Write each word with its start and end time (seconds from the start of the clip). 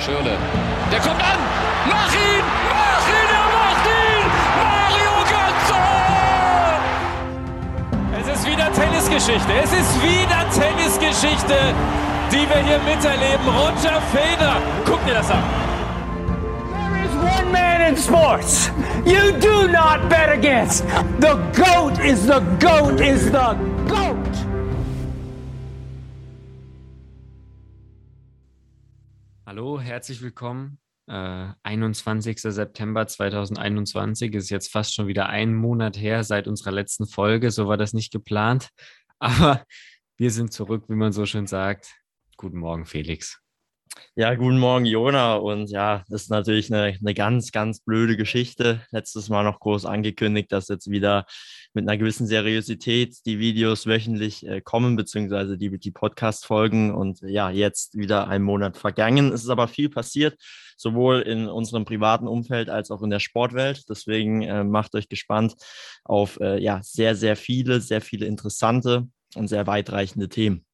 Schürle. 0.00 0.38
Der 0.90 1.00
kommt 1.00 1.20
an! 1.20 1.38
Mach 1.86 2.12
ihn! 2.14 2.44
Mach 2.70 3.06
ihn! 3.06 3.28
Er 3.36 3.48
macht 3.58 3.86
ihn! 3.86 4.24
Mario 4.64 5.14
Götze! 5.28 5.76
Es 8.18 8.26
ist 8.38 8.46
wieder 8.46 8.72
Tennisgeschichte. 8.72 9.52
Es 9.62 9.72
ist 9.72 10.02
wieder 10.02 10.48
Tennisgeschichte, 10.50 11.74
die 12.32 12.48
wir 12.48 12.62
hier 12.64 12.78
miterleben. 12.78 13.46
Roger 13.46 14.00
Federer. 14.10 14.56
Guck 14.86 15.04
dir 15.04 15.14
das 15.14 15.30
an. 15.30 15.42
There 16.72 16.96
is 17.04 17.12
one 17.16 17.52
man 17.52 17.80
in 17.82 17.96
sports 17.96 18.70
you 19.04 19.32
do 19.38 19.68
not 19.68 20.08
bet 20.08 20.30
against. 20.30 20.84
The 21.18 21.36
GOAT 21.52 21.98
is 22.00 22.26
the 22.26 22.40
GOAT 22.58 23.00
is 23.00 23.30
the 23.30 23.54
herzlich 29.90 30.22
willkommen. 30.22 30.78
Äh, 31.08 31.48
21. 31.64 32.40
September 32.40 33.08
2021 33.08 34.32
ist 34.36 34.48
jetzt 34.48 34.70
fast 34.70 34.94
schon 34.94 35.08
wieder 35.08 35.28
ein 35.28 35.52
Monat 35.52 35.98
her 35.98 36.22
seit 36.22 36.46
unserer 36.46 36.70
letzten 36.70 37.08
Folge. 37.08 37.50
So 37.50 37.66
war 37.66 37.76
das 37.76 37.92
nicht 37.92 38.12
geplant. 38.12 38.68
Aber 39.18 39.64
wir 40.16 40.30
sind 40.30 40.52
zurück, 40.52 40.84
wie 40.88 40.94
man 40.94 41.10
so 41.10 41.26
schön 41.26 41.48
sagt. 41.48 41.96
Guten 42.36 42.58
Morgen, 42.58 42.86
Felix. 42.86 43.39
Ja, 44.16 44.34
guten 44.34 44.58
Morgen, 44.58 44.84
Jona. 44.86 45.36
Und 45.36 45.70
ja, 45.70 46.04
das 46.08 46.22
ist 46.22 46.30
natürlich 46.30 46.72
eine, 46.72 46.96
eine 46.98 47.14
ganz, 47.14 47.52
ganz 47.52 47.80
blöde 47.80 48.16
Geschichte. 48.16 48.82
Letztes 48.90 49.28
Mal 49.28 49.44
noch 49.44 49.60
groß 49.60 49.86
angekündigt, 49.86 50.52
dass 50.52 50.68
jetzt 50.68 50.90
wieder 50.90 51.26
mit 51.74 51.88
einer 51.88 51.96
gewissen 51.96 52.26
Seriosität 52.26 53.16
die 53.24 53.38
Videos 53.38 53.86
wöchentlich 53.86 54.46
äh, 54.46 54.60
kommen, 54.60 54.96
beziehungsweise 54.96 55.56
die, 55.56 55.78
die 55.78 55.90
Podcast-Folgen. 55.90 56.92
Und 56.92 57.20
ja, 57.22 57.50
jetzt 57.50 57.96
wieder 57.96 58.28
ein 58.28 58.42
Monat 58.42 58.76
vergangen. 58.76 59.32
Es 59.32 59.42
ist 59.42 59.50
aber 59.50 59.68
viel 59.68 59.88
passiert, 59.88 60.36
sowohl 60.76 61.20
in 61.20 61.48
unserem 61.48 61.84
privaten 61.84 62.28
Umfeld 62.28 62.68
als 62.68 62.90
auch 62.90 63.02
in 63.02 63.10
der 63.10 63.20
Sportwelt. 63.20 63.88
Deswegen 63.88 64.42
äh, 64.42 64.64
macht 64.64 64.94
euch 64.94 65.08
gespannt 65.08 65.54
auf 66.04 66.38
äh, 66.40 66.60
ja, 66.60 66.80
sehr, 66.82 67.14
sehr 67.14 67.36
viele, 67.36 67.80
sehr 67.80 68.00
viele 68.00 68.26
interessante 68.26 69.08
und 69.34 69.48
sehr 69.48 69.66
weitreichende 69.66 70.28
Themen. 70.28 70.66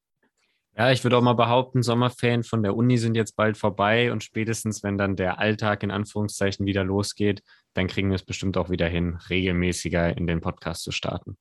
Ja, 0.77 0.91
ich 0.91 1.03
würde 1.03 1.17
auch 1.17 1.23
mal 1.23 1.33
behaupten, 1.33 1.81
Sommerferien 1.81 2.43
von 2.43 2.61
der 2.61 2.75
Uni 2.75 2.99
sind 2.99 3.15
jetzt 3.15 3.35
bald 3.35 3.57
vorbei 3.57 4.11
und 4.11 4.23
spätestens, 4.23 4.83
wenn 4.83 4.95
dann 4.95 5.15
der 5.15 5.39
Alltag 5.39 5.81
in 5.81 5.89
Anführungszeichen 5.89 6.67
wieder 6.67 6.83
losgeht, 6.83 7.41
dann 7.73 7.87
kriegen 7.87 8.09
wir 8.09 8.15
es 8.15 8.23
bestimmt 8.23 8.57
auch 8.57 8.69
wieder 8.69 8.87
hin, 8.87 9.17
regelmäßiger 9.27 10.15
in 10.15 10.27
den 10.27 10.39
Podcast 10.39 10.83
zu 10.83 10.91
starten. 10.91 11.35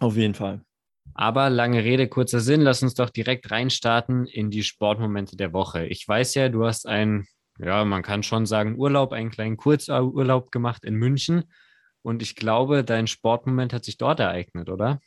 Auf 0.00 0.16
jeden 0.16 0.34
Fall. 0.34 0.62
Aber 1.14 1.50
lange 1.50 1.84
Rede, 1.84 2.08
kurzer 2.08 2.40
Sinn, 2.40 2.62
lass 2.62 2.82
uns 2.82 2.94
doch 2.94 3.10
direkt 3.10 3.48
reinstarten 3.52 4.26
in 4.26 4.50
die 4.50 4.64
Sportmomente 4.64 5.36
der 5.36 5.52
Woche. 5.52 5.86
Ich 5.86 6.06
weiß 6.06 6.34
ja, 6.34 6.48
du 6.48 6.66
hast 6.66 6.88
einen, 6.88 7.28
ja, 7.60 7.84
man 7.84 8.02
kann 8.02 8.24
schon 8.24 8.44
sagen, 8.44 8.76
Urlaub, 8.76 9.12
einen 9.12 9.30
kleinen 9.30 9.56
Kurzurlaub 9.56 10.50
gemacht 10.50 10.84
in 10.84 10.94
München. 10.96 11.44
Und 12.02 12.22
ich 12.22 12.34
glaube, 12.34 12.82
dein 12.82 13.06
Sportmoment 13.06 13.72
hat 13.72 13.84
sich 13.84 13.98
dort 13.98 14.18
ereignet, 14.18 14.68
oder? 14.68 15.00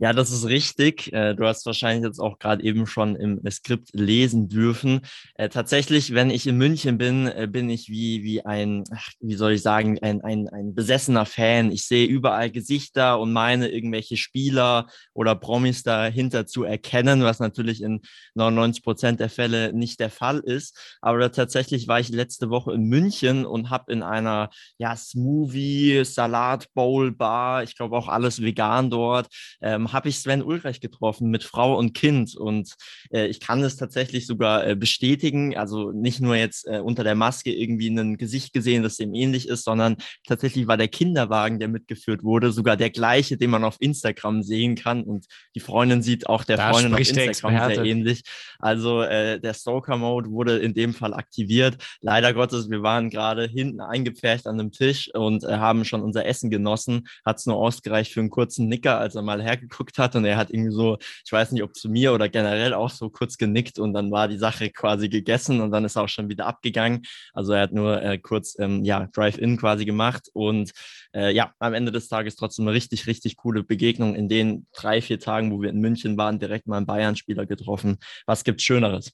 Ja, 0.00 0.12
das 0.12 0.30
ist 0.30 0.46
richtig. 0.46 1.12
Äh, 1.12 1.34
du 1.34 1.44
hast 1.44 1.66
wahrscheinlich 1.66 2.04
jetzt 2.04 2.20
auch 2.20 2.38
gerade 2.38 2.62
eben 2.62 2.86
schon 2.86 3.16
im 3.16 3.40
Skript 3.50 3.90
lesen 3.92 4.48
dürfen. 4.48 5.00
Äh, 5.34 5.48
tatsächlich, 5.48 6.14
wenn 6.14 6.30
ich 6.30 6.46
in 6.46 6.56
München 6.56 6.98
bin, 6.98 7.26
äh, 7.26 7.48
bin 7.50 7.68
ich 7.68 7.88
wie, 7.88 8.22
wie 8.22 8.44
ein, 8.44 8.84
wie 9.20 9.34
soll 9.34 9.52
ich 9.52 9.62
sagen, 9.62 9.98
ein, 10.00 10.20
ein, 10.22 10.48
ein 10.48 10.74
besessener 10.74 11.26
Fan. 11.26 11.72
Ich 11.72 11.86
sehe 11.86 12.06
überall 12.06 12.50
Gesichter 12.50 13.18
und 13.18 13.32
meine 13.32 13.68
irgendwelche 13.68 14.16
Spieler 14.16 14.86
oder 15.14 15.34
Promis 15.34 15.82
dahinter 15.82 16.46
zu 16.46 16.62
erkennen, 16.64 17.22
was 17.22 17.40
natürlich 17.40 17.82
in 17.82 18.00
99 18.34 18.84
Prozent 18.84 19.20
der 19.20 19.30
Fälle 19.30 19.72
nicht 19.72 19.98
der 19.98 20.10
Fall 20.10 20.38
ist. 20.38 20.98
Aber 21.00 21.30
tatsächlich 21.32 21.88
war 21.88 22.00
ich 22.00 22.08
letzte 22.10 22.50
Woche 22.50 22.72
in 22.72 22.84
München 22.84 23.46
und 23.46 23.70
habe 23.70 23.92
in 23.92 24.02
einer 24.02 24.50
ja, 24.76 24.96
Smoothie, 24.96 26.04
Salat, 26.04 26.72
Bowl, 26.74 27.10
Bar, 27.12 27.62
ich 27.64 27.76
glaube 27.76 27.96
auch 27.96 28.08
alles 28.08 28.42
vegan 28.42 28.90
dort, 28.90 29.27
ähm, 29.60 29.92
habe 29.92 30.08
ich 30.08 30.18
Sven 30.18 30.42
Ulreich 30.42 30.80
getroffen 30.80 31.30
mit 31.30 31.44
Frau 31.44 31.76
und 31.76 31.94
Kind. 31.94 32.36
Und 32.36 32.74
äh, 33.10 33.26
ich 33.26 33.40
kann 33.40 33.62
es 33.62 33.76
tatsächlich 33.76 34.26
sogar 34.26 34.66
äh, 34.66 34.76
bestätigen. 34.76 35.56
Also 35.56 35.92
nicht 35.92 36.20
nur 36.20 36.36
jetzt 36.36 36.66
äh, 36.66 36.80
unter 36.80 37.04
der 37.04 37.14
Maske 37.14 37.52
irgendwie 37.52 37.88
ein 37.88 38.16
Gesicht 38.16 38.52
gesehen, 38.52 38.82
das 38.82 38.96
dem 38.96 39.14
ähnlich 39.14 39.48
ist, 39.48 39.64
sondern 39.64 39.96
tatsächlich 40.26 40.66
war 40.66 40.76
der 40.76 40.88
Kinderwagen, 40.88 41.58
der 41.58 41.68
mitgeführt 41.68 42.22
wurde, 42.22 42.52
sogar 42.52 42.76
der 42.76 42.90
gleiche, 42.90 43.36
den 43.36 43.50
man 43.50 43.64
auf 43.64 43.76
Instagram 43.80 44.42
sehen 44.42 44.74
kann. 44.74 45.02
Und 45.04 45.26
die 45.54 45.60
Freundin 45.60 46.02
sieht 46.02 46.28
auch 46.28 46.44
der 46.44 46.56
da 46.56 46.70
Freundin 46.70 46.94
auf 46.94 47.00
Instagram 47.00 47.74
sehr 47.74 47.84
ähnlich. 47.84 48.22
Also 48.58 49.02
äh, 49.02 49.40
der 49.40 49.54
Stalker-Mode 49.54 50.30
wurde 50.30 50.58
in 50.58 50.74
dem 50.74 50.94
Fall 50.94 51.14
aktiviert. 51.14 51.76
Leider 52.00 52.34
Gottes, 52.34 52.70
wir 52.70 52.82
waren 52.82 53.10
gerade 53.10 53.46
hinten 53.46 53.80
eingepfercht 53.80 54.46
an 54.46 54.58
einem 54.58 54.72
Tisch 54.72 55.10
und 55.14 55.44
äh, 55.44 55.56
haben 55.56 55.84
schon 55.84 56.02
unser 56.02 56.26
Essen 56.26 56.50
genossen. 56.50 57.08
Hat 57.24 57.38
es 57.38 57.46
nur 57.46 57.56
ausgereicht 57.56 58.12
für 58.12 58.20
einen 58.20 58.30
kurzen 58.30 58.68
Nicker, 58.68 58.98
als 58.98 59.16
er 59.18 59.22
mal 59.22 59.42
hergeguckt 59.42 59.98
hat 59.98 60.16
und 60.16 60.24
er 60.24 60.36
hat 60.36 60.50
irgendwie 60.50 60.72
so, 60.72 60.96
ich 61.24 61.30
weiß 61.30 61.52
nicht, 61.52 61.62
ob 61.62 61.74
zu 61.74 61.90
mir 61.90 62.12
oder 62.14 62.28
generell 62.28 62.72
auch 62.72 62.90
so 62.90 63.10
kurz 63.10 63.36
genickt 63.36 63.78
und 63.78 63.92
dann 63.92 64.10
war 64.10 64.28
die 64.28 64.38
Sache 64.38 64.70
quasi 64.70 65.08
gegessen 65.08 65.60
und 65.60 65.70
dann 65.70 65.84
ist 65.84 65.96
er 65.96 66.04
auch 66.04 66.08
schon 66.08 66.28
wieder 66.28 66.46
abgegangen. 66.46 67.02
Also 67.34 67.52
er 67.52 67.62
hat 67.62 67.72
nur 67.72 68.02
äh, 68.02 68.18
kurz 68.18 68.58
ähm, 68.58 68.84
ja, 68.84 69.06
Drive-In 69.12 69.58
quasi 69.58 69.84
gemacht 69.84 70.30
und 70.32 70.72
äh, 71.14 71.32
ja, 71.34 71.52
am 71.58 71.74
Ende 71.74 71.92
des 71.92 72.08
Tages 72.08 72.36
trotzdem 72.36 72.66
eine 72.66 72.74
richtig, 72.74 73.06
richtig 73.06 73.36
coole 73.36 73.62
Begegnung 73.62 74.14
in 74.14 74.28
den 74.28 74.66
drei, 74.72 75.02
vier 75.02 75.20
Tagen, 75.20 75.52
wo 75.52 75.60
wir 75.60 75.70
in 75.70 75.80
München 75.80 76.16
waren, 76.16 76.38
direkt 76.38 76.66
mal 76.66 76.78
einen 76.78 76.86
Bayern-Spieler 76.86 77.46
getroffen. 77.46 77.98
Was 78.26 78.44
gibt's 78.44 78.64
Schöneres? 78.64 79.12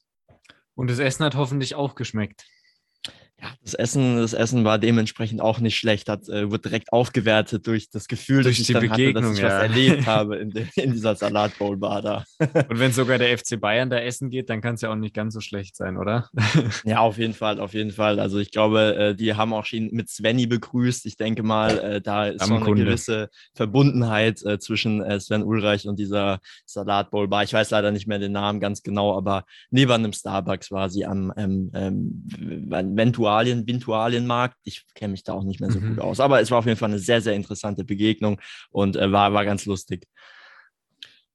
Und 0.75 0.89
das 0.89 0.99
Essen 0.99 1.25
hat 1.25 1.35
hoffentlich 1.35 1.75
auch 1.75 1.95
geschmeckt 1.95 2.45
ja, 3.41 3.49
das 3.63 3.73
Essen, 3.73 4.17
das 4.17 4.33
Essen 4.33 4.63
war 4.63 4.79
dementsprechend 4.79 5.41
auch 5.41 5.59
nicht 5.59 5.77
schlecht, 5.77 6.07
hat, 6.07 6.29
äh, 6.29 6.49
wird 6.51 6.63
direkt 6.63 6.93
aufgewertet 6.93 7.67
durch 7.67 7.89
das 7.89 8.07
Gefühl, 8.07 8.43
durch 8.43 8.57
dass 8.57 8.69
ich 8.69 8.73
dann 8.73 8.89
hatte, 8.89 9.13
dass 9.13 9.33
ich 9.33 9.39
ja. 9.39 9.47
was 9.47 9.61
erlebt 9.63 10.05
habe 10.05 10.37
in, 10.37 10.51
de, 10.51 10.67
in 10.75 10.93
dieser 10.93 11.15
Salatbowl-Bar 11.15 12.01
da. 12.01 12.23
Und 12.39 12.79
wenn 12.79 12.93
sogar 12.93 13.17
der 13.17 13.37
FC 13.37 13.59
Bayern 13.59 13.89
da 13.89 13.97
essen 13.97 14.29
geht, 14.29 14.49
dann 14.49 14.61
kann 14.61 14.75
es 14.75 14.81
ja 14.81 14.91
auch 14.91 14.95
nicht 14.95 15.13
ganz 15.13 15.33
so 15.33 15.41
schlecht 15.41 15.75
sein, 15.75 15.97
oder? 15.97 16.29
ja, 16.85 16.99
auf 16.99 17.17
jeden 17.17 17.33
Fall, 17.33 17.59
auf 17.59 17.73
jeden 17.73 17.91
Fall. 17.91 18.21
Also 18.21 18.39
ich 18.39 18.51
glaube, 18.51 18.95
äh, 18.95 19.15
die 19.15 19.33
haben 19.33 19.53
auch 19.53 19.65
schon 19.65 19.89
mit 19.91 20.09
Svenny 20.09 20.47
begrüßt. 20.47 21.05
Ich 21.05 21.17
denke 21.17 21.43
mal, 21.43 21.77
äh, 21.79 22.01
da 22.01 22.27
ist 22.27 22.47
schon 22.47 22.63
eine 22.63 22.73
gewisse 22.73 23.29
Verbundenheit 23.53 24.45
äh, 24.45 24.59
zwischen 24.59 25.03
äh, 25.03 25.19
Sven 25.19 25.43
Ulreich 25.43 25.87
und 25.87 25.99
dieser 25.99 26.39
Salatbowl-Bar. 26.65 27.43
Ich 27.43 27.53
weiß 27.53 27.69
leider 27.71 27.91
nicht 27.91 28.07
mehr 28.07 28.19
den 28.19 28.31
Namen 28.31 28.61
ganz 28.61 28.81
genau, 28.81 29.17
aber 29.17 29.43
neben 29.71 29.91
einem 29.91 30.13
Starbucks 30.13 30.71
war 30.71 30.89
sie 30.89 31.05
am 31.05 31.33
ähm, 31.35 31.69
ähm, 31.73 32.23
Ventura 32.95 33.24
Ritualien, 33.25 33.65
Vintualienmarkt. 33.65 34.57
Ich 34.63 34.85
kenne 34.93 35.11
mich 35.11 35.23
da 35.23 35.33
auch 35.33 35.43
nicht 35.43 35.59
mehr 35.59 35.71
so 35.71 35.79
mhm. 35.79 35.89
gut 35.89 35.99
aus. 35.99 36.19
Aber 36.19 36.41
es 36.41 36.51
war 36.51 36.59
auf 36.59 36.65
jeden 36.65 36.77
Fall 36.77 36.89
eine 36.89 36.99
sehr, 36.99 37.21
sehr 37.21 37.33
interessante 37.33 37.83
Begegnung 37.83 38.39
und 38.69 38.95
äh, 38.95 39.11
war, 39.11 39.33
war 39.33 39.45
ganz 39.45 39.65
lustig. 39.65 40.07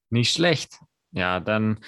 Nicht 0.09 0.33
schlecht. 0.33 0.79
Ja, 1.13 1.41
dann 1.41 1.81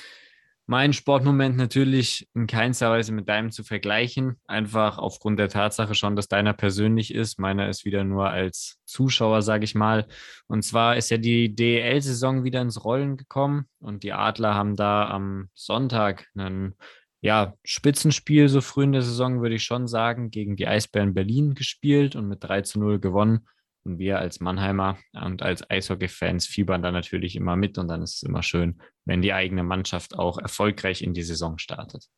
mein 0.66 0.92
Sportmoment 0.92 1.56
natürlich 1.56 2.28
in 2.34 2.46
keinster 2.46 2.90
Weise 2.90 3.12
mit 3.12 3.28
deinem 3.28 3.50
zu 3.52 3.62
vergleichen. 3.62 4.40
Einfach 4.46 4.98
aufgrund 4.98 5.38
der 5.38 5.48
Tatsache 5.48 5.94
schon, 5.94 6.16
dass 6.16 6.28
deiner 6.28 6.52
persönlich 6.52 7.14
ist. 7.14 7.38
Meiner 7.38 7.68
ist 7.68 7.84
wieder 7.84 8.04
nur 8.04 8.30
als 8.30 8.78
Zuschauer, 8.84 9.42
sage 9.42 9.64
ich 9.64 9.74
mal. 9.74 10.06
Und 10.46 10.62
zwar 10.62 10.96
ist 10.96 11.10
ja 11.10 11.18
die 11.18 11.54
DEL-Saison 11.54 12.42
wieder 12.42 12.60
ins 12.60 12.84
Rollen 12.84 13.16
gekommen 13.16 13.66
und 13.80 14.02
die 14.02 14.12
Adler 14.12 14.54
haben 14.54 14.74
da 14.74 15.08
am 15.08 15.48
Sonntag 15.54 16.26
einen 16.34 16.74
ja, 17.22 17.54
Spitzenspiel 17.64 18.48
so 18.48 18.60
früh 18.60 18.82
in 18.82 18.92
der 18.92 19.02
Saison, 19.02 19.40
würde 19.42 19.54
ich 19.54 19.62
schon 19.62 19.86
sagen, 19.86 20.30
gegen 20.30 20.56
die 20.56 20.66
Eisbären 20.66 21.14
Berlin 21.14 21.54
gespielt 21.54 22.16
und 22.16 22.26
mit 22.28 22.42
3 22.42 22.62
zu 22.62 22.80
0 22.80 22.98
gewonnen. 22.98 23.46
Und 23.84 23.98
wir 23.98 24.18
als 24.18 24.40
Mannheimer 24.40 24.98
und 25.12 25.42
als 25.42 25.68
Eishockey-Fans 25.68 26.46
fiebern 26.46 26.82
da 26.82 26.92
natürlich 26.92 27.34
immer 27.36 27.56
mit 27.56 27.78
und 27.78 27.88
dann 27.88 28.02
ist 28.02 28.16
es 28.16 28.22
immer 28.22 28.42
schön, 28.42 28.80
wenn 29.04 29.22
die 29.22 29.32
eigene 29.32 29.62
Mannschaft 29.62 30.16
auch 30.18 30.38
erfolgreich 30.38 31.02
in 31.02 31.14
die 31.14 31.22
Saison 31.22 31.58
startet. 31.58 32.08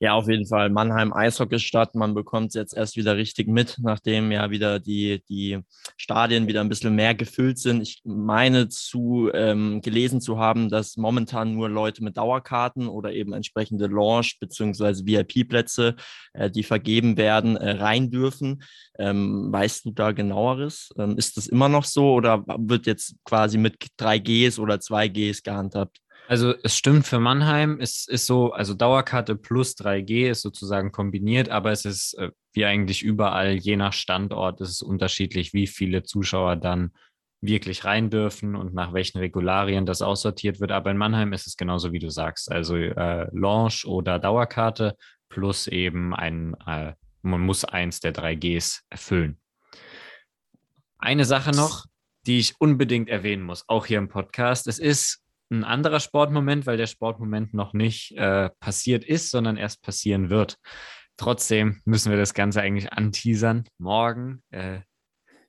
Ja, 0.00 0.14
auf 0.14 0.28
jeden 0.28 0.46
Fall. 0.46 0.70
Mannheim 0.70 1.12
Eishockeystadt. 1.12 1.94
Man 1.94 2.14
bekommt 2.14 2.48
es 2.48 2.54
jetzt 2.54 2.76
erst 2.76 2.96
wieder 2.96 3.16
richtig 3.16 3.48
mit, 3.48 3.76
nachdem 3.80 4.32
ja 4.32 4.50
wieder 4.50 4.80
die, 4.80 5.22
die 5.28 5.60
Stadien 5.96 6.46
wieder 6.46 6.60
ein 6.60 6.68
bisschen 6.68 6.94
mehr 6.94 7.14
gefüllt 7.14 7.58
sind. 7.58 7.82
Ich 7.82 8.02
meine 8.04 8.68
zu 8.68 9.30
ähm, 9.32 9.80
gelesen 9.80 10.20
zu 10.20 10.38
haben, 10.38 10.68
dass 10.68 10.96
momentan 10.96 11.54
nur 11.54 11.68
Leute 11.68 12.02
mit 12.02 12.16
Dauerkarten 12.16 12.88
oder 12.88 13.12
eben 13.12 13.32
entsprechende 13.32 13.86
Launch- 13.86 14.38
bzw. 14.40 15.06
VIP-Plätze, 15.06 15.96
äh, 16.32 16.50
die 16.50 16.62
vergeben 16.62 17.16
werden, 17.16 17.56
äh, 17.56 17.70
rein 17.72 18.10
dürfen. 18.10 18.62
Ähm, 18.98 19.52
weißt 19.52 19.86
du 19.86 19.90
da 19.90 20.12
genaueres? 20.12 20.90
Ähm, 20.98 21.16
ist 21.16 21.36
das 21.36 21.46
immer 21.46 21.68
noch 21.68 21.84
so 21.84 22.14
oder 22.14 22.44
wird 22.46 22.86
jetzt 22.86 23.16
quasi 23.24 23.58
mit 23.58 23.76
3Gs 23.98 24.58
oder 24.58 24.76
2Gs 24.76 25.42
gehandhabt? 25.42 26.03
Also 26.26 26.54
es 26.62 26.76
stimmt 26.76 27.06
für 27.06 27.20
Mannheim, 27.20 27.80
es 27.80 28.08
ist 28.08 28.26
so, 28.26 28.52
also 28.52 28.72
Dauerkarte 28.72 29.36
plus 29.36 29.74
3G 29.76 30.30
ist 30.30 30.40
sozusagen 30.40 30.90
kombiniert, 30.90 31.50
aber 31.50 31.70
es 31.70 31.84
ist 31.84 32.14
äh, 32.14 32.30
wie 32.54 32.64
eigentlich 32.64 33.02
überall, 33.02 33.54
je 33.54 33.76
nach 33.76 33.92
Standort, 33.92 34.60
ist 34.60 34.70
es 34.70 34.82
unterschiedlich, 34.82 35.52
wie 35.52 35.66
viele 35.66 36.02
Zuschauer 36.02 36.56
dann 36.56 36.92
wirklich 37.42 37.84
rein 37.84 38.08
dürfen 38.08 38.56
und 38.56 38.72
nach 38.72 38.94
welchen 38.94 39.18
Regularien 39.18 39.84
das 39.84 40.00
aussortiert 40.00 40.60
wird. 40.60 40.72
Aber 40.72 40.90
in 40.90 40.96
Mannheim 40.96 41.32
ist 41.34 41.46
es 41.46 41.56
genauso, 41.56 41.92
wie 41.92 41.98
du 41.98 42.08
sagst. 42.08 42.50
Also 42.50 42.76
äh, 42.76 43.28
Launch 43.32 43.84
oder 43.84 44.18
Dauerkarte 44.18 44.96
plus 45.28 45.66
eben 45.66 46.14
ein, 46.14 46.56
äh, 46.66 46.94
man 47.20 47.40
muss 47.42 47.64
eins 47.64 48.00
der 48.00 48.12
drei 48.12 48.34
Gs 48.34 48.82
erfüllen. 48.88 49.38
Eine 50.98 51.26
Sache 51.26 51.50
noch, 51.50 51.84
die 52.26 52.38
ich 52.38 52.54
unbedingt 52.60 53.10
erwähnen 53.10 53.42
muss, 53.42 53.68
auch 53.68 53.84
hier 53.84 53.98
im 53.98 54.08
Podcast. 54.08 54.66
Es 54.66 54.78
ist 54.78 55.23
ein 55.60 55.64
anderer 55.64 56.00
Sportmoment, 56.00 56.66
weil 56.66 56.76
der 56.76 56.86
Sportmoment 56.86 57.54
noch 57.54 57.72
nicht 57.72 58.12
äh, 58.16 58.50
passiert 58.60 59.04
ist, 59.04 59.30
sondern 59.30 59.56
erst 59.56 59.82
passieren 59.82 60.30
wird. 60.30 60.58
Trotzdem 61.16 61.80
müssen 61.84 62.10
wir 62.10 62.18
das 62.18 62.34
Ganze 62.34 62.60
eigentlich 62.60 62.92
anteasern. 62.92 63.64
Morgen 63.78 64.42
äh, 64.50 64.80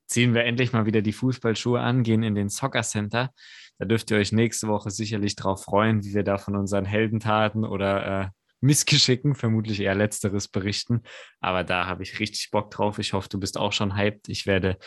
ziehen 0.07 0.33
wir 0.33 0.43
endlich 0.43 0.73
mal 0.73 0.85
wieder 0.85 1.01
die 1.01 1.13
Fußballschuhe 1.13 1.79
an, 1.79 2.03
gehen 2.03 2.23
in 2.23 2.35
den 2.35 2.49
Soccer 2.49 2.83
Center. 2.83 3.31
Da 3.79 3.85
dürft 3.85 4.11
ihr 4.11 4.17
euch 4.17 4.31
nächste 4.31 4.67
Woche 4.67 4.91
sicherlich 4.91 5.35
drauf 5.35 5.63
freuen, 5.63 6.03
wie 6.03 6.13
wir 6.13 6.23
da 6.23 6.37
von 6.37 6.55
unseren 6.55 6.85
Heldentaten 6.85 7.65
oder 7.65 8.21
äh, 8.21 8.27
Missgeschicken, 8.61 9.35
vermutlich 9.35 9.79
eher 9.79 9.95
letzteres 9.95 10.47
berichten. 10.47 11.01
Aber 11.39 11.63
da 11.63 11.85
habe 11.85 12.03
ich 12.03 12.19
richtig 12.19 12.51
Bock 12.51 12.71
drauf. 12.71 12.99
Ich 12.99 13.13
hoffe, 13.13 13.29
du 13.29 13.39
bist 13.39 13.57
auch 13.57 13.73
schon 13.73 13.95
hyped. 13.95 14.29
Ich 14.29 14.45
werde 14.45 14.77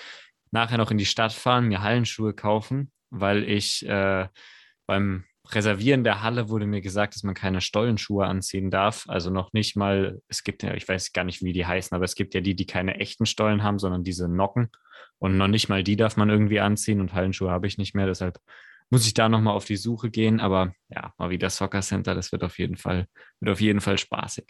nachher 0.50 0.78
noch 0.78 0.90
in 0.90 0.98
die 0.98 1.06
Stadt 1.06 1.32
fahren, 1.32 1.68
mir 1.68 1.82
Hallenschuhe 1.82 2.34
kaufen, 2.34 2.90
weil 3.10 3.44
ich 3.44 3.86
äh, 3.86 4.28
beim 4.88 5.24
Reservieren 5.50 6.04
der 6.04 6.22
Halle 6.22 6.48
wurde 6.48 6.66
mir 6.66 6.80
gesagt, 6.80 7.14
dass 7.14 7.22
man 7.22 7.34
keine 7.34 7.60
Stollenschuhe 7.60 8.26
anziehen 8.26 8.70
darf. 8.70 9.04
Also 9.08 9.30
noch 9.30 9.52
nicht 9.52 9.76
mal, 9.76 10.20
es 10.28 10.42
gibt 10.42 10.62
ja, 10.62 10.74
ich 10.74 10.86
weiß 10.86 11.12
gar 11.12 11.24
nicht, 11.24 11.42
wie 11.42 11.52
die 11.52 11.64
heißen, 11.64 11.94
aber 11.94 12.04
es 12.04 12.14
gibt 12.14 12.34
ja 12.34 12.40
die, 12.40 12.54
die 12.54 12.66
keine 12.66 12.96
echten 12.96 13.24
Stollen 13.24 13.62
haben, 13.62 13.78
sondern 13.78 14.04
diese 14.04 14.28
Nocken. 14.28 14.70
Und 15.18 15.38
noch 15.38 15.48
nicht 15.48 15.68
mal 15.68 15.82
die 15.82 15.96
darf 15.96 16.16
man 16.16 16.28
irgendwie 16.28 16.60
anziehen 16.60 17.00
und 17.00 17.14
Hallenschuhe 17.14 17.50
habe 17.50 17.66
ich 17.66 17.78
nicht 17.78 17.94
mehr. 17.94 18.06
Deshalb 18.06 18.38
muss 18.90 19.06
ich 19.06 19.14
da 19.14 19.28
nochmal 19.28 19.54
auf 19.54 19.64
die 19.64 19.76
Suche 19.76 20.10
gehen. 20.10 20.40
Aber 20.40 20.72
ja, 20.90 21.14
mal 21.18 21.30
wieder 21.30 21.50
Soccer 21.50 21.80
Center, 21.80 22.14
das 22.14 22.32
wird 22.32 22.44
auf 22.44 22.58
jeden 22.58 22.76
Fall, 22.76 23.06
wird 23.40 23.52
auf 23.52 23.60
jeden 23.60 23.80
Fall 23.80 23.98
spaßig. 23.98 24.46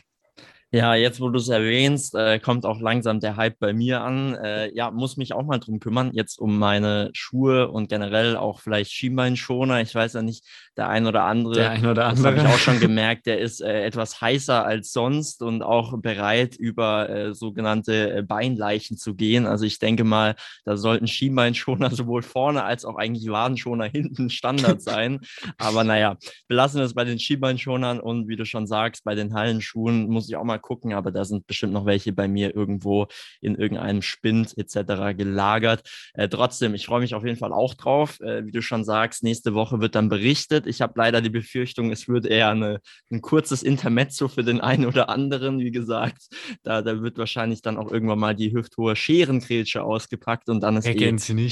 Ja, 0.71 0.95
jetzt 0.95 1.19
wo 1.23 1.31
du 1.31 1.39
es 1.39 1.49
erwähnst, 1.49 2.15
äh, 2.15 2.39
kommt 2.39 2.67
auch 2.67 2.79
langsam 2.79 3.21
der 3.21 3.37
Hype 3.37 3.59
bei 3.59 3.73
mir 3.73 4.03
an. 4.03 4.35
Äh, 4.35 4.71
ja, 4.75 4.91
muss 4.91 5.17
mich 5.17 5.33
auch 5.33 5.45
mal 5.45 5.59
drum 5.59 5.81
kümmern, 5.81 6.11
jetzt 6.13 6.39
um 6.39 6.59
meine 6.59 7.09
Schuhe 7.15 7.71
und 7.71 7.89
generell 7.89 8.37
auch 8.37 8.61
vielleicht 8.61 8.93
Schienbeinschoner. 8.93 9.81
Ich 9.81 9.95
weiß 9.95 10.13
ja 10.13 10.21
nicht, 10.21 10.45
der 10.77 10.91
ein 10.91 11.07
oder 11.07 11.25
andere, 11.25 11.55
der 11.55 11.71
ein 11.71 11.87
oder 11.87 12.05
andere. 12.05 12.35
das 12.35 12.39
habe 12.39 12.47
ich 12.47 12.55
auch 12.55 12.59
schon 12.59 12.81
gemerkt, 12.87 13.25
der 13.25 13.39
ist 13.39 13.63
äh, 13.63 13.83
etwas 13.83 14.21
heißer 14.21 14.63
als 14.63 14.93
sonst 14.93 15.43
und 15.43 15.63
auch 15.63 15.99
bereit, 16.03 16.55
über 16.57 17.09
äh, 17.09 17.35
sogenannte 17.35 18.17
äh, 18.17 18.23
Beinleichen 18.23 18.99
zu 18.99 19.15
gehen. 19.15 19.47
Also 19.47 19.65
ich 19.65 19.79
denke 19.79 20.05
mal, 20.05 20.35
da 20.67 20.77
sollten 20.77 21.07
Schienbeinschoner 21.07 21.91
sowohl 21.95 22.21
vorne 22.21 22.65
als 22.65 22.85
auch 22.85 22.97
eigentlich 22.97 23.27
Wadenschoner 23.31 23.87
hinten 23.87 24.29
Standard 24.29 24.83
sein. 24.83 25.21
Aber 25.57 25.83
naja, 25.83 26.19
belassen 26.47 26.81
wir 26.81 26.85
es 26.85 26.93
bei 26.93 27.05
den 27.05 27.19
Schienbeinschonern 27.19 28.01
und 28.01 28.29
wie 28.29 28.37
du 28.37 28.45
schon 28.45 28.67
sagst, 28.67 29.03
bei 29.05 29.15
den 29.15 29.33
Hallenschuhen 29.33 30.11
muss 30.11 30.29
ich 30.29 30.37
auch 30.37 30.45
mal 30.45 30.58
mal 30.59 30.61
gucken, 30.61 30.93
aber 30.93 31.11
da 31.11 31.25
sind 31.25 31.47
bestimmt 31.47 31.73
noch 31.73 31.87
welche 31.87 32.13
bei 32.13 32.29
mir 32.29 32.55
irgendwo 32.55 33.07
in 33.41 33.55
irgendeinem 33.55 34.03
Spind 34.03 34.57
etc. 34.57 35.17
gelagert. 35.17 35.83
Äh, 36.15 36.29
trotzdem, 36.29 36.75
ich 36.75 36.87
freue 36.87 37.01
mich 37.01 37.15
auf 37.15 37.25
jeden 37.25 37.39
Fall 37.39 37.53
auch 37.53 37.75
drauf. 37.75 38.21
Äh, 38.21 38.45
wie 38.47 38.51
du 38.51 38.63
schon 38.63 38.85
sagst, 38.85 39.23
nächste 39.23 39.55
Woche 39.55 39.81
wird 39.81 39.95
dann 39.95 40.09
berichtet. 40.09 40.67
Ich 40.67 40.81
habe 40.81 40.95
leider 40.97 41.21
die 41.21 41.31
Befürchtung, 41.31 41.93
es 41.93 42.09
wird 42.09 42.27
eher 42.27 42.51
eine, 42.51 42.81
ein 43.11 43.21
kurzes 43.23 43.63
Intermezzo 43.63 44.29
für 44.29 44.45
den 44.45 44.61
einen 44.61 44.87
oder 44.87 45.09
anderen. 45.09 45.61
Wie 45.61 45.71
gesagt, 45.71 46.29
da, 46.63 46.83
da 46.83 47.03
wird 47.03 47.19
wahrscheinlich 47.19 47.63
dann 47.63 47.77
auch 47.77 47.91
irgendwann 47.91 48.19
mal 48.19 48.35
die 48.35 48.53
hüfthohe 48.53 48.97
Scherenkrätsche 48.97 49.83
ausgepackt 49.83 50.49
und 50.49 50.61
dann 50.61 50.77
ist 50.77 50.87
eh 50.87 50.93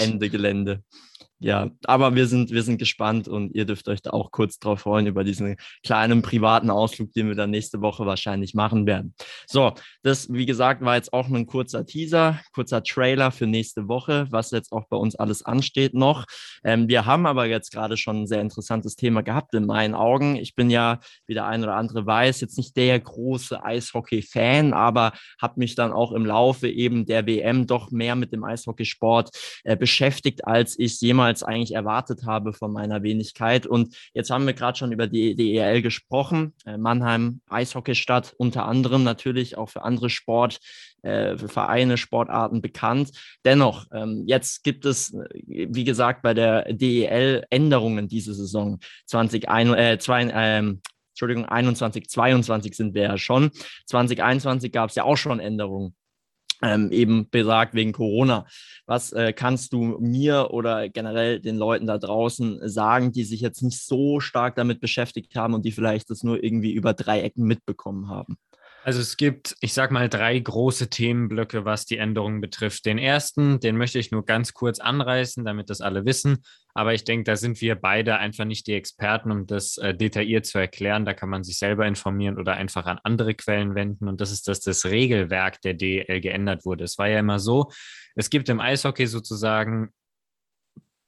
Ende 0.02 0.30
Gelände 0.30 0.82
ja, 1.38 1.70
aber 1.84 2.14
wir 2.14 2.26
sind, 2.26 2.50
wir 2.50 2.62
sind 2.62 2.78
gespannt 2.78 3.28
und 3.28 3.54
ihr 3.54 3.66
dürft 3.66 3.88
euch 3.88 4.00
da 4.00 4.10
auch 4.10 4.30
kurz 4.30 4.58
drauf 4.58 4.80
freuen 4.80 5.06
über 5.06 5.22
diesen 5.22 5.56
kleinen 5.84 6.22
privaten 6.22 6.70
Ausflug, 6.70 7.12
den 7.12 7.28
wir 7.28 7.34
dann 7.34 7.50
nächste 7.50 7.82
Woche 7.82 8.06
wahrscheinlich 8.06 8.54
machen 8.54 8.86
werden. 8.86 9.14
So, 9.46 9.74
das, 10.02 10.32
wie 10.32 10.46
gesagt, 10.46 10.80
war 10.80 10.96
jetzt 10.96 11.12
auch 11.12 11.28
ein 11.28 11.46
kurzer 11.46 11.84
Teaser, 11.84 12.40
kurzer 12.54 12.82
Trailer 12.82 13.30
für 13.32 13.46
nächste 13.46 13.86
Woche, 13.86 14.26
was 14.30 14.50
jetzt 14.50 14.72
auch 14.72 14.88
bei 14.88 14.96
uns 14.96 15.14
alles 15.14 15.42
ansteht 15.42 15.92
noch. 15.92 16.24
Ähm, 16.64 16.88
wir 16.88 17.04
haben 17.04 17.26
aber 17.26 17.44
jetzt 17.44 17.70
gerade 17.70 17.98
schon 17.98 18.22
ein 18.22 18.26
sehr 18.26 18.40
interessantes 18.40 18.96
Thema 18.96 19.22
gehabt 19.22 19.52
in 19.52 19.66
meinen 19.66 19.94
Augen. 19.94 20.36
Ich 20.36 20.54
bin 20.54 20.70
ja, 20.70 21.00
wie 21.26 21.34
der 21.34 21.46
ein 21.46 21.62
oder 21.62 21.74
andere 21.74 22.06
weiß, 22.06 22.40
jetzt 22.40 22.56
nicht 22.56 22.74
der 22.78 22.98
große 22.98 23.62
Eishockey-Fan, 23.62 24.72
aber 24.72 25.12
habe 25.38 25.60
mich 25.60 25.74
dann 25.74 25.92
auch 25.92 26.12
im 26.12 26.24
Laufe 26.24 26.66
eben 26.66 27.04
der 27.04 27.26
WM 27.26 27.66
doch 27.66 27.90
mehr 27.90 28.16
mit 28.16 28.32
dem 28.32 28.42
Eishockeysport 28.42 29.28
äh, 29.64 29.76
beschäftigt, 29.76 30.46
als 30.46 30.78
ich 30.78 30.98
jemals 31.02 31.25
jemals 31.26 31.42
eigentlich 31.42 31.74
erwartet 31.74 32.24
habe 32.24 32.52
von 32.52 32.72
meiner 32.72 33.02
Wenigkeit. 33.02 33.66
Und 33.66 33.96
jetzt 34.14 34.30
haben 34.30 34.46
wir 34.46 34.54
gerade 34.54 34.78
schon 34.78 34.92
über 34.92 35.08
die 35.08 35.34
DEL 35.34 35.82
gesprochen. 35.82 36.54
Äh, 36.64 36.78
Mannheim, 36.78 37.40
Eishockeystadt, 37.48 38.34
unter 38.38 38.66
anderem 38.66 39.02
natürlich 39.02 39.58
auch 39.58 39.68
für 39.68 39.82
andere 39.82 40.08
Sport, 40.08 40.60
äh, 41.02 41.36
für 41.36 41.48
Vereine, 41.48 41.96
Sportarten 41.96 42.62
bekannt. 42.62 43.10
Dennoch, 43.44 43.86
ähm, 43.92 44.22
jetzt 44.26 44.62
gibt 44.62 44.84
es, 44.84 45.14
äh, 45.14 45.66
wie 45.68 45.84
gesagt, 45.84 46.22
bei 46.22 46.32
der 46.32 46.72
DEL 46.72 47.44
Änderungen 47.50 48.06
diese 48.06 48.32
Saison 48.32 48.78
2021, 49.06 50.32
äh, 50.32 50.58
ähm, 50.58 50.80
Entschuldigung, 51.10 51.46
21, 51.46 52.08
22 52.08 52.76
sind 52.76 52.94
wir 52.94 53.02
ja 53.02 53.18
schon. 53.18 53.50
2021 53.86 54.70
gab 54.70 54.90
es 54.90 54.96
ja 54.96 55.04
auch 55.04 55.16
schon 55.16 55.40
Änderungen 55.40 55.94
ähm, 56.62 56.90
eben 56.90 57.28
besagt 57.30 57.74
wegen 57.74 57.92
Corona. 57.92 58.46
Was 58.86 59.12
äh, 59.12 59.32
kannst 59.32 59.72
du 59.72 59.98
mir 60.00 60.50
oder 60.50 60.88
generell 60.88 61.40
den 61.40 61.56
Leuten 61.56 61.86
da 61.86 61.98
draußen 61.98 62.68
sagen, 62.68 63.12
die 63.12 63.24
sich 63.24 63.40
jetzt 63.40 63.62
nicht 63.62 63.84
so 63.84 64.20
stark 64.20 64.56
damit 64.56 64.80
beschäftigt 64.80 65.34
haben 65.36 65.54
und 65.54 65.64
die 65.64 65.72
vielleicht 65.72 66.10
das 66.10 66.22
nur 66.22 66.42
irgendwie 66.42 66.72
über 66.72 66.94
drei 66.94 67.20
Ecken 67.20 67.44
mitbekommen 67.44 68.08
haben? 68.08 68.36
Also 68.86 69.00
es 69.00 69.16
gibt, 69.16 69.56
ich 69.60 69.72
sag 69.72 69.90
mal, 69.90 70.08
drei 70.08 70.38
große 70.38 70.88
Themenblöcke, 70.88 71.64
was 71.64 71.86
die 71.86 71.96
Änderungen 71.96 72.40
betrifft. 72.40 72.86
Den 72.86 72.98
ersten, 72.98 73.58
den 73.58 73.76
möchte 73.76 73.98
ich 73.98 74.12
nur 74.12 74.24
ganz 74.24 74.54
kurz 74.54 74.78
anreißen, 74.78 75.44
damit 75.44 75.70
das 75.70 75.80
alle 75.80 76.04
wissen. 76.04 76.44
Aber 76.72 76.94
ich 76.94 77.02
denke, 77.02 77.24
da 77.24 77.34
sind 77.34 77.60
wir 77.60 77.74
beide 77.74 78.18
einfach 78.18 78.44
nicht 78.44 78.68
die 78.68 78.74
Experten, 78.74 79.32
um 79.32 79.48
das 79.48 79.76
äh, 79.78 79.92
detailliert 79.92 80.46
zu 80.46 80.58
erklären. 80.58 81.04
Da 81.04 81.14
kann 81.14 81.30
man 81.30 81.42
sich 81.42 81.58
selber 81.58 81.84
informieren 81.84 82.38
oder 82.38 82.52
einfach 82.52 82.86
an 82.86 83.00
andere 83.02 83.34
Quellen 83.34 83.74
wenden. 83.74 84.06
Und 84.06 84.20
das 84.20 84.30
ist, 84.30 84.46
dass 84.46 84.60
das 84.60 84.84
Regelwerk 84.84 85.60
der 85.62 85.74
DL 85.74 86.20
geändert 86.20 86.64
wurde. 86.64 86.84
Es 86.84 86.96
war 86.96 87.08
ja 87.08 87.18
immer 87.18 87.40
so, 87.40 87.72
es 88.14 88.30
gibt 88.30 88.48
im 88.48 88.60
Eishockey 88.60 89.08
sozusagen 89.08 89.90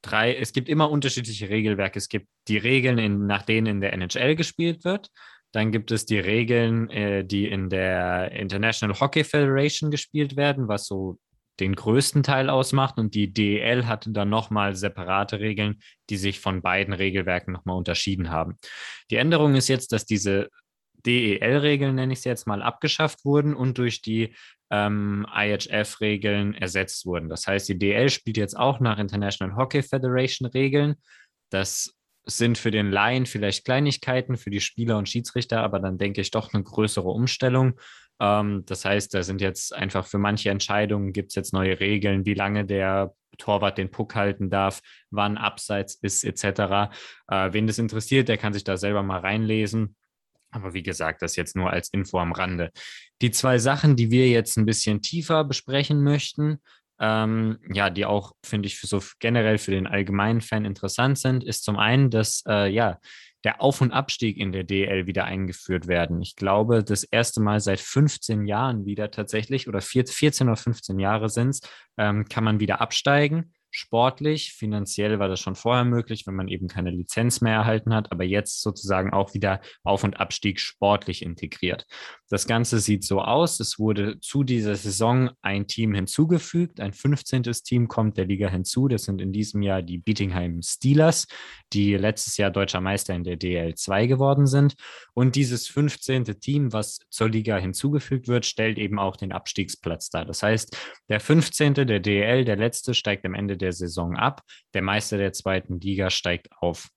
drei, 0.03 0.35
es 0.35 0.53
gibt 0.53 0.69
immer 0.69 0.91
unterschiedliche 0.91 1.49
Regelwerke. 1.49 2.01
Es 2.01 2.09
gibt 2.09 2.27
die 2.49 2.59
Regeln, 2.59 2.99
in, 2.99 3.27
nach 3.27 3.43
denen 3.43 3.67
in 3.69 3.81
der 3.81 3.93
NHL 3.93 4.35
gespielt 4.35 4.85
wird. 4.85 5.11
Dann 5.53 5.73
gibt 5.73 5.91
es 5.91 6.05
die 6.07 6.19
Regeln, 6.19 6.91
äh, 6.91 7.25
die 7.25 7.47
in 7.47 7.71
der 7.71 8.33
International 8.33 8.99
Hockey 8.99 9.25
Federation 9.25 9.91
gespielt 9.91 10.37
werden, 10.37 10.69
was 10.69 10.87
so 10.87 11.19
den 11.61 11.75
größten 11.75 12.23
Teil 12.23 12.51
ausmacht. 12.51 12.99
Und 12.99 13.15
die 13.15 13.33
DEL 13.33 13.87
hatte 13.87 14.11
dann 14.11 14.29
nochmal 14.29 14.77
separate 14.77 15.41
Regeln, 15.41 15.81
die 16.11 16.17
sich 16.17 16.41
von 16.41 16.63
beiden 16.63 16.95
Regelwerken 16.95 17.53
nochmal 17.53 17.77
unterschieden 17.77 18.31
haben. 18.31 18.59
Die 19.11 19.17
Änderung 19.17 19.55
ist 19.55 19.69
jetzt, 19.69 19.93
dass 19.93 20.05
diese 20.05 20.49
DEL-Regeln, 21.07 21.95
nenne 21.95 22.13
ich 22.13 22.21
es 22.21 22.25
jetzt 22.25 22.47
mal, 22.47 22.63
abgeschafft 22.63 23.25
wurden 23.25 23.55
und 23.55 23.79
durch 23.79 24.03
die 24.03 24.35
ähm, 24.71 25.27
IHF-Regeln 25.33 26.55
ersetzt 26.55 27.07
wurden. 27.07 27.29
Das 27.29 27.47
heißt, 27.47 27.69
die 27.69 27.79
DEL 27.79 28.11
spielt 28.11 28.37
jetzt 28.37 28.59
auch 28.59 28.81
nach 28.81 28.99
International 28.99 29.57
Hockey 29.57 29.83
Federation 29.83 30.49
Regeln. 30.49 30.97
Das 31.51 31.95
sind 32.29 32.59
für 32.59 32.71
den 32.71 32.91
Laien 32.91 33.27
vielleicht 33.27 33.65
Kleinigkeiten, 33.65 34.37
für 34.37 34.51
die 34.51 34.61
Spieler 34.61 34.99
und 34.99 35.09
Schiedsrichter, 35.09 35.63
aber 35.63 35.81
dann 35.81 35.99
denke 35.99 36.21
ich 36.21 36.31
doch 36.31 36.53
eine 36.53 36.63
größere 36.63 37.09
Umstellung. 37.09 37.79
Ähm, 38.21 38.65
das 38.67 38.85
heißt, 38.85 39.15
da 39.15 39.23
sind 39.23 39.41
jetzt 39.41 39.75
einfach 39.75 40.07
für 40.07 40.19
manche 40.19 40.51
Entscheidungen 40.51 41.13
gibt 41.13 41.31
es 41.31 41.35
jetzt 41.35 41.53
neue 41.53 41.81
Regeln, 41.81 42.27
wie 42.27 42.35
lange 42.35 42.65
der 42.65 43.15
Torwart 43.39 43.79
den 43.79 43.91
Puck 43.91 44.15
halten 44.15 44.51
darf, 44.51 44.81
wann 45.11 45.39
Abseits 45.39 45.95
ist, 46.03 46.25
etc. 46.25 46.91
Äh, 47.29 47.53
wen 47.53 47.67
das 47.67 47.79
interessiert, 47.79 48.29
der 48.29 48.37
kann 48.37 48.53
sich 48.53 48.65
da 48.65 48.77
selber 48.77 49.03
mal 49.03 49.21
reinlesen. 49.21 49.97
Aber 50.51 50.75
wie 50.75 50.83
gesagt, 50.83 51.23
das 51.23 51.37
jetzt 51.37 51.57
nur 51.57 51.71
als 51.71 51.91
Info 51.91 52.19
am 52.19 52.33
Rande. 52.33 52.71
Die 53.21 53.31
zwei 53.31 53.59
Sachen, 53.59 53.97
die 53.97 54.11
wir 54.11 54.29
jetzt 54.29 54.57
ein 54.57 54.67
bisschen 54.67 55.03
tiefer 55.03 55.45
besprechen 55.45 56.03
möchten, 56.03 56.59
ähm, 57.01 57.59
ja, 57.73 57.91
die 57.91 58.05
auch, 58.07 58.33
finde 58.45 58.67
ich, 58.67 58.81
so 58.81 59.03
generell 59.21 59.59
für 59.59 59.71
den 59.71 59.87
allgemeinen 59.87 60.41
Fan 60.41 60.65
interessant 60.65 61.19
sind, 61.19 61.45
ist 61.45 61.65
zum 61.65 61.77
einen, 61.77 62.11
dass 62.11 62.43
äh, 62.47 62.69
ja, 62.71 62.99
der 63.45 63.63
Auf- 63.63 63.81
und 63.81 63.93
Abstieg 63.93 64.37
in 64.37 64.53
der 64.53 64.65
DL 64.65 65.07
wieder 65.07 65.25
eingeführt 65.25 65.87
werden. 65.87 66.21
Ich 66.21 66.35
glaube, 66.35 66.83
das 66.83 67.05
erste 67.05 67.41
Mal 67.41 67.61
seit 67.61 67.81
15 67.81 68.47
Jahren 68.47 68.85
wieder 68.85 69.11
tatsächlich, 69.11 69.69
oder 69.69 69.81
14 69.81 70.49
oder 70.49 70.57
15 70.57 70.99
Jahre 70.99 71.29
sind 71.29 71.51
es, 71.51 71.61
ähm, 71.97 72.25
kann 72.29 72.45
man 72.45 72.61
wieder 72.61 72.81
absteigen. 72.81 73.53
Sportlich. 73.79 74.53
Finanziell 74.53 75.19
war 75.19 75.29
das 75.29 75.41
schon 75.41 75.55
vorher 75.55 75.85
möglich, 75.85 76.27
wenn 76.27 76.35
man 76.35 76.49
eben 76.49 76.69
keine 76.69 76.91
Lizenz 76.91 77.41
mehr 77.41 77.55
erhalten 77.55 77.95
hat, 77.95 78.13
aber 78.13 78.25
jetzt 78.25 78.61
sozusagen 78.61 79.13
auch 79.13 79.35
wieder 79.35 79.61
Auf- 79.85 80.05
und 80.05 80.21
Abstieg 80.21 80.61
sportlich 80.61 81.23
integriert. 81.23 81.87
Das 82.29 82.47
Ganze 82.47 82.81
sieht 82.81 83.05
so 83.05 83.23
aus. 83.23 83.61
Es 83.61 83.79
wurde 83.79 84.21
zu 84.21 84.45
dieser 84.45 84.75
Saison 84.75 85.31
ein 85.41 85.67
Team 85.67 85.95
hinzugefügt. 85.95 86.81
Ein 86.81 86.93
15. 86.93 87.43
Team 87.43 87.89
kommt 87.89 88.19
der 88.19 88.27
Liga 88.27 88.49
hinzu. 88.49 88.89
Das 88.89 89.05
sind 89.05 89.23
in 89.23 89.33
diesem 89.33 89.63
Jahr 89.63 89.83
die 89.83 89.99
Bietingheim 89.99 90.61
Steelers, 90.63 91.27
die 91.73 91.95
letztes 91.95 92.37
Jahr 92.37 92.51
deutscher 92.51 92.81
Meister 92.81 93.15
in 93.15 93.25
der 93.25 93.39
DL2 93.39 94.07
geworden 94.09 94.47
sind. 94.47 94.75
Und 95.15 95.37
dieses 95.37 95.69
15. 95.69 96.25
Team, 96.41 96.73
was 96.73 96.99
zur 97.09 97.31
Liga 97.31 97.57
hinzugefügt 97.57 98.29
wird, 98.29 98.45
stellt 98.45 98.79
eben 98.79 98.99
auch 98.99 99.17
den 99.17 99.33
Abstiegsplatz 99.33 100.11
dar. 100.11 100.25
Das 100.25 100.43
heißt, 100.43 100.77
der 101.09 101.21
15. 101.21 101.75
der 101.75 102.01
DL, 102.01 102.45
der 102.45 102.57
letzte, 102.57 102.95
steigt 102.95 103.25
am 103.25 103.35
Ende 103.35 103.57
der 103.57 103.68
Saison 103.73 104.17
ab. 104.17 104.43
Der 104.75 104.83
Meister 104.83 105.19
der 105.19 105.33
zweiten 105.33 105.81
Liga 105.81 106.11
steigt 106.11 106.49
auf. 106.61 106.89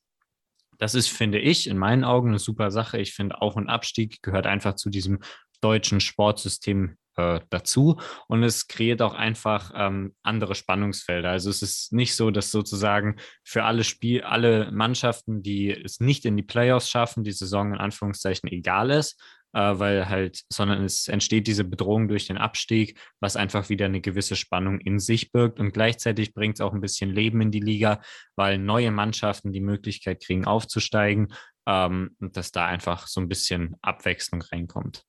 Das 0.78 0.96
ist, 0.96 1.10
finde 1.10 1.40
ich, 1.40 1.68
in 1.68 1.78
meinen 1.78 2.04
Augen 2.04 2.30
eine 2.30 2.40
super 2.40 2.72
Sache. 2.72 3.00
Ich 3.00 3.14
finde, 3.14 3.42
Auf- 3.42 3.56
und 3.56 3.70
Abstieg 3.70 4.22
gehört 4.24 4.48
einfach 4.48 4.76
zu 4.76 4.90
diesem 4.90 5.20
deutschen 5.62 6.00
Sportsystem 6.00 6.98
äh, 7.18 7.42
dazu 7.50 8.00
und 8.28 8.44
es 8.44 8.68
kreiert 8.68 9.02
auch 9.02 9.14
einfach 9.14 9.72
ähm, 9.76 10.16
andere 10.24 10.56
Spannungsfelder. 10.56 11.30
Also 11.30 11.50
es 11.50 11.62
ist 11.62 11.94
nicht 11.94 12.16
so, 12.16 12.32
dass 12.32 12.52
sozusagen 12.52 13.18
für 13.44 13.64
alle 13.64 13.84
Spiel, 13.84 14.22
alle 14.22 14.72
Mannschaften, 14.72 15.44
die 15.44 15.72
es 15.72 16.00
nicht 16.00 16.26
in 16.26 16.38
die 16.38 16.44
Playoffs 16.44 16.90
schaffen, 16.90 17.24
die 17.24 17.32
Saison 17.32 17.74
in 17.74 17.80
Anführungszeichen 17.80 18.50
egal 18.50 18.92
ist, 18.92 19.22
weil 19.60 20.10
halt, 20.10 20.42
sondern 20.52 20.84
es 20.84 21.08
entsteht 21.08 21.48
diese 21.48 21.64
Bedrohung 21.64 22.08
durch 22.08 22.28
den 22.28 22.38
Abstieg, 22.38 23.00
was 23.20 23.36
einfach 23.36 23.70
wieder 23.70 23.86
eine 23.86 24.02
gewisse 24.02 24.36
Spannung 24.36 24.80
in 24.80 25.00
sich 25.00 25.32
birgt 25.32 25.60
und 25.60 25.74
gleichzeitig 25.74 26.34
bringt 26.34 26.56
es 26.56 26.62
auch 26.62 26.74
ein 26.74 26.82
bisschen 26.82 27.10
Leben 27.10 27.42
in 27.42 27.52
die 27.52 27.60
Liga, 27.60 28.02
weil 28.36 28.58
neue 28.58 28.92
Mannschaften 28.92 29.52
die 29.52 29.62
Möglichkeit 29.62 30.24
kriegen 30.24 30.46
aufzusteigen 30.46 31.34
ähm, 31.68 32.16
und 32.20 32.38
dass 32.38 32.52
da 32.52 32.66
einfach 32.66 33.08
so 33.08 33.22
ein 33.22 33.28
bisschen 33.28 33.76
Abwechslung 33.82 34.42
reinkommt. 34.42 35.04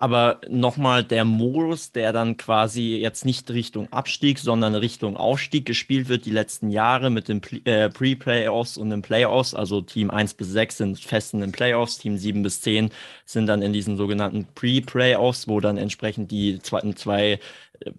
Aber 0.00 0.40
nochmal 0.48 1.02
der 1.02 1.24
Modus, 1.24 1.90
der 1.90 2.12
dann 2.12 2.36
quasi 2.36 2.96
jetzt 2.98 3.24
nicht 3.24 3.50
Richtung 3.50 3.92
Abstieg, 3.92 4.38
sondern 4.38 4.76
Richtung 4.76 5.16
Aufstieg 5.16 5.66
gespielt 5.66 6.08
wird, 6.08 6.24
die 6.24 6.30
letzten 6.30 6.70
Jahre 6.70 7.10
mit 7.10 7.26
den 7.26 7.42
äh, 7.64 7.90
Pre-Playoffs 7.90 8.76
und 8.76 8.90
den 8.90 9.02
Playoffs. 9.02 9.54
Also 9.54 9.80
Team 9.80 10.10
1 10.10 10.34
bis 10.34 10.48
6 10.50 10.76
sind 10.76 11.00
fest 11.00 11.34
in 11.34 11.40
den 11.40 11.50
Playoffs, 11.50 11.98
Team 11.98 12.16
7 12.16 12.44
bis 12.44 12.60
10 12.60 12.90
sind 13.24 13.46
dann 13.46 13.60
in 13.60 13.72
diesen 13.72 13.96
sogenannten 13.96 14.46
Pre-Playoffs, 14.54 15.48
wo 15.48 15.58
dann 15.58 15.76
entsprechend 15.76 16.30
die 16.30 16.60
zweiten 16.60 16.94
zwei 16.94 17.40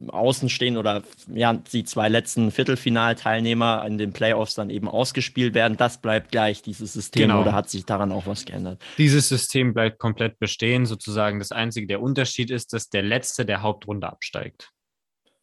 Außenstehen 0.07 0.77
oder 0.77 1.03
ja, 1.33 1.53
die 1.53 1.83
zwei 1.83 2.09
letzten 2.09 2.51
Viertelfinalteilnehmer 2.51 3.83
in 3.85 3.97
den 3.97 4.13
Playoffs 4.13 4.55
dann 4.55 4.69
eben 4.69 4.87
ausgespielt 4.87 5.53
werden. 5.53 5.77
Das 5.77 6.01
bleibt 6.01 6.31
gleich, 6.31 6.61
dieses 6.61 6.93
System, 6.93 7.29
genau. 7.29 7.41
oder 7.41 7.53
hat 7.53 7.69
sich 7.69 7.85
daran 7.85 8.11
auch 8.11 8.27
was 8.27 8.45
geändert? 8.45 8.81
Dieses 8.97 9.29
System 9.29 9.73
bleibt 9.73 9.99
komplett 9.99 10.39
bestehen, 10.39 10.85
sozusagen. 10.85 11.39
Das 11.39 11.51
einzige, 11.51 11.87
der 11.87 12.01
Unterschied 12.01 12.51
ist, 12.51 12.73
dass 12.73 12.89
der 12.89 13.03
Letzte 13.03 13.45
der 13.45 13.61
Hauptrunde 13.61 14.07
absteigt. 14.07 14.71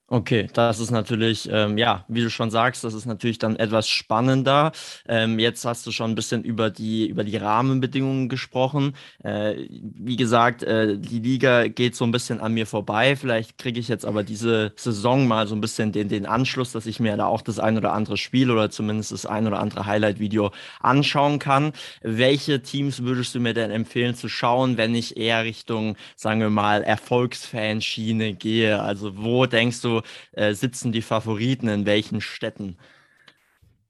Okay, 0.09 0.47
das 0.53 0.79
ist 0.79 0.93
natürlich, 0.93 1.49
ähm, 1.51 1.79
ja, 1.79 2.05
wie 2.07 2.23
du 2.23 2.31
schon 2.31 2.49
sagst, 2.53 2.85
das 2.85 2.95
ist 2.95 3.07
natürlich 3.07 3.39
dann 3.41 3.57
etwas 3.57 3.89
spannender. 3.89 4.71
Ähm, 5.09 5.41
jetzt 5.41 5.65
hast 5.65 5.85
du 5.85 5.91
schon 5.91 6.13
ein 6.13 6.15
bisschen 6.15 6.45
über 6.45 6.71
die, 6.71 7.09
über 7.09 7.25
die 7.25 7.37
Rahmenbedingungen 7.37 8.29
gesprochen. 8.29 8.95
Äh, 9.25 9.67
wie 9.69 10.15
gesagt, 10.15 10.63
äh, 10.63 10.97
die 10.97 11.19
Liga 11.19 11.67
geht 11.67 11.97
so 11.97 12.05
ein 12.05 12.13
bisschen 12.13 12.39
an 12.39 12.55
mir 12.55 12.69
vorbei. 12.69 13.17
Vielleicht 13.17 13.59
kriege 13.59 13.81
ich 13.81 13.89
jetzt 13.89 14.05
aber 14.07 14.23
diese 14.23 14.73
Saison 14.77 15.27
mal 15.27 15.49
so 15.49 15.57
ein 15.57 15.61
bisschen 15.61 15.91
den, 15.91 16.09
den 16.09 16.25
Anschluss, 16.25 16.71
dass 16.71 16.87
ich 16.87 17.01
mir 17.01 17.17
da 17.17 17.27
auch 17.27 17.43
das 17.43 17.59
ein 17.59 17.77
oder 17.77 17.93
andere 17.93 18.17
Spiel 18.17 18.53
oder 18.53 18.71
zumindest 18.71 19.11
das 19.11 19.27
ein 19.27 19.45
oder 19.49 19.59
andere 19.59 19.87
Highlight-Video 19.87 20.53
anschauen 20.79 21.41
kann. 21.41 21.73
Welche 22.03 22.63
Teams 22.63 23.03
würdest 23.03 23.35
du 23.35 23.41
mir 23.41 23.55
denn 23.55 23.73
empfehlen 23.73 24.15
zu 24.15 24.29
schauen, 24.29 24.77
wenn 24.77 24.95
ich 24.95 25.17
eher 25.17 25.43
Richtung, 25.43 25.97
sagen 26.15 26.39
wir 26.41 26.51
mal, 26.51 26.85
Erfolgsfanschiene 26.85 28.35
gehe? 28.35 28.81
Also 28.81 29.17
wo 29.17 29.47
denkst 29.47 29.81
du, 29.81 29.96
äh, 30.33 30.55
sitzen 30.55 30.93
die 30.93 31.03
Favoriten 31.03 31.69
in 31.69 31.87
welchen 31.87 32.21
Städten? 32.21 32.77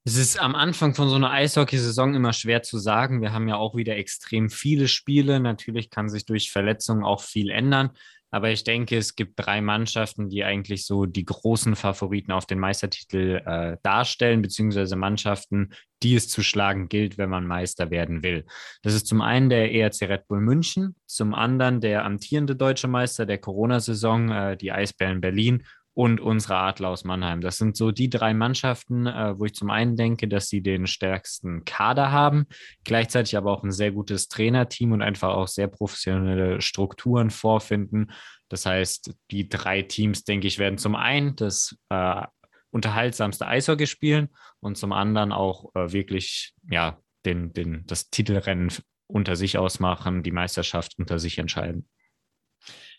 Es 0.05 0.17
ist 0.17 0.41
am 0.41 0.55
Anfang 0.55 0.95
von 0.95 1.09
so 1.09 1.17
einer 1.17 1.33
Eishockeysaison 1.33 2.15
immer 2.15 2.33
schwer 2.33 2.63
zu 2.63 2.79
sagen. 2.79 3.23
Wir 3.23 3.33
haben 3.33 3.49
ja 3.49 3.57
auch 3.57 3.75
wieder 3.75 3.97
extrem 3.97 4.51
viele 4.51 4.87
Spiele. 4.87 5.41
Natürlich 5.41 5.91
kann 5.91 6.09
sich 6.09 6.25
durch 6.25 6.53
Verletzungen 6.53 7.03
auch 7.05 7.21
viel 7.21 7.51
ändern. 7.51 7.91
Aber 8.31 8.51
ich 8.51 8.65
denke, 8.65 8.97
es 8.99 9.15
gibt 9.15 9.35
drei 9.37 9.61
Mannschaften, 9.61 10.29
die 10.29 10.45
eigentlich 10.45 10.85
so 10.85 11.07
die 11.07 11.25
großen 11.25 11.75
Favoriten 11.75 12.33
auf 12.33 12.47
den 12.47 12.59
Meistertitel 12.59 13.41
äh, 13.45 13.79
darstellen, 13.83 14.43
beziehungsweise 14.43 14.95
Mannschaften, 14.95 15.71
die 16.03 16.17
es 16.17 16.29
zu 16.29 16.43
schlagen 16.43 16.89
gilt, 16.89 17.19
wenn 17.19 17.31
man 17.31 17.47
Meister 17.47 17.91
werden 17.91 18.23
will. 18.23 18.45
Das 18.83 18.95
ist 18.95 19.07
zum 19.07 19.23
einen 19.23 19.49
der 19.49 19.73
ERC 19.73 20.03
Red 20.03 20.29
Bull 20.29 20.41
München, 20.41 20.97
zum 21.07 21.35
anderen 21.35 21.81
der 21.81 22.05
amtierende 22.05 22.57
deutsche 22.57 22.89
Meister 22.89 23.27
der 23.27 23.39
Corona-Saison, 23.39 24.31
äh, 24.31 24.57
die 24.57 24.71
Eisbären 24.71 25.21
Berlin 25.21 25.65
und 25.97 26.21
unsere 26.21 26.57
Adler 26.57 26.91
aus 26.91 27.05
Mannheim. 27.05 27.41
Das 27.41 27.57
sind 27.57 27.75
so 27.75 27.91
die 27.91 28.11
drei 28.11 28.35
Mannschaften, 28.35 29.07
äh, 29.07 29.39
wo 29.39 29.47
ich 29.47 29.55
zum 29.55 29.71
einen 29.71 29.97
denke, 29.97 30.29
dass 30.29 30.51
sie 30.51 30.61
den 30.61 30.87
stärksten 30.87 31.65
Kader 31.65 32.13
haben, 32.13 32.45
gleichzeitig 32.85 33.35
aber 33.35 33.51
auch 33.51 33.65
ein 33.65 33.73
sehr 33.73 33.93
gutes 33.93 34.29
Trainerteam 34.29 34.93
und 34.93 35.01
einfach 35.01 35.31
auch 35.31 35.49
sehr 35.49 35.69
professionelle 35.69 36.61
Strukturen 36.61 37.31
vorfinden. 37.31 38.13
Das 38.51 38.67
heißt, 38.67 39.15
die 39.31 39.49
drei 39.49 39.81
Teams, 39.81 40.25
denke 40.25 40.49
ich, 40.49 40.59
werden 40.59 40.77
zum 40.77 40.97
einen 40.97 41.35
das 41.35 41.79
äh, 41.89 42.27
unterhaltsamste 42.71 43.47
Eishockey 43.47 43.87
spielen 43.87 44.29
und 44.61 44.77
zum 44.77 44.93
anderen 44.93 45.33
auch 45.33 45.75
äh, 45.75 45.93
wirklich 45.93 46.53
ja, 46.71 46.99
den, 47.25 47.55
den, 47.55 47.87
das 47.87 48.11
Titelrennen 48.11 48.71
unter 49.07 49.35
sich 49.35 49.57
ausmachen, 49.57 50.23
die 50.23 50.33
Meisterschaft 50.33 50.99
unter 50.99 51.19
sich 51.19 51.39
entscheiden. 51.39 51.89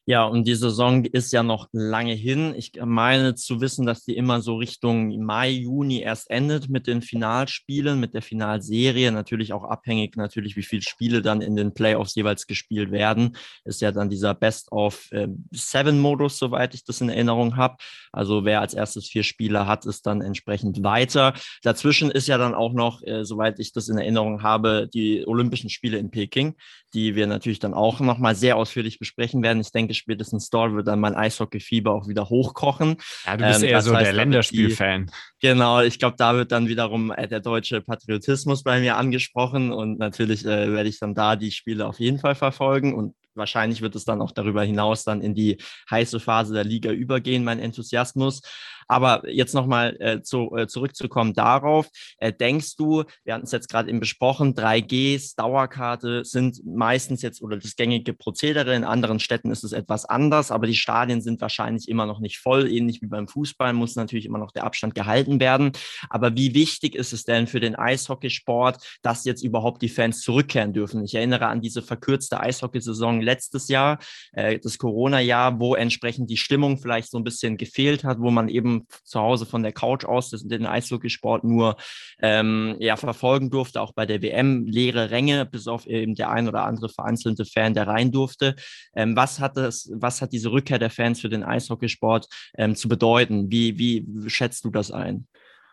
Ja, 0.10 0.24
und 0.24 0.48
die 0.48 0.56
Saison 0.56 1.04
ist 1.04 1.34
ja 1.34 1.44
noch 1.44 1.68
lange 1.74 2.14
hin. 2.14 2.54
Ich 2.56 2.72
meine 2.82 3.36
zu 3.36 3.60
wissen, 3.60 3.86
dass 3.86 4.06
die 4.06 4.16
immer 4.16 4.40
so 4.40 4.56
Richtung 4.56 5.10
Mai, 5.22 5.50
Juni 5.50 6.00
erst 6.00 6.30
endet 6.30 6.70
mit 6.70 6.88
den 6.88 7.02
Finalspielen, 7.02 8.00
mit 8.00 8.14
der 8.14 8.22
Finalserie. 8.22 9.12
Natürlich 9.12 9.52
auch 9.52 9.66
abhängig, 9.66 10.16
natürlich, 10.16 10.56
wie 10.56 10.64
viele 10.64 10.82
Spiele 10.82 11.22
dann 11.22 11.42
in 11.42 11.58
den 11.58 11.74
Playoffs 11.74 12.16
jeweils 12.16 12.48
gespielt 12.48 12.90
werden. 12.92 13.36
Ist 13.66 13.82
ja 13.82 13.92
dann 13.92 14.10
dieser 14.10 14.34
Best 14.34 14.72
of 14.72 15.12
äh, 15.12 15.28
Seven 15.52 16.00
Modus, 16.00 16.40
soweit 16.40 16.74
ich 16.74 16.86
das 16.86 17.02
in 17.02 17.10
Erinnerung 17.10 17.58
habe. 17.58 17.76
Also 18.14 18.46
wer 18.46 18.62
als 18.62 18.74
erstes 18.74 19.10
vier 19.10 19.24
Spiele 19.24 19.68
hat, 19.68 19.86
ist 19.86 20.08
dann 20.08 20.22
entsprechend 20.22 20.84
weiter. 20.84 21.34
Dazwischen 21.64 22.12
ist 22.12 22.28
ja 22.28 22.38
dann 22.38 22.56
auch 22.56 22.72
noch, 22.72 23.02
äh, 23.04 23.26
soweit 23.26 23.60
ich 23.60 23.74
das 23.74 23.90
in 23.90 23.98
Erinnerung 23.98 24.42
habe, 24.42 24.88
die 24.88 25.28
Olympischen 25.28 25.70
Spiele 25.70 25.98
in 25.98 26.12
Peking, 26.12 26.56
die 26.94 27.16
wir 27.16 27.28
natürlich 27.28 27.60
dann 27.60 27.74
auch 27.74 28.00
nochmal 28.00 28.36
sehr 28.36 28.56
ausführlich 28.56 29.00
besprechen 29.00 29.44
werden. 29.44 29.60
Ich 29.60 29.74
denke, 29.74 29.97
spätestens 29.98 30.50
dort 30.50 30.74
wird 30.74 30.88
dann 30.88 31.00
mein 31.00 31.16
Eishockey-Fieber 31.16 31.92
auch 31.92 32.08
wieder 32.08 32.30
hochkochen. 32.30 32.98
Ja, 33.26 33.38
du 33.38 33.46
bist 33.46 33.64
ähm, 33.64 33.70
eher 33.70 33.82
so 33.82 33.96
heißt, 33.96 34.06
der 34.06 34.14
Länderspiel-Fan. 34.14 35.12
Genau, 35.42 35.82
ich 35.82 36.00
glaube, 36.00 36.16
da 36.18 36.36
wird 36.36 36.52
dann 36.52 36.68
wiederum 36.68 37.12
äh, 37.12 37.28
der 37.28 37.40
deutsche 37.40 37.82
Patriotismus 37.82 38.64
bei 38.64 38.80
mir 38.80 38.98
angesprochen 38.98 39.72
und 39.72 40.00
natürlich 40.00 40.46
äh, 40.46 40.72
werde 40.72 40.90
ich 40.90 41.00
dann 41.00 41.14
da 41.14 41.36
die 41.36 41.52
Spiele 41.52 41.88
auf 41.88 42.00
jeden 42.00 42.20
Fall 42.20 42.36
verfolgen 42.36 42.94
und 42.94 43.16
wahrscheinlich 43.38 43.82
wird 43.82 43.96
es 43.96 44.04
dann 44.04 44.22
auch 44.22 44.32
darüber 44.32 44.64
hinaus 44.64 45.04
dann 45.04 45.22
in 45.22 45.36
die 45.36 45.58
heiße 45.90 46.20
Phase 46.20 46.54
der 46.54 46.64
Liga 46.64 46.92
übergehen, 46.92 47.44
mein 47.44 47.60
Enthusiasmus. 47.60 48.42
Aber 48.88 49.30
jetzt 49.30 49.54
nochmal 49.54 49.98
äh, 50.00 50.22
zu, 50.22 50.56
äh, 50.56 50.68
zurückzukommen 50.68 51.34
darauf. 51.34 51.90
Äh, 52.18 52.34
denkst 52.34 52.76
du, 52.76 53.04
wir 53.24 53.34
hatten 53.34 53.46
es 53.46 53.52
jetzt 53.52 53.70
gerade 53.70 53.90
eben 53.90 54.00
besprochen, 54.00 54.56
3Gs, 54.56 55.36
Dauerkarte 55.36 56.24
sind 56.26 56.66
meistens 56.66 57.22
jetzt 57.22 57.42
oder 57.42 57.58
das 57.58 57.76
gängige 57.76 58.14
Prozedere. 58.14 58.76
In 58.76 58.84
anderen 58.84 59.20
Städten 59.20 59.52
ist 59.52 59.64
es 59.64 59.72
etwas 59.72 60.06
anders, 60.06 60.52
aber 60.52 60.68
die 60.68 60.76
Stadien 60.76 61.22
sind 61.22 61.42
wahrscheinlich 61.42 61.88
immer 61.90 62.06
noch 62.06 62.20
nicht 62.20 62.40
voll. 62.40 62.72
Ähnlich 62.72 63.02
wie 63.02 63.08
beim 63.08 63.28
Fußball 63.28 63.74
muss 63.74 63.96
natürlich 63.96 64.26
immer 64.26 64.38
noch 64.38 64.52
der 64.52 64.64
Abstand 64.64 64.96
gehalten 64.96 65.40
werden. 65.40 65.72
Aber 66.10 66.36
wie 66.36 66.54
wichtig 66.54 66.96
ist 66.96 67.14
es 67.14 67.24
denn 67.24 67.48
für 67.48 67.60
den 67.60 67.76
Eishockeysport, 67.76 69.00
dass 69.02 69.26
jetzt 69.26 69.44
überhaupt 69.44 69.82
die 69.82 69.90
Fans 69.90 70.22
zurückkehren 70.22 70.74
dürfen? 70.74 71.04
Ich 71.04 71.16
erinnere 71.16 71.48
an 71.48 71.62
diese 71.62 71.82
verkürzte 71.82 72.40
Eishockeysaison 72.40 73.22
letztes 73.22 73.68
Jahr, 73.68 74.00
äh, 74.32 74.60
das 74.60 74.78
Corona-Jahr, 74.78 75.60
wo 75.60 75.76
entsprechend 75.76 76.30
die 76.30 76.38
Stimmung 76.38 76.78
vielleicht 76.78 77.12
so 77.12 77.18
ein 77.18 77.24
bisschen 77.24 77.58
gefehlt 77.58 78.04
hat, 78.04 78.20
wo 78.20 78.32
man 78.32 78.50
eben 78.50 78.77
zu 79.04 79.20
Hause 79.20 79.46
von 79.46 79.64
der 79.64 79.72
Couch 79.72 80.06
aus 80.06 80.30
den 80.30 80.66
Eishockeysport 80.66 81.44
nur 81.44 81.78
ähm, 82.22 82.76
ja, 82.80 82.96
verfolgen 82.96 83.50
durfte, 83.50 83.82
auch 83.82 83.94
bei 83.94 84.06
der 84.06 84.22
WM 84.22 84.66
leere 84.66 85.12
Ränge, 85.12 85.46
bis 85.46 85.68
auf 85.68 85.86
eben 85.88 86.16
der 86.16 86.30
ein 86.30 86.48
oder 86.48 86.64
andere 86.64 86.90
vereinzelte 86.90 87.46
Fan, 87.46 87.74
der 87.74 87.88
rein 87.88 88.12
durfte. 88.12 88.56
Ähm, 88.96 89.16
was 89.16 89.40
hat 89.40 89.58
das, 89.58 89.90
was 89.94 90.22
hat 90.22 90.34
diese 90.34 90.52
Rückkehr 90.52 90.80
der 90.80 90.90
Fans 90.90 91.22
für 91.22 91.30
den 91.30 91.44
Eishockeysport 91.44 92.28
ähm, 92.58 92.76
zu 92.76 92.88
bedeuten? 92.88 93.52
Wie, 93.52 93.78
wie 93.78 94.30
schätzt 94.30 94.66
du 94.66 94.70
das 94.70 94.92
ein? 94.92 95.28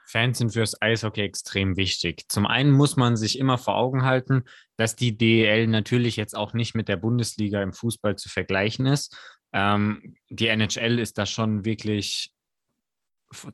Fans 0.06 0.38
sind 0.38 0.52
fürs 0.52 0.80
Eishockey 0.80 1.22
extrem 1.22 1.76
wichtig. 1.76 2.24
Zum 2.28 2.46
einen 2.46 2.70
muss 2.70 2.96
man 2.96 3.16
sich 3.16 3.38
immer 3.38 3.58
vor 3.58 3.76
Augen 3.76 4.04
halten, 4.04 4.44
dass 4.76 4.96
die 4.96 5.16
DEL 5.16 5.66
natürlich 5.66 6.16
jetzt 6.16 6.36
auch 6.36 6.52
nicht 6.52 6.74
mit 6.74 6.88
der 6.88 6.96
Bundesliga 6.96 7.62
im 7.62 7.72
Fußball 7.72 8.16
zu 8.16 8.28
vergleichen 8.28 8.86
ist. 8.86 9.16
Ähm, 9.52 10.16
die 10.28 10.48
NHL 10.48 10.98
ist 10.98 11.16
da 11.16 11.26
schon 11.26 11.64
wirklich 11.64 12.33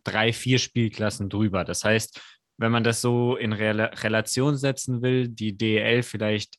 drei, 0.04 0.32
vier 0.32 0.58
Spielklassen 0.58 1.28
drüber. 1.28 1.64
Das 1.64 1.84
heißt, 1.84 2.20
wenn 2.58 2.72
man 2.72 2.84
das 2.84 3.00
so 3.00 3.36
in 3.36 3.52
Re 3.52 3.90
Relation 4.02 4.56
setzen 4.56 5.02
will, 5.02 5.28
die 5.28 5.56
DEL 5.56 6.02
vielleicht 6.02 6.58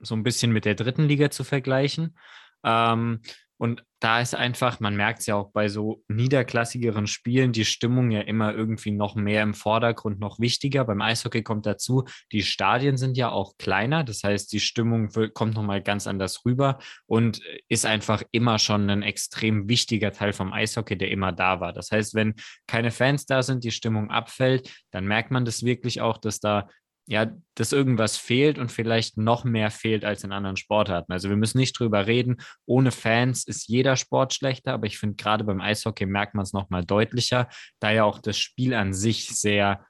so 0.00 0.14
ein 0.14 0.22
bisschen 0.22 0.52
mit 0.52 0.64
der 0.64 0.74
dritten 0.74 1.04
Liga 1.04 1.30
zu 1.30 1.44
vergleichen. 1.44 2.18
Ähm, 2.64 3.20
und 3.58 3.82
da 4.00 4.20
ist 4.20 4.34
einfach, 4.34 4.80
man 4.80 4.94
merkt 4.94 5.20
es 5.20 5.26
ja 5.26 5.36
auch 5.36 5.50
bei 5.52 5.68
so 5.68 6.02
niederklassigeren 6.08 7.06
Spielen, 7.06 7.52
die 7.52 7.64
Stimmung 7.64 8.10
ja 8.10 8.20
immer 8.20 8.54
irgendwie 8.54 8.90
noch 8.90 9.14
mehr 9.14 9.42
im 9.42 9.54
Vordergrund, 9.54 10.20
noch 10.20 10.38
wichtiger. 10.38 10.84
Beim 10.84 11.00
Eishockey 11.00 11.42
kommt 11.42 11.64
dazu, 11.64 12.04
die 12.30 12.42
Stadien 12.42 12.98
sind 12.98 13.16
ja 13.16 13.30
auch 13.30 13.56
kleiner. 13.56 14.04
Das 14.04 14.22
heißt, 14.22 14.52
die 14.52 14.60
Stimmung 14.60 15.08
kommt 15.32 15.54
nochmal 15.54 15.82
ganz 15.82 16.06
anders 16.06 16.44
rüber 16.44 16.78
und 17.06 17.40
ist 17.68 17.86
einfach 17.86 18.22
immer 18.32 18.58
schon 18.58 18.90
ein 18.90 19.02
extrem 19.02 19.68
wichtiger 19.68 20.12
Teil 20.12 20.34
vom 20.34 20.52
Eishockey, 20.52 20.98
der 20.98 21.10
immer 21.10 21.32
da 21.32 21.60
war. 21.60 21.72
Das 21.72 21.90
heißt, 21.90 22.14
wenn 22.14 22.34
keine 22.66 22.90
Fans 22.90 23.24
da 23.24 23.42
sind, 23.42 23.64
die 23.64 23.70
Stimmung 23.70 24.10
abfällt, 24.10 24.70
dann 24.90 25.06
merkt 25.06 25.30
man 25.30 25.46
das 25.46 25.62
wirklich 25.62 26.02
auch, 26.02 26.18
dass 26.18 26.40
da 26.40 26.68
ja, 27.08 27.32
dass 27.54 27.72
irgendwas 27.72 28.16
fehlt 28.16 28.58
und 28.58 28.72
vielleicht 28.72 29.16
noch 29.16 29.44
mehr 29.44 29.70
fehlt 29.70 30.04
als 30.04 30.24
in 30.24 30.32
anderen 30.32 30.56
Sportarten. 30.56 31.12
Also 31.12 31.28
wir 31.28 31.36
müssen 31.36 31.58
nicht 31.58 31.78
drüber 31.78 32.06
reden. 32.06 32.38
Ohne 32.66 32.90
Fans 32.90 33.44
ist 33.44 33.68
jeder 33.68 33.96
Sport 33.96 34.34
schlechter, 34.34 34.72
aber 34.72 34.86
ich 34.86 34.98
finde 34.98 35.14
gerade 35.14 35.44
beim 35.44 35.60
Eishockey 35.60 36.04
merkt 36.06 36.34
man 36.34 36.42
es 36.42 36.52
nochmal 36.52 36.84
deutlicher, 36.84 37.48
da 37.78 37.92
ja 37.92 38.04
auch 38.04 38.18
das 38.18 38.36
Spiel 38.38 38.74
an 38.74 38.92
sich 38.92 39.28
sehr, 39.28 39.86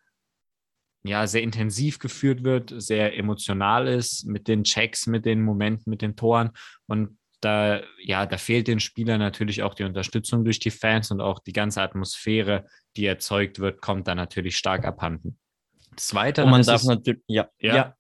ja, 1.04 1.26
sehr 1.26 1.42
intensiv 1.42 1.98
geführt 1.98 2.44
wird, 2.44 2.74
sehr 2.76 3.16
emotional 3.16 3.88
ist 3.88 4.26
mit 4.26 4.46
den 4.46 4.64
Checks, 4.64 5.06
mit 5.06 5.24
den 5.24 5.42
Momenten, 5.42 5.88
mit 5.88 6.02
den 6.02 6.16
Toren 6.16 6.50
und 6.86 7.18
da, 7.40 7.82
ja, 8.02 8.26
da 8.26 8.38
fehlt 8.38 8.66
den 8.66 8.80
Spielern 8.80 9.20
natürlich 9.20 9.62
auch 9.62 9.74
die 9.74 9.84
Unterstützung 9.84 10.44
durch 10.44 10.58
die 10.58 10.70
Fans 10.70 11.10
und 11.10 11.20
auch 11.20 11.38
die 11.38 11.52
ganze 11.52 11.82
Atmosphäre, 11.82 12.66
die 12.96 13.06
erzeugt 13.06 13.58
wird, 13.58 13.82
kommt 13.82 14.08
da 14.08 14.14
natürlich 14.14 14.56
stark 14.56 14.84
abhanden. 14.84 15.38
Zweiter. 15.96 16.44
Und 16.44 16.50
man 16.50 16.62
darf 16.62 16.84
natürlich, 16.84 17.22
ja, 17.26 17.48
ja, 17.58 17.76
ja. 17.76 17.94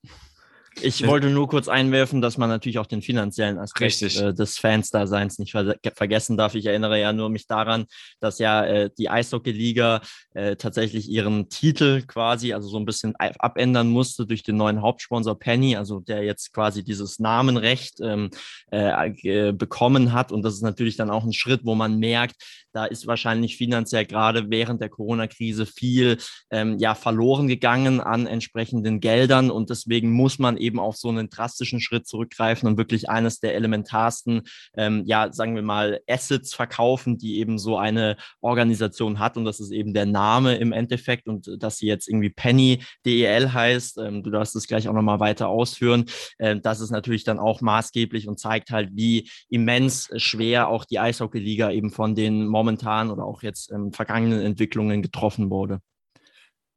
Ich 0.82 1.06
wollte 1.06 1.30
nur 1.30 1.48
kurz 1.48 1.68
einwerfen, 1.68 2.20
dass 2.20 2.36
man 2.36 2.50
natürlich 2.50 2.78
auch 2.78 2.86
den 2.86 3.00
finanziellen 3.00 3.58
Aspekt 3.58 4.02
äh, 4.02 4.34
des 4.34 4.58
Fans-Daseins 4.58 5.38
nicht 5.38 5.52
ver 5.52 5.74
vergessen 5.94 6.36
darf. 6.36 6.54
Ich 6.54 6.66
erinnere 6.66 7.00
ja 7.00 7.12
nur 7.14 7.30
mich 7.30 7.46
daran, 7.46 7.86
dass 8.20 8.38
ja 8.38 8.64
äh, 8.64 8.90
die 8.98 9.08
Eishockey-Liga 9.08 10.02
äh, 10.34 10.56
tatsächlich 10.56 11.08
ihren 11.08 11.48
Titel 11.48 12.02
quasi, 12.02 12.52
also 12.52 12.68
so 12.68 12.78
ein 12.78 12.84
bisschen 12.84 13.14
abändern 13.16 13.88
musste 13.88 14.26
durch 14.26 14.42
den 14.42 14.56
neuen 14.56 14.82
Hauptsponsor 14.82 15.38
Penny, 15.38 15.76
also 15.76 16.00
der 16.00 16.22
jetzt 16.24 16.52
quasi 16.52 16.84
dieses 16.84 17.18
Namenrecht 17.18 18.00
ähm, 18.02 18.30
äh, 18.70 19.52
bekommen 19.52 20.12
hat. 20.12 20.30
Und 20.30 20.42
das 20.42 20.54
ist 20.54 20.62
natürlich 20.62 20.96
dann 20.96 21.10
auch 21.10 21.24
ein 21.24 21.32
Schritt, 21.32 21.62
wo 21.64 21.74
man 21.74 21.98
merkt, 21.98 22.36
da 22.76 22.84
ist 22.84 23.06
wahrscheinlich 23.06 23.56
finanziell 23.56 24.04
gerade 24.04 24.50
während 24.50 24.82
der 24.82 24.90
Corona-Krise 24.90 25.64
viel 25.64 26.18
ähm, 26.50 26.76
ja 26.78 26.94
verloren 26.94 27.48
gegangen 27.48 28.02
an 28.02 28.26
entsprechenden 28.26 29.00
Geldern 29.00 29.50
und 29.50 29.70
deswegen 29.70 30.12
muss 30.12 30.38
man 30.38 30.58
eben 30.58 30.78
auf 30.78 30.96
so 30.96 31.08
einen 31.08 31.30
drastischen 31.30 31.80
Schritt 31.80 32.06
zurückgreifen 32.06 32.68
und 32.68 32.76
wirklich 32.76 33.08
eines 33.08 33.40
der 33.40 33.54
elementarsten, 33.54 34.42
ähm, 34.76 35.04
ja 35.06 35.32
sagen 35.32 35.54
wir 35.54 35.62
mal 35.62 36.00
Assets 36.06 36.54
verkaufen, 36.54 37.16
die 37.16 37.38
eben 37.38 37.58
so 37.58 37.78
eine 37.78 38.18
Organisation 38.42 39.20
hat 39.20 39.38
und 39.38 39.46
das 39.46 39.58
ist 39.58 39.70
eben 39.70 39.94
der 39.94 40.04
Name 40.04 40.56
im 40.56 40.72
Endeffekt 40.72 41.28
und 41.28 41.48
dass 41.58 41.78
sie 41.78 41.86
jetzt 41.86 42.08
irgendwie 42.08 42.28
Penny 42.28 42.82
DEL 43.06 43.54
heißt. 43.54 43.96
Ähm, 43.98 44.22
du 44.22 44.28
darfst 44.30 44.54
es 44.54 44.66
gleich 44.66 44.86
auch 44.86 44.92
nochmal 44.92 45.18
weiter 45.18 45.48
ausführen. 45.48 46.04
Ähm, 46.38 46.60
das 46.60 46.80
ist 46.80 46.90
natürlich 46.90 47.24
dann 47.24 47.38
auch 47.38 47.62
maßgeblich 47.62 48.28
und 48.28 48.38
zeigt 48.38 48.70
halt, 48.70 48.90
wie 48.92 49.30
immens 49.48 50.10
schwer 50.16 50.68
auch 50.68 50.84
die 50.84 50.98
Eishockey-Liga 50.98 51.70
eben 51.70 51.90
von 51.90 52.14
den 52.14 52.46
momentan 52.46 52.65
momentan 52.66 53.10
oder 53.10 53.24
auch 53.24 53.42
jetzt 53.42 53.70
in 53.70 53.92
vergangenen 53.92 54.40
Entwicklungen 54.40 55.02
getroffen 55.02 55.50
wurde. 55.50 55.80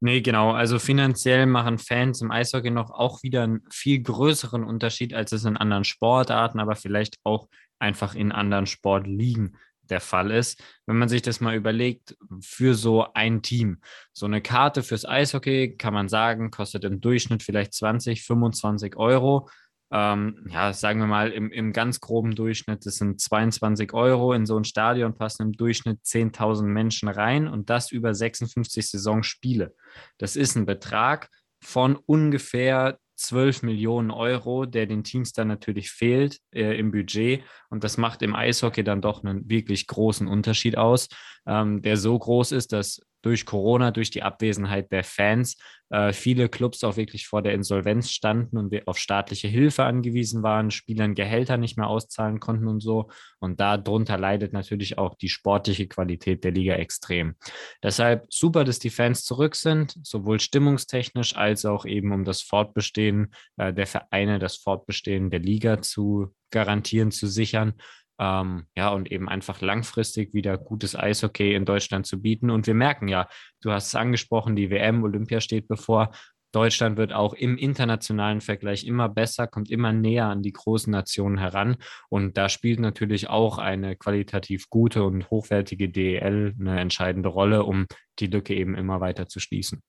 Nee, 0.01 0.22
genau. 0.22 0.51
Also 0.51 0.79
finanziell 0.79 1.46
machen 1.46 1.77
Fans 1.77 2.22
im 2.22 2.31
Eishockey 2.31 2.69
noch 2.69 2.89
auch 2.91 3.22
wieder 3.22 3.43
einen 3.43 3.62
viel 3.69 4.01
größeren 4.01 4.63
Unterschied, 4.63 5.13
als 5.13 5.34
es 5.34 5.43
in 5.43 5.58
anderen 5.58 5.84
Sportarten, 5.84 6.60
aber 6.60 6.75
vielleicht 6.75 7.17
auch 7.24 7.50
einfach 7.79 8.15
in 8.15 8.31
anderen 8.31 8.65
Sportligen 8.65 9.58
der 9.89 10.00
Fall 10.00 10.31
ist. 10.31 10.63
Wenn 10.86 10.98
man 10.98 11.10
sich 11.10 11.22
das 11.22 11.41
mal 11.41 11.55
überlegt, 11.55 12.15
für 12.41 12.75
so 12.75 13.08
ein 13.13 13.41
Team, 13.41 13.81
so 14.13 14.25
eine 14.25 14.41
Karte 14.41 14.84
fürs 14.84 15.05
Eishockey, 15.05 15.75
kann 15.75 15.93
man 15.93 16.08
sagen, 16.08 16.51
kostet 16.51 16.86
im 16.86 17.01
Durchschnitt 17.01 17.43
vielleicht 17.43 17.74
20, 17.74 18.24
25 18.24 18.96
Euro 18.96 19.50
ähm, 19.91 20.46
ja, 20.50 20.72
sagen 20.74 21.00
wir 21.00 21.08
mal, 21.08 21.31
im, 21.31 21.51
im 21.51 21.74
ganz 21.74 22.00
groben 22.00 22.36
Durchschnitt, 22.36 22.86
das 22.86 22.96
sind 22.96 23.19
22 23.19 23.93
Euro. 23.93 24.34
In 24.34 24.46
so 24.46 24.58
ein 24.58 24.63
Stadion 24.63 25.15
passen 25.15 25.43
im 25.43 25.51
Durchschnitt 25.53 26.01
10.000 26.05 26.63
Menschen 26.63 27.10
rein 27.10 27.47
und 27.47 27.69
das 27.69 27.91
über 27.91 28.13
56 28.13 28.88
Saisonspiele. 28.88 29.73
Das 30.17 30.36
ist 30.36 30.56
ein 30.56 30.65
Betrag 30.65 31.30
von 31.62 31.95
ungefähr 31.95 32.99
12 33.19 33.63
Millionen 33.63 34.12
Euro, 34.12 34.65
der 34.65 34.86
den 34.86 35.04
Teams 35.04 35.34
dann 35.34 35.49
natürlich 35.49 35.91
fehlt 35.91 36.39
äh, 36.52 36.80
im 36.80 36.91
Budget. 36.91 37.43
Und 37.69 37.84
das 37.84 37.97
macht 37.97 38.21
im 38.21 38.34
Eishockey 38.34 38.84
dann 38.84 39.02
doch 39.02 39.23
einen 39.23 39.49
wirklich 39.49 39.88
großen 39.88 40.28
Unterschied 40.28 40.78
aus, 40.78 41.10
ähm, 41.45 41.82
der 41.82 41.97
so 41.97 42.17
groß 42.17 42.54
ist, 42.54 42.71
dass 42.71 43.02
durch 43.21 43.45
Corona, 43.45 43.91
durch 43.91 44.12
die 44.12 44.23
Abwesenheit 44.23 44.91
der 44.91 45.03
Fans, 45.03 45.58
äh, 45.91 46.13
viele 46.13 46.49
Clubs 46.49 46.84
auch 46.84 46.97
wirklich 46.97 47.27
vor 47.27 47.41
der 47.41 47.53
Insolvenz 47.53 48.12
standen 48.12 48.58
und 48.58 48.88
auf 48.88 48.97
staatliche 48.97 49.47
Hilfe 49.47 49.84
angewiesen 49.84 50.43
waren, 50.43 50.71
Spielern 50.71 51.15
Gehälter 51.15 51.58
nicht 51.58 51.77
mehr 51.77 51.88
auszahlen 51.88 52.39
konnten 52.39 52.67
und 52.67 52.79
so. 52.79 53.10
Und 53.39 53.60
darunter 53.60 54.17
leidet 54.17 54.53
natürlich 54.53 54.97
auch 54.97 55.15
die 55.15 55.29
sportliche 55.29 55.88
Qualität 55.88 56.43
der 56.43 56.51
Liga 56.51 56.75
extrem. 56.75 57.36
Deshalb 57.82 58.27
super, 58.29 58.63
dass 58.63 58.79
die 58.79 58.91
Fans 58.91 59.23
zurück 59.23 59.55
sind, 59.55 59.95
sowohl 60.03 60.39
stimmungstechnisch 60.39 61.36
als 61.36 61.65
auch 61.65 61.86
eben 61.86 62.12
um 62.12 62.23
das 62.23 62.41
Fortbestehen 62.41 63.34
äh, 63.58 63.73
der 63.73 63.88
Vereine, 63.88 64.38
das 64.38 64.58
Fortbestehen 64.58 65.32
der 65.32 65.39
Liga 65.39 65.82
zu 65.82 66.34
garantieren, 66.51 67.12
zu 67.12 67.27
sichern 67.27 67.73
ähm, 68.19 68.65
ja, 68.75 68.89
und 68.89 69.12
eben 69.12 69.29
einfach 69.29 69.62
langfristig 69.62 70.34
wieder 70.34 70.58
gutes 70.58 70.95
Eishockey 70.95 71.53
in 71.55 71.65
Deutschland 71.65 72.05
zu 72.05 72.21
bieten. 72.21 72.49
Und 72.49 72.67
wir 72.67 72.73
merken 72.73 73.08
ja, 73.08 73.27
du 73.62 73.71
hast 73.71 73.88
es 73.88 73.95
angesprochen, 73.95 74.55
die 74.55 74.69
WM, 74.69 75.03
Olympia 75.03 75.41
steht 75.41 75.67
bevor. 75.67 76.12
Deutschland 76.51 76.97
wird 76.97 77.13
auch 77.13 77.34
im 77.34 77.58
internationalen 77.58 78.41
Vergleich 78.41 78.84
immer 78.86 79.08
besser, 79.08 79.47
kommt 79.47 79.69
immer 79.69 79.93
näher 79.93 80.25
an 80.25 80.41
die 80.41 80.51
großen 80.51 80.91
Nationen 80.91 81.38
heran. 81.38 81.77
Und 82.10 82.38
da 82.38 82.49
spielt 82.49 82.79
natürlich 82.79 83.29
auch 83.29 83.60
eine 83.60 83.95
qualitativ 83.95 84.67
gute 84.69 85.03
und 85.03 85.29
hochwertige 85.29 85.89
DEL 85.89 86.55
eine 86.60 86.79
entscheidende 86.79 87.29
Rolle, 87.29 87.63
um 87.63 87.86
die 88.17 88.27
Lücke 88.27 88.55
eben 88.55 88.75
immer 88.75 88.99
weiter 88.99 89.27
zu 89.27 89.39
schließen. 89.39 89.82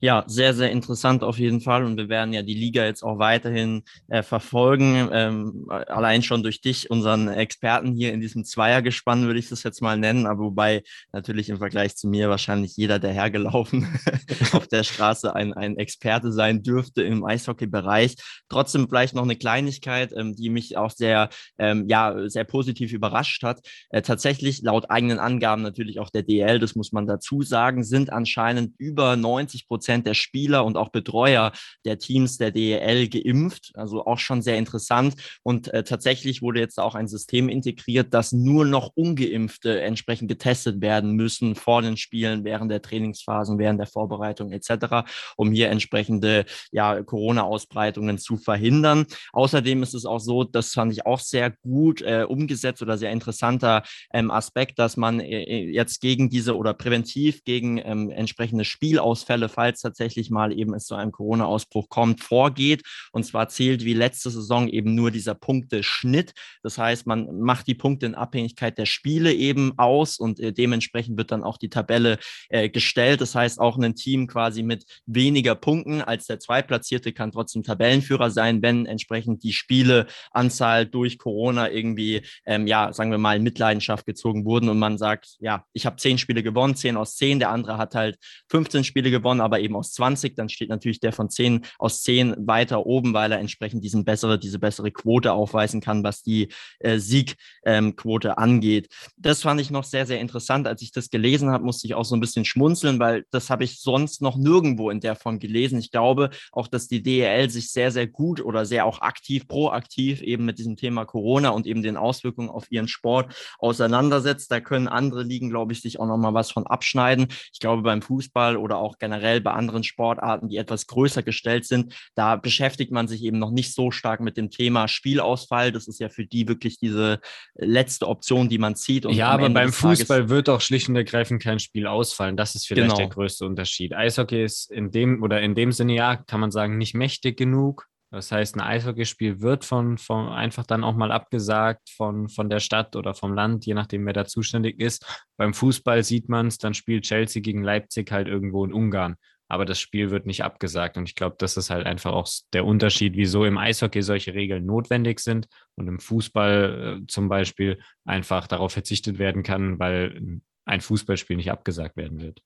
Ja, 0.00 0.24
sehr, 0.26 0.54
sehr 0.54 0.70
interessant 0.70 1.22
auf 1.22 1.38
jeden 1.38 1.60
Fall. 1.60 1.84
Und 1.84 1.96
wir 1.96 2.08
werden 2.08 2.32
ja 2.32 2.42
die 2.42 2.54
Liga 2.54 2.84
jetzt 2.84 3.02
auch 3.02 3.18
weiterhin 3.18 3.82
äh, 4.08 4.22
verfolgen. 4.22 5.08
Ähm, 5.12 5.66
allein 5.68 6.22
schon 6.22 6.42
durch 6.42 6.60
dich, 6.60 6.90
unseren 6.90 7.28
Experten 7.28 7.94
hier 7.94 8.12
in 8.12 8.20
diesem 8.20 8.44
Zweiergespann, 8.44 9.26
würde 9.26 9.38
ich 9.38 9.48
das 9.48 9.62
jetzt 9.62 9.80
mal 9.80 9.96
nennen. 9.96 10.26
Aber 10.26 10.40
wobei 10.40 10.82
natürlich 11.12 11.48
im 11.48 11.58
Vergleich 11.58 11.96
zu 11.96 12.08
mir 12.08 12.28
wahrscheinlich 12.28 12.76
jeder, 12.76 12.98
der 12.98 13.12
hergelaufen 13.12 13.86
auf 14.52 14.66
der 14.66 14.82
Straße 14.82 15.34
ein, 15.34 15.52
ein 15.54 15.76
Experte 15.76 16.32
sein 16.32 16.62
dürfte 16.62 17.02
im 17.02 17.24
Eishockey-Bereich. 17.24 18.16
Trotzdem 18.48 18.88
vielleicht 18.88 19.14
noch 19.14 19.22
eine 19.22 19.36
Kleinigkeit, 19.36 20.12
ähm, 20.16 20.34
die 20.34 20.50
mich 20.50 20.76
auch 20.76 20.90
sehr, 20.90 21.30
ähm, 21.58 21.86
ja, 21.88 22.28
sehr 22.28 22.44
positiv 22.44 22.92
überrascht 22.92 23.42
hat. 23.42 23.60
Äh, 23.90 24.02
tatsächlich 24.02 24.62
laut 24.62 24.90
eigenen 24.90 25.18
Angaben 25.18 25.62
natürlich 25.62 25.98
auch 25.98 26.10
der 26.10 26.22
DL, 26.22 26.58
das 26.58 26.74
muss 26.74 26.92
man 26.92 27.06
dazu 27.06 27.42
sagen, 27.42 27.84
sind 27.84 28.12
anscheinend 28.12 28.74
über 28.78 29.16
90 29.16 29.61
90 29.62 29.68
Prozent 29.68 30.06
der 30.06 30.14
Spieler 30.14 30.64
und 30.64 30.76
auch 30.76 30.90
Betreuer 30.90 31.52
der 31.84 31.98
Teams 31.98 32.38
der 32.38 32.50
DEL 32.50 33.08
geimpft. 33.08 33.72
Also 33.74 34.04
auch 34.04 34.18
schon 34.18 34.42
sehr 34.42 34.58
interessant. 34.58 35.14
Und 35.42 35.68
äh, 35.68 35.84
tatsächlich 35.84 36.42
wurde 36.42 36.60
jetzt 36.60 36.78
auch 36.78 36.94
ein 36.94 37.08
System 37.08 37.48
integriert, 37.48 38.14
dass 38.14 38.32
nur 38.32 38.64
noch 38.64 38.92
ungeimpfte 38.94 39.80
entsprechend 39.80 40.28
getestet 40.28 40.80
werden 40.80 41.12
müssen 41.12 41.54
vor 41.54 41.82
den 41.82 41.96
Spielen, 41.96 42.44
während 42.44 42.70
der 42.70 42.82
Trainingsphasen, 42.82 43.58
während 43.58 43.80
der 43.80 43.86
Vorbereitung 43.86 44.52
etc., 44.52 45.08
um 45.36 45.52
hier 45.52 45.70
entsprechende 45.70 46.44
ja, 46.70 47.02
Corona-Ausbreitungen 47.02 48.18
zu 48.18 48.36
verhindern. 48.36 49.06
Außerdem 49.32 49.82
ist 49.82 49.94
es 49.94 50.04
auch 50.04 50.20
so, 50.20 50.44
das 50.44 50.72
fand 50.72 50.92
ich 50.92 51.06
auch 51.06 51.20
sehr 51.20 51.50
gut 51.50 52.02
äh, 52.02 52.24
umgesetzt 52.28 52.82
oder 52.82 52.98
sehr 52.98 53.12
interessanter 53.12 53.82
ähm, 54.12 54.30
Aspekt, 54.30 54.78
dass 54.78 54.96
man 54.96 55.20
äh, 55.20 55.64
jetzt 55.70 56.00
gegen 56.00 56.30
diese 56.30 56.56
oder 56.56 56.74
präventiv 56.74 57.44
gegen 57.44 57.78
ähm, 57.78 58.10
entsprechende 58.10 58.64
Spielausfälle 58.64 59.41
Fälle, 59.42 59.48
falls 59.48 59.80
tatsächlich 59.80 60.30
mal 60.30 60.52
eben 60.52 60.74
es 60.74 60.86
zu 60.86 60.94
einem 60.94 61.12
Corona-Ausbruch 61.12 61.88
kommt, 61.88 62.20
vorgeht. 62.20 62.82
Und 63.12 63.24
zwar 63.24 63.48
zählt 63.48 63.84
wie 63.84 63.94
letzte 63.94 64.30
Saison 64.30 64.68
eben 64.68 64.94
nur 64.94 65.10
dieser 65.10 65.34
Punkteschnitt. 65.34 66.32
Das 66.62 66.78
heißt, 66.78 67.06
man 67.06 67.40
macht 67.40 67.66
die 67.66 67.74
Punkte 67.74 68.06
in 68.06 68.14
Abhängigkeit 68.14 68.78
der 68.78 68.86
Spiele 68.86 69.32
eben 69.32 69.72
aus 69.78 70.18
und 70.18 70.40
äh, 70.40 70.52
dementsprechend 70.52 71.16
wird 71.16 71.32
dann 71.32 71.44
auch 71.44 71.58
die 71.58 71.70
Tabelle 71.70 72.18
äh, 72.48 72.68
gestellt. 72.68 73.20
Das 73.20 73.34
heißt, 73.34 73.58
auch 73.58 73.78
ein 73.78 73.94
Team 73.94 74.26
quasi 74.26 74.62
mit 74.62 74.84
weniger 75.06 75.54
Punkten 75.54 76.02
als 76.02 76.26
der 76.26 76.38
Zweitplatzierte 76.38 77.12
kann 77.12 77.32
trotzdem 77.32 77.62
Tabellenführer 77.62 78.30
sein, 78.30 78.62
wenn 78.62 78.86
entsprechend 78.86 79.42
die 79.42 79.52
Spieleanzahl 79.52 80.86
durch 80.86 81.18
Corona 81.18 81.70
irgendwie, 81.70 82.22
ähm, 82.46 82.66
ja, 82.66 82.92
sagen 82.92 83.10
wir 83.10 83.18
mal, 83.18 83.36
in 83.36 83.42
Mitleidenschaft 83.42 84.06
gezogen 84.06 84.44
wurden 84.44 84.68
und 84.68 84.78
man 84.78 84.98
sagt, 84.98 85.36
ja, 85.40 85.64
ich 85.72 85.86
habe 85.86 85.96
zehn 85.96 86.18
Spiele 86.18 86.42
gewonnen, 86.42 86.76
zehn 86.76 86.96
aus 86.96 87.16
zehn, 87.16 87.38
der 87.38 87.50
andere 87.50 87.78
hat 87.78 87.94
halt 87.94 88.18
15 88.50 88.84
Spiele 88.84 89.10
gewonnen, 89.10 89.31
aber 89.40 89.60
eben 89.60 89.76
aus 89.76 89.92
20, 89.92 90.34
dann 90.36 90.48
steht 90.48 90.68
natürlich 90.68 91.00
der 91.00 91.12
von 91.12 91.30
zehn 91.30 91.62
aus 91.78 92.02
zehn 92.02 92.34
weiter 92.38 92.86
oben, 92.86 93.14
weil 93.14 93.32
er 93.32 93.38
entsprechend 93.38 93.84
diesen 93.84 94.04
bessere, 94.04 94.38
diese 94.38 94.58
bessere 94.58 94.90
Quote 94.90 95.32
aufweisen 95.32 95.80
kann, 95.80 96.04
was 96.04 96.22
die 96.22 96.48
äh, 96.80 96.98
Siegquote 96.98 98.28
ähm, 98.28 98.34
angeht. 98.36 98.88
Das 99.16 99.42
fand 99.42 99.60
ich 99.60 99.70
noch 99.70 99.84
sehr, 99.84 100.06
sehr 100.06 100.20
interessant. 100.20 100.66
Als 100.66 100.82
ich 100.82 100.92
das 100.92 101.10
gelesen 101.10 101.50
habe, 101.50 101.64
musste 101.64 101.86
ich 101.86 101.94
auch 101.94 102.04
so 102.04 102.16
ein 102.16 102.20
bisschen 102.20 102.44
schmunzeln, 102.44 102.98
weil 102.98 103.24
das 103.30 103.50
habe 103.50 103.64
ich 103.64 103.80
sonst 103.80 104.22
noch 104.22 104.36
nirgendwo 104.36 104.90
in 104.90 105.00
der 105.00 105.16
Form 105.16 105.38
gelesen. 105.38 105.78
Ich 105.78 105.90
glaube 105.90 106.30
auch, 106.52 106.68
dass 106.68 106.88
die 106.88 107.02
DEL 107.02 107.50
sich 107.50 107.70
sehr, 107.70 107.90
sehr 107.90 108.06
gut 108.06 108.40
oder 108.40 108.64
sehr 108.66 108.86
auch 108.86 109.00
aktiv, 109.00 109.48
proaktiv 109.48 110.22
eben 110.22 110.44
mit 110.44 110.58
diesem 110.58 110.76
Thema 110.76 111.04
Corona 111.04 111.50
und 111.50 111.66
eben 111.66 111.82
den 111.82 111.96
Auswirkungen 111.96 112.50
auf 112.50 112.70
ihren 112.70 112.88
Sport 112.88 113.34
auseinandersetzt. 113.58 114.50
Da 114.50 114.60
können 114.60 114.88
andere 114.88 115.22
Ligen, 115.22 115.50
glaube 115.50 115.72
ich, 115.72 115.80
sich 115.80 116.00
auch 116.00 116.06
noch 116.06 116.18
mal 116.18 116.34
was 116.34 116.50
von 116.50 116.66
abschneiden. 116.66 117.28
Ich 117.52 117.60
glaube, 117.60 117.82
beim 117.82 118.02
Fußball 118.02 118.56
oder 118.56 118.78
auch 118.78 118.98
generell 118.98 119.21
bei 119.22 119.52
anderen 119.52 119.84
Sportarten, 119.84 120.48
die 120.48 120.56
etwas 120.56 120.86
größer 120.86 121.22
gestellt 121.22 121.66
sind, 121.66 121.94
da 122.14 122.36
beschäftigt 122.36 122.92
man 122.92 123.08
sich 123.08 123.22
eben 123.24 123.38
noch 123.38 123.50
nicht 123.50 123.74
so 123.74 123.90
stark 123.90 124.20
mit 124.20 124.36
dem 124.36 124.50
Thema 124.50 124.88
Spielausfall. 124.88 125.72
Das 125.72 125.88
ist 125.88 126.00
ja 126.00 126.08
für 126.08 126.26
die 126.26 126.48
wirklich 126.48 126.78
diese 126.78 127.20
letzte 127.54 128.08
Option, 128.08 128.48
die 128.48 128.58
man 128.58 128.76
zieht. 128.76 129.04
ja, 129.06 129.28
aber 129.28 129.50
beim 129.50 129.72
Fußball 129.72 130.28
wird 130.28 130.48
auch 130.48 130.60
schlicht 130.60 130.88
und 130.88 130.96
ergreifend 130.96 131.42
kein 131.42 131.58
Spiel 131.58 131.86
ausfallen. 131.86 132.36
Das 132.36 132.54
ist 132.54 132.66
vielleicht 132.66 132.88
genau. 132.88 132.96
der 132.96 133.08
größte 133.08 133.46
Unterschied. 133.46 133.94
Eishockey 133.94 134.44
ist 134.44 134.70
in 134.70 134.90
dem 134.90 135.22
oder 135.22 135.40
in 135.40 135.54
dem 135.54 135.72
Sinne 135.72 135.94
ja, 135.94 136.16
kann 136.16 136.40
man 136.40 136.50
sagen, 136.50 136.78
nicht 136.78 136.94
mächtig 136.94 137.36
genug. 137.36 137.88
Das 138.12 138.30
heißt, 138.30 138.56
ein 138.56 138.60
Eishockeyspiel 138.60 139.40
wird 139.40 139.64
von, 139.64 139.96
von 139.96 140.28
einfach 140.28 140.66
dann 140.66 140.84
auch 140.84 140.94
mal 140.94 141.10
abgesagt 141.10 141.88
von, 141.88 142.28
von 142.28 142.50
der 142.50 142.60
Stadt 142.60 142.94
oder 142.94 143.14
vom 143.14 143.32
Land, 143.32 143.64
je 143.64 143.72
nachdem, 143.72 144.04
wer 144.04 144.12
da 144.12 144.26
zuständig 144.26 144.78
ist. 144.78 145.24
Beim 145.38 145.54
Fußball 145.54 146.04
sieht 146.04 146.28
man 146.28 146.48
es, 146.48 146.58
dann 146.58 146.74
spielt 146.74 147.04
Chelsea 147.04 147.40
gegen 147.40 147.62
Leipzig 147.62 148.12
halt 148.12 148.28
irgendwo 148.28 148.66
in 148.66 148.72
Ungarn. 148.74 149.16
Aber 149.48 149.64
das 149.64 149.80
Spiel 149.80 150.10
wird 150.10 150.26
nicht 150.26 150.44
abgesagt. 150.44 150.98
Und 150.98 151.08
ich 151.08 151.14
glaube, 151.14 151.36
das 151.38 151.56
ist 151.56 151.70
halt 151.70 151.86
einfach 151.86 152.12
auch 152.12 152.28
der 152.52 152.66
Unterschied, 152.66 153.16
wieso 153.16 153.46
im 153.46 153.56
Eishockey 153.56 154.02
solche 154.02 154.34
Regeln 154.34 154.66
notwendig 154.66 155.20
sind 155.20 155.48
und 155.74 155.88
im 155.88 155.98
Fußball 155.98 157.00
äh, 157.02 157.06
zum 157.06 157.30
Beispiel 157.30 157.80
einfach 158.04 158.46
darauf 158.46 158.72
verzichtet 158.72 159.18
werden 159.18 159.42
kann, 159.42 159.78
weil 159.78 160.40
ein 160.66 160.80
Fußballspiel 160.82 161.36
nicht 161.36 161.50
abgesagt 161.50 161.96
werden 161.96 162.20
wird. 162.20 162.42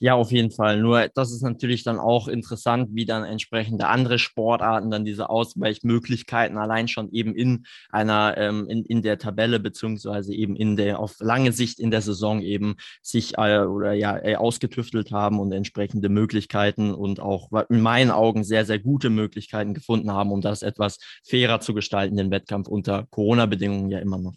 Ja, 0.00 0.14
auf 0.14 0.30
jeden 0.30 0.50
Fall. 0.50 0.80
Nur 0.80 1.08
das 1.14 1.32
ist 1.32 1.42
natürlich 1.42 1.82
dann 1.82 1.98
auch 1.98 2.28
interessant, 2.28 2.90
wie 2.92 3.04
dann 3.04 3.24
entsprechende 3.24 3.88
andere 3.88 4.18
Sportarten 4.18 4.90
dann 4.90 5.04
diese 5.04 5.30
Ausweichmöglichkeiten 5.30 6.58
allein 6.58 6.88
schon 6.88 7.10
eben 7.12 7.34
in 7.34 7.64
einer, 7.90 8.36
ähm, 8.36 8.68
in, 8.68 8.84
in 8.84 9.02
der 9.02 9.18
Tabelle 9.18 9.60
beziehungsweise 9.60 10.34
eben 10.34 10.56
in 10.56 10.76
der, 10.76 10.98
auf 10.98 11.16
lange 11.20 11.52
Sicht 11.52 11.80
in 11.80 11.90
der 11.90 12.02
Saison 12.02 12.40
eben 12.40 12.76
sich 13.02 13.34
äh, 13.38 13.60
oder 13.60 13.92
ja 13.92 14.18
äh, 14.18 14.36
ausgetüftelt 14.36 15.12
haben 15.12 15.40
und 15.40 15.52
entsprechende 15.52 16.08
Möglichkeiten 16.08 16.92
und 16.92 17.20
auch 17.20 17.50
in 17.68 17.80
meinen 17.80 18.10
Augen 18.10 18.44
sehr, 18.44 18.64
sehr 18.64 18.78
gute 18.78 19.10
Möglichkeiten 19.10 19.74
gefunden 19.74 20.12
haben, 20.12 20.32
um 20.32 20.40
das 20.40 20.62
etwas 20.62 20.98
fairer 21.24 21.60
zu 21.60 21.74
gestalten, 21.74 22.16
den 22.16 22.30
Wettkampf 22.30 22.68
unter 22.68 23.06
Corona-Bedingungen 23.10 23.90
ja 23.90 23.98
immer 23.98 24.18
noch. 24.18 24.34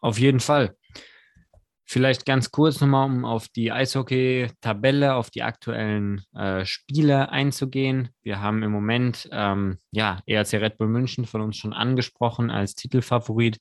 Auf 0.00 0.18
jeden 0.18 0.40
Fall. 0.40 0.76
Vielleicht 1.90 2.26
ganz 2.26 2.50
kurz 2.50 2.82
nochmal, 2.82 3.06
um 3.06 3.24
auf 3.24 3.48
die 3.48 3.72
Eishockey-Tabelle, 3.72 5.14
auf 5.14 5.30
die 5.30 5.42
aktuellen 5.42 6.20
äh, 6.34 6.66
Spiele 6.66 7.30
einzugehen. 7.30 8.10
Wir 8.22 8.42
haben 8.42 8.62
im 8.62 8.70
Moment 8.70 9.26
ähm, 9.32 9.78
ja 9.90 10.20
ERC 10.26 10.52
Red 10.54 10.76
Bull 10.76 10.88
München 10.88 11.24
von 11.24 11.40
uns 11.40 11.56
schon 11.56 11.72
angesprochen 11.72 12.50
als 12.50 12.74
Titelfavorit. 12.74 13.56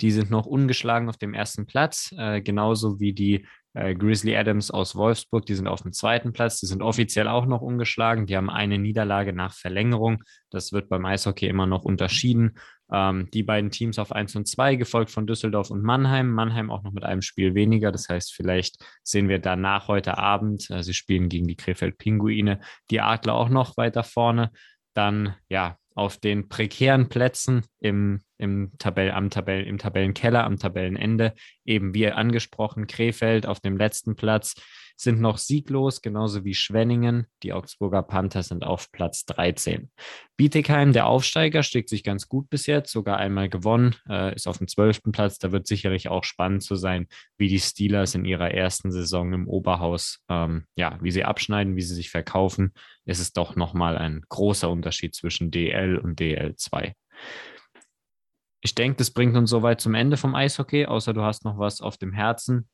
Die 0.00 0.12
sind 0.12 0.30
noch 0.30 0.46
ungeschlagen 0.46 1.08
auf 1.08 1.16
dem 1.16 1.34
ersten 1.34 1.66
Platz, 1.66 2.14
äh, 2.16 2.40
genauso 2.40 3.00
wie 3.00 3.14
die 3.14 3.46
äh, 3.74 3.96
Grizzly 3.96 4.36
Adams 4.36 4.70
aus 4.70 4.94
Wolfsburg. 4.94 5.44
Die 5.46 5.54
sind 5.54 5.66
auf 5.66 5.82
dem 5.82 5.92
zweiten 5.92 6.32
Platz. 6.32 6.60
Die 6.60 6.66
sind 6.66 6.82
offiziell 6.82 7.26
auch 7.26 7.46
noch 7.46 7.62
ungeschlagen. 7.62 8.26
Die 8.26 8.36
haben 8.36 8.50
eine 8.50 8.78
Niederlage 8.78 9.32
nach 9.32 9.54
Verlängerung. 9.54 10.22
Das 10.50 10.72
wird 10.72 10.88
beim 10.88 11.04
Eishockey 11.04 11.48
immer 11.48 11.66
noch 11.66 11.82
unterschieden. 11.82 12.58
Ähm, 12.92 13.28
die 13.32 13.42
beiden 13.42 13.70
Teams 13.70 13.98
auf 13.98 14.12
1 14.12 14.36
und 14.36 14.46
2, 14.46 14.76
gefolgt 14.76 15.10
von 15.10 15.26
Düsseldorf 15.26 15.70
und 15.70 15.82
Mannheim. 15.82 16.30
Mannheim 16.30 16.70
auch 16.70 16.82
noch 16.82 16.92
mit 16.92 17.04
einem 17.04 17.22
Spiel 17.22 17.54
weniger. 17.54 17.90
Das 17.90 18.08
heißt, 18.08 18.34
vielleicht 18.34 18.84
sehen 19.02 19.28
wir 19.28 19.38
danach 19.38 19.88
heute 19.88 20.18
Abend, 20.18 20.70
äh, 20.70 20.82
sie 20.82 20.94
spielen 20.94 21.28
gegen 21.28 21.46
die 21.46 21.56
Krefeld-Pinguine, 21.56 22.60
die 22.90 23.00
Adler 23.00 23.34
auch 23.34 23.48
noch 23.48 23.76
weiter 23.76 24.04
vorne. 24.04 24.50
Dann, 24.94 25.34
ja, 25.48 25.78
auf 25.94 26.18
den 26.18 26.48
prekären 26.48 27.08
Plätzen 27.08 27.64
im, 27.80 28.20
im, 28.38 28.72
Tabell, 28.78 29.10
am 29.10 29.30
Tabell, 29.30 29.64
im 29.64 29.78
Tabellenkeller, 29.78 30.44
am 30.44 30.58
Tabellenende, 30.58 31.34
eben 31.64 31.94
wie 31.94 32.10
angesprochen, 32.10 32.86
Krefeld 32.86 33.46
auf 33.46 33.60
dem 33.60 33.76
letzten 33.76 34.16
Platz 34.16 34.54
sind 35.02 35.20
noch 35.20 35.38
sieglos, 35.38 36.02
genauso 36.02 36.44
wie 36.44 36.54
Schwenningen. 36.54 37.26
Die 37.42 37.52
Augsburger 37.52 38.02
Panther 38.02 38.42
sind 38.42 38.64
auf 38.64 38.90
Platz 38.92 39.24
13. 39.26 39.90
Bietigheim, 40.36 40.92
der 40.92 41.06
Aufsteiger, 41.06 41.62
steckt 41.62 41.88
sich 41.88 42.04
ganz 42.04 42.28
gut 42.28 42.48
bis 42.48 42.66
jetzt, 42.66 42.92
sogar 42.92 43.18
einmal 43.18 43.48
gewonnen, 43.48 43.96
äh, 44.08 44.34
ist 44.34 44.46
auf 44.46 44.58
dem 44.58 44.68
12. 44.68 45.12
Platz. 45.12 45.38
Da 45.38 45.52
wird 45.52 45.66
sicherlich 45.66 46.08
auch 46.08 46.24
spannend 46.24 46.62
zu 46.62 46.76
sein, 46.76 47.06
wie 47.36 47.48
die 47.48 47.60
Steelers 47.60 48.14
in 48.14 48.24
ihrer 48.24 48.50
ersten 48.50 48.90
Saison 48.90 49.32
im 49.32 49.48
Oberhaus, 49.48 50.20
ähm, 50.28 50.64
ja, 50.76 50.98
wie 51.02 51.10
sie 51.10 51.24
abschneiden, 51.24 51.76
wie 51.76 51.82
sie 51.82 51.94
sich 51.94 52.10
verkaufen. 52.10 52.72
Es 53.04 53.18
ist 53.18 53.36
doch 53.36 53.56
nochmal 53.56 53.98
ein 53.98 54.22
großer 54.28 54.70
Unterschied 54.70 55.14
zwischen 55.14 55.50
DL 55.50 55.98
und 55.98 56.20
DL2 56.20 56.94
ich 58.62 58.74
denke, 58.76 58.98
das 58.98 59.10
bringt 59.10 59.36
uns 59.36 59.50
soweit 59.50 59.80
zum 59.80 59.94
Ende 59.94 60.16
vom 60.16 60.34
Eishockey, 60.34 60.86
außer 60.86 61.12
du 61.12 61.22
hast 61.22 61.44
noch 61.44 61.58
was 61.58 61.80
auf 61.80 61.96
dem 61.98 62.12
Herzen. 62.12 62.68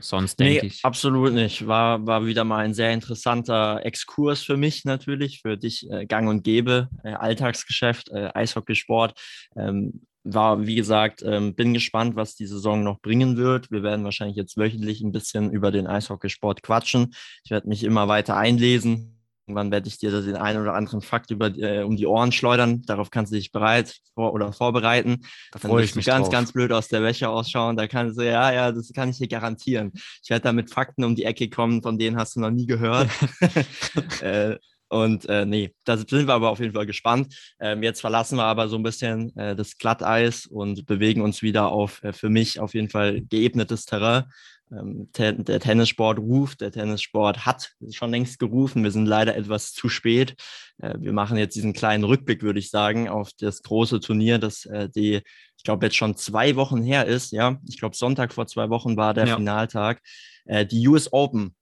Sonst 0.00 0.38
denke 0.38 0.60
nee, 0.60 0.66
ich. 0.68 0.84
Absolut 0.84 1.32
nicht. 1.32 1.66
War, 1.66 2.06
war 2.06 2.24
wieder 2.24 2.44
mal 2.44 2.64
ein 2.64 2.74
sehr 2.74 2.92
interessanter 2.92 3.84
Exkurs 3.84 4.42
für 4.42 4.56
mich 4.56 4.84
natürlich, 4.84 5.40
für 5.40 5.56
dich 5.56 5.90
äh, 5.90 6.06
gang 6.06 6.28
und 6.28 6.44
gäbe, 6.44 6.88
äh, 7.02 7.14
Alltagsgeschäft, 7.14 8.10
äh, 8.10 8.30
Eishockeysport. 8.32 9.20
Ähm, 9.56 10.02
war, 10.24 10.66
wie 10.66 10.74
gesagt, 10.74 11.22
ähm, 11.24 11.54
bin 11.54 11.74
gespannt, 11.74 12.16
was 12.16 12.34
die 12.34 12.46
Saison 12.46 12.82
noch 12.82 13.00
bringen 13.00 13.36
wird. 13.36 13.70
Wir 13.70 13.82
werden 13.82 14.04
wahrscheinlich 14.04 14.36
jetzt 14.36 14.56
wöchentlich 14.56 15.00
ein 15.00 15.12
bisschen 15.12 15.50
über 15.50 15.70
den 15.70 15.86
Eishockeysport 15.86 16.62
quatschen. 16.62 17.14
Ich 17.44 17.50
werde 17.50 17.68
mich 17.68 17.82
immer 17.82 18.08
weiter 18.08 18.36
einlesen, 18.36 19.17
Irgendwann 19.48 19.70
werde 19.70 19.88
ich 19.88 19.96
dir 19.96 20.10
den 20.20 20.36
einen 20.36 20.60
oder 20.60 20.74
anderen 20.74 21.00
Fakt 21.00 21.30
über, 21.30 21.46
äh, 21.56 21.82
um 21.82 21.96
die 21.96 22.06
Ohren 22.06 22.32
schleudern. 22.32 22.82
Darauf 22.82 23.10
kannst 23.10 23.32
du 23.32 23.36
dich 23.36 23.50
bereit 23.50 23.96
vor 24.12 24.34
oder 24.34 24.52
vorbereiten. 24.52 25.22
Da 25.52 25.58
freue 25.58 25.84
ich 25.84 25.94
mich 25.94 26.04
ganz, 26.04 26.26
drauf. 26.26 26.32
ganz 26.32 26.52
blöd 26.52 26.70
aus 26.70 26.88
der 26.88 27.02
Wäsche 27.02 27.30
ausschauen. 27.30 27.74
Da 27.78 27.86
kannst 27.86 28.18
du, 28.18 28.26
ja, 28.26 28.52
ja, 28.52 28.72
das 28.72 28.92
kann 28.92 29.08
ich 29.08 29.16
dir 29.16 29.26
garantieren. 29.26 29.92
Ich 30.22 30.28
werde 30.28 30.42
da 30.42 30.52
mit 30.52 30.70
Fakten 30.70 31.02
um 31.02 31.16
die 31.16 31.24
Ecke 31.24 31.48
kommen, 31.48 31.80
von 31.80 31.98
denen 31.98 32.18
hast 32.18 32.36
du 32.36 32.40
noch 32.40 32.50
nie 32.50 32.66
gehört. 32.66 33.08
äh, 34.20 34.58
und 34.88 35.26
äh, 35.30 35.46
nee, 35.46 35.74
da 35.84 35.96
sind 35.96 36.10
wir 36.10 36.34
aber 36.34 36.50
auf 36.50 36.60
jeden 36.60 36.74
Fall 36.74 36.86
gespannt. 36.86 37.34
Ähm, 37.58 37.82
jetzt 37.82 38.02
verlassen 38.02 38.36
wir 38.36 38.44
aber 38.44 38.68
so 38.68 38.76
ein 38.76 38.82
bisschen 38.82 39.34
äh, 39.36 39.56
das 39.56 39.78
Glatteis 39.78 40.44
und 40.44 40.84
bewegen 40.84 41.22
uns 41.22 41.40
wieder 41.40 41.68
auf 41.68 42.02
äh, 42.02 42.12
für 42.12 42.28
mich 42.28 42.60
auf 42.60 42.74
jeden 42.74 42.90
Fall 42.90 43.22
geebnetes 43.22 43.86
Terrain. 43.86 44.24
Ähm, 44.72 45.08
der 45.16 45.60
Tennissport 45.60 46.18
ruft, 46.18 46.60
der 46.60 46.72
Tennissport 46.72 47.46
hat 47.46 47.72
schon 47.90 48.10
längst 48.10 48.38
gerufen. 48.38 48.84
Wir 48.84 48.90
sind 48.90 49.06
leider 49.06 49.36
etwas 49.36 49.72
zu 49.72 49.88
spät. 49.88 50.34
Äh, 50.78 50.94
wir 50.98 51.12
machen 51.12 51.38
jetzt 51.38 51.56
diesen 51.56 51.72
kleinen 51.72 52.04
Rückblick, 52.04 52.42
würde 52.42 52.58
ich 52.58 52.70
sagen, 52.70 53.08
auf 53.08 53.30
das 53.38 53.62
große 53.62 54.00
Turnier, 54.00 54.38
das 54.38 54.66
äh, 54.66 54.88
die, 54.88 55.22
ich 55.56 55.64
glaube, 55.64 55.86
jetzt 55.86 55.96
schon 55.96 56.16
zwei 56.16 56.56
Wochen 56.56 56.82
her 56.82 57.06
ist. 57.06 57.32
Ja, 57.32 57.58
ich 57.68 57.78
glaube, 57.78 57.96
Sonntag 57.96 58.32
vor 58.32 58.46
zwei 58.46 58.70
Wochen 58.70 58.96
war 58.96 59.14
der 59.14 59.26
ja. 59.26 59.36
Finaltag. 59.36 60.00
Äh, 60.44 60.66
die 60.66 60.86
US 60.88 61.12
Open 61.12 61.54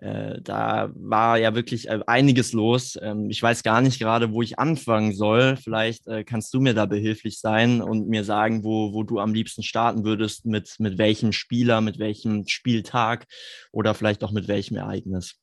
äh, 0.00 0.40
da 0.42 0.90
war 0.94 1.38
ja 1.38 1.54
wirklich 1.54 1.88
äh, 1.88 2.00
einiges 2.06 2.52
los. 2.52 2.98
Ähm, 3.00 3.30
ich 3.30 3.42
weiß 3.42 3.62
gar 3.62 3.80
nicht 3.80 3.98
gerade, 3.98 4.32
wo 4.32 4.42
ich 4.42 4.58
anfangen 4.58 5.14
soll. 5.14 5.56
Vielleicht 5.56 6.06
äh, 6.06 6.22
kannst 6.22 6.52
du 6.52 6.60
mir 6.60 6.74
da 6.74 6.84
behilflich 6.84 7.40
sein 7.40 7.80
und 7.80 8.08
mir 8.08 8.22
sagen, 8.24 8.62
wo, 8.62 8.92
wo 8.92 9.04
du 9.04 9.18
am 9.20 9.32
liebsten 9.32 9.62
starten 9.62 10.04
würdest, 10.04 10.44
mit, 10.44 10.76
mit 10.78 10.98
welchem 10.98 11.32
Spieler, 11.32 11.80
mit 11.80 11.98
welchem 11.98 12.46
Spieltag 12.46 13.26
oder 13.72 13.94
vielleicht 13.94 14.22
auch 14.22 14.32
mit 14.32 14.48
welchem 14.48 14.76
Ereignis. 14.76 15.36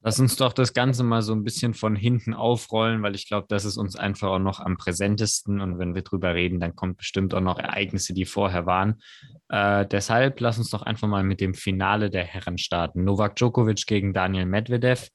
Lass 0.00 0.20
uns 0.20 0.36
doch 0.36 0.52
das 0.52 0.74
Ganze 0.74 1.02
mal 1.02 1.22
so 1.22 1.32
ein 1.32 1.42
bisschen 1.42 1.74
von 1.74 1.96
hinten 1.96 2.32
aufrollen, 2.32 3.02
weil 3.02 3.16
ich 3.16 3.26
glaube, 3.26 3.46
das 3.48 3.64
ist 3.64 3.76
uns 3.76 3.96
einfach 3.96 4.28
auch 4.28 4.38
noch 4.38 4.60
am 4.60 4.76
präsentesten. 4.76 5.60
Und 5.60 5.80
wenn 5.80 5.96
wir 5.96 6.02
drüber 6.02 6.34
reden, 6.34 6.60
dann 6.60 6.76
kommt 6.76 6.98
bestimmt 6.98 7.34
auch 7.34 7.40
noch 7.40 7.58
Ereignisse, 7.58 8.14
die 8.14 8.24
vorher 8.24 8.64
waren. 8.64 9.02
Äh, 9.48 9.86
deshalb 9.86 10.40
lass 10.40 10.58
uns 10.58 10.70
doch 10.70 10.82
einfach 10.82 11.08
mal 11.08 11.24
mit 11.24 11.40
dem 11.40 11.52
Finale 11.52 12.10
der 12.10 12.24
Herren 12.24 12.58
starten. 12.58 13.02
Novak 13.02 13.34
Djokovic 13.34 13.86
gegen 13.86 14.12
Daniel 14.12 14.46
Medvedev. 14.46 15.08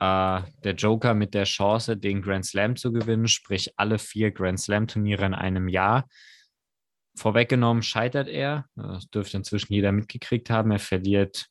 Äh, 0.00 0.42
der 0.64 0.74
Joker 0.76 1.14
mit 1.14 1.32
der 1.32 1.44
Chance, 1.44 1.96
den 1.96 2.20
Grand 2.20 2.44
Slam 2.44 2.76
zu 2.76 2.92
gewinnen, 2.92 3.26
sprich 3.26 3.72
alle 3.78 3.98
vier 3.98 4.32
Grand 4.32 4.60
Slam-Turniere 4.60 5.24
in 5.24 5.34
einem 5.34 5.68
Jahr. 5.68 6.06
Vorweggenommen 7.16 7.82
scheitert 7.82 8.28
er. 8.28 8.66
Das 8.76 9.08
dürfte 9.08 9.38
inzwischen 9.38 9.72
jeder 9.72 9.92
mitgekriegt 9.92 10.50
haben. 10.50 10.70
Er 10.70 10.78
verliert 10.78 11.46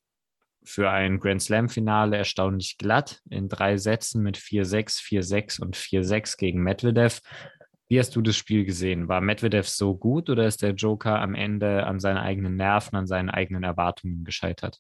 für 0.63 0.89
ein 0.89 1.19
Grand 1.19 1.41
Slam-Finale 1.41 2.17
erstaunlich 2.17 2.77
glatt 2.77 3.21
in 3.29 3.49
drei 3.49 3.77
Sätzen 3.77 4.21
mit 4.21 4.37
4-6, 4.37 5.01
4-6 5.01 5.61
und 5.61 5.75
4-6 5.75 6.37
gegen 6.37 6.61
Medvedev. 6.61 7.21
Wie 7.87 7.99
hast 7.99 8.15
du 8.15 8.21
das 8.21 8.35
Spiel 8.35 8.65
gesehen? 8.65 9.07
War 9.07 9.19
Medvedev 9.19 9.67
so 9.67 9.95
gut 9.95 10.29
oder 10.29 10.45
ist 10.45 10.61
der 10.61 10.73
Joker 10.73 11.19
am 11.19 11.33
Ende 11.33 11.87
an 11.87 11.99
seinen 11.99 12.17
eigenen 12.17 12.55
Nerven, 12.55 12.95
an 12.95 13.07
seinen 13.07 13.29
eigenen 13.29 13.63
Erwartungen 13.63 14.23
gescheitert? 14.23 14.79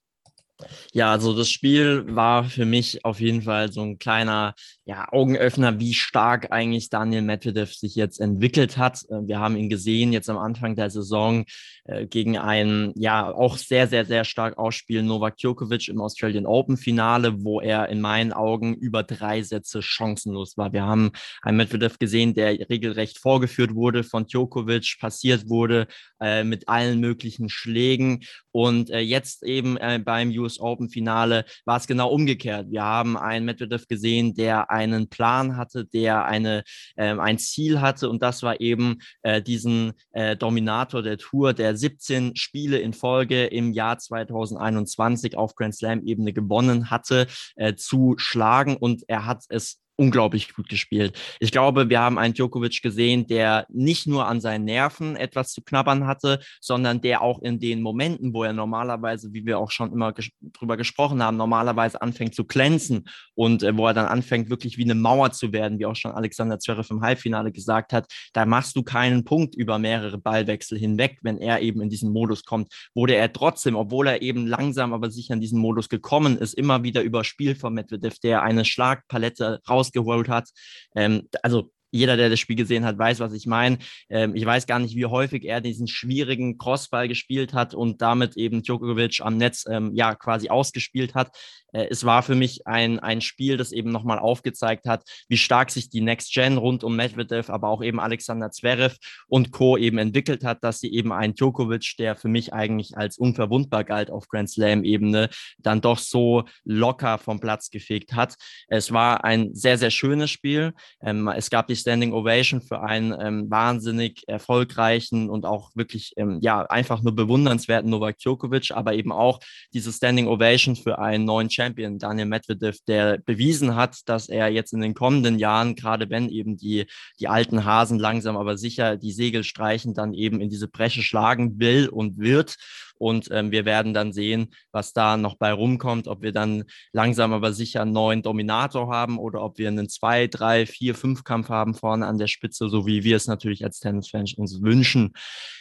Ja, 0.93 1.11
also 1.11 1.35
das 1.35 1.49
Spiel 1.49 2.03
war 2.07 2.43
für 2.43 2.65
mich 2.65 3.05
auf 3.05 3.19
jeden 3.21 3.43
Fall 3.43 3.71
so 3.71 3.81
ein 3.81 3.97
kleiner 3.97 4.55
ja, 4.85 5.07
Augenöffner, 5.11 5.79
wie 5.79 5.93
stark 5.93 6.51
eigentlich 6.51 6.89
Daniel 6.89 7.21
Medvedev 7.21 7.73
sich 7.73 7.95
jetzt 7.95 8.19
entwickelt 8.19 8.77
hat. 8.77 9.03
Äh, 9.09 9.27
wir 9.27 9.39
haben 9.39 9.55
ihn 9.55 9.69
gesehen 9.69 10.11
jetzt 10.11 10.29
am 10.29 10.37
Anfang 10.37 10.75
der 10.75 10.89
Saison 10.89 11.45
äh, 11.89 12.05
gegen 12.05 12.37
einen 12.37 12.93
ja 12.95 13.31
auch 13.31 13.57
sehr, 13.57 13.87
sehr, 13.87 14.05
sehr 14.05 14.23
stark 14.23 14.57
ausspielen 14.57 15.07
Novak 15.07 15.37
Djokovic 15.37 15.87
im 15.87 16.01
Australian 16.01 16.45
Open 16.45 16.77
Finale, 16.77 17.43
wo 17.43 17.61
er 17.61 17.89
in 17.89 17.99
meinen 17.99 18.31
Augen 18.31 18.75
über 18.75 19.01
drei 19.01 19.41
Sätze 19.41 19.81
chancenlos 19.81 20.55
war. 20.55 20.71
Wir 20.71 20.83
haben 20.83 21.11
einen 21.41 21.57
Medvedev 21.57 21.97
gesehen, 21.97 22.35
der 22.35 22.69
regelrecht 22.69 23.17
vorgeführt 23.17 23.73
wurde 23.73 24.03
von 24.03 24.27
Djokovic, 24.27 24.97
passiert 24.99 25.49
wurde 25.49 25.87
äh, 26.21 26.43
mit 26.43 26.67
allen 26.67 26.99
möglichen 26.99 27.49
Schlägen 27.49 28.21
und 28.51 28.89
äh, 28.91 28.99
jetzt 28.99 29.43
eben 29.43 29.77
äh, 29.77 29.99
beim 30.03 30.29
US 30.29 30.59
Open 30.59 30.89
Finale 30.89 31.45
war 31.65 31.77
es 31.77 31.87
genau 31.87 32.09
umgekehrt. 32.09 32.67
Wir 32.69 32.83
haben 32.83 33.17
einen 33.17 33.45
Medvedev 33.45 33.87
gesehen, 33.87 34.35
der 34.35 34.69
einen 34.69 35.09
Plan 35.09 35.57
hatte, 35.57 35.85
der 35.85 36.25
eine, 36.25 36.63
äh, 36.95 37.17
ein 37.17 37.39
Ziel 37.39 37.81
hatte 37.81 38.09
und 38.09 38.21
das 38.21 38.43
war 38.43 38.61
eben 38.61 38.99
äh, 39.23 39.41
diesen 39.41 39.93
Dominator 40.39 41.01
der 41.01 41.17
Tour, 41.17 41.53
der 41.53 41.77
17 41.79 42.35
Spiele 42.35 42.79
in 42.79 42.93
Folge 42.93 43.45
im 43.45 43.71
Jahr 43.73 43.97
2021 43.97 45.37
auf 45.37 45.55
Grand 45.55 45.75
Slam 45.75 46.03
Ebene 46.03 46.33
gewonnen 46.33 46.89
hatte, 46.89 47.27
äh, 47.55 47.75
zu 47.75 48.15
schlagen. 48.17 48.77
Und 48.77 49.03
er 49.07 49.25
hat 49.25 49.45
es 49.49 49.79
unglaublich 49.99 50.53
gut 50.53 50.69
gespielt. 50.69 51.19
Ich 51.41 51.51
glaube, 51.51 51.89
wir 51.89 51.99
haben 51.99 52.17
einen 52.17 52.33
Djokovic 52.33 52.81
gesehen, 52.81 53.27
der 53.27 53.67
nicht 53.69 54.07
nur 54.07 54.27
an 54.27 54.39
seinen 54.39 54.63
Nerven 54.63 55.17
etwas 55.17 55.51
zu 55.51 55.61
knabbern 55.61 56.07
hatte, 56.07 56.39
sondern 56.61 57.01
der 57.01 57.21
auch 57.21 57.41
in 57.41 57.59
den 57.59 57.81
Momenten, 57.81 58.33
wo 58.33 58.45
er 58.45 58.53
normalerweise, 58.53 59.33
wie 59.33 59.45
wir 59.45 59.59
auch 59.59 59.71
schon 59.71 59.91
immer 59.91 60.13
ges 60.13 60.29
drüber 60.53 60.77
gesprochen 60.77 61.21
haben, 61.21 61.35
normalerweise 61.35 62.01
anfängt 62.01 62.33
zu 62.33 62.45
glänzen 62.45 63.09
und 63.35 63.61
äh, 63.61 63.75
wo 63.75 63.87
er 63.87 63.93
dann 63.93 64.05
anfängt, 64.05 64.49
wirklich 64.49 64.77
wie 64.77 64.85
eine 64.85 64.95
Mauer 64.95 65.33
zu 65.33 65.51
werden, 65.51 65.79
wie 65.79 65.85
auch 65.85 65.97
schon 65.97 66.11
Alexander 66.11 66.59
Zverev 66.59 66.89
im 66.93 67.01
Halbfinale 67.01 67.51
gesagt 67.51 67.91
hat, 67.91 68.09
da 68.31 68.45
machst 68.45 68.77
du 68.77 68.83
keinen 68.83 69.25
Punkt 69.25 69.53
über 69.53 69.79
mehrere 69.79 70.17
Ballwechsel 70.17 70.79
hinweg, 70.79 71.19
wenn 71.23 71.39
er 71.39 71.59
eben 71.61 71.81
in 71.81 71.89
diesen 71.89 72.13
Modus 72.13 72.45
kommt. 72.45 72.71
Wurde 72.95 73.15
er 73.15 73.33
trotzdem, 73.33 73.75
obwohl 73.75 74.07
er 74.07 74.21
eben 74.21 74.47
langsam 74.47 74.93
aber 74.93 75.11
sicher 75.11 75.33
in 75.33 75.41
diesen 75.41 75.59
Modus 75.59 75.89
gekommen 75.89 76.37
ist, 76.37 76.53
immer 76.53 76.83
wieder 76.83 77.01
überspielt 77.01 77.57
von 77.57 77.73
Medvedev, 77.73 78.17
der 78.19 78.43
eine 78.43 78.63
Schlagpalette 78.63 79.59
raus 79.67 79.88
rausgeholt 79.89 80.29
hat. 80.29 80.49
Ähm, 80.95 81.27
also 81.43 81.71
jeder, 81.91 82.17
der 82.17 82.29
das 82.29 82.39
Spiel 82.39 82.55
gesehen 82.55 82.85
hat, 82.85 82.97
weiß, 82.97 83.19
was 83.19 83.33
ich 83.33 83.47
meine. 83.47 83.79
Ähm, 84.09 84.35
ich 84.35 84.45
weiß 84.45 84.67
gar 84.67 84.79
nicht, 84.79 84.95
wie 84.95 85.07
häufig 85.07 85.43
er 85.43 85.59
diesen 85.59 85.87
schwierigen 85.87 86.57
Crossball 86.57 87.07
gespielt 87.07 87.53
hat 87.53 87.73
und 87.73 88.01
damit 88.01 88.37
eben 88.37 88.61
Djokovic 88.61 89.21
am 89.21 89.37
Netz 89.37 89.65
ähm, 89.67 89.91
ja 89.95 90.13
quasi 90.15 90.49
ausgespielt 90.49 91.15
hat. 91.15 91.35
Äh, 91.73 91.87
es 91.89 92.03
war 92.03 92.23
für 92.23 92.35
mich 92.35 92.65
ein, 92.67 92.99
ein 92.99 93.21
Spiel, 93.21 93.57
das 93.57 93.71
eben 93.71 93.91
nochmal 93.91 94.19
aufgezeigt 94.19 94.85
hat, 94.87 95.03
wie 95.27 95.37
stark 95.37 95.71
sich 95.71 95.89
die 95.89 96.01
Next 96.01 96.33
Gen 96.33 96.57
rund 96.57 96.83
um 96.83 96.95
Medvedev, 96.95 97.49
aber 97.49 97.69
auch 97.69 97.83
eben 97.83 97.99
Alexander 97.99 98.51
Zverev 98.51 98.97
und 99.27 99.51
Co. 99.51 99.77
eben 99.77 99.97
entwickelt 99.97 100.43
hat, 100.43 100.63
dass 100.63 100.79
sie 100.79 100.93
eben 100.93 101.11
ein 101.11 101.33
Djokovic, 101.33 101.95
der 101.97 102.15
für 102.15 102.27
mich 102.27 102.53
eigentlich 102.53 102.97
als 102.97 103.17
unverwundbar 103.17 103.83
galt 103.83 104.11
auf 104.11 104.27
Grand 104.27 104.49
Slam-Ebene, 104.49 105.29
dann 105.57 105.81
doch 105.81 105.97
so 105.97 106.43
locker 106.63 107.17
vom 107.17 107.39
Platz 107.39 107.69
gefegt 107.69 108.13
hat. 108.13 108.35
Es 108.67 108.91
war 108.91 109.23
ein 109.23 109.53
sehr, 109.53 109.77
sehr 109.77 109.91
schönes 109.91 110.31
Spiel. 110.31 110.73
Ähm, 111.01 111.27
es 111.27 111.49
gab 111.49 111.67
die 111.67 111.75
Standing 111.75 112.13
Ovation 112.13 112.61
für 112.61 112.81
einen 112.81 113.15
ähm, 113.19 113.49
wahnsinnig 113.49 114.23
erfolgreichen 114.27 115.29
und 115.29 115.45
auch 115.45 115.71
wirklich, 115.75 116.13
ähm, 116.17 116.39
ja, 116.41 116.63
einfach 116.63 117.01
nur 117.01 117.15
bewundernswerten 117.15 117.89
Novak 117.89 118.17
Djokovic, 118.17 118.71
aber 118.71 118.93
eben 118.93 119.11
auch 119.11 119.39
diese 119.73 119.91
Standing 119.91 120.27
Ovation 120.27 120.75
für 120.75 120.99
einen 120.99 121.25
neuen 121.25 121.49
Champion 121.59 121.99
Daniel 121.99 122.25
Medvedev, 122.25 122.77
der 122.87 123.17
bewiesen 123.17 123.75
hat, 123.75 124.07
dass 124.07 124.29
er 124.29 124.47
jetzt 124.47 124.71
in 124.71 124.79
den 124.79 124.93
kommenden 124.93 125.37
Jahren, 125.37 125.75
gerade 125.75 126.09
wenn 126.09 126.29
eben 126.29 126.55
die, 126.55 126.85
die 127.19 127.27
alten 127.27 127.65
Hasen 127.65 127.99
langsam 127.99 128.37
aber 128.37 128.57
sicher 128.57 128.95
die 128.95 129.11
Segel 129.11 129.43
streichen, 129.43 129.93
dann 129.93 130.13
eben 130.13 130.39
in 130.39 130.49
diese 130.49 130.69
Bresche 130.69 131.01
schlagen 131.01 131.59
will 131.59 131.89
und 131.89 132.17
wird. 132.17 132.55
Und 132.99 133.29
ähm, 133.31 133.51
wir 133.51 133.65
werden 133.65 133.93
dann 133.95 134.13
sehen, 134.13 134.53
was 134.71 134.93
da 134.93 135.17
noch 135.17 135.37
bei 135.37 135.51
rumkommt, 135.51 136.07
ob 136.07 136.21
wir 136.21 136.31
dann 136.31 136.65
langsam 136.91 137.33
aber 137.33 137.53
sicher 137.53 137.81
einen 137.81 137.93
neuen 137.93 138.21
Dominator 138.21 138.93
haben 138.93 139.17
oder 139.17 139.41
ob 139.41 139.57
wir 139.57 139.69
einen 139.69 139.89
2, 139.89 140.27
3, 140.27 140.65
4, 140.67 140.93
5 140.93 141.23
Kampf 141.23 141.49
haben 141.49 141.73
vorne 141.73 142.05
an 142.05 142.17
der 142.17 142.27
Spitze, 142.27 142.69
so 142.69 142.85
wie 142.85 143.03
wir 143.03 143.15
es 143.15 143.25
natürlich 143.27 143.63
als 143.63 143.79
Tennisfans 143.79 144.33
uns 144.33 144.61
wünschen. 144.61 145.13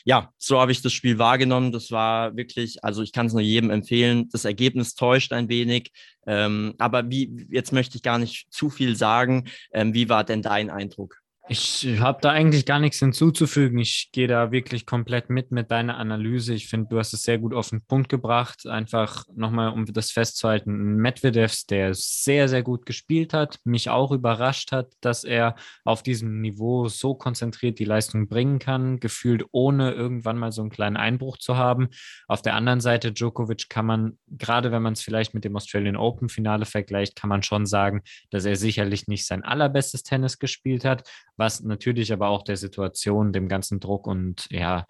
Ja, 0.05 0.33
so 0.37 0.61
habe 0.61 0.73
ich 0.73 0.83
das 0.83 0.93
Spiel 0.93 1.19
wahrgenommen. 1.19 1.73
Das 1.73 1.91
war 1.91 2.37
wirklich, 2.37 2.85
also 2.85 3.03
ich 3.03 3.13
kann 3.13 3.27
es 3.27 3.33
nur 3.33 3.43
jedem 3.43 3.71
empfehlen. 3.71 4.29
Das 4.31 4.45
Ergebnis 4.45 4.95
täuscht 4.95 5.33
ein 5.33 5.49
wenig. 5.49 5.93
Ähm, 6.27 6.75
aber 6.79 7.09
wie, 7.11 7.47
jetzt 7.51 7.73
möchte 7.73 7.97
ich 7.97 8.03
gar 8.03 8.19
nicht 8.19 8.53
zu 8.53 8.69
viel 8.69 8.97
sagen. 8.97 9.49
Ähm, 9.73 9.95
wie 9.95 10.09
war 10.09 10.25
denn 10.25 10.43
dein 10.43 10.71
Eindruck? 10.71 11.21
Ich 11.51 11.87
habe 11.99 12.19
da 12.21 12.31
eigentlich 12.31 12.67
gar 12.67 12.79
nichts 12.79 12.99
hinzuzufügen. 12.99 13.79
Ich 13.79 14.11
gehe 14.13 14.29
da 14.29 14.53
wirklich 14.53 14.85
komplett 14.85 15.31
mit 15.31 15.51
mit 15.51 15.71
deiner 15.71 15.97
Analyse. 15.97 16.53
Ich 16.53 16.69
finde, 16.69 16.89
du 16.91 16.99
hast 16.99 17.15
es 17.15 17.23
sehr 17.23 17.39
gut 17.39 17.55
auf 17.55 17.71
den 17.71 17.81
Punkt 17.81 18.11
gebracht. 18.11 18.67
Einfach 18.67 19.25
nochmal, 19.35 19.73
um 19.73 19.87
das 19.87 20.11
festzuhalten, 20.11 20.97
Medvedevs, 20.97 21.65
der 21.65 21.95
sehr, 21.95 22.49
sehr 22.49 22.63
gut 22.63 22.85
gespielt 22.85 23.33
hat, 23.33 23.61
mich 23.65 23.89
auch 23.89 24.13
überrascht 24.13 24.73
hat, 24.73 24.93
dass 25.01 25.25
er 25.25 25.55
auf 25.85 26.03
diesem 26.03 26.43
Niveau 26.43 26.89
so 26.89 27.15
konzentriert 27.15 27.79
die 27.79 27.87
Leistung 27.87 28.29
bringen 28.29 28.59
kann, 28.59 29.01
gefühlt 29.01 29.47
ohne 29.51 29.93
irgendwann 29.93 30.37
mal 30.37 30.53
so 30.53 30.61
einen 30.61 30.71
kleinen 30.71 30.99
Einbruch 30.99 31.39
zu 31.39 31.57
haben. 31.57 31.89
Auf 32.27 32.43
der 32.43 32.57
anderen 32.57 32.81
Seite, 32.81 33.11
Djokovic 33.11 33.71
kann 33.71 33.87
man, 33.87 34.19
gerade 34.27 34.71
wenn 34.71 34.83
man 34.83 34.93
es 34.93 35.01
vielleicht 35.01 35.33
mit 35.33 35.45
dem 35.45 35.57
Australian 35.57 35.97
Open 35.97 36.29
Finale 36.29 36.67
vergleicht, 36.67 37.17
kann 37.17 37.31
man 37.31 37.43
schon 37.43 37.65
sagen, 37.65 38.03
dass 38.29 38.45
er 38.45 38.57
sicherlich 38.57 39.09
nicht 39.09 39.27
sein 39.27 39.45
allerbestes 39.45 40.03
Tennis 40.03 40.39
gespielt 40.39 40.85
hat 40.85 41.09
was 41.39 41.63
natürlich 41.63 42.13
aber 42.13 42.29
auch 42.29 42.43
der 42.43 42.57
Situation, 42.57 43.33
dem 43.33 43.49
ganzen 43.49 43.81
Druck 43.81 44.07
und 44.07 44.47
ja, 44.51 44.87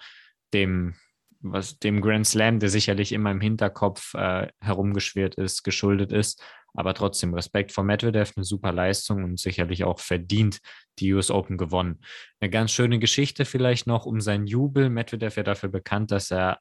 dem, 0.53 0.95
was 1.41 1.79
dem 1.79 2.01
Grand 2.01 2.27
Slam, 2.27 2.59
der 2.59 2.71
sicherlich 2.71 3.13
immer 3.13 3.31
im 3.31 3.41
Hinterkopf 3.41 4.15
äh, 4.15 4.49
herumgeschwirrt 4.61 5.37
ist, 5.37 5.63
geschuldet 5.63 6.13
ist. 6.13 6.43
Aber 6.75 6.95
trotzdem 6.95 7.35
Respekt 7.35 7.73
vor 7.73 7.85
Medvedev, 7.85 8.33
eine 8.37 8.45
super 8.45 8.73
Leistung 8.73 9.25
und 9.25 9.41
sicherlich 9.41 9.85
auch 9.85 10.01
verdient 10.01 10.61
die 10.99 11.13
US 11.15 11.31
Open 11.31 11.57
gewonnen. 11.57 12.01
Eine 12.41 12.51
ganz 12.51 12.73
schöne 12.73 12.99
Geschichte 12.99 13.45
vielleicht 13.45 13.87
noch 13.87 14.07
um 14.07 14.21
seinen 14.21 14.47
Jubel. 14.47 14.91
Medvedev 14.91 15.37
ja 15.37 15.43
dafür 15.43 15.71
bekannt, 15.71 16.11
dass 16.11 16.31
er 16.31 16.59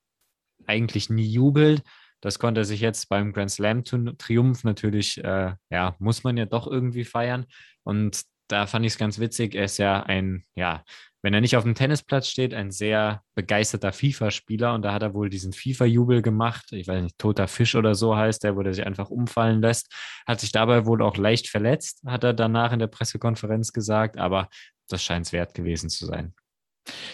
eigentlich 0.66 1.10
nie 1.10 1.28
jubelt. 1.28 1.84
Das 2.22 2.40
konnte 2.40 2.62
er 2.62 2.66
sich 2.66 2.82
jetzt 2.82 3.10
beim 3.10 3.32
Grand 3.32 3.52
Slam 3.52 3.84
Triumph 3.84 4.64
natürlich, 4.64 5.24
äh, 5.24 5.54
ja, 5.70 5.96
muss 6.00 6.24
man 6.24 6.36
ja 6.36 6.46
doch 6.46 6.68
irgendwie 6.68 7.06
feiern. 7.06 7.46
Und 7.84 8.24
da 8.48 8.68
fand 8.68 8.86
ich 8.86 8.94
es 8.94 8.98
ganz 8.98 9.20
witzig. 9.20 9.56
Er 9.56 9.66
ist 9.66 9.78
ja 9.78 10.04
ein, 10.04 10.46
ja, 10.56 10.84
wenn 11.22 11.34
er 11.34 11.42
nicht 11.42 11.58
auf 11.58 11.64
dem 11.64 11.76
Tennisplatz 11.76 12.28
steht, 12.30 12.54
ein 12.54 12.72
sehr 12.72 13.24
begeisterter 13.36 13.92
FIFA-Spieler 13.92 14.74
und 14.74 14.84
da 14.84 14.94
hat 14.94 15.02
er 15.02 15.14
wohl 15.14 15.30
diesen 15.30 15.52
FIFA-Jubel 15.52 16.22
gemacht. 16.22 16.72
Ich 16.72 16.88
weiß 16.88 17.04
nicht, 17.04 17.18
toter 17.18 17.48
Fisch 17.48 17.76
oder 17.76 17.96
so 17.96 18.16
heißt 18.16 18.44
der, 18.44 18.56
wo 18.56 18.62
er 18.62 18.74
sich 18.74 18.86
einfach 18.86 19.10
umfallen 19.10 19.62
lässt. 19.62 19.92
Hat 20.26 20.40
sich 20.40 20.52
dabei 20.52 20.86
wohl 20.86 21.02
auch 21.02 21.18
leicht 21.18 21.50
verletzt, 21.50 22.04
hat 22.06 22.24
er 22.24 22.34
danach 22.34 22.72
in 22.72 22.80
der 22.80 22.88
Pressekonferenz 22.88 23.74
gesagt, 23.74 24.18
aber 24.18 24.48
das 24.88 25.04
scheint 25.04 25.26
es 25.26 25.34
wert 25.34 25.54
gewesen 25.54 25.90
zu 25.90 26.06
sein. 26.06 26.34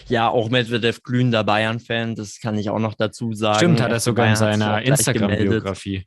Ja, 0.06 0.28
auch 0.28 0.50
Medvedev 0.50 1.02
glühender 1.02 1.42
Bayern-Fan, 1.42 2.14
das 2.14 2.38
kann 2.38 2.56
ich 2.56 2.70
auch 2.70 2.78
noch 2.78 2.94
dazu 2.94 3.32
sagen. 3.32 3.58
Stimmt, 3.58 3.80
hat 3.80 3.90
er 3.90 4.00
sogar 4.00 4.28
in 4.28 4.36
seiner 4.36 4.82
Instagram-Biografie. 4.82 6.06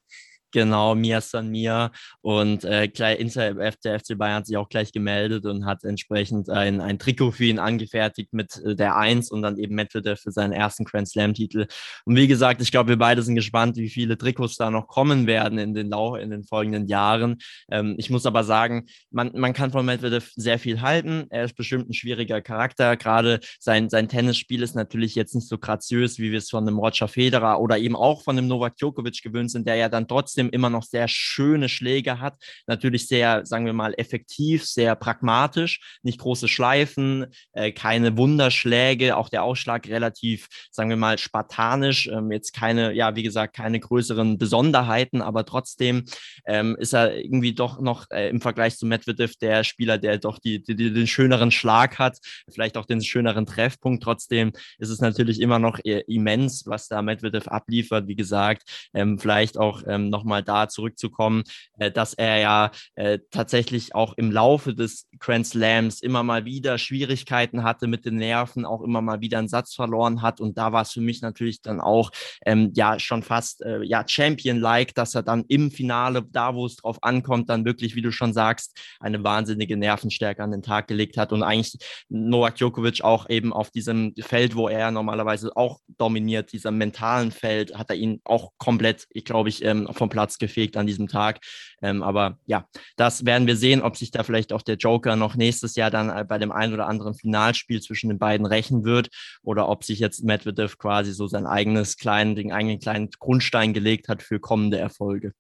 Genau, 0.58 0.96
Mia 0.96 1.22
San 1.22 1.50
Mia. 1.52 1.92
Und 2.22 2.64
äh, 2.64 2.86
Inter, 3.18 3.54
der 3.54 4.00
FC 4.00 4.18
Bayern 4.18 4.38
hat 4.38 4.48
sich 4.48 4.58
auch 4.58 4.70
gleich 4.70 4.92
gemeldet 4.92 5.46
und 5.46 5.68
hat 5.68 5.84
entsprechend 5.84 6.50
ein, 6.50 6.82
ein 6.82 6.98
Trikot 6.98 7.34
für 7.34 7.44
ihn 7.44 7.60
angefertigt 7.60 8.34
mit 8.34 8.60
äh, 8.66 8.76
der 8.76 8.96
Eins 8.96 9.30
und 9.30 9.44
dann 9.44 9.60
eben 9.60 9.76
Medvedev 9.76 10.20
für 10.20 10.32
seinen 10.32 10.54
ersten 10.54 10.84
Grand 10.84 11.08
Slam-Titel. 11.08 11.68
Und 12.06 12.16
wie 12.16 12.26
gesagt, 12.28 12.60
ich 12.64 12.72
glaube, 12.72 12.90
wir 12.90 12.98
beide 12.98 13.22
sind 13.22 13.36
gespannt, 13.36 13.78
wie 13.78 13.88
viele 13.88 14.18
Trikots 14.18 14.56
da 14.56 14.72
noch 14.72 14.88
kommen 14.88 15.28
werden 15.28 15.60
in 15.60 15.76
den, 15.76 15.92
Lau 15.92 16.16
in 16.16 16.32
den 16.32 16.44
folgenden 16.44 16.88
Jahren. 16.88 17.38
Ähm, 17.70 17.94
ich 18.00 18.10
muss 18.10 18.26
aber 18.26 18.44
sagen, 18.44 18.88
man, 19.12 19.34
man 19.36 19.54
kann 19.54 19.70
von 19.70 19.86
Medvedev 19.86 20.32
sehr 20.36 20.58
viel 20.58 20.82
halten. 20.82 21.28
Er 21.30 21.44
ist 21.44 21.56
bestimmt 21.56 21.88
ein 21.88 21.94
schwieriger 21.94 22.42
Charakter. 22.42 22.98
Gerade 22.98 23.42
sein, 23.60 23.92
sein 23.92 24.10
Tennisspiel 24.10 24.64
ist 24.64 24.74
natürlich 24.74 25.14
jetzt 25.14 25.36
nicht 25.36 25.48
so 25.48 25.60
graziös, 25.60 26.18
wie 26.18 26.32
wir 26.32 26.40
es 26.40 26.50
von 26.50 26.68
einem 26.68 26.80
Roger 26.80 27.08
Federer 27.08 27.62
oder 27.62 27.78
eben 27.78 27.96
auch 27.96 28.24
von 28.24 28.36
einem 28.36 28.48
Novak 28.48 28.76
Djokovic 28.78 29.22
gewöhnt 29.22 29.52
sind, 29.52 29.68
der 29.68 29.76
ja 29.76 29.88
dann 29.88 30.08
trotzdem 30.08 30.47
immer 30.50 30.70
noch 30.70 30.84
sehr 30.84 31.08
schöne 31.08 31.70
Schläge 31.70 32.20
hat. 32.20 32.36
Natürlich 32.66 33.08
sehr, 33.08 33.46
sagen 33.46 33.66
wir 33.66 33.74
mal, 33.74 33.94
effektiv, 33.98 34.66
sehr 34.66 34.96
pragmatisch, 34.96 36.00
nicht 36.04 36.20
große 36.20 36.48
Schleifen, 36.48 37.28
äh, 37.54 37.72
keine 37.72 38.18
Wunderschläge, 38.18 39.18
auch 39.18 39.30
der 39.30 39.44
Ausschlag 39.44 39.88
relativ, 39.88 40.48
sagen 40.72 40.90
wir 40.90 40.98
mal, 40.98 41.18
spartanisch. 41.18 42.08
Ähm, 42.08 42.32
jetzt 42.32 42.54
keine, 42.54 42.94
ja, 42.94 43.16
wie 43.16 43.24
gesagt, 43.24 43.56
keine 43.56 43.80
größeren 43.80 44.38
Besonderheiten, 44.38 45.22
aber 45.22 45.46
trotzdem 45.46 46.06
ähm, 46.46 46.76
ist 46.80 46.94
er 46.94 47.16
irgendwie 47.16 47.54
doch 47.54 47.80
noch 47.80 48.06
äh, 48.12 48.30
im 48.30 48.42
Vergleich 48.42 48.78
zu 48.78 48.86
Medvedev 48.86 49.36
der 49.42 49.64
Spieler, 49.64 49.98
der 49.98 50.18
doch 50.18 50.40
die, 50.40 50.62
die, 50.64 50.76
die, 50.76 50.94
den 50.94 51.08
schöneren 51.08 51.52
Schlag 51.52 52.00
hat, 52.00 52.18
vielleicht 52.50 52.78
auch 52.78 52.86
den 52.86 53.02
schöneren 53.02 53.46
Treffpunkt. 53.46 54.04
Trotzdem 54.04 54.54
ist 54.78 54.90
es 54.90 55.00
natürlich 55.00 55.42
immer 55.42 55.60
noch 55.60 55.80
äh, 55.84 56.04
immens, 56.08 56.66
was 56.66 56.88
da 56.88 57.02
Medvedev 57.02 57.48
abliefert. 57.48 58.08
Wie 58.08 58.16
gesagt, 58.16 58.90
ähm, 58.94 59.20
vielleicht 59.20 59.58
auch 59.58 59.84
ähm, 59.88 60.10
nochmal 60.28 60.44
da 60.44 60.68
zurückzukommen, 60.68 61.44
äh, 61.80 61.90
dass 61.90 62.14
er 62.14 62.40
ja 62.40 62.72
äh, 62.96 63.20
tatsächlich 63.32 63.96
auch 63.96 64.14
im 64.18 64.30
Laufe 64.30 64.76
des 64.76 65.08
Grand 65.20 65.48
Slams 65.48 66.02
immer 66.02 66.22
mal 66.22 66.44
wieder 66.44 66.78
Schwierigkeiten 66.78 67.64
hatte 67.64 67.88
mit 67.88 68.06
den 68.06 68.18
Nerven, 68.18 68.66
auch 68.66 68.82
immer 68.82 69.02
mal 69.02 69.22
wieder 69.22 69.40
einen 69.40 69.48
Satz 69.48 69.74
verloren 69.74 70.22
hat. 70.22 70.42
Und 70.42 70.58
da 70.58 70.74
war 70.74 70.82
es 70.82 70.92
für 70.92 71.02
mich 71.02 71.22
natürlich 71.22 71.62
dann 71.62 71.80
auch 71.80 72.12
ähm, 72.46 72.74
ja 72.76 73.00
schon 73.00 73.24
fast 73.24 73.62
äh, 73.62 73.82
ja 73.84 74.04
Champion-like, 74.06 74.94
dass 74.96 75.16
er 75.16 75.24
dann 75.24 75.46
im 75.48 75.72
Finale, 75.72 76.24
da 76.30 76.54
wo 76.54 76.66
es 76.66 76.76
drauf 76.76 76.98
ankommt, 77.02 77.50
dann 77.50 77.64
wirklich, 77.64 77.96
wie 77.96 78.02
du 78.02 78.12
schon 78.12 78.34
sagst, 78.34 78.78
eine 79.00 79.24
wahnsinnige 79.24 79.78
Nervenstärke 79.78 80.44
an 80.44 80.52
den 80.52 80.62
Tag 80.62 80.88
gelegt 80.88 81.16
hat 81.18 81.32
und 81.32 81.42
eigentlich 81.42 81.78
Novak 82.10 82.56
Djokovic 82.56 83.02
auch 83.02 83.30
eben 83.30 83.54
auf 83.54 83.72
diesem 83.72 84.14
Feld, 84.20 84.56
wo 84.56 84.68
er 84.68 84.92
normalerweise 84.92 85.56
auch 85.56 85.80
dominiert, 85.98 86.52
diesem 86.52 86.78
mentalen 86.78 87.32
Feld, 87.32 87.78
hat 87.78 87.90
er 87.90 87.96
ihn 87.96 88.20
auch 88.26 88.52
komplett, 88.58 89.08
ich 89.12 89.24
glaube 89.24 89.50
ich, 89.50 89.64
ähm, 89.64 89.88
vom 89.94 90.10
Platz 90.10 90.17
gefegt 90.40 90.78
an 90.78 90.88
diesem 90.88 91.08
Tag. 91.08 91.40
Ähm, 91.82 92.04
aber 92.04 92.38
ja, 92.46 92.66
das 92.96 93.26
werden 93.26 93.48
wir 93.48 93.56
sehen, 93.56 93.82
ob 93.82 93.98
sich 93.98 94.12
da 94.12 94.24
vielleicht 94.24 94.52
auch 94.52 94.62
der 94.62 94.76
Joker 94.76 95.16
noch 95.16 95.36
nächstes 95.36 95.76
Jahr 95.76 95.92
dann 95.92 96.10
äh, 96.10 96.26
bei 96.28 96.38
dem 96.38 96.52
einen 96.52 96.74
oder 96.74 96.88
anderen 96.88 97.14
Finalspiel 97.14 97.82
zwischen 97.82 98.10
den 98.10 98.20
beiden 98.20 98.46
rächen 98.46 98.84
wird 98.84 99.10
oder 99.44 99.70
ob 99.70 99.84
sich 99.84 100.00
jetzt 100.00 100.24
Medvedev 100.24 100.78
quasi 100.78 101.14
so 101.14 101.28
sein 101.28 101.46
eigenes 101.46 101.98
kleinen, 101.98 102.36
den 102.36 102.52
eigenen 102.52 102.80
kleinen 102.80 103.10
Grundstein 103.20 103.74
gelegt 103.74 104.10
hat 104.10 104.22
für 104.22 104.40
kommende 104.40 104.78
Erfolge. 104.78 105.34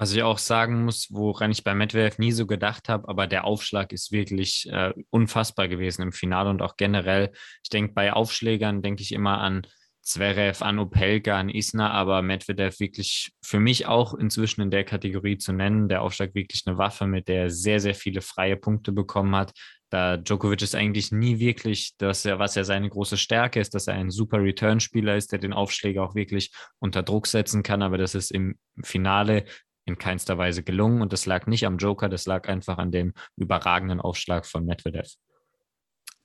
Was 0.00 0.14
ich 0.14 0.22
auch 0.22 0.38
sagen 0.38 0.86
muss, 0.86 1.08
woran 1.10 1.50
ich 1.50 1.62
bei 1.62 1.74
Medvedev 1.74 2.18
nie 2.18 2.32
so 2.32 2.46
gedacht 2.46 2.88
habe, 2.88 3.06
aber 3.06 3.26
der 3.26 3.44
Aufschlag 3.44 3.92
ist 3.92 4.12
wirklich 4.12 4.66
äh, 4.72 4.94
unfassbar 5.10 5.68
gewesen 5.68 6.00
im 6.00 6.12
Finale 6.12 6.48
und 6.48 6.62
auch 6.62 6.78
generell. 6.78 7.32
Ich 7.62 7.68
denke, 7.68 7.92
bei 7.92 8.14
Aufschlägern 8.14 8.80
denke 8.80 9.02
ich 9.02 9.12
immer 9.12 9.42
an 9.42 9.66
Zverev, 10.10 10.62
an 10.64 10.80
Opelka, 10.80 11.38
an 11.38 11.48
Isna, 11.48 11.92
aber 11.92 12.20
Medvedev 12.20 12.80
wirklich 12.80 13.30
für 13.42 13.60
mich 13.60 13.86
auch 13.86 14.12
inzwischen 14.12 14.60
in 14.60 14.70
der 14.70 14.82
Kategorie 14.82 15.38
zu 15.38 15.52
nennen. 15.52 15.88
Der 15.88 16.02
Aufschlag 16.02 16.34
wirklich 16.34 16.62
eine 16.66 16.78
Waffe, 16.78 17.06
mit 17.06 17.28
der 17.28 17.42
er 17.42 17.50
sehr, 17.50 17.78
sehr 17.78 17.94
viele 17.94 18.20
freie 18.20 18.56
Punkte 18.56 18.90
bekommen 18.90 19.36
hat. 19.36 19.52
Da 19.88 20.16
Djokovic 20.16 20.62
ist 20.62 20.74
eigentlich 20.74 21.12
nie 21.12 21.38
wirklich, 21.38 21.96
dass 21.96 22.24
er, 22.24 22.40
was 22.40 22.56
ja 22.56 22.64
seine 22.64 22.88
große 22.88 23.16
Stärke 23.16 23.60
ist, 23.60 23.72
dass 23.74 23.86
er 23.86 23.94
ein 23.94 24.10
super 24.10 24.42
Return-Spieler 24.42 25.16
ist, 25.16 25.30
der 25.30 25.38
den 25.38 25.52
Aufschläger 25.52 26.02
auch 26.02 26.16
wirklich 26.16 26.52
unter 26.80 27.04
Druck 27.04 27.28
setzen 27.28 27.62
kann, 27.62 27.82
aber 27.82 27.96
das 27.96 28.16
ist 28.16 28.32
im 28.32 28.56
Finale 28.82 29.44
in 29.84 29.98
keinster 29.98 30.38
Weise 30.38 30.62
gelungen 30.64 31.02
und 31.02 31.12
das 31.12 31.26
lag 31.26 31.46
nicht 31.46 31.66
am 31.66 31.78
Joker, 31.78 32.08
das 32.08 32.26
lag 32.26 32.48
einfach 32.48 32.78
an 32.78 32.90
dem 32.90 33.14
überragenden 33.36 34.00
Aufschlag 34.00 34.46
von 34.46 34.64
Medvedev. 34.64 35.08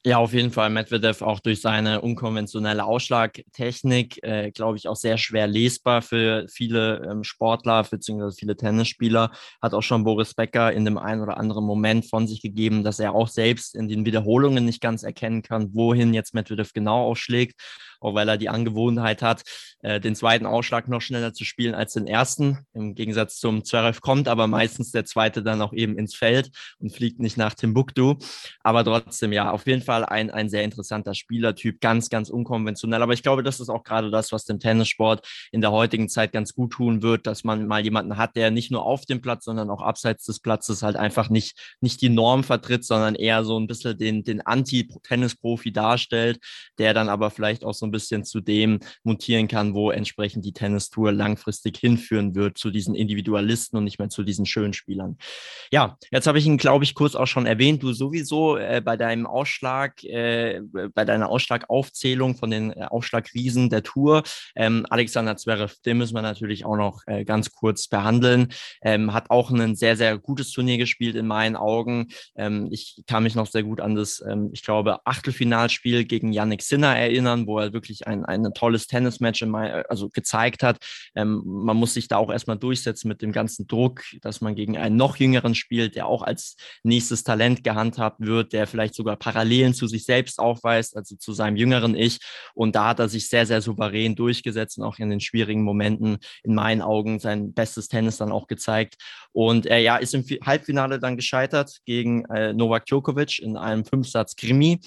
Ja, 0.08 0.20
auf 0.20 0.34
jeden 0.34 0.52
Fall. 0.52 0.70
Medvedev 0.70 1.24
auch 1.24 1.40
durch 1.40 1.62
seine 1.62 2.00
unkonventionelle 2.02 2.84
Ausschlagtechnik, 2.86 4.22
äh, 4.24 4.52
glaube 4.52 4.78
ich, 4.78 4.88
auch 4.88 4.96
sehr 4.96 5.18
schwer 5.18 5.48
lesbar 5.48 6.04
für 6.04 6.46
viele 6.48 7.02
ähm, 7.10 7.24
Sportler 7.24 7.82
bzw. 7.84 8.30
viele 8.38 8.56
Tennisspieler. 8.56 9.32
Hat 9.64 9.74
auch 9.74 9.82
schon 9.82 10.04
Boris 10.04 10.36
Becker 10.36 10.72
in 10.72 10.86
dem 10.86 11.00
einen 11.00 11.22
oder 11.22 11.38
anderen 11.38 11.66
Moment 11.66 12.06
von 12.08 12.28
sich 12.28 12.40
gegeben, 12.44 12.84
dass 12.84 13.00
er 13.00 13.16
auch 13.16 13.28
selbst 13.28 13.74
in 13.76 13.88
den 13.88 14.06
Wiederholungen 14.06 14.64
nicht 14.64 14.80
ganz 14.80 15.02
erkennen 15.02 15.42
kann, 15.42 15.74
wohin 15.74 16.14
jetzt 16.14 16.36
Medvedev 16.36 16.72
genau 16.74 17.04
ausschlägt 17.08 17.60
auch 18.00 18.16
weil 18.16 18.30
er 18.30 18.38
die 18.38 18.50
Angewohnheit 18.50 19.22
hat, 19.22 19.44
äh, 19.82 20.00
den 20.00 20.16
zweiten 20.16 20.46
Ausschlag 20.46 20.88
noch 20.88 21.02
schneller 21.02 21.34
zu 21.34 21.46
spielen 21.46 21.76
als 21.76 21.94
den 21.94 22.08
ersten. 22.08 22.66
Im 22.74 22.96
Gegensatz 22.96 23.38
zum 23.38 23.64
Zverev 23.64 24.02
kommt 24.02 24.28
aber 24.28 24.48
meistens 24.48 24.92
der 24.92 25.06
zweite 25.06 25.44
dann 25.44 25.62
auch 25.62 25.74
eben 25.74 25.98
ins 25.98 26.16
Feld 26.16 26.50
und 26.80 26.92
fliegt 26.94 27.20
nicht 27.20 27.38
nach 27.38 27.54
Timbuktu. 27.54 28.16
Aber 28.62 28.84
trotzdem, 28.84 29.32
ja, 29.32 29.52
auf 29.52 29.68
jeden 29.68 29.82
Fall 29.82 30.06
ein, 30.06 30.32
ein 30.32 30.50
sehr 30.50 30.64
interessanter 30.64 31.14
Spielertyp, 31.14 31.82
ganz, 31.82 32.10
ganz 32.10 32.30
unkonventionell. 32.30 33.02
Aber 33.02 33.14
ich 33.14 33.24
glaube, 33.24 33.44
das 33.44 33.60
ist 33.60 33.70
auch 33.70 33.84
gerade 33.84 34.12
das, 34.12 34.32
was 34.32 34.46
dem 34.46 34.60
Tennissport 34.60 35.28
in 35.52 35.62
der 35.62 35.72
heutigen 35.72 36.10
Zeit 36.10 36.32
ganz 36.32 36.54
gut 36.54 36.74
tun 36.74 37.02
wird, 37.02 37.28
dass 37.28 37.44
man 37.44 37.68
mal 37.68 37.84
jemanden 37.84 38.18
hat, 38.18 38.36
der 38.36 38.52
nicht 38.52 38.72
nur 38.72 38.86
auf 38.86 39.06
dem 39.06 39.22
Platz, 39.22 39.46
sondern 39.46 39.70
auch 39.70 39.82
abseits 39.82 40.26
des 40.26 40.40
Platzes 40.40 40.82
halt 40.84 40.96
einfach 40.96 41.30
nicht, 41.30 41.76
nicht 41.80 42.02
die 42.02 42.10
Norm 42.10 42.44
vertritt, 42.44 42.86
sondern 42.86 43.16
eher 43.16 43.44
so 43.44 43.60
ein 43.60 43.68
bisschen 43.68 43.98
den, 43.98 44.24
den 44.24 44.42
Anti-Tennis-Profi 44.42 45.72
darstellt, 45.72 46.40
der 46.78 46.94
dann 46.94 47.10
aber 47.10 47.30
vielleicht 47.30 47.64
auch 47.64 47.74
so 47.74 47.85
ein 47.86 47.92
bisschen 47.92 48.24
zu 48.24 48.42
dem 48.42 48.80
mutieren 49.04 49.48
kann, 49.48 49.74
wo 49.74 49.92
entsprechend 49.92 50.46
die 50.46 50.54
Tennistour 50.54 51.12
langfristig 51.12 51.78
hinführen 51.78 52.36
wird, 52.36 52.58
zu 52.58 52.72
diesen 52.72 52.96
Individualisten 52.96 53.78
und 53.78 53.84
nicht 53.84 54.00
mehr 54.00 54.10
zu 54.10 54.24
diesen 54.24 54.46
schönen 54.46 54.74
Spielern. 54.74 55.18
Ja, 55.72 55.98
jetzt 56.12 56.28
habe 56.28 56.38
ich 56.40 56.46
ihn, 56.46 56.58
glaube 56.58 56.84
ich, 56.84 56.94
kurz 56.94 57.16
auch 57.16 57.28
schon 57.28 57.46
erwähnt. 57.46 57.84
Du 57.84 57.94
sowieso 57.94 58.58
äh, 58.58 58.82
bei 58.84 58.98
deinem 58.98 59.26
Ausschlag, 59.26 60.04
äh, 60.04 60.62
bei 60.94 61.06
deiner 61.06 61.30
Ausschlagaufzählung 61.30 62.36
von 62.36 62.52
den 62.52 62.72
äh, 62.72 62.86
Ausschlagriesen 62.90 63.70
der 63.70 63.84
Tour, 63.84 64.24
ähm, 64.56 64.86
Alexander 64.90 65.38
Zverev, 65.38 65.76
den 65.86 65.98
müssen 65.98 66.16
wir 66.16 66.22
natürlich 66.22 66.66
auch 66.66 66.78
noch 66.78 67.02
äh, 67.08 67.26
ganz 67.26 67.52
kurz 67.52 67.88
behandeln. 67.88 68.50
Ähm, 68.82 69.14
hat 69.14 69.30
auch 69.30 69.52
ein 69.52 69.76
sehr, 69.76 69.98
sehr 69.98 70.18
gutes 70.18 70.52
Turnier 70.52 70.78
gespielt 70.78 71.16
in 71.16 71.28
meinen 71.28 71.56
Augen. 71.56 72.08
Ähm, 72.36 72.68
ich 72.72 73.04
kann 73.08 73.24
mich 73.24 73.36
noch 73.36 73.48
sehr 73.48 73.64
gut 73.64 73.82
an 73.82 73.96
das, 73.96 74.24
ähm, 74.28 74.50
ich 74.54 74.64
glaube, 74.64 75.06
Achtelfinalspiel 75.06 76.06
gegen 76.06 76.34
Yannick 76.34 76.62
Sinner 76.62 76.96
erinnern, 76.96 77.48
wo 77.48 77.60
er 77.60 77.70
wirklich 77.76 78.08
ein, 78.08 78.26
ein 78.26 78.44
tolles 78.56 78.88
Tennismatch 78.88 79.44
also 79.88 80.10
gezeigt 80.10 80.64
hat. 80.64 80.78
Ähm, 81.14 81.44
man 81.46 81.78
muss 81.78 81.94
sich 81.94 82.08
da 82.08 82.18
auch 82.18 82.32
erstmal 82.32 82.58
durchsetzen 82.58 83.08
mit 83.08 83.22
dem 83.22 83.32
ganzen 83.32 83.68
Druck, 83.68 84.02
dass 84.22 84.42
man 84.42 84.56
gegen 84.56 84.78
einen 84.78 84.96
noch 84.96 85.18
jüngeren 85.18 85.54
spielt, 85.54 85.96
der 85.96 86.08
auch 86.08 86.24
als 86.24 86.56
nächstes 86.82 87.24
Talent 87.24 87.64
gehandhabt 87.64 88.22
wird, 88.22 88.54
der 88.54 88.66
vielleicht 88.66 88.96
sogar 88.96 89.18
Parallelen 89.18 89.76
zu 89.76 89.86
sich 89.86 90.06
selbst 90.06 90.40
aufweist, 90.40 90.98
also 90.98 91.16
zu 91.16 91.34
seinem 91.34 91.58
jüngeren 91.58 91.96
Ich. 91.96 92.20
Und 92.56 92.76
da 92.76 92.88
hat 92.88 93.00
er 93.00 93.10
sich 93.10 93.30
sehr, 93.30 93.46
sehr 93.46 93.62
souverän 93.62 94.16
durchgesetzt 94.16 94.80
und 94.80 94.86
auch 94.86 94.98
in 94.98 95.10
den 95.10 95.20
schwierigen 95.20 95.64
Momenten 95.64 96.18
in 96.44 96.56
meinen 96.56 96.82
Augen 96.82 97.20
sein 97.20 97.54
bestes 97.54 97.88
Tennis 97.88 98.18
dann 98.18 98.32
auch 98.32 98.48
gezeigt. 98.48 98.96
Und 99.34 99.66
er 99.66 99.80
ja, 99.80 99.98
ist 99.98 100.14
im 100.14 100.24
Halbfinale 100.44 101.00
dann 101.00 101.18
gescheitert 101.18 101.80
gegen 101.86 102.26
äh, 102.26 102.54
Novak 102.54 102.86
Djokovic 102.86 103.40
in 103.40 103.58
einem 103.58 103.86
Fünfsatz-Krimi. 103.86 104.80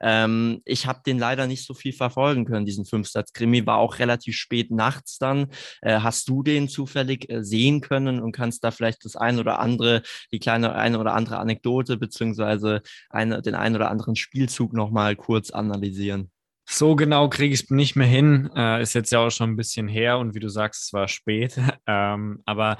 Ähm, 0.00 0.60
ich 0.64 0.86
habe 0.86 1.00
den 1.06 1.18
leider 1.18 1.46
nicht 1.46 1.64
so 1.66 1.74
viel 1.74 1.92
verfolgen 1.92 2.44
können, 2.44 2.66
diesen 2.66 2.84
Fünfsatz-Krimi. 2.84 3.66
War 3.66 3.78
auch 3.78 3.98
relativ 3.98 4.36
spät 4.36 4.70
nachts 4.70 5.18
dann. 5.18 5.48
Äh, 5.82 6.00
hast 6.00 6.28
du 6.28 6.42
den 6.42 6.68
zufällig 6.68 7.30
äh, 7.30 7.44
sehen 7.44 7.80
können 7.80 8.20
und 8.20 8.32
kannst 8.32 8.64
da 8.64 8.70
vielleicht 8.70 9.04
das 9.04 9.16
ein 9.16 9.38
oder 9.38 9.60
andere, 9.60 10.02
die 10.32 10.38
kleine 10.38 10.74
eine 10.74 10.98
oder 10.98 11.14
andere 11.14 11.38
Anekdote 11.38 11.96
beziehungsweise 11.96 12.82
eine, 13.10 13.42
den 13.42 13.54
einen 13.54 13.76
oder 13.76 13.90
anderen 13.90 14.16
Spielzug 14.16 14.72
nochmal 14.72 15.16
kurz 15.16 15.50
analysieren? 15.50 16.30
So 16.66 16.96
genau 16.96 17.28
kriege 17.28 17.54
ich 17.54 17.64
es 17.64 17.70
nicht 17.70 17.94
mehr 17.94 18.06
hin. 18.06 18.50
Äh, 18.56 18.82
ist 18.82 18.94
jetzt 18.94 19.12
ja 19.12 19.20
auch 19.20 19.30
schon 19.30 19.50
ein 19.50 19.56
bisschen 19.56 19.86
her 19.86 20.18
und 20.18 20.34
wie 20.34 20.40
du 20.40 20.48
sagst, 20.48 20.84
es 20.84 20.92
war 20.92 21.08
spät. 21.08 21.58
ähm, 21.86 22.42
aber 22.46 22.78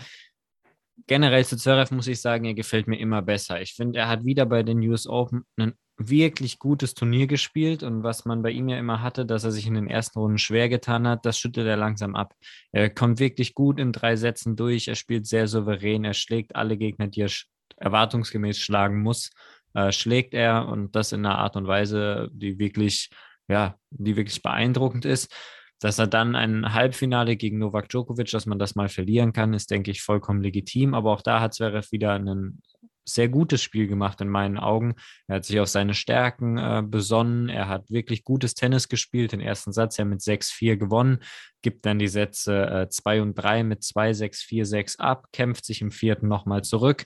generell 1.07 1.45
zu 1.45 1.57
Zverev 1.57 1.95
muss 1.95 2.07
ich 2.07 2.21
sagen, 2.21 2.45
er 2.45 2.55
gefällt 2.55 2.89
mir 2.89 2.99
immer 2.99 3.23
besser. 3.23 3.61
Ich 3.61 3.75
finde, 3.75 3.99
er 3.99 4.09
hat 4.09 4.25
wieder 4.25 4.47
bei 4.47 4.63
den 4.63 4.79
US 4.89 5.07
Open 5.07 5.45
einen 5.57 5.75
wirklich 5.97 6.59
gutes 6.59 6.95
Turnier 6.95 7.27
gespielt 7.27 7.83
und 7.83 8.03
was 8.03 8.25
man 8.25 8.43
bei 8.43 8.51
ihm 8.51 8.69
ja 8.69 8.79
immer 8.79 9.01
hatte, 9.01 9.25
dass 9.25 9.45
er 9.45 9.53
sich 9.53 9.67
in 9.67 9.75
den 9.75 9.87
ersten 9.87 10.19
Runden 10.19 10.39
schwer 10.39 10.69
getan 10.69 11.07
hat, 11.07 11.25
das 11.25 11.39
schüttelt 11.39 11.67
er 11.67 11.77
langsam 11.77 12.17
ab. 12.17 12.35
Er 12.73 12.91
kommt 12.91 13.21
wirklich 13.21 13.55
gut 13.55 13.79
in 13.79 13.93
drei 13.93 14.17
Sätzen 14.17 14.57
durch, 14.57 14.89
er 14.89 14.97
spielt 14.97 15.27
sehr 15.27 15.47
souverän, 15.47 16.05
er 16.05 16.15
schlägt 16.15 16.57
alle 16.57 16.77
Gegner, 16.77 17.07
die 17.07 17.23
er 17.23 17.31
erwartungsgemäß 17.77 18.59
schlagen 18.59 19.03
muss, 19.03 19.31
äh, 19.75 19.93
schlägt 19.93 20.35
er 20.35 20.69
und 20.69 20.97
das 20.97 21.13
in 21.13 21.25
einer 21.25 21.39
Art 21.39 21.57
und 21.57 21.67
Weise, 21.67 22.29
die 22.33 22.59
wirklich, 22.59 23.11
ja, 23.49 23.77
die 23.91 24.17
wirklich 24.17 24.43
beeindruckend 24.43 25.05
ist. 25.05 25.33
Dass 25.81 25.99
er 25.99 26.07
dann 26.07 26.35
ein 26.35 26.73
Halbfinale 26.73 27.37
gegen 27.37 27.59
Novak 27.59 27.89
Djokovic, 27.89 28.31
dass 28.31 28.47
man 28.47 28.59
das 28.59 28.75
mal 28.75 28.89
verlieren 28.89 29.33
kann, 29.33 29.53
ist, 29.53 29.71
denke 29.71 29.91
ich, 29.91 30.03
vollkommen 30.03 30.41
legitim. 30.41 30.95
Aber 30.95 31.13
auch 31.13 31.21
da 31.21 31.41
hat 31.41 31.53
Zverev 31.53 31.91
wieder 31.91 32.13
einen 32.13 32.63
sehr 33.05 33.29
gutes 33.29 33.63
Spiel 33.63 33.87
gemacht 33.87 34.21
in 34.21 34.29
meinen 34.29 34.59
Augen. 34.59 34.95
Er 35.27 35.37
hat 35.37 35.45
sich 35.45 35.61
auf 35.61 35.69
seine 35.69 35.95
Stärken 35.95 36.59
äh, 36.59 36.83
besonnen. 36.85 37.49
Er 37.49 37.69
hat 37.69 37.91
wirklich 37.91 38.25
gutes 38.25 38.55
Tennis 38.55 38.89
gespielt. 38.89 39.33
Den 39.33 39.41
ersten 39.41 39.73
Satz 39.73 39.97
ja 39.97 40.05
mit 40.05 40.21
6-4 40.21 40.77
gewonnen, 40.77 41.19
gibt 41.63 41.87
dann 41.87 41.99
die 41.99 42.09
Sätze 42.09 42.89
2 42.91 43.17
äh, 43.17 43.21
und 43.21 43.35
3 43.35 43.65
mit 43.65 43.83
2, 43.83 44.13
6, 44.13 44.43
4, 44.43 44.67
6 44.67 44.99
ab, 44.99 45.27
kämpft 45.33 45.65
sich 45.65 45.81
im 45.81 45.91
vierten 45.91 46.29
nochmal 46.29 46.63
zurück. 46.63 47.05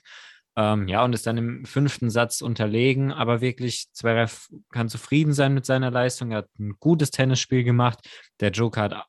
Ähm, 0.59 0.89
ja, 0.89 1.05
und 1.05 1.13
ist 1.13 1.25
dann 1.25 1.37
im 1.37 1.63
fünften 1.63 2.09
Satz 2.09 2.41
unterlegen, 2.41 3.13
aber 3.13 3.39
wirklich, 3.39 3.87
Zverev 3.93 4.49
kann 4.71 4.89
zufrieden 4.89 5.31
sein 5.31 5.53
mit 5.53 5.65
seiner 5.65 5.89
Leistung. 5.89 6.31
Er 6.31 6.39
hat 6.39 6.49
ein 6.59 6.73
gutes 6.79 7.11
Tennisspiel 7.11 7.63
gemacht. 7.63 7.99
Der 8.41 8.51
Joker 8.51 8.81
hat 8.81 9.05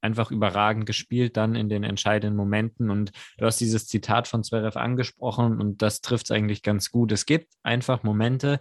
einfach 0.00 0.30
überragend 0.30 0.86
gespielt 0.86 1.36
dann 1.36 1.54
in 1.54 1.68
den 1.68 1.84
entscheidenden 1.84 2.36
Momenten. 2.36 2.90
Und 2.90 3.12
du 3.36 3.46
hast 3.46 3.60
dieses 3.60 3.86
Zitat 3.86 4.28
von 4.28 4.44
Zverev 4.44 4.78
angesprochen 4.78 5.60
und 5.60 5.82
das 5.82 6.00
trifft 6.00 6.26
es 6.26 6.30
eigentlich 6.30 6.62
ganz 6.62 6.90
gut. 6.90 7.12
Es 7.12 7.26
gibt 7.26 7.52
einfach 7.62 8.02
Momente, 8.02 8.60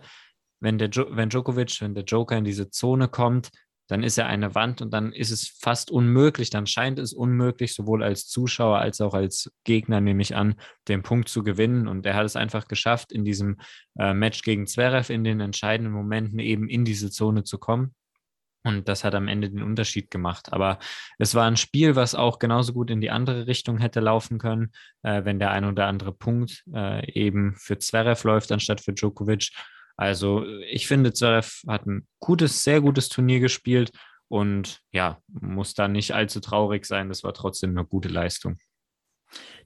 wenn, 0.59 0.77
der 0.77 0.89
jo 0.89 1.05
wenn 1.11 1.29
Djokovic, 1.29 1.81
wenn 1.81 1.93
der 1.93 2.03
Joker 2.03 2.37
in 2.37 2.43
diese 2.43 2.69
Zone 2.69 3.07
kommt, 3.07 3.51
dann 3.87 4.03
ist 4.03 4.17
er 4.17 4.27
eine 4.27 4.53
Wand 4.53 4.81
und 4.81 4.91
dann 4.91 5.13
ist 5.13 5.31
es 5.31 5.47
fast 5.47 5.91
unmöglich, 5.91 6.49
dann 6.49 6.67
scheint 6.67 6.99
es 6.99 7.13
unmöglich, 7.13 7.73
sowohl 7.73 8.03
als 8.03 8.27
Zuschauer 8.27 8.79
als 8.79 8.99
auch 8.99 9.13
als 9.13 9.49
Gegner, 9.63 10.01
nehme 10.01 10.21
ich 10.21 10.35
an, 10.35 10.55
den 10.89 11.03
Punkt 11.03 11.29
zu 11.29 11.41
gewinnen. 11.41 11.87
Und 11.87 12.05
er 12.05 12.15
hat 12.15 12.25
es 12.25 12.35
einfach 12.35 12.67
geschafft, 12.67 13.13
in 13.13 13.23
diesem 13.23 13.57
äh, 13.97 14.13
Match 14.13 14.41
gegen 14.41 14.67
Zverev 14.67 15.11
in 15.11 15.23
den 15.23 15.39
entscheidenden 15.39 15.93
Momenten 15.93 16.39
eben 16.39 16.67
in 16.67 16.83
diese 16.83 17.11
Zone 17.11 17.45
zu 17.45 17.57
kommen. 17.57 17.95
Und 18.67 18.89
das 18.89 19.05
hat 19.05 19.15
am 19.15 19.29
Ende 19.29 19.49
den 19.49 19.63
Unterschied 19.63 20.11
gemacht. 20.11 20.51
Aber 20.51 20.79
es 21.17 21.33
war 21.35 21.45
ein 21.45 21.55
Spiel, 21.55 21.95
was 21.95 22.15
auch 22.15 22.37
genauso 22.37 22.73
gut 22.73 22.91
in 22.91 22.99
die 22.99 23.11
andere 23.11 23.47
Richtung 23.47 23.77
hätte 23.77 24.01
laufen 24.01 24.39
können, 24.39 24.73
äh, 25.03 25.23
wenn 25.23 25.39
der 25.39 25.51
ein 25.51 25.63
oder 25.63 25.87
andere 25.87 26.11
Punkt 26.11 26.65
äh, 26.73 27.09
eben 27.13 27.55
für 27.55 27.77
Zverev 27.77 28.27
läuft, 28.27 28.51
anstatt 28.51 28.81
für 28.81 28.93
Djokovic. 28.93 29.51
Also 29.95 30.45
ich 30.69 30.87
finde, 30.87 31.13
Zverev 31.13 31.63
hat 31.67 31.85
ein 31.87 32.07
gutes, 32.19 32.63
sehr 32.63 32.81
gutes 32.81 33.07
Turnier 33.07 33.39
gespielt 33.39 33.91
und 34.27 34.81
ja, 34.91 35.19
muss 35.27 35.73
da 35.73 35.87
nicht 35.87 36.13
allzu 36.13 36.41
traurig 36.41 36.85
sein. 36.85 37.07
Das 37.07 37.23
war 37.23 37.33
trotzdem 37.33 37.71
eine 37.71 37.85
gute 37.85 38.09
Leistung. 38.09 38.57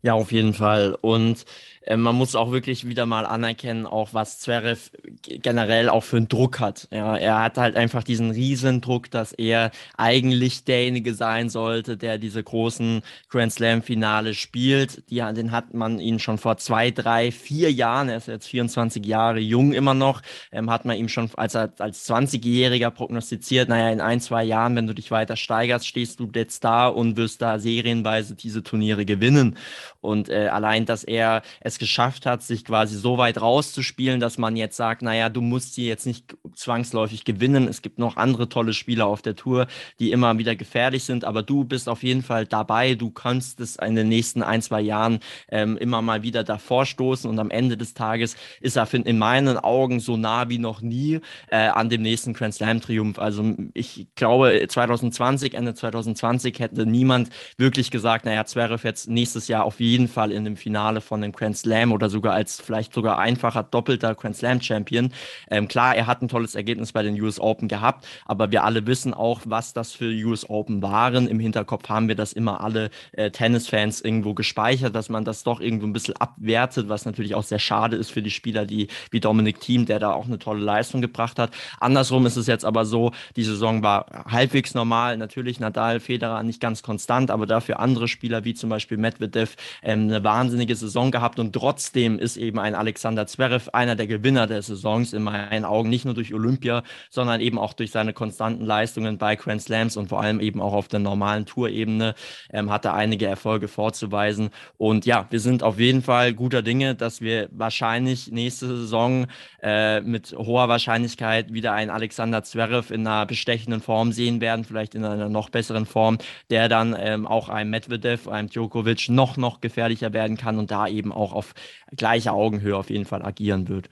Ja, 0.02 0.14
auf 0.14 0.32
jeden 0.32 0.54
Fall. 0.54 0.98
Und 1.02 1.46
äh, 1.84 1.98
man 1.98 2.16
muss 2.16 2.36
auch 2.36 2.52
wirklich 2.52 2.88
wieder 2.88 3.06
mal 3.06 3.26
anerkennen, 3.26 3.86
auch 3.86 4.14
was 4.14 4.40
Zverev 4.40 4.92
generell 5.24 5.90
auch 5.90 6.04
für 6.04 6.18
einen 6.18 6.28
Druck 6.28 6.60
hat. 6.60 6.88
Ja, 6.92 7.16
er 7.18 7.40
hat 7.40 7.58
halt 7.58 7.76
einfach 7.76 8.04
diesen 8.04 8.32
riesen 8.32 8.82
Druck, 8.82 9.10
dass 9.12 9.34
er 9.34 9.72
eigentlich 9.98 10.64
derjenige 10.64 11.14
sein 11.14 11.50
sollte, 11.50 11.98
der 11.98 12.18
diese 12.18 12.44
großen 12.44 13.02
Grand 13.30 13.54
Slam 13.54 13.82
Finale 13.82 14.34
spielt. 14.34 15.10
Die, 15.10 15.18
den 15.18 15.52
hat 15.52 15.74
man 15.74 16.00
ihn 16.00 16.20
schon 16.20 16.38
vor 16.38 16.58
zwei, 16.58 16.92
drei, 16.92 17.32
vier 17.32 17.72
Jahren, 17.72 18.10
er 18.10 18.18
ist 18.18 18.28
jetzt 18.28 18.48
24 18.48 19.06
Jahre 19.06 19.40
jung 19.40 19.74
immer 19.74 19.94
noch, 19.94 20.22
ähm, 20.52 20.70
hat 20.70 20.86
man 20.86 20.98
ihm 20.98 21.10
schon 21.10 21.30
als, 21.36 21.56
als 21.56 22.10
20-Jähriger 22.10 22.92
prognostiziert, 22.92 23.70
naja, 23.70 23.90
in 23.92 24.02
ein, 24.02 24.22
zwei 24.22 24.44
Jahren, 24.44 24.76
wenn 24.76 24.88
du 24.88 24.94
dich 24.94 25.12
weiter 25.12 25.36
steigerst, 25.36 25.88
stehst 25.88 26.20
du 26.20 26.30
jetzt 26.34 26.64
da 26.64 26.88
und 26.88 27.18
wirst 27.18 27.42
da 27.42 27.60
serienweise 27.60 28.36
diese 28.36 28.64
Turniere 28.64 29.06
gewinnen. 29.06 29.51
Und 30.00 30.30
äh, 30.30 30.48
allein, 30.48 30.86
dass 30.86 31.04
er 31.04 31.42
es 31.60 31.78
geschafft 31.78 32.26
hat, 32.26 32.42
sich 32.42 32.66
quasi 32.66 32.98
so 32.98 33.18
weit 33.18 33.40
rauszuspielen, 33.42 34.20
dass 34.20 34.38
man 34.38 34.56
jetzt 34.56 34.78
sagt, 34.78 35.02
naja, 35.02 35.30
du 35.30 35.42
musst 35.42 35.76
hier 35.76 35.88
jetzt 35.88 36.06
nicht 36.06 36.36
zwangsläufig 36.56 37.24
gewinnen. 37.24 37.68
Es 37.68 37.82
gibt 37.82 38.00
noch 38.00 38.18
andere 38.18 38.50
tolle 38.50 38.74
Spieler 38.74 39.06
auf 39.08 39.22
der 39.22 39.36
Tour, 39.36 39.68
die 40.00 40.12
immer 40.12 40.38
wieder 40.38 40.56
gefährlich 40.56 41.04
sind, 41.04 41.24
aber 41.24 41.44
du 41.44 41.64
bist 41.64 41.88
auf 41.88 42.04
jeden 42.04 42.24
Fall 42.24 42.46
dabei. 42.46 42.96
Du 42.96 43.12
kannst 43.12 43.60
es 43.60 43.76
in 43.76 43.96
den 43.96 44.10
nächsten 44.10 44.44
ein, 44.44 44.62
zwei 44.62 44.82
Jahren 44.82 45.20
ähm, 45.50 45.78
immer 45.78 46.02
mal 46.02 46.24
wieder 46.24 46.44
davor 46.44 46.86
stoßen 46.86 47.30
und 47.30 47.40
am 47.40 47.50
Ende 47.50 47.78
des 47.78 47.94
Tages 47.94 48.36
ist 48.60 48.78
er 48.78 48.92
in 48.94 49.18
meinen 49.18 49.58
Augen 49.58 50.00
so 50.00 50.18
nah 50.18 50.50
wie 50.50 50.58
noch 50.58 50.82
nie 50.82 51.20
äh, 51.50 51.68
an 51.68 51.90
dem 51.90 52.02
nächsten 52.02 52.34
Grand 52.34 52.54
Slam 52.54 52.82
Triumph. 52.82 53.20
Also 53.20 53.56
ich 53.74 54.08
glaube, 54.16 54.66
2020, 54.68 55.54
Ende 55.54 55.74
2020 55.74 56.60
hätte 56.60 56.86
niemand 56.86 57.30
wirklich 57.58 57.92
gesagt, 57.92 58.26
naja, 58.26 58.46
Zverev 58.46 58.84
jetzt 58.84 59.10
nächstes 59.10 59.41
Jahr 59.48 59.66
auf 59.66 59.80
jeden 59.80 60.08
Fall 60.08 60.32
in 60.32 60.46
dem 60.46 60.58
Finale 60.58 61.02
von 61.02 61.22
dem 61.22 61.32
Grand 61.32 61.58
Slam 61.58 61.92
oder 61.92 62.10
sogar 62.10 62.34
als 62.34 62.62
vielleicht 62.62 62.94
sogar 62.94 63.20
einfacher 63.20 63.64
doppelter 63.64 64.16
Grand 64.16 64.36
Slam 64.36 64.62
Champion. 64.62 65.12
Ähm, 65.50 65.68
klar, 65.68 65.96
er 65.96 66.08
hat 66.08 66.22
ein 66.22 66.28
tolles 66.28 66.56
Ergebnis 66.56 66.92
bei 66.92 67.04
den 67.04 67.20
US 67.22 67.40
Open 67.40 67.68
gehabt, 67.68 68.08
aber 68.26 68.52
wir 68.52 68.64
alle 68.64 68.86
wissen 68.88 69.14
auch, 69.14 69.42
was 69.46 69.74
das 69.74 69.94
für 69.94 70.12
US 70.26 70.50
Open 70.50 70.82
waren. 70.82 71.28
Im 71.28 71.40
Hinterkopf 71.40 71.90
haben 71.90 72.08
wir 72.08 72.16
das 72.16 72.34
immer 72.34 72.62
alle 72.62 72.90
äh, 73.14 73.32
Tennisfans 73.32 74.02
irgendwo 74.02 74.34
gespeichert, 74.34 74.96
dass 74.96 75.10
man 75.10 75.26
das 75.26 75.44
doch 75.44 75.60
irgendwo 75.60 75.86
ein 75.86 75.94
bisschen 75.94 76.16
abwertet, 76.18 76.90
was 76.90 77.06
natürlich 77.06 77.36
auch 77.36 77.44
sehr 77.44 77.60
schade 77.60 77.96
ist 77.96 78.12
für 78.12 78.22
die 78.22 78.32
Spieler, 78.32 78.66
die 78.66 78.88
wie 79.10 79.20
Dominik 79.20 79.60
Thiem, 79.60 79.86
der 79.86 80.00
da 80.00 80.14
auch 80.14 80.26
eine 80.26 80.40
tolle 80.40 80.64
Leistung 80.64 81.02
gebracht 81.02 81.40
hat. 81.40 81.52
Andersrum 81.80 82.26
ist 82.26 82.38
es 82.38 82.48
jetzt 82.48 82.66
aber 82.66 82.86
so, 82.86 83.12
die 83.36 83.44
Saison 83.44 83.84
war 83.84 84.26
halbwegs 84.30 84.74
normal. 84.74 85.18
Natürlich 85.18 85.60
Nadal, 85.60 86.00
Federer 86.00 86.44
nicht 86.44 86.60
ganz 86.60 86.84
konstant, 86.84 87.32
aber 87.32 87.46
dafür 87.46 87.80
andere 87.80 88.08
Spieler 88.08 88.44
wie 88.44 88.54
zum 88.54 88.70
Beispiel 88.70 88.98
Medvedev 88.98 89.31
ähm, 89.36 90.02
eine 90.04 90.24
wahnsinnige 90.24 90.76
Saison 90.76 91.12
gehabt 91.12 91.40
und 91.40 91.54
trotzdem 91.54 92.20
ist 92.20 92.38
eben 92.38 92.60
ein 92.60 92.76
Alexander 92.76 93.28
Zverev 93.28 93.70
einer 93.74 93.96
der 93.96 94.08
Gewinner 94.08 94.48
der 94.48 94.62
Saisons 94.62 95.14
in 95.14 95.24
meinen 95.24 95.66
Augen, 95.66 95.90
nicht 95.90 96.06
nur 96.06 96.14
durch 96.14 96.34
Olympia, 96.34 96.84
sondern 97.10 97.42
eben 97.42 97.58
auch 97.58 97.74
durch 97.74 97.92
seine 97.92 98.14
konstanten 98.14 98.66
Leistungen 98.66 99.18
bei 99.18 99.36
Grand 99.36 99.62
Slams 99.62 99.98
und 99.98 100.10
vor 100.10 100.22
allem 100.22 100.40
eben 100.40 100.62
auch 100.62 100.74
auf 100.74 100.88
der 100.88 101.00
normalen 101.00 101.46
Tourebene 101.46 102.16
ähm, 102.52 102.72
hat 102.72 102.86
er 102.86 102.94
einige 102.94 103.28
Erfolge 103.28 103.68
vorzuweisen. 103.68 104.50
Und 104.78 105.06
ja, 105.06 105.28
wir 105.30 105.40
sind 105.40 105.64
auf 105.64 105.80
jeden 105.80 106.02
Fall 106.02 106.34
guter 106.34 106.62
Dinge, 106.62 106.96
dass 106.96 107.22
wir 107.22 107.50
wahrscheinlich 107.52 108.32
nächste 108.32 108.68
Saison 108.68 109.28
äh, 109.62 110.02
mit 110.02 110.34
hoher 110.38 110.68
Wahrscheinlichkeit 110.70 111.54
wieder 111.54 111.74
einen 111.74 111.92
Alexander 111.92 112.44
Zverev 112.44 112.94
in 112.94 113.06
einer 113.06 113.26
bestechenden 113.26 113.82
Form 113.82 114.12
sehen 114.12 114.42
werden, 114.42 114.66
vielleicht 114.66 114.96
in 114.96 115.06
einer 115.06 115.30
noch 115.30 115.50
besseren 115.50 115.86
Form, 115.86 116.18
der 116.50 116.68
dann 116.70 116.96
ähm, 116.98 117.28
auch 117.28 117.50
einem 117.50 117.70
Medvedev, 117.70 118.28
einem 118.28 118.50
Djokovic 118.50 119.10
noch, 119.10 119.21
noch 119.38 119.62
gefährlicher 119.62 120.14
werden 120.14 120.38
kann 120.38 120.58
und 120.58 120.72
da 120.72 120.88
eben 120.88 121.12
auch 121.12 121.34
auf 121.34 121.54
gleicher 121.96 122.34
Augenhöhe 122.34 122.76
auf 122.76 122.90
jeden 122.90 123.06
Fall 123.06 123.24
agieren 123.24 123.68
wird. 123.68 123.90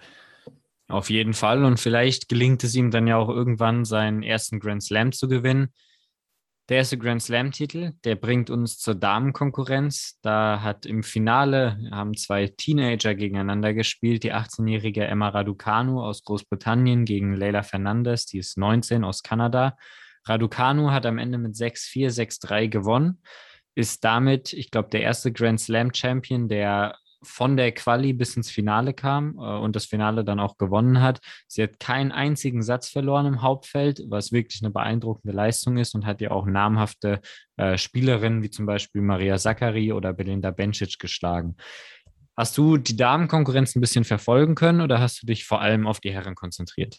Auf 0.88 1.11
jeden 1.11 1.34
Fall. 1.34 1.63
Und 1.63 1.80
vielleicht 1.80 2.30
gelingt 2.30 2.63
es 2.63 2.75
ihm 2.75 2.89
dann 2.89 3.05
ja 3.05 3.17
auch 3.17 3.30
irgendwann, 3.30 3.86
seinen 3.86 4.23
ersten 4.23 4.59
Grand 4.59 4.84
Slam 4.84 5.11
zu 5.11 5.27
gewinnen. 5.27 5.71
Der 6.67 6.77
erste 6.77 6.97
Grand 6.99 7.21
Slam-Titel, 7.21 7.93
der 8.03 8.15
bringt 8.15 8.49
uns 8.49 8.77
zur 8.77 8.93
Damenkonkurrenz. 8.93 10.19
Da 10.21 10.61
hat 10.61 10.86
im 10.86 11.01
Finale 11.01 11.80
haben 11.91 12.15
zwei 12.15 12.47
Teenager 12.47 13.15
gegeneinander 13.15 13.73
gespielt. 13.73 14.23
Die 14.23 14.34
18-jährige 14.34 15.05
Emma 15.05 15.30
Raducanu 15.30 16.01
aus 16.01 16.23
Großbritannien 16.23 17.05
gegen 17.05 17.36
Leila 17.36 17.63
Fernandez, 17.63 18.25
die 18.25 18.38
ist 18.39 18.57
19 18.57 19.03
aus 19.03 19.23
Kanada. 19.23 19.77
Raducanu 20.25 20.91
hat 20.91 21.05
am 21.07 21.17
Ende 21.17 21.39
mit 21.39 21.55
6-4, 21.55 22.09
6-3 22.09 22.67
gewonnen 22.67 23.21
ist 23.80 24.03
damit, 24.03 24.51
ich 24.51 24.71
glaube, 24.71 24.89
der 24.89 25.01
erste 25.01 25.32
Grand 25.32 25.59
Slam 25.59 25.93
Champion, 25.93 26.49
der 26.49 26.97
von 27.21 27.57
der 27.57 27.71
Quali 27.71 28.13
bis 28.13 28.36
ins 28.36 28.49
Finale 28.49 28.93
kam 28.93 29.38
äh, 29.38 29.41
und 29.41 29.75
das 29.75 29.86
Finale 29.86 30.23
dann 30.25 30.39
auch 30.39 30.57
gewonnen 30.57 31.01
hat. 31.01 31.19
Sie 31.47 31.63
hat 31.63 31.80
keinen 31.80 32.11
einzigen 32.11 32.61
Satz 32.61 32.89
verloren 32.89 33.25
im 33.25 33.41
Hauptfeld, 33.41 34.03
was 34.07 34.32
wirklich 34.32 34.61
eine 34.61 34.71
beeindruckende 34.71 35.36
Leistung 35.36 35.77
ist 35.77 35.95
und 35.95 36.05
hat 36.05 36.21
ja 36.21 36.32
auch 36.32 36.45
namhafte 36.45 37.21
äh, 37.57 37.77
Spielerinnen 37.77 38.43
wie 38.43 38.49
zum 38.49 38.65
Beispiel 38.65 39.01
Maria 39.01 39.38
Sakkari 39.38 39.93
oder 39.93 40.13
Belinda 40.13 40.51
Bencic 40.51 40.99
geschlagen. 40.99 41.55
Hast 42.38 42.57
du 42.57 42.77
die 42.77 42.95
Damenkonkurrenz 42.95 43.75
ein 43.75 43.82
bisschen 43.82 44.05
verfolgen 44.05 44.55
können 44.55 44.82
oder 44.82 44.99
hast 44.99 45.21
du 45.21 45.25
dich 45.25 45.45
vor 45.45 45.61
allem 45.61 45.88
auf 45.88 45.99
die 45.99 46.11
Herren 46.11 46.36
konzentriert? 46.36 46.97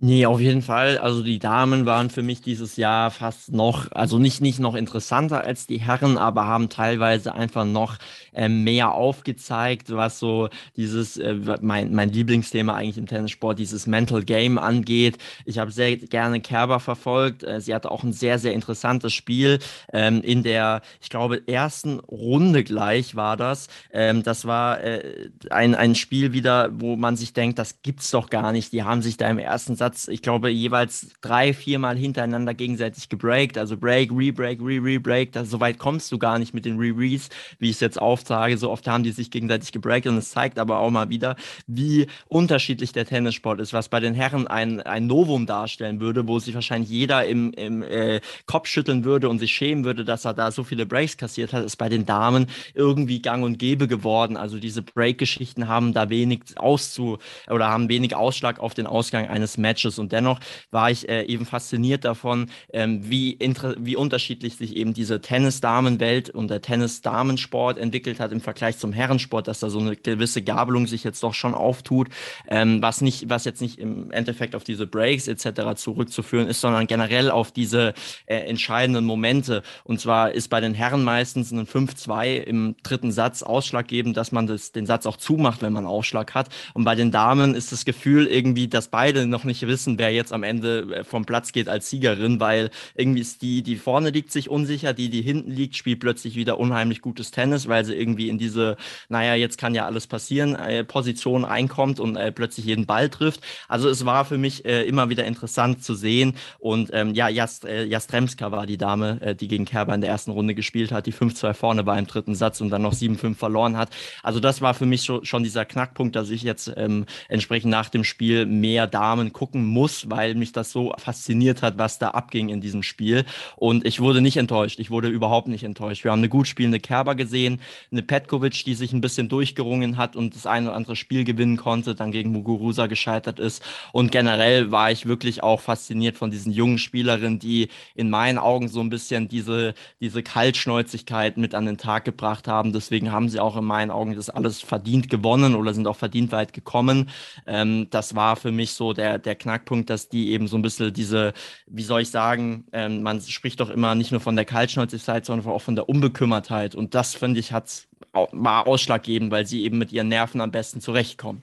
Nee, 0.00 0.26
auf 0.26 0.38
jeden 0.38 0.62
Fall. 0.62 0.98
Also 0.98 1.24
die 1.24 1.40
Damen 1.40 1.84
waren 1.84 2.08
für 2.08 2.22
mich 2.22 2.40
dieses 2.40 2.76
Jahr 2.76 3.10
fast 3.10 3.50
noch, 3.50 3.90
also 3.90 4.20
nicht, 4.20 4.40
nicht 4.40 4.60
noch 4.60 4.76
interessanter 4.76 5.42
als 5.42 5.66
die 5.66 5.78
Herren, 5.80 6.16
aber 6.18 6.46
haben 6.46 6.68
teilweise 6.68 7.34
einfach 7.34 7.64
noch 7.64 7.98
äh, 8.32 8.48
mehr 8.48 8.92
aufgezeigt, 8.92 9.90
was 9.90 10.20
so 10.20 10.50
dieses, 10.76 11.16
äh, 11.16 11.34
mein, 11.60 11.92
mein 11.92 12.10
Lieblingsthema 12.10 12.74
eigentlich 12.76 12.96
im 12.96 13.06
Tennissport, 13.06 13.58
dieses 13.58 13.88
Mental 13.88 14.22
Game 14.22 14.56
angeht. 14.56 15.18
Ich 15.44 15.58
habe 15.58 15.72
sehr 15.72 15.96
gerne 15.96 16.40
Kerber 16.40 16.78
verfolgt. 16.78 17.42
Äh, 17.42 17.60
sie 17.60 17.74
hatte 17.74 17.90
auch 17.90 18.04
ein 18.04 18.12
sehr, 18.12 18.38
sehr 18.38 18.52
interessantes 18.52 19.12
Spiel. 19.12 19.58
Ähm, 19.92 20.22
in 20.22 20.44
der, 20.44 20.80
ich 21.02 21.08
glaube, 21.10 21.42
ersten 21.48 21.98
Runde 21.98 22.62
gleich 22.62 23.16
war 23.16 23.36
das. 23.36 23.66
Ähm, 23.92 24.22
das 24.22 24.44
war 24.44 24.80
äh, 24.80 25.30
ein, 25.50 25.74
ein 25.74 25.96
Spiel 25.96 26.32
wieder, 26.32 26.68
wo 26.72 26.94
man 26.94 27.16
sich 27.16 27.32
denkt, 27.32 27.58
das 27.58 27.82
gibt's 27.82 28.12
doch 28.12 28.30
gar 28.30 28.52
nicht. 28.52 28.72
Die 28.72 28.84
haben 28.84 29.02
sich 29.02 29.16
da 29.16 29.28
im 29.28 29.38
ersten 29.40 29.74
Satz 29.74 29.87
Satz, 29.88 30.08
ich 30.08 30.20
glaube, 30.20 30.50
jeweils 30.50 31.08
drei, 31.22 31.54
viermal 31.54 31.96
hintereinander 31.96 32.52
gegenseitig 32.52 33.08
gebreakt. 33.08 33.56
Also 33.56 33.76
Break, 33.78 34.10
Rebreak, 34.12 34.60
Re-Rebreak. 34.60 35.30
So 35.44 35.60
weit 35.60 35.78
kommst 35.78 36.12
du 36.12 36.18
gar 36.18 36.38
nicht 36.38 36.52
mit 36.52 36.66
den 36.66 36.78
Re-Res, 36.78 37.30
wie 37.58 37.70
ich 37.70 37.76
es 37.76 37.80
jetzt 37.80 38.00
auftrage. 38.00 38.58
So 38.58 38.70
oft 38.70 38.86
haben 38.86 39.02
die 39.02 39.12
sich 39.12 39.30
gegenseitig 39.30 39.72
gebreakt 39.72 40.06
und 40.06 40.18
es 40.18 40.30
zeigt 40.30 40.58
aber 40.58 40.78
auch 40.80 40.90
mal 40.90 41.08
wieder, 41.08 41.36
wie 41.66 42.06
unterschiedlich 42.26 42.92
der 42.92 43.06
Tennissport 43.06 43.60
ist, 43.60 43.72
was 43.72 43.88
bei 43.88 43.98
den 43.98 44.12
Herren 44.12 44.46
ein, 44.46 44.82
ein 44.82 45.06
Novum 45.06 45.46
darstellen 45.46 46.00
würde, 46.00 46.28
wo 46.28 46.38
sich 46.38 46.54
wahrscheinlich 46.54 46.90
jeder 46.90 47.24
im, 47.24 47.52
im 47.52 47.82
äh, 47.82 48.20
Kopf 48.44 48.68
schütteln 48.68 49.04
würde 49.04 49.30
und 49.30 49.38
sich 49.38 49.52
schämen 49.52 49.84
würde, 49.84 50.04
dass 50.04 50.26
er 50.26 50.34
da 50.34 50.50
so 50.50 50.64
viele 50.64 50.84
Breaks 50.84 51.16
kassiert 51.16 51.54
hat, 51.54 51.64
ist 51.64 51.76
bei 51.76 51.88
den 51.88 52.04
Damen 52.04 52.46
irgendwie 52.74 53.22
gang 53.22 53.42
und 53.42 53.58
gäbe 53.58 53.88
geworden. 53.88 54.36
Also 54.36 54.58
diese 54.58 54.82
Break-Geschichten 54.82 55.66
haben 55.66 55.94
da 55.94 56.10
wenig 56.10 56.40
auszu 56.56 57.18
oder 57.48 57.68
haben 57.68 57.88
wenig 57.88 58.14
Ausschlag 58.14 58.60
auf 58.60 58.74
den 58.74 58.86
Ausgang 58.86 59.28
eines 59.28 59.56
Matches. 59.56 59.77
Und 59.98 60.12
dennoch 60.12 60.40
war 60.70 60.90
ich 60.90 61.08
äh, 61.08 61.22
eben 61.24 61.46
fasziniert 61.46 62.04
davon, 62.04 62.50
ähm, 62.72 63.08
wie, 63.08 63.38
wie 63.78 63.96
unterschiedlich 63.96 64.56
sich 64.56 64.76
eben 64.76 64.94
diese 64.94 65.20
Tennis-Damenwelt 65.20 66.30
und 66.30 66.48
der 66.48 66.60
Tennis-Damensport 66.60 67.78
entwickelt 67.78 68.20
hat 68.20 68.32
im 68.32 68.40
Vergleich 68.40 68.78
zum 68.78 68.92
Herrensport, 68.92 69.48
dass 69.48 69.60
da 69.60 69.70
so 69.70 69.78
eine 69.78 69.96
gewisse 69.96 70.42
Gabelung 70.42 70.86
sich 70.86 71.04
jetzt 71.04 71.22
doch 71.22 71.34
schon 71.34 71.54
auftut, 71.54 72.08
ähm, 72.48 72.82
was 72.82 73.00
nicht, 73.00 73.28
was 73.30 73.44
jetzt 73.44 73.60
nicht 73.60 73.78
im 73.78 74.10
Endeffekt 74.10 74.54
auf 74.54 74.64
diese 74.64 74.86
Breaks 74.86 75.28
etc. 75.28 75.74
zurückzuführen 75.76 76.48
ist, 76.48 76.60
sondern 76.60 76.86
generell 76.86 77.30
auf 77.30 77.52
diese 77.52 77.94
äh, 78.26 78.36
entscheidenden 78.36 79.04
Momente. 79.04 79.62
Und 79.84 80.00
zwar 80.00 80.32
ist 80.32 80.48
bei 80.48 80.60
den 80.60 80.74
Herren 80.74 81.04
meistens 81.04 81.50
ein 81.52 81.66
5-2 81.66 82.38
im 82.38 82.76
dritten 82.82 83.12
Satz 83.12 83.42
ausschlaggebend, 83.42 84.16
dass 84.16 84.32
man 84.32 84.46
das, 84.46 84.72
den 84.72 84.86
Satz 84.86 85.06
auch 85.06 85.16
zumacht, 85.16 85.62
wenn 85.62 85.72
man 85.72 85.86
Aufschlag 85.86 86.34
hat. 86.34 86.48
Und 86.74 86.84
bei 86.84 86.94
den 86.94 87.10
Damen 87.10 87.54
ist 87.54 87.72
das 87.72 87.84
Gefühl 87.84 88.26
irgendwie, 88.26 88.68
dass 88.68 88.88
beide 88.88 89.26
noch 89.26 89.44
nicht 89.44 89.66
wissen, 89.68 89.98
wer 89.98 90.10
jetzt 90.10 90.32
am 90.32 90.42
Ende 90.42 90.80
äh, 90.92 91.04
vom 91.04 91.24
Platz 91.24 91.52
geht 91.52 91.68
als 91.68 91.88
Siegerin, 91.88 92.40
weil 92.40 92.70
irgendwie 92.96 93.20
ist 93.20 93.42
die, 93.42 93.62
die 93.62 93.76
vorne 93.76 94.10
liegt, 94.10 94.32
sich 94.32 94.50
unsicher, 94.50 94.92
die, 94.92 95.10
die 95.10 95.22
hinten 95.22 95.52
liegt, 95.52 95.76
spielt 95.76 96.00
plötzlich 96.00 96.34
wieder 96.34 96.58
unheimlich 96.58 97.00
gutes 97.00 97.30
Tennis, 97.30 97.68
weil 97.68 97.84
sie 97.84 97.94
irgendwie 97.94 98.28
in 98.28 98.38
diese, 98.38 98.76
naja, 99.08 99.34
jetzt 99.34 99.58
kann 99.58 99.74
ja 99.74 99.86
alles 99.86 100.08
passieren, 100.08 100.56
äh, 100.56 100.82
Position 100.82 101.44
reinkommt 101.44 102.00
und 102.00 102.16
äh, 102.16 102.32
plötzlich 102.32 102.66
jeden 102.66 102.86
Ball 102.86 103.08
trifft. 103.08 103.40
Also 103.68 103.88
es 103.88 104.04
war 104.04 104.24
für 104.24 104.38
mich 104.38 104.64
äh, 104.64 104.82
immer 104.82 105.08
wieder 105.08 105.24
interessant 105.24 105.84
zu 105.84 105.94
sehen. 105.94 106.34
Und 106.58 106.90
ähm, 106.92 107.14
ja, 107.14 107.28
Jast, 107.28 107.64
äh, 107.64 107.84
Jastremska 107.84 108.50
war 108.50 108.66
die 108.66 108.78
Dame, 108.78 109.36
die 109.38 109.48
gegen 109.48 109.64
Kerber 109.64 109.94
in 109.94 110.00
der 110.00 110.10
ersten 110.10 110.30
Runde 110.30 110.54
gespielt 110.54 110.90
hat, 110.90 111.06
die 111.06 111.12
5-2 111.12 111.54
vorne 111.54 111.86
war 111.86 111.98
im 111.98 112.06
dritten 112.06 112.34
Satz 112.34 112.60
und 112.60 112.70
dann 112.70 112.82
noch 112.82 112.94
7-5 112.94 113.34
verloren 113.34 113.76
hat. 113.76 113.90
Also 114.22 114.40
das 114.40 114.60
war 114.60 114.74
für 114.74 114.86
mich 114.86 115.02
schon, 115.04 115.24
schon 115.24 115.42
dieser 115.42 115.64
Knackpunkt, 115.64 116.16
dass 116.16 116.30
ich 116.30 116.42
jetzt 116.42 116.72
ähm, 116.76 117.06
entsprechend 117.28 117.70
nach 117.70 117.88
dem 117.88 118.04
Spiel 118.04 118.46
mehr 118.46 118.86
Damen 118.86 119.32
gucken 119.32 119.57
muss, 119.64 120.10
weil 120.10 120.34
mich 120.34 120.52
das 120.52 120.72
so 120.72 120.92
fasziniert 120.98 121.62
hat, 121.62 121.78
was 121.78 121.98
da 121.98 122.10
abging 122.10 122.48
in 122.48 122.60
diesem 122.60 122.82
Spiel. 122.82 123.24
Und 123.56 123.86
ich 123.86 124.00
wurde 124.00 124.20
nicht 124.20 124.36
enttäuscht. 124.36 124.78
Ich 124.78 124.90
wurde 124.90 125.08
überhaupt 125.08 125.48
nicht 125.48 125.64
enttäuscht. 125.64 126.04
Wir 126.04 126.12
haben 126.12 126.20
eine 126.20 126.28
gut 126.28 126.48
spielende 126.48 126.80
Kerber 126.80 127.14
gesehen, 127.14 127.60
eine 127.90 128.02
Petkovic, 128.02 128.64
die 128.64 128.74
sich 128.74 128.92
ein 128.92 129.00
bisschen 129.00 129.28
durchgerungen 129.28 129.96
hat 129.96 130.16
und 130.16 130.34
das 130.34 130.46
eine 130.46 130.68
oder 130.68 130.76
andere 130.76 130.96
Spiel 130.96 131.24
gewinnen 131.24 131.56
konnte, 131.56 131.94
dann 131.94 132.12
gegen 132.12 132.32
Muguruza 132.32 132.86
gescheitert 132.86 133.38
ist. 133.38 133.62
Und 133.92 134.12
generell 134.12 134.70
war 134.70 134.90
ich 134.90 135.06
wirklich 135.06 135.42
auch 135.42 135.60
fasziniert 135.60 136.16
von 136.16 136.30
diesen 136.30 136.52
jungen 136.52 136.78
Spielerinnen, 136.78 137.38
die 137.38 137.68
in 137.94 138.10
meinen 138.10 138.38
Augen 138.38 138.68
so 138.68 138.80
ein 138.80 138.90
bisschen 138.90 139.28
diese, 139.28 139.74
diese 140.00 140.22
Kaltschnäuzigkeit 140.22 141.36
mit 141.36 141.54
an 141.54 141.66
den 141.66 141.78
Tag 141.78 142.04
gebracht 142.04 142.48
haben. 142.48 142.72
Deswegen 142.72 143.12
haben 143.12 143.28
sie 143.28 143.40
auch 143.40 143.56
in 143.56 143.64
meinen 143.64 143.90
Augen 143.90 144.14
das 144.14 144.30
alles 144.30 144.60
verdient 144.60 145.08
gewonnen 145.08 145.54
oder 145.54 145.74
sind 145.74 145.86
auch 145.86 145.96
verdient 145.96 146.32
weit 146.32 146.52
gekommen. 146.52 147.10
Ähm, 147.46 147.88
das 147.90 148.14
war 148.14 148.36
für 148.36 148.52
mich 148.52 148.72
so 148.72 148.92
der, 148.92 149.18
der 149.18 149.34
Knackpunkt, 149.48 149.88
dass 149.90 150.08
die 150.08 150.30
eben 150.30 150.46
so 150.46 150.56
ein 150.56 150.62
bisschen 150.62 150.92
diese, 150.92 151.32
wie 151.66 151.82
soll 151.82 152.02
ich 152.02 152.10
sagen, 152.10 152.66
ähm, 152.72 153.02
man 153.02 153.20
spricht 153.20 153.60
doch 153.60 153.70
immer 153.70 153.94
nicht 153.94 154.12
nur 154.12 154.20
von 154.20 154.36
der 154.36 154.44
Kaltschnäuzigkeit, 154.44 155.24
sondern 155.24 155.50
auch 155.50 155.62
von 155.62 155.74
der 155.74 155.88
Unbekümmertheit. 155.88 156.74
Und 156.74 156.94
das, 156.94 157.14
finde 157.14 157.40
ich, 157.40 157.52
hat's, 157.52 157.88
war 158.12 158.66
ausschlaggebend, 158.66 159.30
weil 159.30 159.46
sie 159.46 159.64
eben 159.64 159.78
mit 159.78 159.92
ihren 159.92 160.08
Nerven 160.08 160.40
am 160.40 160.50
besten 160.50 160.80
zurechtkommen. 160.80 161.42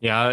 Ja, 0.00 0.32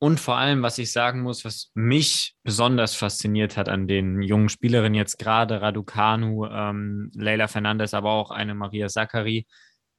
und 0.00 0.20
vor 0.20 0.36
allem, 0.36 0.62
was 0.62 0.78
ich 0.78 0.92
sagen 0.92 1.22
muss, 1.22 1.44
was 1.44 1.70
mich 1.74 2.34
besonders 2.44 2.94
fasziniert 2.94 3.56
hat 3.56 3.68
an 3.68 3.88
den 3.88 4.22
jungen 4.22 4.48
Spielerinnen 4.48 4.94
jetzt 4.94 5.18
gerade, 5.18 5.60
Raducanu, 5.60 6.46
ähm, 6.46 7.10
Leila 7.14 7.48
Fernandez, 7.48 7.94
aber 7.94 8.10
auch 8.10 8.30
eine 8.30 8.54
Maria 8.54 8.88
Zachary. 8.88 9.46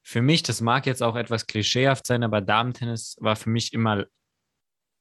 Für 0.01 0.21
mich, 0.21 0.41
das 0.43 0.61
mag 0.61 0.85
jetzt 0.85 1.03
auch 1.03 1.17
etwas 1.17 1.47
klischeehaft 1.47 2.07
sein, 2.07 2.23
aber 2.23 2.39
Damentennis 2.39 3.17
war 3.19 3.35
für 3.35 3.49
mich 3.49 3.73
immer 3.73 4.05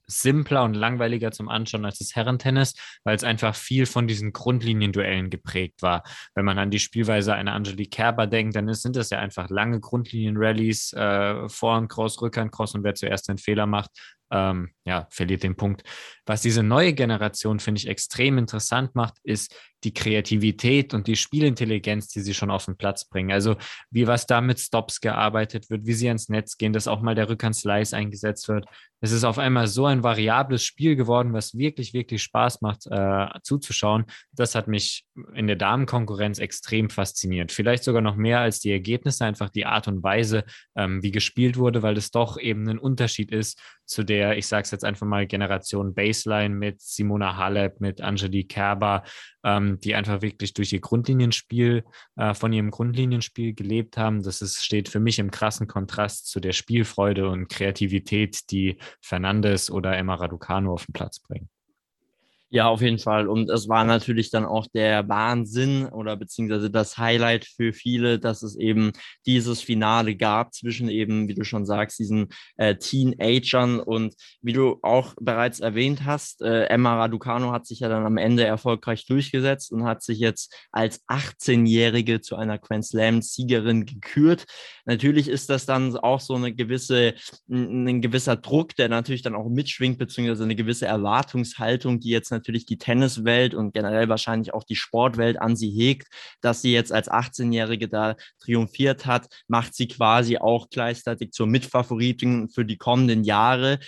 simpler 0.08 0.64
und 0.64 0.74
langweiliger 0.74 1.30
zum 1.30 1.48
Anschauen 1.48 1.84
als 1.84 1.98
das 1.98 2.16
Herrentennis, 2.16 2.74
weil 3.04 3.14
es 3.14 3.24
einfach 3.24 3.54
viel 3.54 3.86
von 3.86 4.08
diesen 4.08 4.32
Grundlinienduellen 4.32 5.30
geprägt 5.30 5.82
war. 5.82 6.02
Wenn 6.34 6.44
man 6.44 6.58
an 6.58 6.70
die 6.70 6.78
Spielweise 6.80 7.34
einer 7.34 7.52
Angelique 7.52 7.90
Kerber 7.90 8.26
denkt, 8.26 8.56
dann 8.56 8.68
ist, 8.68 8.82
sind 8.82 8.96
das 8.96 9.10
ja 9.10 9.18
einfach 9.18 9.50
lange 9.50 9.80
Grundlinien-Rallies, 9.80 10.92
äh, 10.94 11.48
Vorhand, 11.48 11.90
Cross, 11.90 12.20
Rückhand, 12.22 12.52
Cross 12.52 12.74
und 12.74 12.84
wer 12.84 12.94
zuerst 12.94 13.28
den 13.28 13.38
Fehler 13.38 13.66
macht, 13.66 13.90
ähm, 14.30 14.70
ja, 14.84 15.06
verliert 15.10 15.42
den 15.42 15.56
Punkt. 15.56 15.82
Was 16.26 16.42
diese 16.42 16.62
neue 16.62 16.92
Generation, 16.92 17.60
finde 17.60 17.80
ich, 17.80 17.88
extrem 17.88 18.38
interessant 18.38 18.94
macht, 18.94 19.14
ist 19.22 19.54
die 19.84 19.94
Kreativität 19.94 20.92
und 20.92 21.06
die 21.06 21.16
Spielintelligenz, 21.16 22.08
die 22.08 22.20
sie 22.20 22.34
schon 22.34 22.50
auf 22.50 22.64
den 22.64 22.76
Platz 22.76 23.08
bringen. 23.08 23.32
Also 23.32 23.56
wie 23.90 24.06
was 24.06 24.26
da 24.26 24.40
mit 24.40 24.58
Stops 24.58 25.00
gearbeitet 25.00 25.70
wird, 25.70 25.86
wie 25.86 25.94
sie 25.94 26.08
ans 26.08 26.28
Netz 26.28 26.56
gehen, 26.58 26.72
dass 26.72 26.88
auch 26.88 27.00
mal 27.00 27.14
der 27.14 27.28
Rückhand-Slice 27.28 27.96
eingesetzt 27.96 28.48
wird. 28.48 28.66
Es 29.00 29.12
ist 29.12 29.24
auf 29.24 29.38
einmal 29.38 29.68
so 29.68 29.86
ein 29.86 30.02
variables 30.02 30.64
Spiel 30.64 30.96
geworden, 30.96 31.32
was 31.32 31.56
wirklich, 31.56 31.92
wirklich 31.94 32.22
Spaß 32.22 32.60
macht 32.62 32.86
äh, 32.90 33.26
zuzuschauen. 33.42 34.06
Das 34.32 34.54
hat 34.54 34.66
mich 34.66 35.04
in 35.34 35.46
der 35.46 35.56
Damenkonkurrenz 35.56 36.38
extrem 36.38 36.90
fasziniert. 36.90 37.52
Vielleicht 37.52 37.84
sogar 37.84 38.02
noch 38.02 38.16
mehr 38.16 38.40
als 38.40 38.60
die 38.60 38.72
Ergebnisse, 38.72 39.24
einfach 39.24 39.50
die 39.50 39.66
Art 39.66 39.86
und 39.88 40.02
Weise, 40.02 40.44
ähm, 40.76 41.02
wie 41.02 41.12
gespielt 41.12 41.56
wurde, 41.56 41.82
weil 41.82 41.96
es 41.96 42.10
doch 42.10 42.38
eben 42.38 42.68
ein 42.68 42.78
Unterschied 42.78 43.30
ist 43.30 43.60
zu 43.84 44.04
der, 44.04 44.36
ich 44.36 44.46
sage 44.46 44.64
es 44.64 44.70
jetzt 44.70 44.84
einfach 44.84 45.06
mal, 45.06 45.26
Generation 45.26 45.94
Baseline 45.94 46.54
mit 46.54 46.80
Simona 46.80 47.36
Halep, 47.36 47.80
mit 47.80 48.00
Angelique 48.00 48.48
Kerber, 48.48 49.02
ähm, 49.44 49.78
die 49.80 49.94
einfach 49.94 50.22
wirklich 50.22 50.54
durch 50.54 50.72
ihr 50.72 50.80
Grundlinienspiel, 50.80 51.84
äh, 52.16 52.34
von 52.34 52.52
ihrem 52.52 52.70
Grundlinienspiel 52.70 53.54
gelebt 53.54 53.96
haben. 53.96 54.22
Das 54.22 54.42
ist, 54.42 54.64
steht 54.64 54.88
für 54.88 55.00
mich 55.00 55.18
im 55.18 55.30
krassen 55.30 55.66
Kontrast 55.66 56.28
zu 56.28 56.40
der 56.40 56.52
Spielfreude 56.52 57.28
und 57.28 57.48
Kreativität, 57.48 58.50
die 58.50 58.78
Fernandes 59.00 59.70
oder 59.70 59.96
Emma 59.96 60.14
Raducanu 60.14 60.72
auf 60.72 60.86
den 60.86 60.92
Platz 60.92 61.20
bringen. 61.20 61.48
Ja, 62.50 62.68
auf 62.68 62.80
jeden 62.80 62.98
Fall. 62.98 63.28
Und 63.28 63.50
es 63.50 63.68
war 63.68 63.84
natürlich 63.84 64.30
dann 64.30 64.46
auch 64.46 64.66
der 64.68 65.06
Wahnsinn 65.06 65.84
oder 65.86 66.16
beziehungsweise 66.16 66.70
das 66.70 66.96
Highlight 66.96 67.44
für 67.44 67.74
viele, 67.74 68.18
dass 68.18 68.42
es 68.42 68.56
eben 68.56 68.92
dieses 69.26 69.60
Finale 69.60 70.16
gab 70.16 70.54
zwischen 70.54 70.88
eben, 70.88 71.28
wie 71.28 71.34
du 71.34 71.44
schon 71.44 71.66
sagst, 71.66 71.98
diesen 71.98 72.28
äh, 72.56 72.76
Teenagern 72.76 73.80
und 73.80 74.14
wie 74.40 74.54
du 74.54 74.78
auch 74.80 75.14
bereits 75.20 75.60
erwähnt 75.60 76.06
hast, 76.06 76.40
äh, 76.40 76.64
Emma 76.68 76.96
Raducano 76.96 77.52
hat 77.52 77.66
sich 77.66 77.80
ja 77.80 77.90
dann 77.90 78.06
am 78.06 78.16
Ende 78.16 78.44
erfolgreich 78.44 79.04
durchgesetzt 79.04 79.70
und 79.70 79.84
hat 79.84 80.02
sich 80.02 80.18
jetzt 80.18 80.54
als 80.72 81.06
18-Jährige 81.06 82.22
zu 82.22 82.36
einer 82.36 82.58
Grand 82.58 82.86
Slam-Siegerin 82.86 83.84
gekürt. 83.84 84.46
Natürlich 84.86 85.28
ist 85.28 85.50
das 85.50 85.66
dann 85.66 85.94
auch 85.98 86.20
so 86.20 86.36
eine 86.36 86.54
gewisse, 86.54 87.12
ein, 87.50 87.86
ein 87.86 88.00
gewisser 88.00 88.36
Druck, 88.36 88.74
der 88.76 88.88
natürlich 88.88 89.20
dann 89.20 89.34
auch 89.34 89.50
mitschwingt, 89.50 89.98
beziehungsweise 89.98 90.44
eine 90.44 90.56
gewisse 90.56 90.86
Erwartungshaltung, 90.86 92.00
die 92.00 92.08
jetzt 92.08 92.30
natürlich 92.30 92.37
die 92.40 92.78
Tenniswelt 92.78 93.54
und 93.54 93.72
generell 93.72 94.08
wahrscheinlich 94.08 94.54
auch 94.54 94.64
die 94.64 94.76
Sportwelt 94.76 95.40
an 95.40 95.56
sie 95.56 95.70
hegt, 95.70 96.08
dass 96.40 96.62
sie 96.62 96.72
jetzt 96.72 96.92
als 96.92 97.10
18-Jährige 97.10 97.88
da 97.88 98.16
triumphiert 98.40 99.06
hat, 99.06 99.28
macht 99.46 99.74
sie 99.74 99.88
quasi 99.88 100.38
auch 100.38 100.68
gleichzeitig 100.70 101.32
zur 101.32 101.46
Mitfavoritin 101.46 102.48
für 102.48 102.64
die 102.64 102.76
kommenden 102.76 103.24
Jahre. 103.24 103.78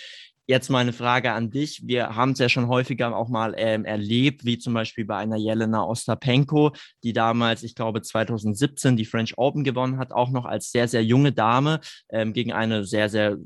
Jetzt 0.51 0.67
mal 0.69 0.79
eine 0.79 0.91
Frage 0.91 1.31
an 1.31 1.49
dich. 1.49 1.81
Wir 1.87 2.13
haben 2.13 2.31
es 2.31 2.39
ja 2.39 2.49
schon 2.49 2.67
häufiger 2.67 3.15
auch 3.15 3.29
mal 3.29 3.53
ähm, 3.55 3.85
erlebt, 3.85 4.43
wie 4.43 4.57
zum 4.57 4.73
Beispiel 4.73 5.05
bei 5.05 5.15
einer 5.15 5.37
Jelena 5.37 5.85
Ostapenko, 5.85 6.73
die 7.05 7.13
damals, 7.13 7.63
ich 7.63 7.73
glaube 7.73 8.01
2017 8.01 8.97
die 8.97 9.05
French 9.05 9.37
Open 9.37 9.63
gewonnen 9.63 9.97
hat, 9.97 10.11
auch 10.11 10.29
noch 10.29 10.43
als 10.43 10.73
sehr, 10.73 10.89
sehr 10.89 11.05
junge 11.05 11.31
Dame 11.31 11.79
ähm, 12.09 12.33
gegen 12.33 12.51
eine 12.51 12.83
sehr, 12.83 13.07
sehr 13.07 13.37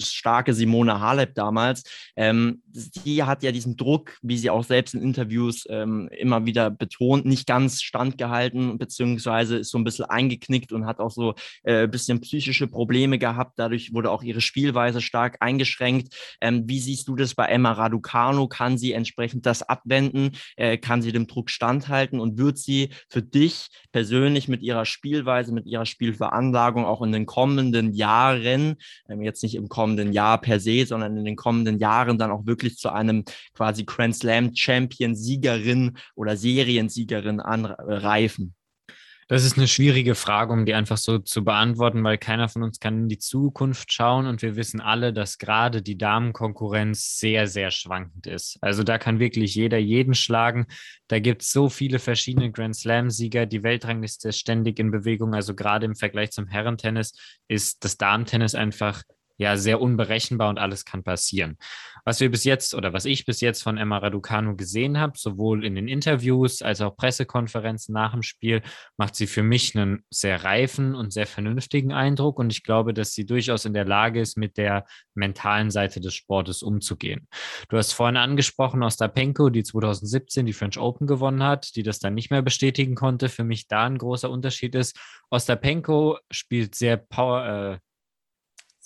starke 0.00 0.52
Simone 0.52 1.00
Halep 1.00 1.34
damals. 1.34 1.82
Ähm, 2.14 2.60
die 2.66 3.22
hat 3.22 3.42
ja 3.42 3.52
diesen 3.52 3.78
Druck, 3.78 4.18
wie 4.20 4.36
sie 4.36 4.50
auch 4.50 4.64
selbst 4.64 4.92
in 4.92 5.00
Interviews 5.00 5.64
ähm, 5.70 6.10
immer 6.12 6.44
wieder 6.44 6.70
betont, 6.70 7.24
nicht 7.24 7.46
ganz 7.46 7.80
standgehalten, 7.80 8.76
beziehungsweise 8.76 9.56
ist 9.56 9.70
so 9.70 9.78
ein 9.78 9.84
bisschen 9.84 10.04
eingeknickt 10.04 10.72
und 10.72 10.84
hat 10.84 10.98
auch 10.98 11.10
so 11.10 11.32
äh, 11.62 11.84
ein 11.84 11.90
bisschen 11.90 12.20
psychische 12.20 12.66
Probleme 12.66 13.18
gehabt. 13.18 13.58
Dadurch 13.58 13.94
wurde 13.94 14.10
auch 14.10 14.22
ihre 14.22 14.42
Spielweise 14.42 15.00
stark 15.00 15.38
eingeschränkt. 15.40 16.14
Ähm, 16.42 16.49
wie 16.68 16.80
siehst 16.80 17.08
du 17.08 17.16
das 17.16 17.34
bei 17.34 17.46
Emma 17.46 17.72
Raducanu? 17.72 18.48
Kann 18.48 18.78
sie 18.78 18.92
entsprechend 18.92 19.46
das 19.46 19.62
abwenden? 19.62 20.32
Äh, 20.56 20.78
kann 20.78 21.02
sie 21.02 21.12
dem 21.12 21.26
Druck 21.26 21.50
standhalten? 21.50 22.20
Und 22.20 22.38
wird 22.38 22.58
sie 22.58 22.90
für 23.08 23.22
dich 23.22 23.68
persönlich 23.92 24.48
mit 24.48 24.62
ihrer 24.62 24.84
Spielweise, 24.84 25.52
mit 25.52 25.66
ihrer 25.66 25.86
Spielveranlagung 25.86 26.84
auch 26.84 27.02
in 27.02 27.12
den 27.12 27.26
kommenden 27.26 27.92
Jahren, 27.92 28.76
ähm, 29.08 29.22
jetzt 29.22 29.42
nicht 29.42 29.54
im 29.54 29.68
kommenden 29.68 30.12
Jahr 30.12 30.40
per 30.40 30.60
se, 30.60 30.86
sondern 30.86 31.16
in 31.16 31.24
den 31.24 31.36
kommenden 31.36 31.78
Jahren 31.78 32.18
dann 32.18 32.30
auch 32.30 32.46
wirklich 32.46 32.76
zu 32.76 32.90
einem 32.90 33.24
quasi 33.54 33.84
Grand 33.84 34.16
Slam 34.16 34.54
Champion 34.54 35.14
Siegerin 35.14 35.96
oder 36.14 36.36
Seriensiegerin 36.36 37.40
anreifen? 37.40 38.54
Das 39.30 39.44
ist 39.44 39.56
eine 39.56 39.68
schwierige 39.68 40.16
Frage, 40.16 40.52
um 40.52 40.66
die 40.66 40.74
einfach 40.74 40.96
so 40.96 41.20
zu 41.20 41.44
beantworten, 41.44 42.02
weil 42.02 42.18
keiner 42.18 42.48
von 42.48 42.64
uns 42.64 42.80
kann 42.80 43.02
in 43.02 43.08
die 43.08 43.18
Zukunft 43.18 43.92
schauen 43.92 44.26
und 44.26 44.42
wir 44.42 44.56
wissen 44.56 44.80
alle, 44.80 45.12
dass 45.12 45.38
gerade 45.38 45.82
die 45.82 45.96
Damenkonkurrenz 45.96 47.16
sehr, 47.16 47.46
sehr 47.46 47.70
schwankend 47.70 48.26
ist. 48.26 48.58
Also 48.60 48.82
da 48.82 48.98
kann 48.98 49.20
wirklich 49.20 49.54
jeder 49.54 49.78
jeden 49.78 50.14
schlagen. 50.14 50.66
Da 51.06 51.20
gibt 51.20 51.42
es 51.42 51.52
so 51.52 51.68
viele 51.68 52.00
verschiedene 52.00 52.50
Grand 52.50 52.74
Slam-Sieger. 52.74 53.46
Die 53.46 53.62
Weltrangliste 53.62 54.30
ist 54.30 54.40
ständig 54.40 54.80
in 54.80 54.90
Bewegung. 54.90 55.32
Also 55.32 55.54
gerade 55.54 55.86
im 55.86 55.94
Vergleich 55.94 56.32
zum 56.32 56.48
Herrentennis 56.48 57.12
ist 57.46 57.84
das 57.84 57.96
Damentennis 57.98 58.56
einfach 58.56 59.04
ja 59.40 59.56
sehr 59.56 59.80
unberechenbar 59.80 60.50
und 60.50 60.58
alles 60.58 60.84
kann 60.84 61.02
passieren. 61.02 61.56
Was 62.04 62.20
wir 62.20 62.30
bis 62.30 62.44
jetzt 62.44 62.74
oder 62.74 62.92
was 62.92 63.04
ich 63.04 63.24
bis 63.24 63.40
jetzt 63.40 63.62
von 63.62 63.78
Emma 63.78 63.98
Raducanu 63.98 64.54
gesehen 64.54 64.98
habe, 64.98 65.14
sowohl 65.16 65.64
in 65.64 65.74
den 65.74 65.88
Interviews 65.88 66.62
als 66.62 66.80
auch 66.80 66.96
Pressekonferenzen 66.96 67.92
nach 67.92 68.12
dem 68.12 68.22
Spiel, 68.22 68.62
macht 68.96 69.16
sie 69.16 69.26
für 69.26 69.42
mich 69.42 69.74
einen 69.74 70.04
sehr 70.10 70.44
reifen 70.44 70.94
und 70.94 71.12
sehr 71.12 71.26
vernünftigen 71.26 71.92
Eindruck 71.92 72.38
und 72.38 72.52
ich 72.52 72.62
glaube, 72.62 72.94
dass 72.94 73.12
sie 73.12 73.26
durchaus 73.26 73.64
in 73.64 73.74
der 73.74 73.84
Lage 73.84 74.20
ist, 74.20 74.36
mit 74.36 74.56
der 74.58 74.86
mentalen 75.14 75.70
Seite 75.70 76.00
des 76.00 76.14
Sportes 76.14 76.62
umzugehen. 76.62 77.26
Du 77.68 77.76
hast 77.76 77.92
vorhin 77.92 78.16
angesprochen 78.16 78.82
Ostapenko, 78.82 79.48
die 79.48 79.62
2017 79.62 80.46
die 80.46 80.52
French 80.52 80.78
Open 80.78 81.06
gewonnen 81.06 81.42
hat, 81.42 81.76
die 81.76 81.82
das 81.82 81.98
dann 81.98 82.14
nicht 82.14 82.30
mehr 82.30 82.42
bestätigen 82.42 82.94
konnte. 82.94 83.28
Für 83.28 83.44
mich 83.44 83.68
da 83.68 83.84
ein 83.84 83.98
großer 83.98 84.30
Unterschied 84.30 84.74
ist, 84.74 84.98
Ostapenko 85.30 86.18
spielt 86.30 86.74
sehr 86.74 86.96
power, 86.96 87.46
äh, 87.46 87.89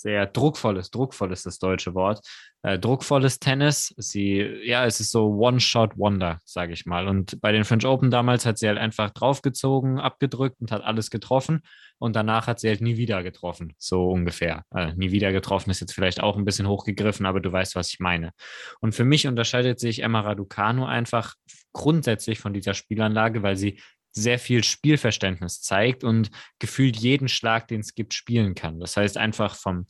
sehr 0.05 0.27
druckvolles, 0.27 0.91
druckvoll 0.91 1.33
ist 1.33 1.47
das 1.47 1.59
deutsche 1.59 1.95
Wort, 1.95 2.21
äh, 2.63 2.79
druckvolles 2.79 3.39
Tennis. 3.39 3.95
Sie, 3.97 4.37
ja, 4.63 4.85
es 4.85 5.01
ist 5.01 5.11
so 5.11 5.29
One-Shot-Wonder, 5.39 6.41
sage 6.45 6.75
ich 6.75 6.85
mal. 6.85 7.09
Und 7.09 7.41
bei 7.41 7.53
den 7.53 7.65
French 7.65 7.87
Open 7.87 8.11
damals 8.11 8.45
hat 8.45 8.59
sie 8.59 8.69
halt 8.69 8.77
einfach 8.77 9.11
draufgezogen, 9.11 9.99
abgedrückt 9.99 10.61
und 10.61 10.73
hat 10.73 10.85
alles 10.85 11.09
getroffen. 11.09 11.63
Und 11.97 12.17
danach 12.17 12.47
hat 12.47 12.61
sie 12.61 12.69
halt 12.69 12.83
nie 12.83 12.99
wieder 12.99 13.23
getroffen, 13.23 13.73
so 13.79 14.11
ungefähr. 14.11 14.65
Äh, 14.75 14.93
nie 14.93 15.11
wieder 15.11 15.33
getroffen 15.33 15.71
ist 15.71 15.81
jetzt 15.81 15.95
vielleicht 15.95 16.23
auch 16.23 16.37
ein 16.37 16.45
bisschen 16.45 16.69
hochgegriffen, 16.69 17.25
aber 17.25 17.41
du 17.41 17.51
weißt, 17.51 17.75
was 17.75 17.89
ich 17.89 17.99
meine. 17.99 18.33
Und 18.81 18.95
für 18.95 19.05
mich 19.05 19.27
unterscheidet 19.27 19.81
sich 19.81 20.03
Emma 20.03 20.21
Raducanu 20.21 20.85
einfach 20.85 21.35
grundsätzlich 21.73 22.41
von 22.41 22.53
dieser 22.53 22.75
Spielanlage, 22.75 23.43
weil 23.43 23.57
sie 23.57 23.81
sehr 24.15 24.39
viel 24.39 24.65
Spielverständnis 24.65 25.61
zeigt 25.61 26.05
und 26.05 26.31
gefühlt 26.59 26.97
jeden 26.97 27.29
Schlag, 27.29 27.69
den 27.69 27.81
es 27.81 27.95
gibt, 27.95 28.15
spielen 28.15 28.55
kann. 28.55 28.81
Das 28.81 28.97
heißt, 28.97 29.19
einfach 29.19 29.57
vom, 29.57 29.87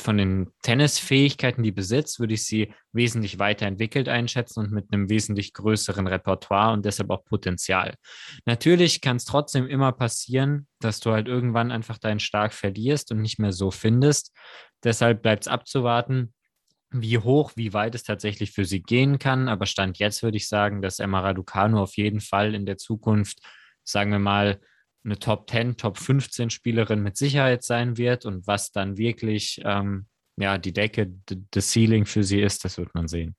von 0.00 0.16
den 0.16 0.50
Tennisfähigkeiten, 0.62 1.62
die 1.62 1.70
besitzt, 1.70 2.18
würde 2.18 2.34
ich 2.34 2.44
sie 2.44 2.72
wesentlich 2.92 3.38
weiterentwickelt 3.38 4.08
einschätzen 4.08 4.60
und 4.60 4.72
mit 4.72 4.86
einem 4.92 5.08
wesentlich 5.08 5.52
größeren 5.52 6.06
Repertoire 6.06 6.72
und 6.72 6.84
deshalb 6.84 7.10
auch 7.10 7.24
Potenzial. 7.24 7.94
Natürlich 8.46 9.00
kann 9.00 9.16
es 9.16 9.24
trotzdem 9.24 9.66
immer 9.66 9.92
passieren, 9.92 10.66
dass 10.80 11.00
du 11.00 11.12
halt 11.12 11.28
irgendwann 11.28 11.70
einfach 11.70 11.98
deinen 11.98 12.20
Stark 12.20 12.52
verlierst 12.54 13.12
und 13.12 13.20
nicht 13.20 13.38
mehr 13.38 13.52
so 13.52 13.70
findest. 13.70 14.32
Deshalb 14.82 15.22
bleibt 15.22 15.44
es 15.44 15.48
abzuwarten, 15.48 16.34
wie 16.92 17.18
hoch, 17.18 17.52
wie 17.56 17.72
weit 17.72 17.94
es 17.94 18.02
tatsächlich 18.02 18.52
für 18.52 18.64
sie 18.64 18.82
gehen 18.82 19.18
kann. 19.18 19.48
Aber 19.48 19.66
Stand 19.66 19.98
jetzt 19.98 20.22
würde 20.22 20.36
ich 20.36 20.48
sagen, 20.48 20.82
dass 20.82 20.98
Emma 20.98 21.20
Raducanu 21.20 21.78
auf 21.80 21.96
jeden 21.96 22.20
Fall 22.20 22.54
in 22.54 22.66
der 22.66 22.78
Zukunft, 22.78 23.40
sagen 23.84 24.10
wir 24.10 24.18
mal, 24.18 24.60
eine 25.04 25.18
Top 25.18 25.50
10, 25.50 25.76
Top 25.76 25.98
15 25.98 26.50
Spielerin 26.50 27.02
mit 27.02 27.16
Sicherheit 27.16 27.64
sein 27.64 27.96
wird. 27.96 28.24
Und 28.24 28.46
was 28.46 28.70
dann 28.70 28.96
wirklich 28.96 29.60
ähm, 29.64 30.06
ja, 30.36 30.58
die 30.58 30.72
Decke, 30.72 31.12
das 31.50 31.72
Ceiling 31.72 32.06
für 32.06 32.24
sie 32.24 32.40
ist, 32.40 32.64
das 32.64 32.78
wird 32.78 32.94
man 32.94 33.08
sehen. 33.08 33.36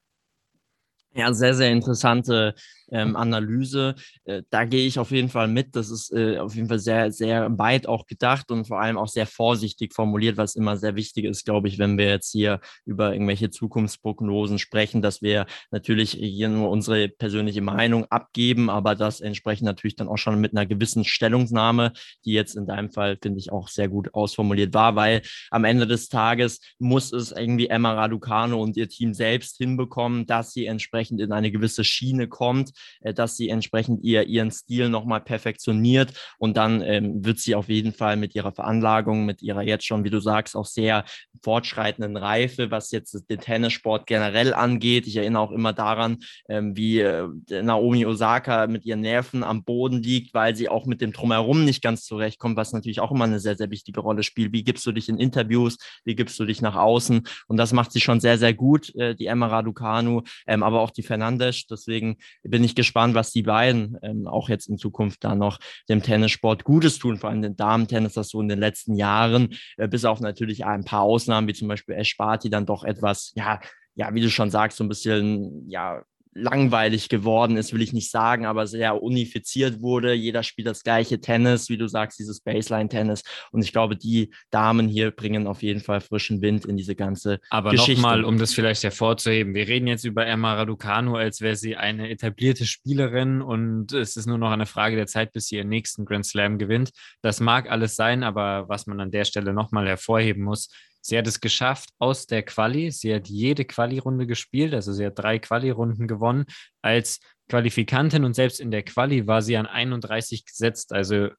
Ja, 1.16 1.32
sehr, 1.34 1.54
sehr 1.54 1.72
interessante 1.72 2.56
ähm, 2.94 3.16
Analyse. 3.16 3.96
Äh, 4.26 4.44
da 4.50 4.66
gehe 4.66 4.86
ich 4.88 5.00
auf 5.00 5.12
jeden 5.12 5.30
Fall 5.30 5.48
mit. 5.48 5.76
Das 5.76 5.90
ist 5.90 6.12
äh, 6.14 6.38
auf 6.38 6.56
jeden 6.56 6.68
Fall 6.68 6.80
sehr, 6.80 7.12
sehr 7.12 7.58
weit 7.58 7.88
auch 7.88 8.06
gedacht 8.06 8.52
und 8.52 8.66
vor 8.68 8.80
allem 8.80 8.98
auch 8.98 9.08
sehr 9.08 9.26
vorsichtig 9.26 9.94
formuliert, 9.94 10.38
was 10.38 10.56
immer 10.56 10.78
sehr 10.78 10.96
wichtig 10.96 11.26
ist, 11.26 11.46
glaube 11.46 11.68
ich, 11.68 11.80
wenn 11.80 11.98
wir 11.98 12.08
jetzt 12.08 12.32
hier 12.32 12.60
über 12.86 13.14
irgendwelche 13.14 13.50
Zukunftsprognosen 13.50 14.60
sprechen, 14.60 15.02
dass 15.02 15.22
wir 15.22 15.46
natürlich 15.72 16.12
hier 16.12 16.50
nur 16.50 16.70
unsere 16.70 17.10
persönliche 17.10 17.62
Meinung 17.62 18.06
abgeben, 18.06 18.70
aber 18.70 18.96
das 18.96 19.22
entsprechend 19.22 19.66
natürlich 19.66 19.96
dann 19.96 20.08
auch 20.08 20.18
schon 20.18 20.40
mit 20.40 20.52
einer 20.52 20.66
gewissen 20.66 21.04
Stellungnahme, 21.04 21.94
die 22.26 22.34
jetzt 22.34 22.56
in 22.56 22.66
deinem 22.66 22.92
Fall, 22.92 23.18
finde 23.22 23.40
ich, 23.40 23.52
auch 23.52 23.68
sehr 23.68 23.88
gut 23.88 24.14
ausformuliert 24.14 24.74
war, 24.74 24.96
weil 24.96 25.22
am 25.52 25.64
Ende 25.64 25.88
des 25.88 26.10
Tages 26.10 26.60
muss 26.80 27.12
es 27.12 27.32
irgendwie 27.32 27.68
Emma 27.68 27.94
Raducano 27.94 28.62
und 28.62 28.78
ihr 28.78 28.90
Team 28.90 29.14
selbst 29.14 29.58
hinbekommen, 29.58 30.26
dass 30.26 30.54
sie 30.54 30.66
entsprechend 30.66 31.03
in 31.12 31.32
eine 31.32 31.52
gewisse 31.52 31.84
Schiene 31.84 32.28
kommt, 32.28 32.72
äh, 33.02 33.14
dass 33.14 33.38
sie 33.38 33.50
entsprechend 33.50 34.04
ihr, 34.04 34.28
ihren 34.28 34.52
Stil 34.52 34.90
nochmal 34.90 35.22
perfektioniert 35.22 36.14
und 36.38 36.58
dann 36.58 36.82
ähm, 36.82 37.26
wird 37.26 37.40
sie 37.40 37.56
auf 37.56 37.70
jeden 37.70 37.94
Fall 37.94 38.18
mit 38.18 38.36
ihrer 38.36 38.52
Veranlagung, 38.52 39.26
mit 39.26 39.42
ihrer 39.42 39.64
jetzt 39.64 39.86
schon, 39.86 40.04
wie 40.04 40.10
du 40.10 40.20
sagst, 40.20 40.56
auch 40.56 40.66
sehr 40.66 41.06
fortschreitenden 41.42 42.18
Reife, 42.18 42.72
was 42.72 42.92
jetzt 42.92 43.30
den 43.30 43.40
Tennissport 43.40 44.08
generell 44.08 44.54
angeht. 44.54 45.08
Ich 45.08 45.18
erinnere 45.18 45.42
auch 45.42 45.52
immer 45.52 45.74
daran, 45.74 46.20
ähm, 46.50 46.76
wie 46.76 47.00
äh, 47.00 47.28
Naomi 47.50 48.06
Osaka 48.06 48.68
mit 48.68 48.86
ihren 48.86 49.02
Nerven 49.02 49.44
am 49.44 49.64
Boden 49.64 50.02
liegt, 50.02 50.34
weil 50.34 50.56
sie 50.56 50.70
auch 50.70 50.86
mit 50.86 51.02
dem 51.02 51.12
Drumherum 51.12 51.66
nicht 51.66 51.82
ganz 51.82 52.06
zurechtkommt, 52.06 52.58
was 52.58 52.74
natürlich 52.74 53.00
auch 53.00 53.12
immer 53.12 53.26
eine 53.26 53.40
sehr, 53.40 53.56
sehr 53.56 53.70
wichtige 53.70 54.00
Rolle 54.00 54.24
spielt. 54.24 54.54
Wie 54.54 54.64
gibst 54.64 54.86
du 54.86 54.92
dich 54.92 55.10
in 55.10 55.18
Interviews? 55.18 55.78
Wie 56.06 56.16
gibst 56.16 56.40
du 56.40 56.46
dich 56.46 56.62
nach 56.62 56.76
außen? 56.76 57.24
Und 57.48 57.58
das 57.58 57.74
macht 57.74 57.92
sie 57.92 58.02
schon 58.02 58.20
sehr, 58.20 58.38
sehr 58.38 58.54
gut, 58.54 58.94
äh, 58.96 59.16
die 59.16 59.28
Emma 59.28 59.48
Raducanu, 59.48 60.22
ähm, 60.48 60.64
aber 60.64 60.82
auch 60.82 60.92
die 60.94 61.04
Fernandes. 61.04 61.66
Deswegen 61.68 62.18
bin 62.44 62.64
ich 62.64 62.76
gespannt, 62.76 63.16
was 63.16 63.32
die 63.32 63.44
beiden 63.44 63.98
ähm, 64.02 64.28
auch 64.28 64.50
jetzt 64.50 64.68
in 64.68 64.78
Zukunft 64.78 65.24
da 65.24 65.36
noch 65.36 65.60
dem 65.90 66.02
Tennissport 66.02 66.64
Gutes 66.64 67.00
tun, 67.00 67.18
vor 67.18 67.30
allem 67.30 67.42
den 67.42 67.56
Damen-Tennis, 67.56 68.14
das 68.14 68.30
so 68.30 68.42
in 68.42 68.48
den 68.48 68.60
letzten 68.60 68.96
Jahren, 68.96 69.56
äh, 69.78 69.88
bis 69.88 70.06
auf 70.06 70.20
natürlich 70.20 70.66
ein 70.66 70.86
paar 70.86 71.02
Ausnahmen, 71.02 71.48
wie 71.48 71.54
zum 71.54 71.68
Beispiel 71.68 71.96
Ash 71.96 72.16
Barty, 72.18 72.50
dann 72.50 72.66
doch 72.66 72.84
etwas, 72.84 73.34
ja, 73.36 73.60
ja, 73.96 74.14
wie 74.14 74.22
du 74.22 74.30
schon 74.30 74.50
sagst, 74.50 74.78
so 74.78 74.84
ein 74.84 74.90
bisschen, 74.90 75.70
ja, 75.70 76.04
langweilig 76.36 77.10
geworden 77.10 77.58
ist, 77.58 77.74
will 77.74 77.82
ich 77.82 77.94
nicht 77.94 78.12
sagen, 78.12 78.46
aber 78.46 78.68
sehr 78.68 79.02
unifiziert 79.02 79.82
wurde. 79.82 80.14
Jeder 80.14 80.44
spielt 80.44 80.68
das 80.68 80.84
gleiche 80.84 81.22
Tennis, 81.22 81.70
wie 81.70 81.78
du 81.78 81.88
sagst, 81.88 82.20
dieses 82.20 82.42
Baseline-Tennis. 82.42 83.24
Und 83.52 83.64
ich 83.64 83.72
glaube, 83.72 83.96
die 83.96 84.32
Damen 84.50 84.88
hier 84.88 85.12
bringen 85.12 85.48
auf 85.48 85.62
jeden 85.62 85.82
Fall 85.82 86.02
frischen 86.02 86.42
Wind 86.42 86.66
in 86.66 86.78
diese 86.78 86.96
ganze 86.96 87.40
aber 87.50 87.72
Geschichte. 87.72 88.02
Aber 88.02 88.18
nochmal, 88.18 88.24
um 88.26 88.38
das 88.38 88.54
vielleicht 88.54 88.84
hervorzuheben, 88.84 89.54
wir 89.54 89.68
reden 89.68 89.88
jetzt 89.88 90.06
über 90.06 90.26
Emma 90.26 90.54
Raducanu, 90.54 91.16
als 91.16 91.42
wäre 91.42 91.56
sie 91.56 91.76
eine 91.76 92.10
etablierte 92.10 92.66
Spielerin 92.66 93.42
und 93.42 93.94
es 93.94 94.18
ist 94.18 94.26
nur 94.26 94.38
noch 94.38 94.52
eine 94.52 94.66
Frage 94.66 94.96
der 94.96 95.08
Zeit, 95.08 95.34
bis 95.34 95.48
sie 95.48 95.58
ihren 95.58 95.70
nächsten 95.70 96.06
Grand 96.06 96.26
Slam 96.26 96.58
gewinnt. 96.58 96.92
Das 97.22 97.40
mag 97.40 97.70
alles 97.70 97.96
sein, 97.96 98.24
aber 98.24 98.68
was 98.70 98.88
man 98.88 99.00
an 99.00 99.12
der 99.12 99.26
Stelle 99.26 99.54
nochmal 99.54 99.88
hervorheben 99.88 100.44
muss, 100.44 100.70
Sie 101.06 101.18
hat 101.18 101.28
es 101.28 101.42
geschafft 101.42 101.90
aus 102.00 102.28
der 102.28 102.44
Quali. 102.44 102.90
Sie 102.92 103.14
hat 103.14 103.28
jede 103.28 103.66
Quali-Runde 103.66 104.26
gespielt, 104.26 104.74
also 104.74 104.94
sie 104.94 105.06
hat 105.06 105.20
drei 105.20 105.38
Quali-Runden 105.38 106.08
gewonnen 106.08 106.46
als 106.82 107.20
Qualifikantin 107.50 108.24
und 108.24 108.36
selbst 108.36 108.62
in 108.62 108.72
der 108.72 108.84
Quali 108.84 109.28
war 109.28 109.42
sie 109.42 109.58
an 109.58 109.66
31 109.66 110.46
gesetzt. 110.46 110.94
Also 110.94 111.30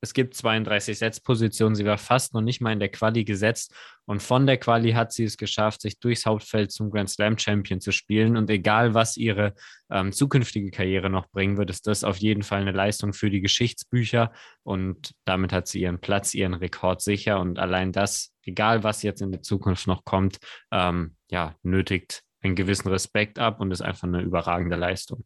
es 0.00 0.14
gibt 0.14 0.34
32 0.34 0.98
Setzpositionen. 0.98 1.74
Sie 1.74 1.84
war 1.84 1.98
fast 1.98 2.34
noch 2.34 2.40
nicht 2.40 2.60
mal 2.60 2.72
in 2.72 2.78
der 2.78 2.88
Quali 2.88 3.24
gesetzt. 3.24 3.74
Und 4.04 4.22
von 4.22 4.46
der 4.46 4.56
Quali 4.56 4.92
hat 4.92 5.12
sie 5.12 5.24
es 5.24 5.36
geschafft, 5.36 5.82
sich 5.82 5.98
durchs 5.98 6.24
Hauptfeld 6.24 6.70
zum 6.70 6.90
Grand 6.90 7.10
Slam 7.10 7.36
Champion 7.36 7.80
zu 7.80 7.92
spielen. 7.92 8.36
Und 8.36 8.48
egal, 8.48 8.94
was 8.94 9.16
ihre 9.16 9.54
ähm, 9.90 10.12
zukünftige 10.12 10.70
Karriere 10.70 11.10
noch 11.10 11.28
bringen 11.28 11.56
wird, 11.56 11.70
ist 11.70 11.86
das 11.86 12.04
auf 12.04 12.16
jeden 12.18 12.42
Fall 12.42 12.60
eine 12.60 12.72
Leistung 12.72 13.12
für 13.12 13.28
die 13.28 13.40
Geschichtsbücher. 13.40 14.32
Und 14.62 15.14
damit 15.24 15.52
hat 15.52 15.66
sie 15.66 15.80
ihren 15.82 16.00
Platz, 16.00 16.34
ihren 16.34 16.54
Rekord 16.54 17.02
sicher. 17.02 17.40
Und 17.40 17.58
allein 17.58 17.92
das, 17.92 18.32
egal 18.42 18.84
was 18.84 19.02
jetzt 19.02 19.20
in 19.20 19.32
der 19.32 19.42
Zukunft 19.42 19.86
noch 19.86 20.04
kommt, 20.04 20.38
ähm, 20.70 21.16
ja, 21.30 21.54
nötigt 21.62 22.22
einen 22.40 22.54
gewissen 22.54 22.88
Respekt 22.88 23.38
ab 23.38 23.60
und 23.60 23.72
ist 23.72 23.82
einfach 23.82 24.06
eine 24.06 24.22
überragende 24.22 24.76
Leistung. 24.76 25.24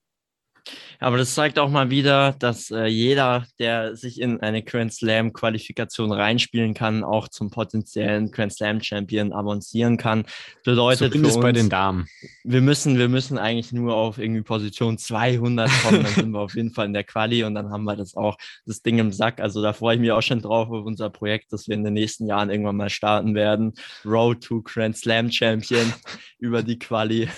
Aber 1.01 1.19
das 1.19 1.35
zeigt 1.35 1.59
auch 1.59 1.69
mal 1.69 1.91
wieder, 1.91 2.35
dass 2.39 2.71
äh, 2.71 2.87
jeder, 2.87 3.45
der 3.59 3.97
sich 3.97 4.21
in 4.21 4.41
eine 4.41 4.63
Grand 4.63 4.93
Slam 4.93 5.33
Qualifikation 5.33 6.13
reinspielen 6.13 6.75
kann, 6.75 7.03
auch 7.03 7.29
zum 7.29 7.51
potenziellen 7.51 8.31
Grand 8.31 8.53
Slam 8.53 8.81
Champion 8.81 9.33
avancieren 9.33 9.97
kann. 9.97 10.25
Bedeutet 10.65 11.13
Zumindest 11.13 11.35
für 11.35 11.39
uns, 11.39 11.43
bei 11.43 11.53
den 11.53 11.69
Damen. 11.69 12.07
Wir 12.45 12.61
müssen, 12.61 12.99
wir 12.99 13.09
müssen 13.09 13.39
eigentlich 13.39 13.73
nur 13.73 13.97
auf 13.97 14.19
irgendwie 14.19 14.43
Position 14.43 14.99
200 14.99 15.71
kommen, 15.83 16.05
dann 16.05 16.15
sind 16.15 16.31
wir 16.31 16.41
auf 16.41 16.55
jeden 16.55 16.73
Fall 16.73 16.87
in 16.87 16.93
der 16.93 17.05
Quali 17.05 17.43
und 17.45 17.55
dann 17.55 17.71
haben 17.71 17.85
wir 17.85 17.97
das 17.97 18.15
auch, 18.15 18.37
das 18.65 18.83
Ding 18.83 18.99
im 18.99 19.13
Sack. 19.13 19.41
Also 19.41 19.63
da 19.63 19.73
freue 19.73 19.97
ich 19.97 20.01
mich 20.01 20.13
auch 20.13 20.23
schon 20.23 20.41
drauf 20.41 20.71
auf 20.71 20.87
unser 20.87 21.11
Projekt, 21.11 21.53
das 21.53 21.67
wir 21.67 21.75
in 21.75 21.85
den 21.85 21.95
nächsten 21.95 22.27
Jahren 22.27 22.51
irgendwann 22.51 22.77
mal 22.77 22.91
starten 22.91 23.35
werden. 23.35 23.75
Road 24.05 24.43
to 24.43 24.63
Grand 24.63 24.97
Slam 24.97 25.33
Champion 25.33 25.93
über 26.39 26.63
die 26.63 26.79
Quali. 26.79 27.29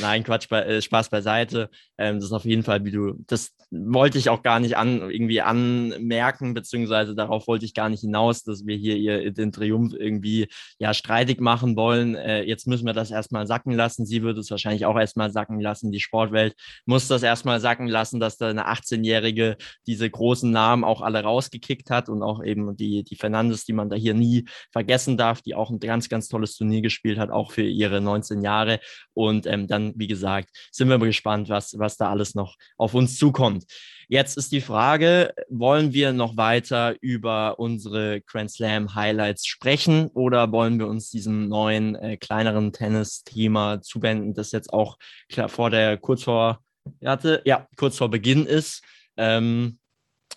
Nein, 0.00 0.24
Quatsch, 0.24 0.48
bei, 0.48 0.62
äh, 0.62 0.82
Spaß 0.82 1.10
beiseite. 1.10 1.70
Ähm, 1.98 2.16
das 2.16 2.26
ist 2.26 2.32
auf 2.32 2.44
jeden 2.44 2.62
Fall, 2.62 2.84
wie 2.84 2.90
du, 2.90 3.14
das 3.26 3.52
wollte 3.70 4.18
ich 4.18 4.28
auch 4.28 4.42
gar 4.42 4.60
nicht 4.60 4.76
an, 4.76 5.10
irgendwie 5.10 5.40
anmerken, 5.40 6.54
beziehungsweise 6.54 7.14
darauf 7.14 7.46
wollte 7.46 7.64
ich 7.64 7.74
gar 7.74 7.88
nicht 7.88 8.00
hinaus, 8.00 8.42
dass 8.42 8.66
wir 8.66 8.76
hier 8.76 8.96
ihr, 8.96 9.32
den 9.32 9.52
Triumph 9.52 9.94
irgendwie 9.94 10.48
ja 10.78 10.94
streitig 10.94 11.40
machen 11.40 11.76
wollen. 11.76 12.14
Äh, 12.14 12.42
jetzt 12.42 12.66
müssen 12.66 12.86
wir 12.86 12.92
das 12.92 13.10
erstmal 13.10 13.46
sacken 13.46 13.72
lassen. 13.72 14.06
Sie 14.06 14.22
wird 14.22 14.38
es 14.38 14.50
wahrscheinlich 14.50 14.86
auch 14.86 14.98
erstmal 14.98 15.30
sacken 15.30 15.60
lassen. 15.60 15.92
Die 15.92 16.00
Sportwelt 16.00 16.54
muss 16.86 17.08
das 17.08 17.22
erstmal 17.22 17.60
sacken 17.60 17.88
lassen, 17.88 18.20
dass 18.20 18.36
da 18.36 18.48
eine 18.48 18.68
18-Jährige 18.68 19.56
diese 19.86 20.08
großen 20.08 20.50
Namen 20.50 20.84
auch 20.84 21.00
alle 21.00 21.22
rausgekickt 21.22 21.90
hat 21.90 22.08
und 22.08 22.22
auch 22.22 22.42
eben 22.44 22.76
die, 22.76 23.04
die 23.04 23.16
Fernandes, 23.16 23.64
die 23.64 23.72
man 23.72 23.88
da 23.88 23.96
hier 23.96 24.14
nie 24.14 24.46
vergessen 24.72 25.16
darf, 25.16 25.42
die 25.42 25.54
auch 25.54 25.70
ein 25.70 25.80
ganz, 25.80 26.08
ganz 26.08 26.28
tolles 26.28 26.56
Turnier 26.56 26.82
gespielt 26.82 27.18
hat, 27.18 27.30
auch 27.30 27.52
für 27.52 27.62
ihre 27.62 28.00
19 28.00 28.42
Jahre. 28.42 28.80
Und 29.14 29.43
ähm, 29.46 29.66
dann, 29.66 29.92
wie 29.96 30.06
gesagt, 30.06 30.50
sind 30.70 30.88
wir 30.88 30.98
gespannt, 30.98 31.48
was, 31.48 31.78
was 31.78 31.96
da 31.96 32.10
alles 32.10 32.34
noch 32.34 32.56
auf 32.76 32.94
uns 32.94 33.18
zukommt. 33.18 33.64
Jetzt 34.08 34.36
ist 34.36 34.52
die 34.52 34.60
Frage, 34.60 35.34
wollen 35.48 35.92
wir 35.92 36.12
noch 36.12 36.36
weiter 36.36 36.94
über 37.00 37.58
unsere 37.58 38.20
Grand 38.20 38.50
Slam 38.50 38.94
Highlights 38.94 39.46
sprechen 39.46 40.08
oder 40.08 40.52
wollen 40.52 40.78
wir 40.78 40.86
uns 40.86 41.10
diesem 41.10 41.48
neuen, 41.48 41.94
äh, 41.96 42.16
kleineren 42.16 42.72
Tennis-Thema 42.72 43.80
zuwenden, 43.80 44.34
das 44.34 44.52
jetzt 44.52 44.72
auch 44.72 44.98
klar 45.28 45.48
vor 45.48 45.70
der, 45.70 45.96
kurz 45.96 46.24
vor, 46.24 46.60
hatte, 47.04 47.42
ja, 47.44 47.66
kurz 47.76 47.96
vor 47.96 48.10
Beginn 48.10 48.46
ist? 48.46 48.82
Ähm, 49.16 49.78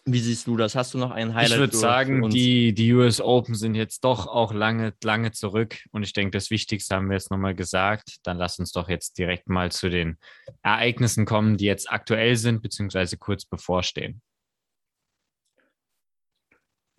wie 0.07 0.19
siehst 0.19 0.47
du 0.47 0.55
das? 0.55 0.75
Hast 0.75 0.93
du 0.93 0.97
noch 0.97 1.11
ein 1.11 1.33
Highlight? 1.33 1.51
Ich 1.51 1.57
würde 1.57 1.77
sagen, 1.77 2.29
die, 2.29 2.73
die 2.73 2.93
US 2.93 3.19
Open 3.19 3.55
sind 3.55 3.75
jetzt 3.75 4.03
doch 4.03 4.25
auch 4.25 4.53
lange, 4.53 4.93
lange 5.03 5.31
zurück. 5.31 5.77
Und 5.91 6.03
ich 6.03 6.13
denke, 6.13 6.31
das 6.31 6.49
Wichtigste 6.49 6.95
haben 6.95 7.09
wir 7.09 7.15
jetzt 7.15 7.29
nochmal 7.29 7.55
gesagt. 7.55 8.17
Dann 8.23 8.37
lass 8.37 8.57
uns 8.57 8.71
doch 8.71 8.89
jetzt 8.89 9.17
direkt 9.17 9.49
mal 9.49 9.71
zu 9.71 9.89
den 9.89 10.17
Ereignissen 10.63 11.25
kommen, 11.25 11.57
die 11.57 11.65
jetzt 11.65 11.91
aktuell 11.91 12.37
sind, 12.37 12.61
beziehungsweise 12.61 13.17
kurz 13.17 13.45
bevorstehen. 13.45 14.21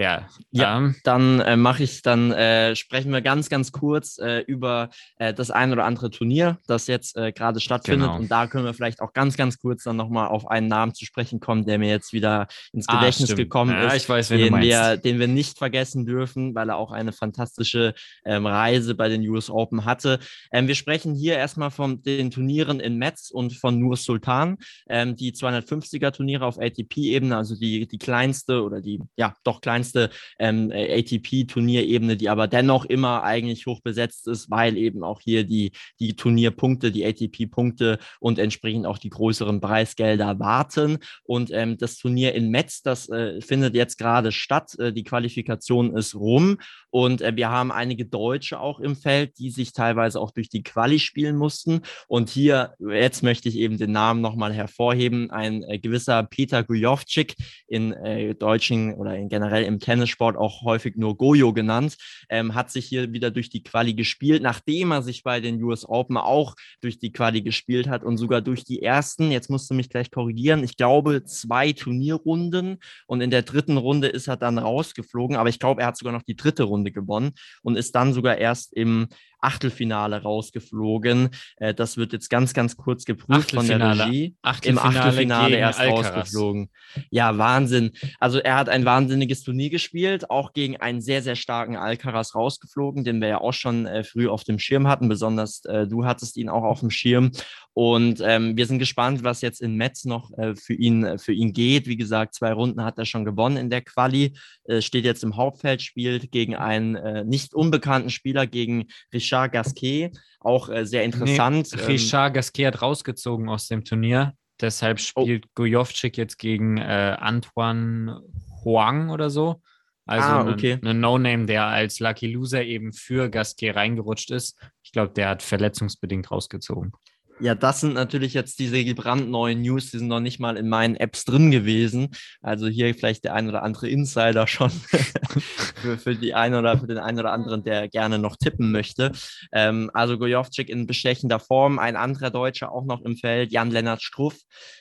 Ja, 0.00 0.28
ja 0.52 0.78
ähm, 0.78 0.94
dann 1.02 1.40
äh, 1.40 1.56
mache 1.56 1.82
ich, 1.82 2.02
dann 2.02 2.30
äh, 2.30 2.76
sprechen 2.76 3.12
wir 3.12 3.20
ganz, 3.20 3.48
ganz 3.48 3.72
kurz 3.72 4.18
äh, 4.18 4.40
über 4.40 4.90
äh, 5.16 5.34
das 5.34 5.50
ein 5.50 5.72
oder 5.72 5.84
andere 5.84 6.10
Turnier, 6.10 6.58
das 6.68 6.86
jetzt 6.86 7.16
äh, 7.16 7.32
gerade 7.32 7.58
stattfindet. 7.58 8.06
Genau. 8.08 8.20
Und 8.20 8.30
da 8.30 8.46
können 8.46 8.64
wir 8.64 8.74
vielleicht 8.74 9.00
auch 9.00 9.12
ganz, 9.12 9.36
ganz 9.36 9.58
kurz 9.58 9.82
dann 9.82 9.96
nochmal 9.96 10.28
auf 10.28 10.46
einen 10.48 10.68
Namen 10.68 10.94
zu 10.94 11.04
sprechen 11.04 11.40
kommen, 11.40 11.66
der 11.66 11.80
mir 11.80 11.88
jetzt 11.88 12.12
wieder 12.12 12.46
ins 12.72 12.88
ah, 12.88 12.98
Gedächtnis 12.98 13.32
ah, 13.32 13.34
gekommen 13.34 13.72
ja, 13.72 13.88
ist, 13.88 14.04
ich 14.04 14.08
weiß, 14.08 14.28
den, 14.28 14.60
wir, 14.60 14.96
den 14.98 15.18
wir 15.18 15.26
nicht 15.26 15.58
vergessen 15.58 16.06
dürfen, 16.06 16.54
weil 16.54 16.68
er 16.68 16.76
auch 16.76 16.92
eine 16.92 17.12
fantastische 17.12 17.94
ähm, 18.24 18.46
Reise 18.46 18.94
bei 18.94 19.08
den 19.08 19.28
US 19.28 19.50
Open 19.50 19.84
hatte. 19.84 20.20
Ähm, 20.52 20.68
wir 20.68 20.76
sprechen 20.76 21.16
hier 21.16 21.36
erstmal 21.36 21.72
von 21.72 22.02
den 22.02 22.30
Turnieren 22.30 22.78
in 22.78 22.98
Metz 22.98 23.30
und 23.30 23.52
von 23.52 23.80
Nur 23.80 23.96
Sultan, 23.96 24.58
ähm, 24.88 25.16
die 25.16 25.32
250er 25.32 26.12
Turniere 26.12 26.46
auf 26.46 26.60
ATP-Ebene, 26.60 27.36
also 27.36 27.56
die, 27.56 27.88
die 27.88 27.98
kleinste 27.98 28.62
oder 28.62 28.80
die, 28.80 29.00
ja, 29.16 29.34
doch 29.42 29.60
kleinste 29.60 29.87
kleinste 29.88 30.10
ähm, 30.38 30.70
ATP-Turnierebene, 30.72 32.16
die 32.16 32.28
aber 32.28 32.46
dennoch 32.46 32.84
immer 32.84 33.22
eigentlich 33.22 33.66
hoch 33.66 33.80
besetzt 33.80 34.28
ist, 34.28 34.50
weil 34.50 34.76
eben 34.76 35.02
auch 35.02 35.20
hier 35.20 35.44
die, 35.44 35.72
die 36.00 36.16
Turnierpunkte, 36.16 36.90
die 36.90 37.04
ATP-Punkte 37.04 37.98
und 38.20 38.38
entsprechend 38.38 38.86
auch 38.86 38.98
die 38.98 39.10
größeren 39.10 39.60
Preisgelder 39.60 40.38
warten. 40.38 40.98
Und 41.24 41.50
ähm, 41.52 41.78
das 41.78 41.96
Turnier 41.96 42.34
in 42.34 42.50
Metz, 42.50 42.82
das 42.82 43.08
äh, 43.08 43.40
findet 43.40 43.74
jetzt 43.74 43.98
gerade 43.98 44.32
statt. 44.32 44.78
Äh, 44.78 44.92
die 44.92 45.04
Qualifikation 45.04 45.96
ist 45.96 46.14
rum 46.14 46.58
und 46.90 47.20
äh, 47.20 47.36
wir 47.36 47.50
haben 47.50 47.70
einige 47.70 48.06
Deutsche 48.06 48.60
auch 48.60 48.80
im 48.80 48.96
Feld, 48.96 49.38
die 49.38 49.50
sich 49.50 49.72
teilweise 49.72 50.20
auch 50.20 50.30
durch 50.30 50.48
die 50.48 50.62
Quali 50.62 50.98
spielen 50.98 51.36
mussten. 51.36 51.82
Und 52.06 52.30
hier, 52.30 52.74
jetzt 52.78 53.22
möchte 53.22 53.48
ich 53.48 53.56
eben 53.56 53.78
den 53.78 53.92
Namen 53.92 54.20
nochmal 54.20 54.52
hervorheben, 54.52 55.30
ein 55.30 55.62
äh, 55.64 55.78
gewisser 55.78 56.22
Peter 56.22 56.64
Gujovcik 56.64 57.34
in 57.66 57.92
äh, 57.92 58.34
deutschen 58.34 58.94
oder 58.94 59.16
in 59.16 59.28
generell 59.28 59.64
im 59.64 59.80
Tennissport 59.80 60.36
auch 60.36 60.62
häufig 60.62 60.96
nur 60.96 61.16
Gojo 61.16 61.52
genannt, 61.52 61.96
ähm, 62.30 62.54
hat 62.54 62.70
sich 62.70 62.86
hier 62.86 63.12
wieder 63.12 63.30
durch 63.30 63.50
die 63.50 63.62
Quali 63.62 63.94
gespielt, 63.94 64.42
nachdem 64.42 64.92
er 64.92 65.02
sich 65.02 65.22
bei 65.22 65.40
den 65.40 65.62
US 65.62 65.86
Open 65.86 66.16
auch 66.16 66.54
durch 66.80 66.98
die 66.98 67.12
Quali 67.12 67.42
gespielt 67.42 67.88
hat 67.88 68.04
und 68.04 68.16
sogar 68.16 68.40
durch 68.40 68.64
die 68.64 68.82
ersten, 68.82 69.30
jetzt 69.30 69.50
musst 69.50 69.70
du 69.70 69.74
mich 69.74 69.90
gleich 69.90 70.10
korrigieren, 70.10 70.64
ich 70.64 70.76
glaube 70.76 71.24
zwei 71.24 71.72
Turnierrunden 71.72 72.78
und 73.06 73.20
in 73.20 73.30
der 73.30 73.42
dritten 73.42 73.76
Runde 73.76 74.08
ist 74.08 74.28
er 74.28 74.36
dann 74.36 74.58
rausgeflogen, 74.58 75.36
aber 75.36 75.48
ich 75.48 75.58
glaube, 75.58 75.82
er 75.82 75.88
hat 75.88 75.96
sogar 75.96 76.12
noch 76.12 76.22
die 76.22 76.36
dritte 76.36 76.62
Runde 76.64 76.77
gewonnen 76.84 77.32
und 77.62 77.76
ist 77.76 77.94
dann 77.94 78.12
sogar 78.12 78.38
erst 78.38 78.72
im 78.72 79.08
Achtelfinale 79.40 80.22
rausgeflogen. 80.22 81.30
Äh, 81.56 81.74
das 81.74 81.96
wird 81.96 82.12
jetzt 82.12 82.30
ganz, 82.30 82.54
ganz 82.54 82.76
kurz 82.76 83.04
geprüft 83.04 83.52
von 83.52 83.66
der 83.66 83.80
Regie. 83.80 84.36
Achtelfinale 84.42 84.88
Im 84.88 84.96
Achtelfinale 84.96 85.56
erst 85.56 85.80
Alcaraz. 85.80 86.06
rausgeflogen. 86.06 86.70
Ja, 87.10 87.36
Wahnsinn. 87.38 87.92
Also 88.18 88.38
er 88.38 88.56
hat 88.56 88.68
ein 88.68 88.84
wahnsinniges 88.84 89.42
Turnier 89.42 89.70
gespielt, 89.70 90.30
auch 90.30 90.52
gegen 90.52 90.76
einen 90.78 91.00
sehr, 91.00 91.22
sehr 91.22 91.36
starken 91.36 91.76
Alcaraz 91.76 92.34
rausgeflogen, 92.34 93.04
den 93.04 93.20
wir 93.20 93.28
ja 93.28 93.40
auch 93.40 93.52
schon 93.52 93.86
äh, 93.86 94.04
früh 94.04 94.28
auf 94.28 94.44
dem 94.44 94.58
Schirm 94.58 94.88
hatten. 94.88 95.08
Besonders 95.08 95.64
äh, 95.64 95.86
du 95.86 96.04
hattest 96.04 96.36
ihn 96.36 96.48
auch 96.48 96.64
auf 96.64 96.80
dem 96.80 96.90
Schirm. 96.90 97.30
Und 97.74 98.20
ähm, 98.24 98.56
wir 98.56 98.66
sind 98.66 98.80
gespannt, 98.80 99.22
was 99.22 99.40
jetzt 99.40 99.60
in 99.60 99.76
Metz 99.76 100.04
noch 100.04 100.36
äh, 100.36 100.56
für, 100.56 100.74
ihn, 100.74 101.04
äh, 101.04 101.18
für 101.18 101.32
ihn 101.32 101.52
geht. 101.52 101.86
Wie 101.86 101.96
gesagt, 101.96 102.34
zwei 102.34 102.52
Runden 102.52 102.82
hat 102.82 102.98
er 102.98 103.04
schon 103.04 103.24
gewonnen 103.24 103.56
in 103.56 103.70
der 103.70 103.82
Quali, 103.82 104.36
äh, 104.64 104.82
steht 104.82 105.04
jetzt 105.04 105.22
im 105.22 105.36
Hauptfeld, 105.36 105.80
spielt 105.80 106.32
gegen 106.32 106.56
einen 106.56 106.96
äh, 106.96 107.24
nicht 107.24 107.54
unbekannten 107.54 108.10
Spieler, 108.10 108.48
gegen 108.48 108.86
Richard 109.14 109.27
Gasquet. 109.30 110.12
Auch 110.40 110.68
äh, 110.68 110.84
sehr 110.84 111.04
interessant. 111.04 111.68
Nee, 111.74 111.82
Richard 111.82 112.34
Gasquet 112.34 112.66
hat 112.66 112.82
rausgezogen 112.82 113.48
aus 113.48 113.68
dem 113.68 113.84
Turnier. 113.84 114.34
Deshalb 114.60 114.98
oh. 114.98 115.22
spielt 115.22 115.46
oh. 115.46 115.50
Gojovcik 115.54 116.16
jetzt 116.16 116.38
gegen 116.38 116.78
äh, 116.78 117.16
Antoine 117.18 118.22
Huang 118.64 119.10
oder 119.10 119.30
so. 119.30 119.62
Also 120.06 120.26
ah, 120.26 120.50
okay. 120.50 120.78
ein 120.82 121.00
No-Name, 121.00 121.44
der 121.44 121.66
als 121.66 122.00
Lucky 122.00 122.32
Loser 122.32 122.64
eben 122.64 122.94
für 122.94 123.28
Gasquet 123.28 123.72
reingerutscht 123.72 124.30
ist. 124.30 124.58
Ich 124.82 124.90
glaube, 124.90 125.12
der 125.12 125.28
hat 125.28 125.42
verletzungsbedingt 125.42 126.30
rausgezogen. 126.30 126.92
Ja, 127.40 127.54
das 127.54 127.80
sind 127.80 127.94
natürlich 127.94 128.34
jetzt 128.34 128.58
diese 128.58 128.82
brandneuen 128.94 129.62
News, 129.62 129.90
die 129.90 129.98
sind 129.98 130.08
noch 130.08 130.18
nicht 130.18 130.40
mal 130.40 130.56
in 130.56 130.68
meinen 130.68 130.96
Apps 130.96 131.24
drin 131.24 131.52
gewesen. 131.52 132.08
Also 132.42 132.66
hier 132.66 132.92
vielleicht 132.94 133.24
der 133.24 133.34
ein 133.34 133.48
oder 133.48 133.62
andere 133.62 133.88
Insider 133.88 134.48
schon 134.48 134.70
für, 135.76 135.98
für 135.98 136.14
die 136.16 136.34
einen 136.34 136.56
oder 136.56 136.78
für 136.78 136.88
den 136.88 136.98
einen 136.98 137.20
oder 137.20 137.32
anderen, 137.32 137.62
der 137.62 137.88
gerne 137.88 138.18
noch 138.18 138.36
tippen 138.36 138.72
möchte. 138.72 139.12
Ähm, 139.52 139.88
also 139.94 140.18
Gojovcik 140.18 140.68
in 140.68 140.86
bestechender 140.86 141.38
Form, 141.38 141.78
ein 141.78 141.94
anderer 141.94 142.30
Deutscher 142.30 142.72
auch 142.72 142.84
noch 142.84 143.02
im 143.02 143.16
Feld, 143.16 143.52
Jan-Lennart 143.52 144.02
Struff, 144.02 144.36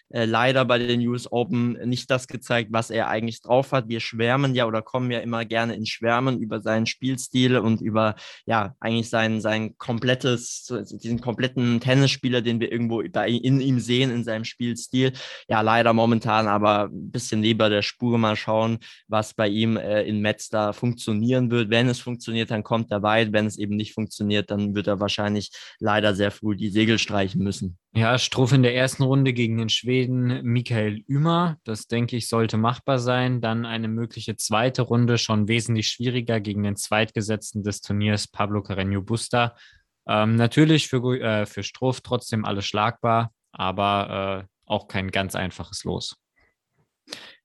äh, 0.10 0.26
leider 0.26 0.64
bei 0.64 0.80
den 0.80 1.06
US 1.08 1.30
Open 1.32 1.74
nicht 1.86 2.10
das 2.10 2.28
gezeigt, 2.28 2.70
was 2.72 2.90
er 2.90 3.10
eigentlich 3.10 3.42
drauf 3.42 3.74
hat. 3.74 3.90
Wir 3.90 4.00
schwärmen 4.00 4.56
ja 4.56 4.66
oder 4.66 4.82
kommen 4.82 5.12
ja 5.12 5.20
immer 5.20 5.44
gerne 5.44 5.76
in 5.76 5.86
Schwärmen 5.86 6.40
über 6.40 6.62
seinen 6.62 6.86
Spielstil 6.86 7.58
und 7.58 7.82
über 7.82 8.16
ja 8.46 8.76
eigentlich 8.80 9.10
sein, 9.10 9.42
sein 9.42 9.78
komplettes, 9.78 10.74
diesen 10.92 11.20
kompletten 11.20 11.82
Tennisspieler, 11.82 12.42
den 12.48 12.60
wir 12.60 12.72
irgendwo 12.72 13.02
in 13.02 13.62
ihm 13.62 13.80
sehen, 13.80 14.10
in 14.10 14.24
seinem 14.24 14.46
Spielstil. 14.46 15.14
Ja, 15.48 15.62
leider 15.62 15.94
momentan 15.94 16.48
aber 16.48 16.86
ein 16.86 17.12
bisschen 17.12 17.42
lieber 17.44 17.70
der 17.70 17.84
Spur 17.84 18.18
mal 18.18 18.36
schauen, 18.36 18.80
was 19.08 19.34
bei 19.34 19.48
ihm 19.48 19.78
äh, 19.78 20.04
in 20.04 20.22
Metz 20.22 20.50
da 20.50 20.74
funktionieren 20.74 21.52
wird. 21.52 21.70
Wenn 21.70 21.88
es 21.88 22.00
funktioniert, 22.00 22.50
dann 22.50 22.64
kommt 22.64 22.92
er 22.92 23.04
weit. 23.04 23.34
Wenn 23.34 23.46
es 23.46 23.58
eben 23.58 23.76
nicht 23.76 23.94
funktioniert, 23.94 24.50
dann 24.50 24.74
wird 24.74 24.88
er 24.88 25.00
wahrscheinlich 25.00 25.52
leider 25.80 26.16
sehr 26.16 26.32
früh 26.32 26.56
die 26.56 26.70
Segel 26.70 26.98
streichen 26.98 27.44
müssen. 27.44 27.78
Ja, 27.94 28.20
Struff 28.20 28.54
in 28.54 28.62
der 28.62 28.76
ersten 28.76 29.02
Runde 29.04 29.34
gegen 29.34 29.58
den 29.58 29.70
Schweden 29.70 30.44
Michael 30.44 31.04
Ümer. 31.08 31.58
Das 31.64 31.88
denke 31.88 32.16
ich, 32.16 32.30
sollte 32.30 32.56
machbar 32.58 33.00
sein. 33.00 33.42
Dann 33.42 33.66
eine 33.66 33.88
mögliche 33.88 34.36
zweite 34.36 34.84
Runde, 34.84 35.18
schon 35.18 35.48
wesentlich 35.48 35.88
schwieriger 35.88 36.40
gegen 36.40 36.62
den 36.62 36.76
Zweitgesetzten 36.76 37.64
des 37.64 37.82
Turniers 37.82 38.28
Pablo 38.28 38.60
Carreño 38.60 39.02
Busta. 39.02 39.56
Ähm, 40.08 40.36
natürlich 40.36 40.88
für, 40.88 41.20
äh, 41.20 41.46
für 41.46 41.64
Struff 41.64 42.02
trotzdem 42.02 42.46
alles 42.46 42.66
schlagbar, 42.66 43.32
aber 43.52 44.46
äh, 44.46 44.48
auch 44.66 44.88
kein 44.88 45.12
ganz 45.12 45.36
einfaches 45.36 45.84
Los. 45.84 46.16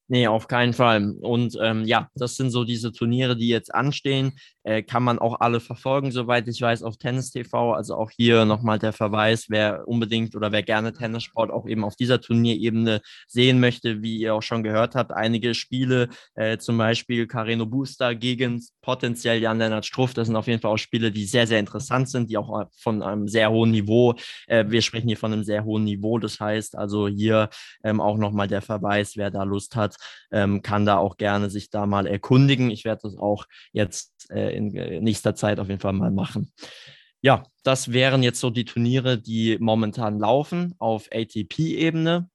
Nee, 0.08 0.26
auf 0.26 0.46
keinen 0.46 0.74
Fall. 0.74 1.16
Und 1.22 1.56
ähm, 1.62 1.84
ja, 1.84 2.08
das 2.14 2.36
sind 2.36 2.50
so 2.50 2.64
diese 2.64 2.92
Turniere, 2.92 3.36
die 3.36 3.48
jetzt 3.48 3.74
anstehen. 3.74 4.32
Äh, 4.64 4.82
kann 4.82 5.02
man 5.02 5.18
auch 5.18 5.40
alle 5.40 5.60
verfolgen, 5.60 6.10
soweit 6.12 6.48
ich 6.48 6.60
weiß, 6.60 6.82
auf 6.82 6.96
Tennis 6.96 7.30
TV. 7.30 7.72
Also 7.72 7.96
auch 7.96 8.10
hier 8.10 8.44
nochmal 8.44 8.78
der 8.78 8.92
Verweis, 8.92 9.46
wer 9.48 9.86
unbedingt 9.86 10.36
oder 10.36 10.52
wer 10.52 10.62
gerne 10.62 10.92
Tennissport 10.92 11.50
auch 11.50 11.66
eben 11.66 11.84
auf 11.84 11.96
dieser 11.96 12.20
Turnierebene 12.20 13.00
sehen 13.26 13.60
möchte, 13.60 14.02
wie 14.02 14.18
ihr 14.18 14.34
auch 14.34 14.42
schon 14.42 14.62
gehört 14.62 14.94
habt, 14.94 15.12
einige 15.12 15.54
Spiele, 15.54 16.08
äh, 16.34 16.58
zum 16.58 16.78
Beispiel 16.78 17.26
Carreno 17.26 17.66
Booster 17.66 18.14
gegen 18.14 18.62
potenziell 18.80 19.40
Jan-Lennart 19.40 19.86
Struff, 19.86 20.14
das 20.14 20.26
sind 20.26 20.36
auf 20.36 20.46
jeden 20.46 20.60
Fall 20.60 20.72
auch 20.72 20.78
Spiele, 20.78 21.12
die 21.12 21.24
sehr, 21.24 21.46
sehr 21.46 21.58
interessant 21.58 22.08
sind, 22.08 22.30
die 22.30 22.36
auch 22.36 22.66
von 22.76 23.02
einem 23.02 23.28
sehr 23.28 23.50
hohen 23.50 23.70
Niveau, 23.70 24.14
äh, 24.46 24.64
wir 24.68 24.82
sprechen 24.82 25.08
hier 25.08 25.16
von 25.16 25.32
einem 25.32 25.44
sehr 25.44 25.64
hohen 25.64 25.84
Niveau, 25.84 26.18
das 26.18 26.40
heißt 26.40 26.76
also 26.76 27.08
hier 27.08 27.48
ähm, 27.84 28.00
auch 28.00 28.16
nochmal 28.16 28.48
der 28.48 28.62
Verweis, 28.62 29.16
wer 29.16 29.30
da 29.30 29.44
Lust 29.44 29.76
hat, 29.76 29.96
ähm, 30.30 30.62
kann 30.62 30.86
da 30.86 30.96
auch 30.98 31.16
gerne 31.16 31.50
sich 31.50 31.70
da 31.70 31.86
mal 31.86 32.06
erkundigen. 32.06 32.70
Ich 32.70 32.84
werde 32.84 33.02
das 33.04 33.16
auch 33.16 33.46
jetzt 33.72 34.30
äh, 34.30 34.51
in 34.52 34.74
äh, 34.76 35.00
nächster 35.00 35.34
Zeit 35.34 35.58
auf 35.58 35.68
jeden 35.68 35.80
Fall 35.80 35.92
mal 35.92 36.10
machen. 36.10 36.52
Ja, 37.20 37.44
das 37.62 37.92
wären 37.92 38.22
jetzt 38.22 38.40
so 38.40 38.50
die 38.50 38.64
Turniere, 38.64 39.18
die 39.18 39.56
momentan 39.60 40.18
laufen 40.18 40.74
auf 40.78 41.08
ATP-Ebene. 41.12 42.28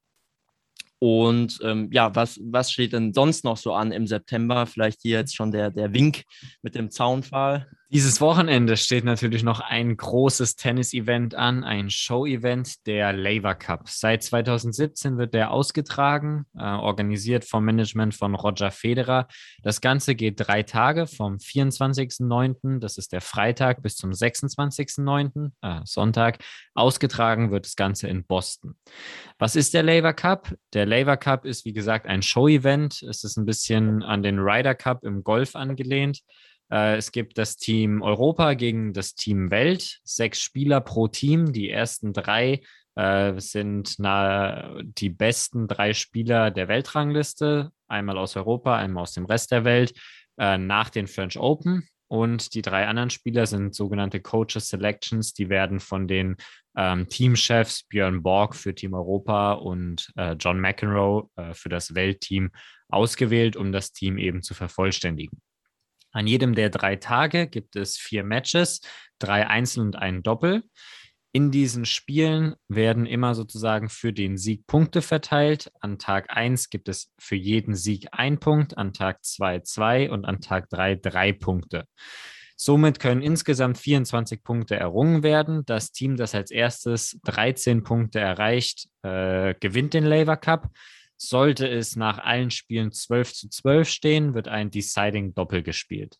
Und 0.99 1.59
ähm, 1.61 1.89
ja, 1.91 2.15
was, 2.15 2.39
was 2.41 2.71
steht 2.71 2.93
denn 2.93 3.13
sonst 3.13 3.43
noch 3.43 3.57
so 3.57 3.73
an 3.73 3.91
im 3.91 4.07
September? 4.07 4.65
Vielleicht 4.65 5.01
hier 5.01 5.19
jetzt 5.19 5.35
schon 5.35 5.51
der, 5.51 5.69
der 5.69 5.93
Wink 5.93 6.23
mit 6.63 6.73
dem 6.73 6.89
Zaunpfahl. 6.89 7.67
Dieses 7.89 8.19
Wochenende 8.19 8.75
steht 8.75 9.05
natürlich 9.05 9.43
noch 9.43 9.61
ein 9.61 9.95
großes 9.95 10.57
Tennis-Event 10.57 11.35
an, 11.35 11.63
ein 11.63 11.89
Show-Event, 11.89 12.85
der 12.85 13.13
Laver 13.13 13.55
Cup. 13.55 13.87
Seit 13.87 14.23
2017 14.23 15.17
wird 15.17 15.33
der 15.33 15.51
ausgetragen, 15.51 16.45
äh, 16.57 16.63
organisiert 16.63 17.45
vom 17.45 17.63
Management 17.63 18.13
von 18.13 18.35
Roger 18.35 18.71
Federer. 18.71 19.29
Das 19.63 19.79
Ganze 19.79 20.15
geht 20.15 20.33
drei 20.37 20.63
Tage, 20.63 21.07
vom 21.07 21.37
24.09., 21.37 22.79
das 22.79 22.97
ist 22.97 23.13
der 23.13 23.21
Freitag, 23.21 23.81
bis 23.81 23.95
zum 23.95 24.11
26.09., 24.11 25.51
äh, 25.61 25.79
Sonntag. 25.85 26.39
Ausgetragen 26.73 27.51
wird 27.51 27.67
das 27.67 27.77
Ganze 27.77 28.09
in 28.09 28.25
Boston. 28.25 28.75
Was 29.39 29.55
ist 29.55 29.73
der 29.73 29.83
Laver 29.83 30.11
Cup? 30.11 30.53
Der 30.73 30.85
Laver 30.85 31.15
Cup 31.15 31.45
ist, 31.45 31.63
wie 31.63 31.71
gesagt, 31.73 32.05
ein 32.05 32.21
Show-Event. 32.21 33.01
Es 33.03 33.23
ist 33.23 33.37
ein 33.37 33.45
bisschen 33.45 34.03
an 34.03 34.23
den 34.23 34.39
Ryder 34.39 34.75
Cup 34.75 35.05
im 35.05 35.23
Golf 35.23 35.55
angelehnt. 35.55 36.21
Äh, 36.71 36.97
es 36.97 37.11
gibt 37.11 37.37
das 37.37 37.57
Team 37.57 38.01
Europa 38.01 38.53
gegen 38.53 38.93
das 38.93 39.15
Team 39.15 39.51
Welt. 39.51 39.99
Sechs 40.03 40.41
Spieler 40.41 40.81
pro 40.81 41.07
Team. 41.07 41.53
Die 41.53 41.69
ersten 41.69 42.13
drei 42.13 42.61
äh, 42.95 43.39
sind 43.39 43.97
die 43.99 45.09
besten 45.09 45.67
drei 45.67 45.93
Spieler 45.93 46.51
der 46.51 46.67
Weltrangliste. 46.67 47.71
Einmal 47.87 48.17
aus 48.17 48.35
Europa, 48.35 48.75
einmal 48.77 49.03
aus 49.03 49.13
dem 49.13 49.25
Rest 49.25 49.51
der 49.51 49.63
Welt. 49.63 49.93
Äh, 50.37 50.57
nach 50.57 50.89
den 50.89 51.07
French 51.07 51.37
Open. 51.37 51.87
Und 52.09 52.53
die 52.53 52.61
drei 52.61 52.87
anderen 52.87 53.09
Spieler 53.09 53.45
sind 53.47 53.75
sogenannte 53.75 54.21
Coaches 54.21 54.69
Selections. 54.69 55.33
Die 55.33 55.49
werden 55.49 55.81
von 55.81 56.07
den 56.07 56.37
ähm, 56.77 57.09
Teamchefs 57.09 57.83
Björn 57.83 58.23
Borg 58.23 58.55
für 58.55 58.73
Team 58.73 58.93
Europa 58.93 59.53
und 59.53 60.09
äh, 60.15 60.33
John 60.39 60.61
McEnroe 60.61 61.29
für 61.51 61.67
das 61.67 61.95
Weltteam 61.95 62.51
ausgewählt, 62.87 63.57
um 63.57 63.73
das 63.73 63.91
Team 63.91 64.17
eben 64.17 64.41
zu 64.41 64.53
vervollständigen. 64.53 65.41
An 66.17 66.25
jedem 66.25 66.55
der 66.55 66.71
drei 66.71 66.95
Tage 66.95 67.45
gibt 67.45 67.75
es 67.75 67.95
vier 67.95 68.23
Matches, 68.23 68.81
drei 69.19 69.45
Einzel 69.45 69.81
und 69.81 69.97
ein 69.97 70.23
Doppel. 70.23 70.63
In 71.31 71.51
diesen 71.51 71.85
Spielen 71.85 72.55
werden 72.67 73.05
immer 73.05 73.35
sozusagen 73.35 73.87
für 73.87 74.11
den 74.13 74.35
Sieg 74.35 74.65
Punkte 74.65 75.03
verteilt. 75.03 75.71
An 75.79 75.99
Tag 75.99 76.35
1 76.35 76.71
gibt 76.71 76.89
es 76.89 77.13
für 77.19 77.35
jeden 77.35 77.75
Sieg 77.75 78.07
ein 78.13 78.39
Punkt, 78.39 78.79
an 78.79 78.93
Tag 78.93 79.23
2 79.23 79.59
zwei 79.59 80.09
und 80.09 80.25
an 80.25 80.41
Tag 80.41 80.71
3 80.71 80.95
drei 80.95 81.33
Punkte. 81.33 81.85
Somit 82.55 82.99
können 82.99 83.21
insgesamt 83.21 83.77
24 83.77 84.43
Punkte 84.43 84.75
errungen 84.75 85.21
werden. 85.21 85.67
Das 85.67 85.91
Team, 85.91 86.17
das 86.17 86.33
als 86.33 86.49
erstes 86.49 87.19
13 87.25 87.83
Punkte 87.83 88.19
erreicht, 88.19 88.87
äh, 89.03 89.53
gewinnt 89.59 89.93
den 89.93 90.05
Laver 90.05 90.37
Cup. 90.37 90.71
Sollte 91.17 91.67
es 91.67 91.95
nach 91.95 92.19
allen 92.19 92.51
Spielen 92.51 92.91
12 92.91 93.33
zu 93.33 93.49
12 93.49 93.89
stehen, 93.89 94.33
wird 94.33 94.47
ein 94.47 94.71
Deciding 94.71 95.33
Doppel 95.33 95.63
gespielt. 95.63 96.17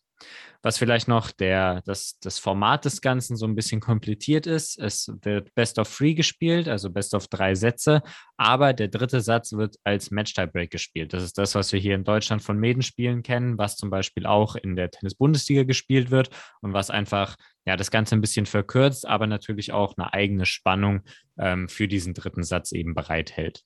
Was 0.62 0.78
vielleicht 0.78 1.06
noch 1.06 1.30
der, 1.30 1.82
das, 1.82 2.18
das 2.20 2.40
Format 2.40 2.84
des 2.84 3.00
Ganzen 3.00 3.36
so 3.36 3.46
ein 3.46 3.54
bisschen 3.54 3.80
komplettiert 3.80 4.48
ist. 4.48 4.76
Es 4.76 5.08
wird 5.22 5.54
Best 5.54 5.78
of 5.78 5.96
Three 5.96 6.14
gespielt, 6.14 6.66
also 6.66 6.90
Best 6.90 7.14
of 7.14 7.28
drei 7.28 7.54
Sätze, 7.54 8.02
aber 8.36 8.72
der 8.72 8.88
dritte 8.88 9.20
Satz 9.20 9.52
wird 9.52 9.76
als 9.84 10.10
Match-Tiebreak 10.10 10.70
gespielt. 10.70 11.12
Das 11.12 11.22
ist 11.22 11.38
das, 11.38 11.54
was 11.54 11.72
wir 11.72 11.78
hier 11.78 11.94
in 11.94 12.02
Deutschland 12.02 12.42
von 12.42 12.58
Medenspielen 12.58 13.22
kennen, 13.22 13.56
was 13.56 13.76
zum 13.76 13.90
Beispiel 13.90 14.26
auch 14.26 14.56
in 14.56 14.74
der 14.74 14.90
Tennis-Bundesliga 14.90 15.62
gespielt 15.62 16.10
wird 16.10 16.30
und 16.60 16.72
was 16.72 16.90
einfach 16.90 17.36
ja, 17.68 17.76
das 17.76 17.90
Ganze 17.90 18.16
ein 18.16 18.22
bisschen 18.22 18.46
verkürzt, 18.46 19.06
aber 19.06 19.26
natürlich 19.26 19.72
auch 19.74 19.94
eine 19.98 20.14
eigene 20.14 20.46
Spannung 20.46 21.02
ähm, 21.38 21.68
für 21.68 21.86
diesen 21.86 22.14
dritten 22.14 22.42
Satz 22.42 22.72
eben 22.72 22.94
bereithält. 22.94 23.62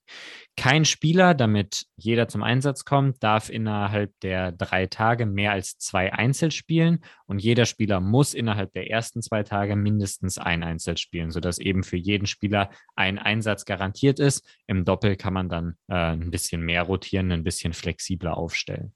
Kein 0.57 0.85
Spieler, 0.85 1.35
damit 1.35 1.87
jeder 1.95 2.27
zum 2.27 2.43
Einsatz 2.43 2.85
kommt, 2.85 3.23
darf 3.23 3.49
innerhalb 3.49 4.13
der 4.19 4.51
drei 4.51 4.87
Tage 4.87 5.25
mehr 5.25 5.53
als 5.53 5.79
zwei 5.79 6.13
Einzel 6.13 6.51
spielen 6.51 7.05
und 7.27 7.39
jeder 7.41 7.65
Spieler 7.65 8.01
muss 8.01 8.35
innerhalb 8.35 8.73
der 8.73 8.91
ersten 8.91 9.23
zwei 9.23 9.45
Tage 9.45 9.77
mindestens 9.77 10.37
ein 10.37 10.65
Einzel 10.65 10.97
spielen, 10.97 11.31
sodass 11.31 11.61
eben 11.61 11.85
für 11.85 11.97
jeden 11.97 12.27
Spieler 12.27 12.71
ein 12.97 13.21
Einsatz 13.21 13.67
garantiert 13.67 14.19
ist. 14.19 14.45
Im 14.67 14.85
Doppel 14.85 15.15
kann 15.15 15.33
man 15.33 15.49
dann 15.49 15.77
äh, 15.87 15.95
ein 15.95 16.33
bisschen 16.33 16.63
mehr 16.63 16.83
rotieren, 16.83 17.31
ein 17.31 17.45
bisschen 17.45 17.73
flexibler 17.73 18.37
aufstellen. 18.37 18.95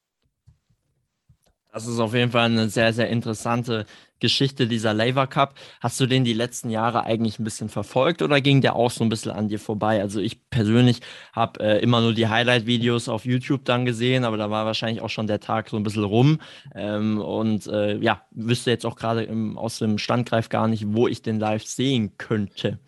Das 1.76 1.86
ist 1.86 1.98
auf 1.98 2.14
jeden 2.14 2.30
Fall 2.30 2.46
eine 2.46 2.70
sehr, 2.70 2.94
sehr 2.94 3.10
interessante 3.10 3.84
Geschichte 4.18 4.66
dieser 4.66 4.94
Laver 4.94 5.26
Cup. 5.26 5.56
Hast 5.82 6.00
du 6.00 6.06
den 6.06 6.24
die 6.24 6.32
letzten 6.32 6.70
Jahre 6.70 7.04
eigentlich 7.04 7.38
ein 7.38 7.44
bisschen 7.44 7.68
verfolgt 7.68 8.22
oder 8.22 8.40
ging 8.40 8.62
der 8.62 8.76
auch 8.76 8.90
so 8.90 9.04
ein 9.04 9.10
bisschen 9.10 9.32
an 9.32 9.48
dir 9.48 9.58
vorbei? 9.58 10.00
Also 10.00 10.18
ich 10.18 10.48
persönlich 10.48 11.00
habe 11.34 11.60
äh, 11.60 11.82
immer 11.82 12.00
nur 12.00 12.14
die 12.14 12.28
Highlight-Videos 12.28 13.10
auf 13.10 13.26
YouTube 13.26 13.66
dann 13.66 13.84
gesehen, 13.84 14.24
aber 14.24 14.38
da 14.38 14.48
war 14.48 14.64
wahrscheinlich 14.64 15.02
auch 15.02 15.10
schon 15.10 15.26
der 15.26 15.40
Tag 15.40 15.68
so 15.68 15.76
ein 15.76 15.82
bisschen 15.82 16.04
rum. 16.04 16.40
Ähm, 16.74 17.20
und 17.20 17.66
äh, 17.66 17.98
ja, 17.98 18.22
wüsste 18.30 18.70
jetzt 18.70 18.86
auch 18.86 18.96
gerade 18.96 19.28
aus 19.56 19.78
dem 19.78 19.98
Standgreif 19.98 20.48
gar 20.48 20.68
nicht, 20.68 20.94
wo 20.94 21.08
ich 21.08 21.20
den 21.20 21.38
live 21.38 21.66
sehen 21.66 22.16
könnte. 22.16 22.78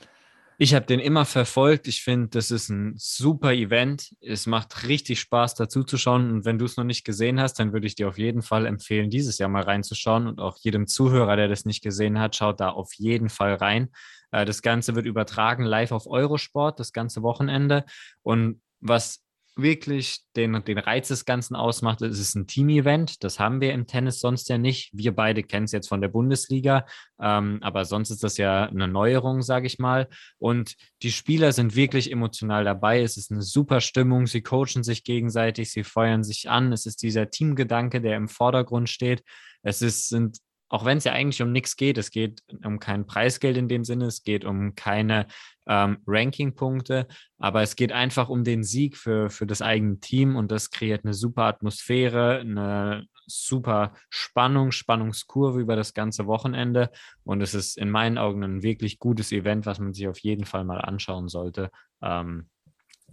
Ich 0.60 0.74
habe 0.74 0.86
den 0.86 0.98
immer 0.98 1.24
verfolgt. 1.24 1.86
Ich 1.86 2.02
finde, 2.02 2.30
das 2.30 2.50
ist 2.50 2.68
ein 2.68 2.94
super 2.96 3.52
Event. 3.52 4.12
Es 4.20 4.46
macht 4.46 4.88
richtig 4.88 5.20
Spaß, 5.20 5.54
dazu 5.54 5.84
zu 5.84 5.96
schauen. 5.96 6.32
Und 6.32 6.44
wenn 6.44 6.58
du 6.58 6.64
es 6.64 6.76
noch 6.76 6.84
nicht 6.84 7.04
gesehen 7.04 7.40
hast, 7.40 7.60
dann 7.60 7.72
würde 7.72 7.86
ich 7.86 7.94
dir 7.94 8.08
auf 8.08 8.18
jeden 8.18 8.42
Fall 8.42 8.66
empfehlen, 8.66 9.08
dieses 9.08 9.38
Jahr 9.38 9.48
mal 9.48 9.62
reinzuschauen. 9.62 10.26
Und 10.26 10.40
auch 10.40 10.58
jedem 10.58 10.88
Zuhörer, 10.88 11.36
der 11.36 11.46
das 11.46 11.64
nicht 11.64 11.80
gesehen 11.80 12.18
hat, 12.18 12.34
schaut 12.34 12.58
da 12.58 12.70
auf 12.70 12.92
jeden 12.94 13.28
Fall 13.28 13.54
rein. 13.54 13.90
Äh, 14.32 14.44
das 14.44 14.60
Ganze 14.60 14.96
wird 14.96 15.06
übertragen 15.06 15.62
live 15.62 15.92
auf 15.92 16.08
Eurosport, 16.08 16.80
das 16.80 16.92
ganze 16.92 17.22
Wochenende. 17.22 17.84
Und 18.22 18.60
was 18.80 19.22
wirklich 19.58 20.20
den, 20.36 20.62
den 20.64 20.78
Reiz 20.78 21.08
des 21.08 21.24
Ganzen 21.24 21.56
ausmacht, 21.56 22.00
es 22.02 22.18
ist 22.18 22.34
ein 22.34 22.46
Team-Event. 22.46 23.22
Das 23.24 23.38
haben 23.38 23.60
wir 23.60 23.72
im 23.72 23.86
Tennis 23.86 24.20
sonst 24.20 24.48
ja 24.48 24.56
nicht. 24.56 24.90
Wir 24.92 25.14
beide 25.14 25.42
kennen 25.42 25.64
es 25.64 25.72
jetzt 25.72 25.88
von 25.88 26.00
der 26.00 26.08
Bundesliga, 26.08 26.86
ähm, 27.20 27.58
aber 27.60 27.84
sonst 27.84 28.10
ist 28.10 28.22
das 28.22 28.36
ja 28.36 28.64
eine 28.64 28.88
Neuerung, 28.88 29.42
sage 29.42 29.66
ich 29.66 29.78
mal. 29.78 30.08
Und 30.38 30.76
die 31.02 31.12
Spieler 31.12 31.52
sind 31.52 31.74
wirklich 31.74 32.10
emotional 32.10 32.64
dabei. 32.64 33.02
Es 33.02 33.16
ist 33.16 33.30
eine 33.30 33.42
super 33.42 33.80
Stimmung. 33.80 34.26
Sie 34.26 34.42
coachen 34.42 34.82
sich 34.82 35.04
gegenseitig, 35.04 35.70
sie 35.70 35.84
feuern 35.84 36.24
sich 36.24 36.48
an. 36.48 36.72
Es 36.72 36.86
ist 36.86 37.02
dieser 37.02 37.30
Teamgedanke, 37.30 38.00
der 38.00 38.16
im 38.16 38.28
Vordergrund 38.28 38.88
steht. 38.88 39.22
Es 39.62 39.82
ist, 39.82 40.08
sind 40.08 40.38
auch 40.68 40.84
wenn 40.84 40.98
es 40.98 41.04
ja 41.04 41.12
eigentlich 41.12 41.42
um 41.42 41.50
nichts 41.50 41.76
geht, 41.76 41.98
es 41.98 42.10
geht 42.10 42.42
um 42.64 42.78
kein 42.78 43.06
Preisgeld 43.06 43.56
in 43.56 43.68
dem 43.68 43.84
Sinne, 43.84 44.06
es 44.06 44.22
geht 44.22 44.44
um 44.44 44.74
keine 44.74 45.26
ähm, 45.68 45.98
Ranking-Punkte, 46.06 47.06
aber 47.38 47.62
es 47.62 47.76
geht 47.76 47.92
einfach 47.92 48.28
um 48.28 48.42
den 48.42 48.64
Sieg 48.64 48.96
für, 48.96 49.30
für 49.30 49.46
das 49.46 49.62
eigene 49.62 50.00
Team 50.00 50.34
und 50.34 50.50
das 50.50 50.70
kreiert 50.70 51.04
eine 51.04 51.14
super 51.14 51.44
Atmosphäre, 51.44 52.40
eine 52.40 53.04
super 53.26 53.92
Spannung, 54.08 54.72
Spannungskurve 54.72 55.60
über 55.60 55.76
das 55.76 55.92
ganze 55.92 56.26
Wochenende 56.26 56.90
und 57.24 57.42
es 57.42 57.54
ist 57.54 57.76
in 57.76 57.90
meinen 57.90 58.18
Augen 58.18 58.42
ein 58.42 58.62
wirklich 58.62 58.98
gutes 58.98 59.30
Event, 59.30 59.66
was 59.66 59.78
man 59.78 59.92
sich 59.92 60.08
auf 60.08 60.18
jeden 60.20 60.46
Fall 60.46 60.64
mal 60.64 60.80
anschauen 60.80 61.28
sollte. 61.28 61.70
Ähm, 62.02 62.48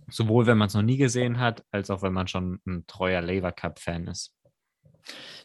sowohl 0.10 0.46
wenn 0.46 0.58
man 0.58 0.68
es 0.68 0.74
noch 0.74 0.82
nie 0.82 0.98
gesehen 0.98 1.40
hat, 1.40 1.64
als 1.72 1.90
auch 1.90 2.02
wenn 2.02 2.14
man 2.14 2.28
schon 2.28 2.60
ein 2.66 2.86
treuer 2.88 3.22
Lever 3.22 3.52
Cup-Fan 3.52 4.08
ist. 4.08 4.34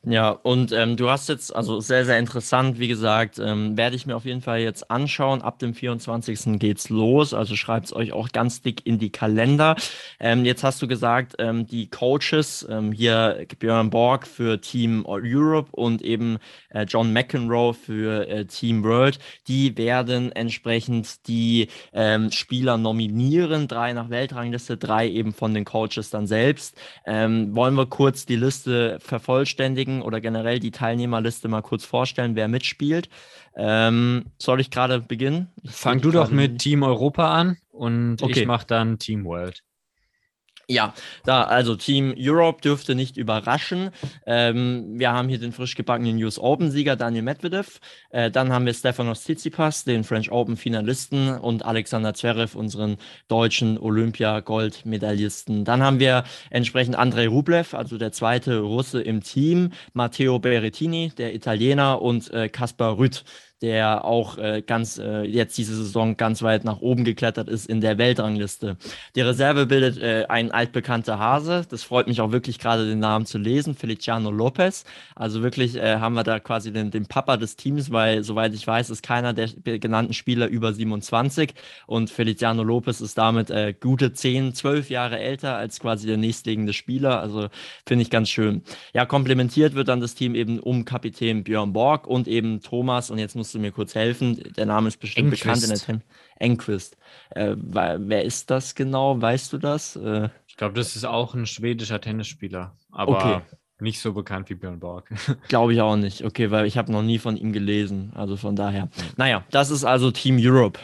Ja, 0.02 0.30
und 0.30 0.72
ähm, 0.72 0.96
du 0.96 1.11
hast 1.11 1.28
jetzt, 1.28 1.54
also 1.54 1.78
sehr, 1.80 2.06
sehr 2.06 2.18
interessant, 2.18 2.78
wie 2.78 2.88
gesagt, 2.88 3.38
ähm, 3.38 3.76
werde 3.76 3.96
ich 3.96 4.06
mir 4.06 4.16
auf 4.16 4.24
jeden 4.24 4.40
Fall 4.40 4.61
jetzt 4.61 4.90
anschauen. 4.90 5.42
Ab 5.42 5.58
dem 5.58 5.74
24. 5.74 6.58
geht's 6.58 6.88
los, 6.88 7.34
also 7.34 7.54
schreibt 7.54 7.84
es 7.84 7.92
euch 7.92 8.12
auch 8.14 8.30
ganz 8.32 8.62
dick 8.62 8.86
in 8.86 8.98
die 8.98 9.12
Kalender. 9.12 9.76
Ähm, 10.18 10.46
jetzt 10.46 10.64
hast 10.64 10.80
du 10.80 10.88
gesagt, 10.88 11.34
ähm, 11.38 11.66
die 11.66 11.90
Coaches, 11.90 12.66
ähm, 12.70 12.92
hier 12.92 13.44
Björn 13.58 13.90
Borg 13.90 14.26
für 14.26 14.58
Team 14.62 15.04
Europe 15.04 15.68
und 15.72 16.00
eben 16.00 16.38
äh, 16.70 16.84
John 16.84 17.12
McEnroe 17.12 17.74
für 17.74 18.26
äh, 18.26 18.46
Team 18.46 18.82
World, 18.82 19.18
die 19.48 19.76
werden 19.76 20.32
entsprechend 20.32 21.28
die 21.28 21.68
ähm, 21.92 22.30
Spieler 22.30 22.78
nominieren, 22.78 23.68
drei 23.68 23.92
nach 23.92 24.08
Weltrangliste, 24.08 24.78
drei 24.78 25.11
eben 25.11 25.34
von 25.34 25.52
den 25.52 25.66
Coaches 25.66 26.08
dann 26.08 26.26
selbst. 26.26 26.74
wollen 27.04 27.74
wir 27.74 27.86
kurz 27.86 28.24
die 28.24 28.36
Liste 28.36 28.98
vervollständigen? 29.00 29.49
Vervollständigen 29.51 30.03
oder 30.03 30.20
generell 30.20 30.61
die 30.61 30.70
Teilnehmerliste 30.70 31.48
mal 31.48 31.62
kurz 31.62 31.84
vorstellen, 31.84 32.36
wer 32.36 32.48
mitspielt. 32.48 33.09
Ähm, 33.57 34.26
soll 34.38 34.61
ich 34.61 34.70
gerade 34.70 35.01
beginnen? 35.01 35.48
Ich 35.62 35.72
Fang 35.72 36.01
du 36.01 36.11
doch 36.11 36.30
mit 36.30 36.59
Team 36.59 36.82
Europa 36.82 37.32
an 37.32 37.57
und 37.70 38.22
okay. 38.22 38.40
ich 38.40 38.46
mache 38.46 38.66
dann 38.66 38.98
Team 38.98 39.24
World. 39.24 39.62
Ja, 40.71 40.95
da, 41.25 41.43
also 41.43 41.75
Team 41.75 42.14
Europe 42.16 42.61
dürfte 42.62 42.95
nicht 42.95 43.16
überraschen. 43.16 43.91
Ähm, 44.25 45.01
wir 45.01 45.11
haben 45.11 45.29
hier 45.29 45.41
den 45.41 45.51
frisch 45.51 45.75
gebackenen 45.75 46.23
US 46.23 46.39
Open-Sieger 46.39 46.95
Daniel 46.95 47.25
Medvedev. 47.25 47.81
Äh, 48.11 48.31
dann 48.31 48.53
haben 48.53 48.66
wir 48.66 48.73
Stefanos 48.73 49.25
Tsitsipas, 49.25 49.83
den 49.83 50.05
French 50.05 50.31
Open-Finalisten 50.31 51.37
und 51.41 51.64
Alexander 51.64 52.14
Zverev, 52.14 52.57
unseren 52.57 52.99
deutschen 53.27 53.79
Olympia-Gold-Medaillisten. 53.79 55.64
Dann 55.64 55.83
haben 55.83 55.99
wir 55.99 56.23
entsprechend 56.51 56.95
Andrei 56.95 57.27
Rublev, 57.27 57.75
also 57.75 57.99
der 57.99 58.12
zweite 58.12 58.61
Russe 58.61 59.03
im 59.03 59.25
Team, 59.25 59.71
Matteo 59.93 60.39
Berrettini, 60.39 61.11
der 61.18 61.35
Italiener 61.35 62.01
und 62.01 62.33
äh, 62.33 62.49
Kaspar 62.49 62.97
Rüth 62.97 63.25
der 63.62 64.04
auch 64.04 64.38
äh, 64.38 64.62
ganz 64.66 64.98
äh, 64.98 65.22
jetzt 65.22 65.58
diese 65.58 65.76
Saison 65.76 66.16
ganz 66.16 66.42
weit 66.42 66.64
nach 66.64 66.80
oben 66.80 67.04
geklettert 67.04 67.48
ist 67.48 67.66
in 67.66 67.80
der 67.80 67.98
Weltrangliste. 67.98 68.76
Die 69.14 69.20
Reserve 69.20 69.66
bildet 69.66 69.98
äh, 69.98 70.26
ein 70.28 70.50
altbekannter 70.50 71.18
Hase. 71.18 71.66
Das 71.68 71.82
freut 71.82 72.06
mich 72.06 72.20
auch 72.20 72.32
wirklich 72.32 72.58
gerade 72.58 72.86
den 72.86 73.00
Namen 73.00 73.26
zu 73.26 73.36
lesen, 73.36 73.74
Feliciano 73.74 74.30
Lopez. 74.30 74.84
Also 75.14 75.42
wirklich 75.42 75.76
äh, 75.76 75.96
haben 75.98 76.14
wir 76.14 76.24
da 76.24 76.40
quasi 76.40 76.72
den, 76.72 76.90
den 76.90 77.06
Papa 77.06 77.36
des 77.36 77.56
Teams, 77.56 77.92
weil 77.92 78.24
soweit 78.24 78.54
ich 78.54 78.66
weiß, 78.66 78.88
ist 78.88 79.02
keiner 79.02 79.34
der 79.34 79.48
genannten 79.78 80.14
Spieler 80.14 80.46
über 80.48 80.72
27 80.72 81.52
und 81.86 82.11
Feliciano 82.11 82.62
Lopez 82.62 83.00
ist 83.00 83.18
damit 83.18 83.50
äh, 83.50 83.74
gute 83.78 84.12
10, 84.12 84.54
12 84.54 84.88
Jahre 84.88 85.18
älter 85.18 85.56
als 85.56 85.80
quasi 85.80 86.06
der 86.06 86.16
nächstliegende 86.16 86.72
Spieler. 86.72 87.20
Also 87.20 87.48
finde 87.86 88.02
ich 88.02 88.11
ganz 88.11 88.30
schön. 88.30 88.62
Ja, 88.94 89.04
komplementiert 89.04 89.74
wird 89.74 89.88
dann 89.88 90.00
das 90.00 90.14
Team 90.14 90.34
eben 90.34 90.58
um 90.61 90.86
Kapitän 90.86 91.44
Björn 91.44 91.74
Borg 91.74 92.06
und 92.06 92.26
eben 92.26 92.61
Thomas 92.61 93.11
und 93.11 93.18
jetzt 93.18 93.36
muss 93.36 93.49
musst 93.51 93.55
du 93.57 93.59
mir 93.59 93.72
kurz 93.72 93.96
helfen. 93.96 94.40
Der 94.57 94.66
Name 94.66 94.86
ist 94.86 94.98
bestimmt 94.98 95.26
Enquist. 95.26 95.42
bekannt 95.42 95.62
in 95.64 95.70
der 95.70 95.78
Tem 95.78 96.01
Enquist. 96.36 96.96
Äh, 97.30 97.57
wer 97.59 98.24
ist 98.24 98.48
das 98.48 98.76
genau? 98.76 99.20
Weißt 99.20 99.53
du 99.53 99.59
das? 99.59 99.96
Äh, 99.96 100.28
ich 100.46 100.57
glaube, 100.57 100.74
das 100.74 100.94
ist 100.94 101.05
auch 101.05 101.34
ein 101.34 101.46
schwedischer 101.46 102.01
Tennisspieler, 102.01 102.76
aber 102.92 103.16
okay. 103.16 103.40
nicht 103.80 103.98
so 103.98 104.12
bekannt 104.12 104.51
wie 104.51 104.55
Björn 104.55 104.78
Borg. 104.78 105.11
glaube 105.48 105.74
ich 105.74 105.80
auch 105.80 105.96
nicht. 105.96 106.24
Okay, 106.24 106.53
weil 106.53 106.66
ich 106.66 106.78
habe 106.78 106.92
noch 106.92 107.03
nie 107.03 107.18
von 107.18 107.36
ihm 107.36 107.53
gelesen. 107.53 108.12
Also 108.14 108.36
von 108.36 108.55
daher. 108.55 108.88
Naja, 109.16 109.44
das 109.51 109.70
ist 109.70 109.84
also 109.84 110.12
Team 110.12 110.36
Europe. 110.38 110.78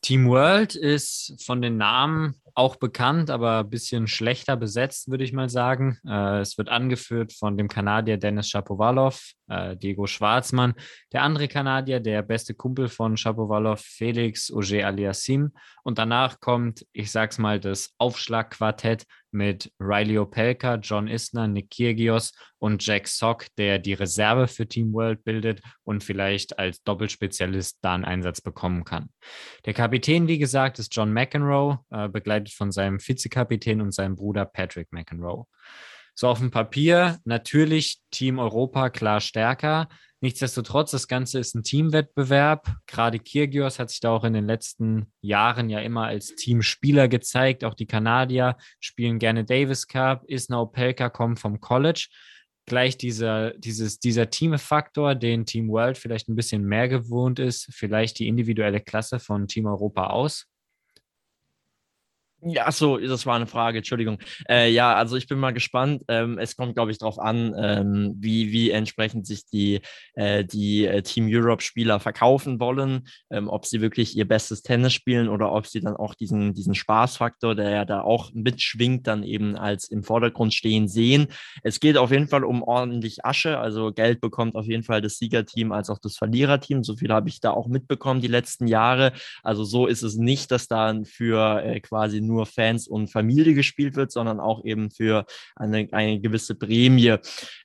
Team 0.00 0.26
World 0.28 0.76
ist 0.76 1.34
von 1.44 1.60
den 1.60 1.76
Namen 1.76 2.36
auch 2.56 2.76
bekannt, 2.76 3.30
aber 3.30 3.60
ein 3.60 3.70
bisschen 3.70 4.06
schlechter 4.06 4.56
besetzt, 4.56 5.10
würde 5.10 5.24
ich 5.24 5.34
mal 5.34 5.50
sagen. 5.50 5.98
Äh, 6.06 6.40
es 6.40 6.56
wird 6.56 6.70
angeführt 6.70 7.34
von 7.34 7.58
dem 7.58 7.68
Kanadier 7.68 8.16
Dennis 8.16 8.48
Shapovalov, 8.48 9.32
äh, 9.48 9.76
Diego 9.76 10.06
Schwarzmann, 10.06 10.72
der 11.12 11.22
andere 11.22 11.48
Kanadier, 11.48 12.00
der 12.00 12.22
beste 12.22 12.54
Kumpel 12.54 12.88
von 12.88 13.18
Shapovalov, 13.18 13.80
Felix 13.80 14.50
Auger 14.50 14.86
Aliassim. 14.86 15.52
Und 15.84 15.98
danach 15.98 16.40
kommt, 16.40 16.86
ich 16.92 17.12
sag's 17.12 17.36
mal, 17.38 17.60
das 17.60 17.94
Aufschlagquartett 17.98 19.04
mit 19.36 19.70
Riley 19.78 20.18
Opelka, 20.18 20.76
John 20.76 21.06
Isner, 21.06 21.46
Nick 21.46 21.70
Kyrgios 21.70 22.32
und 22.58 22.84
Jack 22.84 23.06
Sock, 23.06 23.46
der 23.58 23.78
die 23.78 23.92
Reserve 23.92 24.48
für 24.48 24.66
Team 24.66 24.92
World 24.92 25.22
bildet 25.22 25.60
und 25.84 26.02
vielleicht 26.02 26.58
als 26.58 26.82
Doppelspezialist 26.82 27.78
da 27.82 27.94
einen 27.94 28.04
Einsatz 28.04 28.40
bekommen 28.40 28.84
kann. 28.84 29.10
Der 29.66 29.74
Kapitän, 29.74 30.26
wie 30.26 30.38
gesagt, 30.38 30.78
ist 30.78 30.94
John 30.96 31.12
McEnroe, 31.12 31.78
äh, 31.90 32.08
begleitet 32.08 32.54
von 32.54 32.72
seinem 32.72 32.98
Vizekapitän 32.98 33.80
und 33.80 33.92
seinem 33.92 34.16
Bruder 34.16 34.46
Patrick 34.46 34.90
McEnroe. 34.90 35.44
So 36.18 36.28
auf 36.28 36.38
dem 36.38 36.50
Papier 36.50 37.18
natürlich 37.26 37.98
Team 38.10 38.38
Europa 38.38 38.88
klar 38.88 39.20
stärker. 39.20 39.86
Nichtsdestotrotz, 40.22 40.92
das 40.92 41.08
Ganze 41.08 41.38
ist 41.38 41.54
ein 41.54 41.62
Teamwettbewerb. 41.62 42.74
Gerade 42.86 43.18
Kirgios 43.18 43.78
hat 43.78 43.90
sich 43.90 44.00
da 44.00 44.12
auch 44.12 44.24
in 44.24 44.32
den 44.32 44.46
letzten 44.46 45.12
Jahren 45.20 45.68
ja 45.68 45.80
immer 45.80 46.06
als 46.06 46.34
Teamspieler 46.34 47.08
gezeigt. 47.08 47.64
Auch 47.64 47.74
die 47.74 47.86
Kanadier 47.86 48.56
spielen 48.80 49.18
gerne 49.18 49.44
Davis 49.44 49.86
Cup. 49.86 50.24
Isna 50.26 50.62
Opelka 50.62 51.10
kommt 51.10 51.38
vom 51.38 51.60
College. 51.60 52.08
Gleich 52.64 52.96
dieser, 52.96 53.50
dieses, 53.58 53.98
dieser 53.98 54.30
Teamfaktor, 54.30 55.14
den 55.14 55.44
Team 55.44 55.68
World 55.68 55.98
vielleicht 55.98 56.30
ein 56.30 56.34
bisschen 56.34 56.64
mehr 56.64 56.88
gewohnt 56.88 57.38
ist, 57.38 57.68
vielleicht 57.72 58.18
die 58.18 58.26
individuelle 58.26 58.80
Klasse 58.80 59.20
von 59.20 59.48
Team 59.48 59.66
Europa 59.66 60.06
aus. 60.06 60.46
Ja, 62.42 62.70
so, 62.70 62.98
das 62.98 63.24
war 63.24 63.34
eine 63.34 63.46
Frage, 63.46 63.78
Entschuldigung. 63.78 64.18
Äh, 64.48 64.70
ja, 64.70 64.94
also 64.94 65.16
ich 65.16 65.26
bin 65.26 65.38
mal 65.38 65.52
gespannt. 65.52 66.02
Ähm, 66.06 66.38
es 66.38 66.54
kommt, 66.54 66.74
glaube 66.74 66.90
ich, 66.90 66.98
darauf 66.98 67.18
an, 67.18 67.54
ähm, 67.58 68.14
wie, 68.18 68.52
wie 68.52 68.70
entsprechend 68.70 69.26
sich 69.26 69.46
die, 69.46 69.80
äh, 70.14 70.44
die 70.44 70.84
äh, 70.84 71.02
Team 71.02 71.26
Europe-Spieler 71.28 71.98
verkaufen 71.98 72.60
wollen, 72.60 73.08
ähm, 73.30 73.48
ob 73.48 73.64
sie 73.64 73.80
wirklich 73.80 74.16
ihr 74.16 74.28
bestes 74.28 74.62
Tennis 74.62 74.92
spielen 74.92 75.28
oder 75.30 75.50
ob 75.50 75.66
sie 75.66 75.80
dann 75.80 75.96
auch 75.96 76.14
diesen, 76.14 76.52
diesen 76.52 76.74
Spaßfaktor, 76.74 77.54
der 77.54 77.70
ja 77.70 77.84
da 77.86 78.02
auch 78.02 78.30
mitschwingt, 78.34 79.06
dann 79.06 79.22
eben 79.24 79.56
als 79.56 79.88
im 79.88 80.04
Vordergrund 80.04 80.52
stehen 80.52 80.88
sehen. 80.88 81.28
Es 81.62 81.80
geht 81.80 81.96
auf 81.96 82.12
jeden 82.12 82.28
Fall 82.28 82.44
um 82.44 82.62
ordentlich 82.62 83.24
Asche, 83.24 83.58
also 83.58 83.92
Geld 83.92 84.20
bekommt 84.20 84.56
auf 84.56 84.66
jeden 84.66 84.82
Fall 84.82 85.00
das 85.00 85.16
Siegerteam 85.16 85.72
als 85.72 85.88
auch 85.88 85.98
das 85.98 86.16
Verliererteam. 86.18 86.84
So 86.84 86.96
viel 86.96 87.12
habe 87.12 87.30
ich 87.30 87.40
da 87.40 87.52
auch 87.52 87.66
mitbekommen 87.66 88.20
die 88.20 88.28
letzten 88.28 88.66
Jahre. 88.66 89.12
Also 89.42 89.64
so 89.64 89.86
ist 89.86 90.02
es 90.02 90.16
nicht, 90.16 90.50
dass 90.50 90.68
dann 90.68 91.06
für 91.06 91.62
äh, 91.64 91.80
quasi 91.80 92.25
nur 92.26 92.46
Fans 92.46 92.88
und 92.88 93.08
Familie 93.08 93.54
gespielt 93.54 93.96
wird, 93.96 94.12
sondern 94.12 94.40
auch 94.40 94.64
eben 94.64 94.90
für 94.90 95.26
eine, 95.54 95.88
eine 95.92 96.20
gewisse 96.20 96.54
Prämie. 96.54 97.16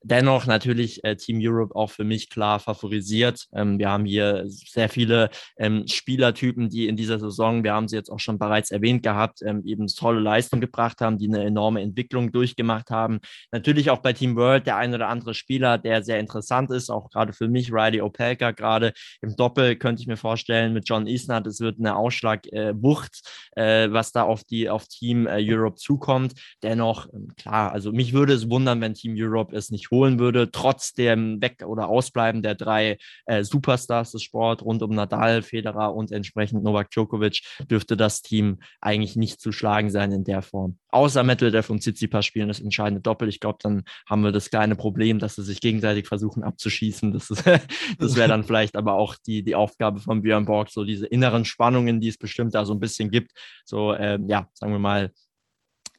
Dennoch 0.03 0.45
natürlich 0.45 1.03
äh, 1.03 1.16
Team 1.16 1.39
Europe 1.41 1.76
auch 1.76 1.91
für 1.91 2.03
mich 2.03 2.30
klar 2.30 2.59
favorisiert. 2.59 3.47
Ähm, 3.53 3.80
wir 3.80 3.89
haben 3.89 4.05
hier 4.05 4.43
sehr 4.47 4.89
viele 4.89 5.30
ähm, 5.57 5.88
Spielertypen, 5.88 6.70
die 6.70 6.88
in 6.88 6.95
dieser 6.95 7.20
Saison, 7.20 7.64
wir 7.64 7.74
haben 7.74 7.88
sie 7.88 7.95
jetzt 7.95 8.09
auch 8.09 8.20
schon 8.20 8.39
bereits 8.39 8.72
erwähnt 8.72 9.03
gehabt, 9.03 9.41
ähm, 9.41 9.64
eben 9.66 9.88
tolle 9.88 10.20
Leistung 10.20 10.62
gebracht 10.62 11.01
haben, 11.01 11.18
die 11.18 11.28
eine 11.28 11.43
enorme 11.43 11.82
Entwicklung 11.82 12.32
durchgemacht 12.32 12.89
haben. 12.89 13.20
Natürlich 13.51 13.89
auch 13.89 13.99
bei 13.99 14.14
Team 14.14 14.36
World 14.36 14.68
der 14.68 14.78
ein 14.78 14.93
oder 14.93 15.07
andere 15.07 15.34
Spieler, 15.34 15.78
der 15.78 16.03
sehr 16.03 16.20
interessant 16.20 16.72
ist, 16.72 16.89
auch 16.89 17.09
gerade 17.09 17.34
für 17.34 17.47
mich, 17.47 17.72
Riley 17.72 18.01
Opelka, 18.01 18.51
gerade 18.51 18.93
im 19.22 19.36
Doppel 19.36 19.76
könnte 19.76 20.01
ich 20.01 20.07
mir 20.07 20.18
vorstellen, 20.18 20.74
mit 20.74 20.88
John 20.88 21.07
Isner, 21.07 21.41
das 21.41 21.59
wird 21.59 21.80
eine 21.80 21.95
Ausschlagwucht, 21.95 23.22
äh, 23.55 23.86
äh, 23.86 23.93
was 23.93 24.12
da 24.12 24.24
auf 24.24 24.43
die 24.52 24.70
auf 24.70 24.88
Team 24.88 25.26
äh, 25.26 25.38
Europe 25.39 25.78
zukommt. 25.78 26.34
Dennoch, 26.62 27.08
ähm, 27.14 27.30
klar, 27.38 27.72
also 27.72 27.91
mich 27.91 28.14
würde 28.14 28.34
es 28.34 28.49
wundern, 28.49 28.82
wenn 28.82 28.93
Team 28.93 29.16
Europe 29.18 29.56
es 29.56 29.72
nicht 29.72 29.89
holen 29.91 30.20
würde, 30.20 30.52
trotz 30.52 30.93
dem 30.93 31.41
Weg- 31.41 31.66
oder 31.66 31.88
Ausbleiben 31.88 32.43
der 32.43 32.56
drei 32.56 32.97
äh, 33.26 33.43
Superstars 33.43 34.12
des 34.12 34.24
Sports 34.24 34.64
rund 34.64 34.84
um 34.84 34.93
Nadal, 34.93 35.41
Federer 35.41 35.93
und 35.95 36.12
entsprechend 36.12 36.64
Novak 36.64 36.91
Djokovic 36.91 37.41
dürfte 37.70 37.97
das 37.97 38.22
Team 38.22 38.60
eigentlich 38.82 39.16
nicht 39.16 39.41
zu 39.41 39.52
schlagen 39.52 39.89
sein 39.89 40.12
in 40.12 40.24
der 40.24 40.41
Form. 40.41 40.78
Außer 40.89 41.24
Medvedev 41.24 41.70
und 41.70 41.80
Tsitsipas 41.80 42.26
spielen 42.26 42.49
das 42.49 42.60
entscheidende 42.60 43.02
Doppel. 43.02 43.30
Ich 43.30 43.39
glaube, 43.39 43.60
dann 43.62 43.84
haben 44.10 44.24
wir 44.24 44.32
das 44.34 44.49
kleine 44.49 44.76
Problem, 44.76 45.20
dass 45.20 45.36
sie 45.36 45.43
sich 45.43 45.62
gegenseitig 45.62 46.08
versuchen 46.08 46.43
abzuschießen. 46.43 47.14
Das, 47.14 47.28
das 47.97 48.16
wäre 48.16 48.28
dann 48.28 48.43
vielleicht 48.43 48.76
aber 48.76 48.93
auch 48.93 49.16
die, 49.26 49.43
die 49.43 49.56
Aufgabe 49.56 50.02
von 50.02 50.22
Björn 50.22 50.45
Borg, 50.45 50.70
so 50.70 50.84
diese 50.84 51.08
inneren 51.08 51.45
Spannungen, 51.45 52.02
die 52.02 52.10
es 52.10 52.18
bestimmt 52.18 52.56
da 52.56 52.66
so 52.66 52.74
ein 52.74 52.80
bisschen 52.80 53.10
gibt. 53.10 53.32
So, 53.64 53.93
ähm, 53.93 54.28
ja, 54.28 54.41
sagen 54.54 54.72
wir 54.72 54.80
mal, 54.80 55.12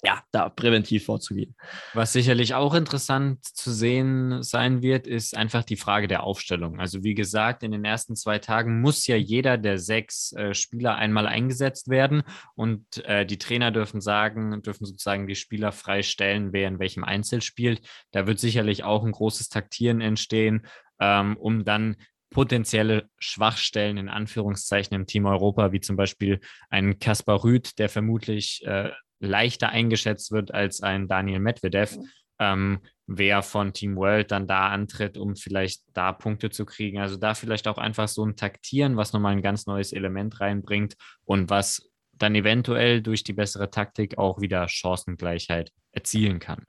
ja, 0.05 0.21
da 0.33 0.49
präventiv 0.49 1.05
vorzugehen. 1.05 1.55
Was 1.95 2.13
sicherlich 2.13 2.55
auch 2.55 2.75
interessant 2.75 3.45
zu 3.45 3.73
sehen 3.73 4.43
sein 4.43 4.83
wird, 4.83 5.07
ist 5.07 5.37
einfach 5.37 5.63
die 5.63 5.77
Frage 5.77 6.09
der 6.09 6.25
Aufstellung. 6.25 6.81
Also 6.81 7.05
wie 7.05 7.15
gesagt, 7.15 7.63
in 7.63 7.71
den 7.71 7.85
ersten 7.85 8.17
zwei 8.17 8.41
Tagen 8.41 8.81
muss 8.81 9.07
ja 9.07 9.15
jeder 9.15 9.59
der 9.59 9.79
sechs 9.79 10.33
äh, 10.33 10.55
Spieler 10.55 10.97
einmal 10.97 11.29
eingesetzt 11.29 11.89
werden 11.89 12.25
und 12.57 13.05
äh, 13.05 13.25
die 13.25 13.39
Trainer 13.39 13.71
dürfen 13.71 14.01
sagen, 14.01 14.61
dürfen 14.63 14.87
sozusagen 14.87 15.29
die 15.29 15.37
Spieler 15.37 15.71
freistellen, 15.71 16.53
wer 16.53 16.67
in 16.67 16.81
welchem 16.81 17.05
Einzel 17.05 17.41
spielt. 17.41 17.81
Da 18.11 18.27
wird 18.27 18.41
sicherlich 18.41 18.83
auch 18.83 19.05
ein 19.05 19.13
großes 19.13 19.51
Taktieren 19.51 20.01
entstehen, 20.01 20.67
ähm, 20.99 21.37
um 21.37 21.65
dann 21.65 21.97
potenzielle 22.33 23.09
Schwachstellen 23.19 23.97
in 23.97 24.09
Anführungszeichen 24.09 24.95
im 24.95 25.07
Team 25.07 25.27
Europa, 25.27 25.73
wie 25.73 25.81
zum 25.81 25.97
Beispiel 25.97 26.41
ein 26.71 26.99
Kaspar 26.99 27.45
Rüth, 27.45 27.79
der 27.79 27.89
vermutlich 27.89 28.65
äh, 28.67 28.91
leichter 29.21 29.69
eingeschätzt 29.69 30.33
wird 30.33 30.53
als 30.53 30.83
ein 30.83 31.09
Daniel 31.09 31.39
Medvedev, 31.39 31.97
ähm, 32.39 32.81
wer 33.07 33.43
von 33.43 33.73
Team 33.73 33.97
World 33.97 34.33
dann 34.33 34.47
da 34.47 34.69
antritt, 34.69 35.17
um 35.17 35.37
vielleicht 35.37 35.83
da 35.93 36.13
Punkte 36.13 36.51
zu 36.51 36.65
kriegen. 36.65 36.99
Also 36.99 37.17
da 37.17 37.35
vielleicht 37.35 37.69
auch 37.69 37.79
einfach 37.79 38.09
so 38.09 38.25
ein 38.25 38.37
Taktieren, 38.37 38.97
was 38.97 39.13
nochmal 39.13 39.33
ein 39.33 39.43
ganz 39.43 39.67
neues 39.67 39.93
Element 39.93 40.41
reinbringt 40.41 40.97
und 41.25 41.51
was 41.51 41.92
dann 42.13 42.35
eventuell 42.35 43.03
durch 43.03 43.25
die 43.25 43.33
bessere 43.33 43.71
Taktik 43.71 44.19
auch 44.19 44.41
wieder 44.41 44.69
Chancengleichheit 44.69 45.73
erzielen 45.93 46.39
kann. 46.39 46.65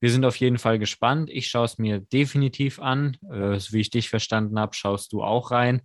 Wir 0.00 0.10
sind 0.10 0.24
auf 0.24 0.36
jeden 0.36 0.58
Fall 0.58 0.78
gespannt. 0.78 1.30
Ich 1.30 1.48
schaue 1.48 1.64
es 1.64 1.78
mir 1.78 2.00
definitiv 2.00 2.80
an. 2.80 3.16
Äh, 3.30 3.58
wie 3.70 3.80
ich 3.80 3.90
dich 3.90 4.08
verstanden 4.08 4.58
habe, 4.58 4.74
schaust 4.74 5.12
du 5.12 5.22
auch 5.22 5.50
rein. 5.50 5.82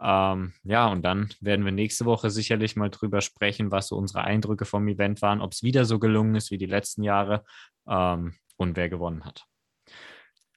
Ähm, 0.00 0.54
ja, 0.62 0.86
und 0.86 1.02
dann 1.02 1.28
werden 1.40 1.64
wir 1.64 1.72
nächste 1.72 2.04
Woche 2.04 2.30
sicherlich 2.30 2.76
mal 2.76 2.90
drüber 2.90 3.20
sprechen, 3.20 3.70
was 3.70 3.88
so 3.88 3.96
unsere 3.96 4.22
Eindrücke 4.22 4.64
vom 4.64 4.86
Event 4.86 5.22
waren, 5.22 5.40
ob 5.40 5.52
es 5.52 5.62
wieder 5.62 5.84
so 5.84 5.98
gelungen 5.98 6.36
ist 6.36 6.50
wie 6.50 6.58
die 6.58 6.66
letzten 6.66 7.02
Jahre 7.02 7.44
ähm, 7.88 8.34
und 8.56 8.76
wer 8.76 8.88
gewonnen 8.88 9.24
hat. 9.24 9.44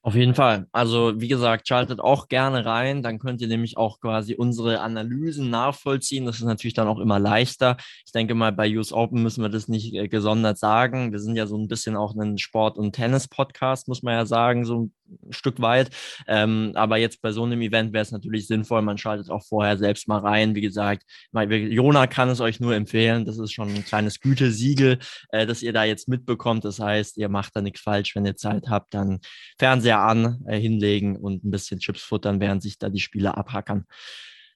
Auf 0.03 0.15
jeden 0.15 0.33
Fall. 0.33 0.65
Also 0.71 1.21
wie 1.21 1.27
gesagt, 1.27 1.67
schaltet 1.67 1.99
auch 1.99 2.27
gerne 2.27 2.65
rein. 2.65 3.03
Dann 3.03 3.19
könnt 3.19 3.39
ihr 3.39 3.47
nämlich 3.47 3.77
auch 3.77 3.99
quasi 3.99 4.33
unsere 4.33 4.79
Analysen 4.81 5.51
nachvollziehen. 5.51 6.25
Das 6.25 6.37
ist 6.37 6.43
natürlich 6.43 6.73
dann 6.73 6.87
auch 6.87 6.97
immer 6.97 7.19
leichter. 7.19 7.77
Ich 8.03 8.11
denke 8.11 8.33
mal, 8.33 8.51
bei 8.51 8.75
US 8.75 8.91
Open 8.93 9.21
müssen 9.21 9.43
wir 9.43 9.49
das 9.49 9.67
nicht 9.67 9.93
äh, 9.93 10.07
gesondert 10.07 10.57
sagen. 10.57 11.11
Wir 11.11 11.19
sind 11.19 11.35
ja 11.35 11.45
so 11.45 11.55
ein 11.55 11.67
bisschen 11.67 11.95
auch 11.95 12.15
ein 12.15 12.39
Sport- 12.39 12.79
und 12.79 12.93
Tennis-Podcast, 12.93 13.87
muss 13.87 14.01
man 14.01 14.15
ja 14.15 14.25
sagen, 14.25 14.65
so 14.65 14.89
ein 15.12 15.34
Stück 15.34 15.62
weit. 15.62 15.89
Ähm, 16.28 16.72
aber 16.76 16.97
jetzt 16.97 17.22
bei 17.22 17.32
so 17.32 17.43
einem 17.43 17.62
Event 17.62 17.93
wäre 17.93 18.01
es 18.01 18.12
natürlich 18.12 18.47
sinnvoll, 18.47 18.82
man 18.82 18.97
schaltet 18.97 19.30
auch 19.30 19.43
vorher 19.43 19.78
selbst 19.78 20.07
mal 20.07 20.20
rein. 20.20 20.55
Wie 20.55 20.62
gesagt, 20.62 21.03
Jona 21.34 22.07
kann 22.07 22.30
es 22.30 22.41
euch 22.41 22.59
nur 22.59 22.76
empfehlen. 22.76 23.26
Das 23.26 23.38
ist 23.38 23.51
schon 23.51 23.70
ein 23.70 23.86
kleines 23.86 24.20
Gütesiegel, 24.20 24.99
äh, 25.30 25.45
das 25.45 25.62
ihr 25.62 25.74
da 25.74 25.84
jetzt 25.84 26.07
mitbekommt. 26.07 26.66
Das 26.66 26.80
heißt, 26.80 27.18
ihr 27.18 27.30
macht 27.30 27.55
da 27.55 27.62
nichts 27.62 27.82
falsch. 27.82 28.16
Wenn 28.16 28.26
ihr 28.26 28.36
Zeit 28.36 28.66
habt, 28.70 28.93
dann 28.93 29.20
Fernseher 29.57 29.99
an, 29.99 30.43
äh, 30.47 30.59
hinlegen 30.59 31.16
und 31.16 31.43
ein 31.43 31.51
bisschen 31.51 31.80
Chips 31.80 32.01
futtern, 32.01 32.39
während 32.39 32.64
sich 32.64 32.78
da 32.78 32.89
die 32.89 32.99
Spieler 32.99 33.38
abhackern. 33.38 33.86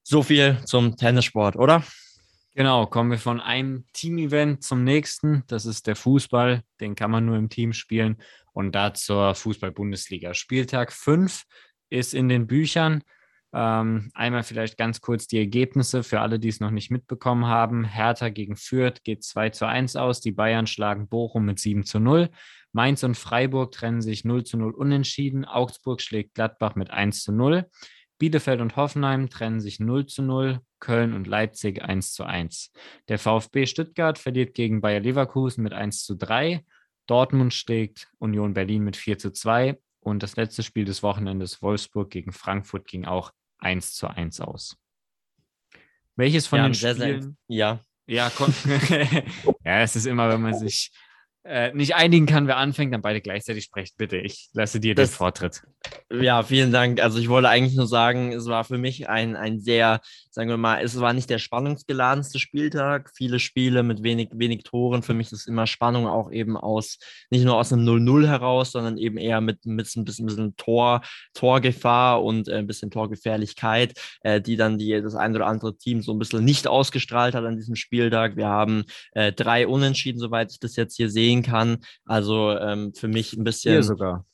So 0.03 0.21
viel 0.21 0.57
zum 0.65 0.97
Tennissport, 0.97 1.55
oder? 1.55 1.83
Genau, 2.57 2.85
kommen 2.85 3.11
wir 3.11 3.17
von 3.17 3.41
einem 3.41 3.83
Team-Event 3.91 4.63
zum 4.63 4.85
nächsten. 4.85 5.43
Das 5.47 5.65
ist 5.65 5.87
der 5.87 5.97
Fußball. 5.97 6.63
Den 6.79 6.95
kann 6.95 7.11
man 7.11 7.25
nur 7.25 7.35
im 7.35 7.49
Team 7.49 7.73
spielen. 7.73 8.15
Und 8.55 8.73
da 8.73 8.93
zur 8.93 9.35
Fußball-Bundesliga. 9.35 10.33
Spieltag 10.33 10.93
5 10.93 11.43
ist 11.89 12.13
in 12.13 12.29
den 12.29 12.47
Büchern. 12.47 13.03
Ähm, 13.53 14.11
einmal 14.13 14.43
vielleicht 14.43 14.77
ganz 14.77 15.01
kurz 15.01 15.27
die 15.27 15.37
Ergebnisse 15.37 16.03
für 16.03 16.21
alle, 16.21 16.39
die 16.39 16.47
es 16.47 16.61
noch 16.61 16.71
nicht 16.71 16.89
mitbekommen 16.89 17.47
haben. 17.47 17.83
Hertha 17.83 18.29
gegen 18.29 18.55
Fürth 18.55 19.03
geht 19.03 19.25
2 19.25 19.49
zu 19.49 19.67
1 19.67 19.97
aus. 19.97 20.21
Die 20.21 20.31
Bayern 20.31 20.67
schlagen 20.67 21.09
Bochum 21.09 21.43
mit 21.43 21.59
7 21.59 21.83
zu 21.83 21.99
0. 21.99 22.29
Mainz 22.71 23.03
und 23.03 23.15
Freiburg 23.15 23.73
trennen 23.73 24.01
sich 24.01 24.23
0 24.23 24.45
zu 24.45 24.57
0 24.57 24.73
unentschieden. 24.73 25.43
Augsburg 25.43 26.01
schlägt 26.01 26.33
Gladbach 26.33 26.75
mit 26.75 26.91
1 26.91 27.23
zu 27.23 27.33
0. 27.33 27.65
Bielefeld 28.17 28.61
und 28.61 28.77
Hoffenheim 28.77 29.29
trennen 29.29 29.59
sich 29.59 29.81
0 29.81 30.05
zu 30.05 30.21
0, 30.21 30.61
Köln 30.79 31.13
und 31.13 31.27
Leipzig 31.27 31.83
1 31.83 32.13
zu 32.13 32.23
1. 32.23 32.71
Der 33.09 33.19
VfB 33.19 33.65
Stuttgart 33.65 34.17
verliert 34.17 34.53
gegen 34.53 34.79
Bayer 34.79 35.01
Leverkusen 35.01 35.61
mit 35.61 35.73
1 35.73 36.05
zu 36.05 36.15
3. 36.15 36.63
Dortmund 37.07 37.53
schlägt 37.53 38.09
Union 38.17 38.53
Berlin 38.53 38.83
mit 38.83 38.97
4 38.97 39.17
zu 39.17 39.31
2. 39.31 39.79
Und 39.99 40.21
das 40.21 40.35
letzte 40.35 40.63
Spiel 40.63 40.85
des 40.85 41.01
Wochenendes 41.01 41.61
Wolfsburg 41.61 42.11
gegen 42.11 42.31
Frankfurt 42.31 42.87
ging 42.87 43.05
auch 43.05 43.31
1 43.59 43.93
zu 43.93 44.07
1 44.07 44.39
aus. 44.41 44.77
Welches 46.15 46.47
von 46.47 46.59
ja, 46.59 46.65
den 46.67 46.73
Spielen? 46.75 47.37
Sehr, 47.47 47.57
ja. 47.57 47.79
Ja, 48.07 48.31
ja, 49.65 49.81
es 49.81 49.95
ist 49.95 50.05
immer, 50.05 50.29
wenn 50.29 50.41
man 50.41 50.53
sich 50.53 50.91
äh, 51.45 51.71
nicht 51.73 51.95
einigen 51.95 52.25
kann, 52.25 52.47
wer 52.47 52.57
anfängt, 52.57 52.91
dann 52.91 53.03
beide 53.03 53.21
gleichzeitig 53.21 53.65
sprechen. 53.65 53.93
Bitte, 53.97 54.17
ich 54.17 54.49
lasse 54.53 54.79
dir 54.79 54.95
das, 54.95 55.11
den 55.11 55.15
Vortritt. 55.15 55.61
Ja, 56.11 56.41
vielen 56.41 56.71
Dank. 56.71 56.99
Also 56.99 57.19
ich 57.19 57.29
wollte 57.29 57.49
eigentlich 57.49 57.75
nur 57.75 57.85
sagen, 57.85 58.33
es 58.33 58.47
war 58.47 58.63
für 58.63 58.79
mich 58.79 59.09
ein, 59.09 59.35
ein 59.35 59.59
sehr, 59.59 60.01
sagen 60.31 60.49
wir 60.49 60.57
mal, 60.57 60.83
es 60.83 60.99
war 60.99 61.13
nicht 61.13 61.29
der 61.29 61.37
spannungsgeladenste 61.37 62.39
Spieltag. 62.39 63.11
Viele 63.15 63.39
Spiele 63.39 63.83
mit 63.83 64.01
wenig, 64.01 64.29
wenig 64.33 64.63
Toren. 64.63 65.03
Für 65.03 65.13
mich 65.13 65.31
ist 65.31 65.47
immer 65.47 65.67
Spannung 65.67 66.07
auch 66.07 66.31
eben 66.31 66.57
aus, 66.57 66.97
nicht 67.29 67.45
nur 67.45 67.57
aus 67.57 67.71
einem 67.71 67.87
0-0 67.87 68.27
heraus, 68.27 68.71
sondern 68.71 68.97
eben 68.97 69.17
eher 69.17 69.39
mit, 69.39 69.67
mit 69.67 69.95
ein 69.95 70.03
bisschen, 70.03 70.25
bisschen 70.25 70.55
Tor, 70.57 71.01
Torgefahr 71.35 72.23
und 72.23 72.47
äh, 72.47 72.55
ein 72.55 72.67
bisschen 72.67 72.89
Torgefährlichkeit, 72.89 73.93
äh, 74.21 74.41
die 74.41 74.55
dann 74.55 74.79
die, 74.79 74.99
das 74.99 75.13
ein 75.13 75.35
oder 75.35 75.45
andere 75.45 75.77
Team 75.77 76.01
so 76.01 76.11
ein 76.11 76.19
bisschen 76.19 76.43
nicht 76.43 76.67
ausgestrahlt 76.67 77.35
hat 77.35 77.45
an 77.45 77.55
diesem 77.55 77.75
Spieltag. 77.75 78.35
Wir 78.35 78.47
haben 78.47 78.85
äh, 79.11 79.31
drei 79.31 79.67
Unentschieden, 79.67 80.17
soweit 80.17 80.51
ich 80.51 80.59
das 80.59 80.75
jetzt 80.75 80.95
hier 80.95 81.11
sehe 81.11 81.34
sehen 81.35 81.43
kann. 81.43 81.77
Also 82.05 82.51
ähm, 82.51 82.93
für 82.93 83.07
mich 83.07 83.33
ein 83.33 83.43
bisschen. 83.43 83.73
Hier 83.73 83.83
sogar. 83.83 84.25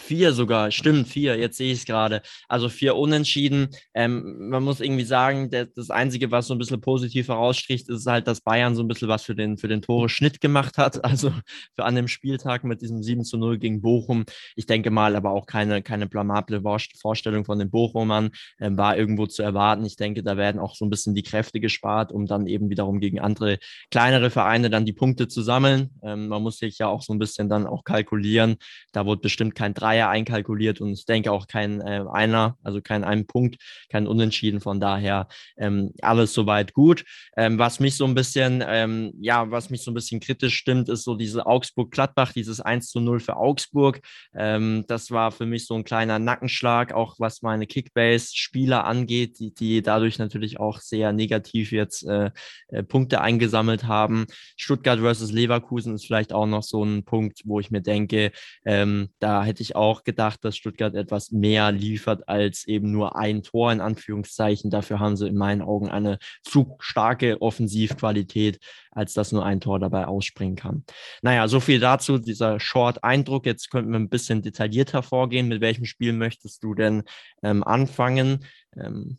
Vier 0.00 0.32
sogar, 0.32 0.70
stimmt, 0.70 1.08
vier, 1.08 1.36
jetzt 1.36 1.56
sehe 1.56 1.72
ich 1.72 1.80
es 1.80 1.84
gerade. 1.84 2.22
Also 2.48 2.68
vier 2.68 2.96
Unentschieden. 2.96 3.68
Ähm, 3.94 4.48
man 4.48 4.62
muss 4.62 4.80
irgendwie 4.80 5.04
sagen, 5.04 5.50
der, 5.50 5.66
das 5.66 5.90
Einzige, 5.90 6.30
was 6.30 6.46
so 6.46 6.54
ein 6.54 6.58
bisschen 6.58 6.80
positiv 6.80 7.28
herausstricht, 7.28 7.88
ist 7.88 8.06
halt, 8.06 8.26
dass 8.26 8.40
Bayern 8.40 8.74
so 8.74 8.82
ein 8.82 8.88
bisschen 8.88 9.08
was 9.08 9.22
für 9.22 9.34
den, 9.34 9.58
für 9.58 9.68
den 9.68 9.82
Tore-Schnitt 9.82 10.40
gemacht 10.40 10.78
hat. 10.78 11.00
Also 11.10 11.32
für 11.74 11.84
an 11.84 11.96
dem 11.96 12.06
Spieltag 12.06 12.62
mit 12.62 12.82
diesem 12.82 13.02
7 13.02 13.24
zu 13.24 13.36
0 13.36 13.58
gegen 13.58 13.82
Bochum. 13.82 14.24
Ich 14.54 14.66
denke 14.66 14.90
mal, 14.90 15.16
aber 15.16 15.32
auch 15.32 15.44
keine, 15.44 15.82
keine 15.82 16.06
blamable 16.06 16.62
Vorstellung 17.00 17.44
von 17.44 17.58
den 17.58 17.68
Bochumern 17.68 18.30
ähm, 18.60 18.78
war 18.78 18.96
irgendwo 18.96 19.26
zu 19.26 19.42
erwarten. 19.42 19.84
Ich 19.84 19.96
denke, 19.96 20.22
da 20.22 20.36
werden 20.36 20.60
auch 20.60 20.76
so 20.76 20.84
ein 20.84 20.90
bisschen 20.90 21.14
die 21.14 21.24
Kräfte 21.24 21.58
gespart, 21.58 22.12
um 22.12 22.26
dann 22.26 22.46
eben 22.46 22.70
wiederum 22.70 23.00
gegen 23.00 23.18
andere 23.18 23.58
kleinere 23.90 24.30
Vereine 24.30 24.70
dann 24.70 24.84
die 24.84 24.92
Punkte 24.92 25.26
zu 25.26 25.42
sammeln. 25.42 25.90
Ähm, 26.02 26.28
man 26.28 26.42
muss 26.42 26.58
sich 26.58 26.78
ja 26.78 26.86
auch 26.86 27.02
so 27.02 27.12
ein 27.12 27.18
bisschen 27.18 27.48
dann 27.48 27.66
auch 27.66 27.82
kalkulieren. 27.82 28.56
Da 28.92 29.04
wurde 29.04 29.22
bestimmt 29.22 29.56
kein 29.56 29.74
3 29.74 29.89
Dreier 29.90 30.08
einkalkuliert 30.08 30.80
und 30.80 30.92
ich 30.92 31.04
denke 31.04 31.32
auch 31.32 31.48
kein 31.48 31.80
äh, 31.80 32.04
Einer, 32.12 32.56
also 32.62 32.80
kein 32.80 33.02
einen 33.02 33.26
Punkt, 33.26 33.56
kein 33.88 34.06
Unentschieden. 34.06 34.60
Von 34.60 34.78
daher 34.78 35.26
ähm, 35.56 35.92
alles 36.00 36.32
soweit 36.32 36.74
gut. 36.74 37.04
Ähm, 37.36 37.58
was 37.58 37.80
mich 37.80 37.96
so 37.96 38.04
ein 38.04 38.14
bisschen, 38.14 38.62
ähm, 38.66 39.12
ja, 39.20 39.50
was 39.50 39.68
mich 39.68 39.82
so 39.82 39.90
ein 39.90 39.94
bisschen 39.94 40.20
kritisch 40.20 40.54
stimmt, 40.54 40.88
ist 40.88 41.02
so 41.02 41.16
diese 41.16 41.44
Augsburg-Gladbach, 41.44 42.32
dieses 42.32 42.60
1 42.60 42.88
zu 42.88 43.00
0 43.00 43.18
für 43.18 43.36
Augsburg. 43.36 44.00
Ähm, 44.32 44.84
das 44.86 45.10
war 45.10 45.32
für 45.32 45.46
mich 45.46 45.66
so 45.66 45.74
ein 45.74 45.82
kleiner 45.82 46.20
Nackenschlag, 46.20 46.92
auch 46.92 47.16
was 47.18 47.42
meine 47.42 47.66
Kickbase-Spieler 47.66 48.84
angeht, 48.84 49.40
die, 49.40 49.52
die 49.52 49.82
dadurch 49.82 50.18
natürlich 50.18 50.60
auch 50.60 50.78
sehr 50.78 51.12
negativ 51.12 51.72
jetzt 51.72 52.06
äh, 52.06 52.30
äh, 52.68 52.84
Punkte 52.84 53.22
eingesammelt 53.22 53.84
haben. 53.84 54.26
Stuttgart 54.56 55.00
versus 55.00 55.32
Leverkusen 55.32 55.96
ist 55.96 56.06
vielleicht 56.06 56.32
auch 56.32 56.46
noch 56.46 56.62
so 56.62 56.84
ein 56.84 57.04
Punkt, 57.04 57.40
wo 57.44 57.58
ich 57.58 57.72
mir 57.72 57.82
denke, 57.82 58.30
ähm, 58.64 59.08
da 59.18 59.42
hätte 59.44 59.62
ich 59.62 59.74
auch 59.74 59.79
auch 59.80 60.04
gedacht, 60.04 60.44
dass 60.44 60.56
Stuttgart 60.56 60.94
etwas 60.94 61.32
mehr 61.32 61.72
liefert 61.72 62.28
als 62.28 62.66
eben 62.66 62.92
nur 62.92 63.16
ein 63.16 63.42
Tor 63.42 63.72
in 63.72 63.80
Anführungszeichen. 63.80 64.70
Dafür 64.70 65.00
haben 65.00 65.16
sie 65.16 65.26
in 65.26 65.36
meinen 65.36 65.62
Augen 65.62 65.88
eine 65.88 66.18
zu 66.42 66.76
starke 66.78 67.40
Offensivqualität, 67.40 68.58
als 68.90 69.14
dass 69.14 69.32
nur 69.32 69.44
ein 69.44 69.60
Tor 69.60 69.78
dabei 69.78 70.06
ausspringen 70.06 70.56
kann. 70.56 70.84
Naja, 71.22 71.48
so 71.48 71.60
viel 71.60 71.80
dazu, 71.80 72.18
dieser 72.18 72.60
Short-Eindruck. 72.60 73.46
Jetzt 73.46 73.70
könnten 73.70 73.90
wir 73.90 73.98
ein 73.98 74.10
bisschen 74.10 74.42
detaillierter 74.42 75.02
vorgehen. 75.02 75.48
Mit 75.48 75.62
welchem 75.62 75.86
Spiel 75.86 76.12
möchtest 76.12 76.62
du 76.62 76.74
denn 76.74 77.02
ähm, 77.42 77.64
anfangen? 77.64 78.44
Ähm, 78.76 79.18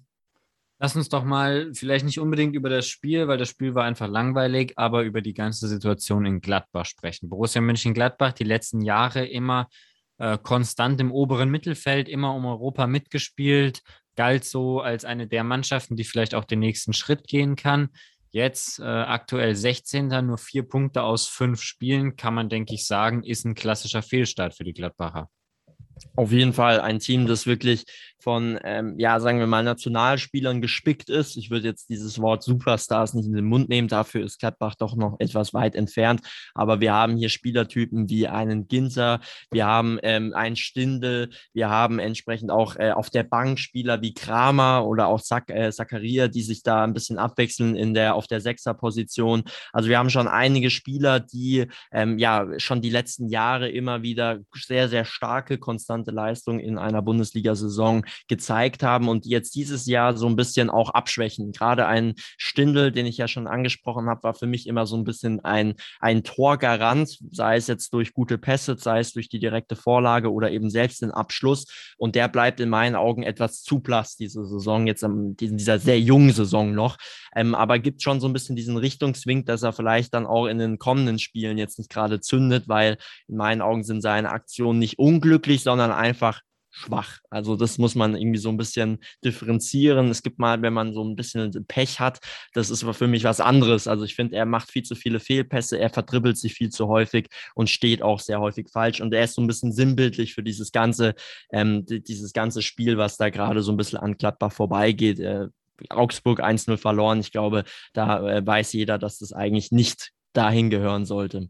Lass 0.84 0.96
uns 0.96 1.10
doch 1.10 1.24
mal 1.24 1.70
vielleicht 1.76 2.06
nicht 2.06 2.20
unbedingt 2.20 2.56
über 2.56 2.68
das 2.68 2.88
Spiel, 2.88 3.28
weil 3.28 3.38
das 3.38 3.50
Spiel 3.50 3.76
war 3.76 3.84
einfach 3.84 4.08
langweilig, 4.08 4.74
aber 4.78 5.04
über 5.04 5.22
die 5.22 5.36
ganze 5.36 5.68
Situation 5.68 6.26
in 6.26 6.42
Gladbach 6.42 6.86
sprechen. 6.86 7.30
Borussia 7.30 7.62
Mönchengladbach 7.62 8.34
die 8.34 8.46
letzten 8.46 8.82
Jahre 8.82 9.24
immer 9.24 9.68
äh, 10.22 10.38
konstant 10.38 11.02
im 11.02 11.12
oberen 11.12 11.50
Mittelfeld, 11.50 12.08
immer 12.08 12.36
um 12.36 12.46
Europa 12.46 12.86
mitgespielt, 12.86 13.82
galt 14.16 14.46
so 14.46 14.80
als 14.80 15.04
eine 15.04 15.28
der 15.28 15.44
Mannschaften, 15.44 15.96
die 15.96 16.04
vielleicht 16.04 16.36
auch 16.36 16.46
den 16.46 16.60
nächsten 16.60 16.94
Schritt 16.94 17.28
gehen 17.28 17.56
kann. 17.56 17.90
Jetzt 18.30 18.80
äh, 18.80 18.84
aktuell 18.84 19.56
16. 19.56 20.08
nur 20.26 20.38
vier 20.38 20.64
Punkte 20.64 21.02
aus 21.02 21.28
fünf 21.28 21.64
Spielen, 21.64 22.18
kann 22.18 22.36
man, 22.36 22.50
denke 22.50 22.76
ich, 22.76 22.86
sagen, 22.86 23.24
ist 23.24 23.46
ein 23.46 23.56
klassischer 23.56 24.04
Fehlstart 24.04 24.54
für 24.54 24.64
die 24.64 24.74
Gladbacher. 24.74 25.28
Auf 26.16 26.32
jeden 26.32 26.54
Fall 26.54 26.82
ein 26.82 27.00
Team, 27.00 27.28
das 27.28 27.48
wirklich 27.48 27.86
von, 28.20 28.60
ähm, 28.64 29.00
ja, 29.00 29.20
sagen 29.20 29.40
wir 29.40 29.48
mal, 29.48 29.64
Nationalspielern 29.64 30.62
gespickt 30.62 31.10
ist. 31.10 31.38
Ich 31.38 31.50
würde 31.50 31.68
jetzt 31.68 31.90
dieses 31.90 32.20
Wort 32.20 32.44
Superstars 32.44 33.14
nicht 33.14 33.26
in 33.26 33.34
den 33.34 33.46
Mund 33.46 33.70
nehmen, 33.70 33.88
dafür 33.88 34.24
ist 34.24 34.40
Gladbach 34.40 34.76
doch 34.76 34.96
noch 34.96 35.16
etwas 35.20 35.54
weit 35.54 35.76
entfernt. 35.76 36.22
Aber 36.54 36.82
wir 36.82 36.94
haben 36.94 37.18
hier 37.18 37.30
Spielertypen 37.30 38.10
wie 38.10 38.28
einen 38.28 38.68
Ginter, 38.68 39.22
wir 39.52 39.66
haben 39.66 40.00
ähm, 40.04 40.34
einen 40.34 40.56
Stindel, 40.56 41.30
wir 41.54 41.70
haben 41.70 42.00
entsprechend 42.00 42.52
auch 42.52 42.76
äh, 42.76 42.92
auf 42.92 43.10
der 43.10 43.24
Bank 43.24 43.60
Spieler 43.60 44.02
wie 44.02 44.14
Kramer 44.14 44.86
oder 44.86 45.08
auch 45.08 45.22
Zak 45.22 45.50
äh, 45.50 45.72
Zakaria, 45.72 46.28
die 46.28 46.44
sich 46.44 46.62
da 46.62 46.84
ein 46.84 46.94
bisschen 46.94 47.18
abwechseln 47.18 47.76
in 47.76 47.94
der, 47.94 48.16
auf 48.16 48.28
der 48.28 48.42
Sechserposition. 48.42 49.44
Also 49.74 49.90
wir 49.90 49.98
haben 49.98 50.10
schon 50.10 50.28
einige 50.28 50.70
Spieler, 50.70 51.20
die 51.20 51.68
ähm, 51.92 52.18
ja 52.20 52.48
schon 52.58 52.82
die 52.82 52.90
letzten 52.90 53.30
Jahre 53.30 53.70
immer 53.70 54.04
wieder 54.04 54.40
sehr, 54.54 54.90
sehr 54.90 55.06
starke, 55.06 55.58
konstante 55.58 55.91
Leistung 56.12 56.60
in 56.60 56.78
einer 56.78 57.02
Bundesliga-Saison 57.02 58.06
gezeigt 58.28 58.84
haben 58.84 59.10
und 59.10 59.26
jetzt 59.26 59.56
dieses 59.56 59.86
Jahr 59.86 60.16
so 60.16 60.28
ein 60.28 60.36
bisschen 60.36 60.70
auch 60.70 60.90
abschwächen. 60.90 61.52
Gerade 61.52 61.88
ein 61.88 62.16
Stindel, 62.38 62.92
den 62.92 63.06
ich 63.06 63.18
ja 63.18 63.28
schon 63.28 63.48
angesprochen 63.48 64.08
habe, 64.08 64.24
war 64.24 64.34
für 64.34 64.48
mich 64.48 64.68
immer 64.68 64.86
so 64.86 64.96
ein 64.96 65.04
bisschen 65.04 65.44
ein, 65.44 65.76
ein 66.00 66.24
Torgarant, 66.24 67.20
sei 67.32 67.58
es 67.58 67.68
jetzt 67.68 67.94
durch 67.94 68.14
gute 68.14 68.38
Pässe, 68.38 68.78
sei 68.78 69.00
es 69.00 69.14
durch 69.14 69.30
die 69.30 69.40
direkte 69.40 69.76
Vorlage 69.76 70.32
oder 70.32 70.52
eben 70.52 70.70
selbst 70.70 71.02
den 71.02 71.12
Abschluss. 71.12 71.66
Und 71.98 72.16
der 72.16 72.28
bleibt 72.28 72.60
in 72.60 72.70
meinen 72.70 72.96
Augen 72.96 73.24
etwas 73.24 73.62
zu 73.64 73.80
blass 73.80 74.16
diese 74.16 74.46
Saison, 74.46 74.88
jetzt 74.88 75.04
in 75.04 75.36
dieser 75.38 75.80
sehr 75.80 76.00
jungen 76.00 76.32
Saison 76.32 76.74
noch. 76.74 76.98
Ähm, 77.36 77.56
aber 77.56 77.80
gibt 77.80 78.02
schon 78.02 78.20
so 78.20 78.28
ein 78.28 78.34
bisschen 78.34 78.56
diesen 78.56 78.78
Richtungswink, 78.78 79.46
dass 79.46 79.64
er 79.64 79.74
vielleicht 79.74 80.14
dann 80.14 80.26
auch 80.26 80.48
in 80.48 80.58
den 80.58 80.80
kommenden 80.80 81.20
Spielen 81.20 81.58
jetzt 81.58 81.80
nicht 81.80 81.90
gerade 81.90 82.20
zündet, 82.20 82.68
weil 82.68 82.98
in 83.28 83.38
meinen 83.38 83.62
Augen 83.62 83.84
sind 83.84 84.02
seine 84.02 84.30
Aktionen 84.30 84.80
nicht 84.80 85.00
unglücklich, 85.00 85.64
sondern 85.64 85.92
einfach 85.92 86.42
schwach. 86.72 87.20
Also 87.30 87.56
das 87.56 87.78
muss 87.78 87.96
man 87.96 88.16
irgendwie 88.16 88.40
so 88.40 88.50
ein 88.50 88.58
bisschen 88.58 89.00
differenzieren. 89.24 90.10
Es 90.10 90.24
gibt 90.24 90.40
mal, 90.40 90.62
wenn 90.62 90.74
man 90.74 90.94
so 90.94 91.04
ein 91.04 91.16
bisschen 91.16 91.52
Pech 91.68 92.00
hat, 92.00 92.20
das 92.54 92.70
ist 92.70 92.84
aber 92.84 92.94
für 92.94 93.08
mich 93.08 93.24
was 93.24 93.42
anderes. 93.42 93.88
Also 93.88 94.06
ich 94.06 94.16
finde, 94.16 94.38
er 94.38 94.46
macht 94.46 94.72
viel 94.72 94.84
zu 94.84 94.96
viele 94.96 95.20
Fehlpässe, 95.20 95.78
er 95.78 95.90
verdribbelt 95.90 96.38
sich 96.38 96.54
viel 96.54 96.70
zu 96.70 96.88
häufig 96.88 97.28
und 97.56 97.70
steht 97.70 98.02
auch 98.02 98.20
sehr 98.20 98.40
häufig 98.40 98.70
falsch. 98.72 99.02
Und 99.02 99.14
er 99.14 99.26
ist 99.26 99.36
so 99.36 99.42
ein 99.42 99.48
bisschen 99.48 99.74
sinnbildlich 99.74 100.34
für 100.34 100.44
dieses 100.44 100.72
ganze, 100.72 101.14
ähm, 101.52 101.86
dieses 101.86 102.34
ganze 102.34 102.62
Spiel, 102.62 102.98
was 102.98 103.18
da 103.18 103.30
gerade 103.30 103.62
so 103.62 103.72
ein 103.72 103.78
bisschen 103.78 104.00
an 104.00 104.18
Gladbach 104.18 104.54
vorbeigeht. 104.54 105.20
Äh, 105.20 105.48
Augsburg 105.90 106.44
1-0 106.44 106.78
verloren. 106.78 107.20
Ich 107.20 107.32
glaube, 107.32 107.64
da 107.94 108.28
äh, 108.28 108.46
weiß 108.46 108.74
jeder, 108.74 108.98
dass 108.98 109.20
das 109.20 109.34
eigentlich 109.34 109.72
nicht 109.72 110.12
dahin 110.34 110.70
gehören 110.70 111.06
sollte. 111.06 111.50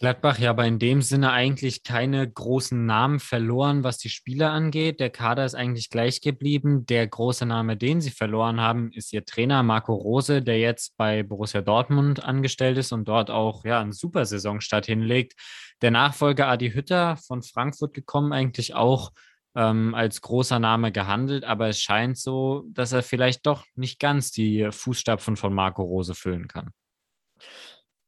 Gladbach 0.00 0.40
ja 0.40 0.50
aber 0.50 0.66
in 0.66 0.80
dem 0.80 1.02
Sinne 1.02 1.30
eigentlich 1.30 1.84
keine 1.84 2.28
großen 2.28 2.84
Namen 2.84 3.20
verloren, 3.20 3.84
was 3.84 3.96
die 3.96 4.08
Spieler 4.08 4.50
angeht. 4.50 4.98
Der 4.98 5.08
Kader 5.08 5.44
ist 5.44 5.54
eigentlich 5.54 5.88
gleich 5.88 6.20
geblieben. 6.20 6.84
Der 6.86 7.06
große 7.06 7.46
Name, 7.46 7.76
den 7.76 8.00
sie 8.00 8.10
verloren 8.10 8.60
haben, 8.60 8.90
ist 8.90 9.12
ihr 9.12 9.24
Trainer 9.24 9.62
Marco 9.62 9.94
Rose, 9.94 10.42
der 10.42 10.58
jetzt 10.58 10.96
bei 10.96 11.22
Borussia 11.22 11.62
Dortmund 11.62 12.24
angestellt 12.24 12.76
ist 12.76 12.90
und 12.90 13.06
dort 13.06 13.30
auch 13.30 13.64
ja, 13.64 13.80
einen 13.80 13.92
super 13.92 14.26
Saisonstart 14.26 14.86
hinlegt. 14.86 15.34
Der 15.80 15.92
Nachfolger 15.92 16.48
Adi 16.48 16.72
Hütter 16.72 17.16
von 17.16 17.42
Frankfurt 17.42 17.94
gekommen, 17.94 18.32
eigentlich 18.32 18.74
auch 18.74 19.12
ähm, 19.54 19.94
als 19.94 20.20
großer 20.20 20.58
Name 20.58 20.92
gehandelt, 20.92 21.44
aber 21.44 21.68
es 21.68 21.80
scheint 21.80 22.18
so, 22.18 22.64
dass 22.68 22.92
er 22.92 23.02
vielleicht 23.02 23.46
doch 23.46 23.64
nicht 23.74 23.98
ganz 24.00 24.30
die 24.30 24.68
Fußstapfen 24.70 25.36
von 25.36 25.54
Marco 25.54 25.82
Rose 25.82 26.14
füllen 26.14 26.48
kann. 26.48 26.70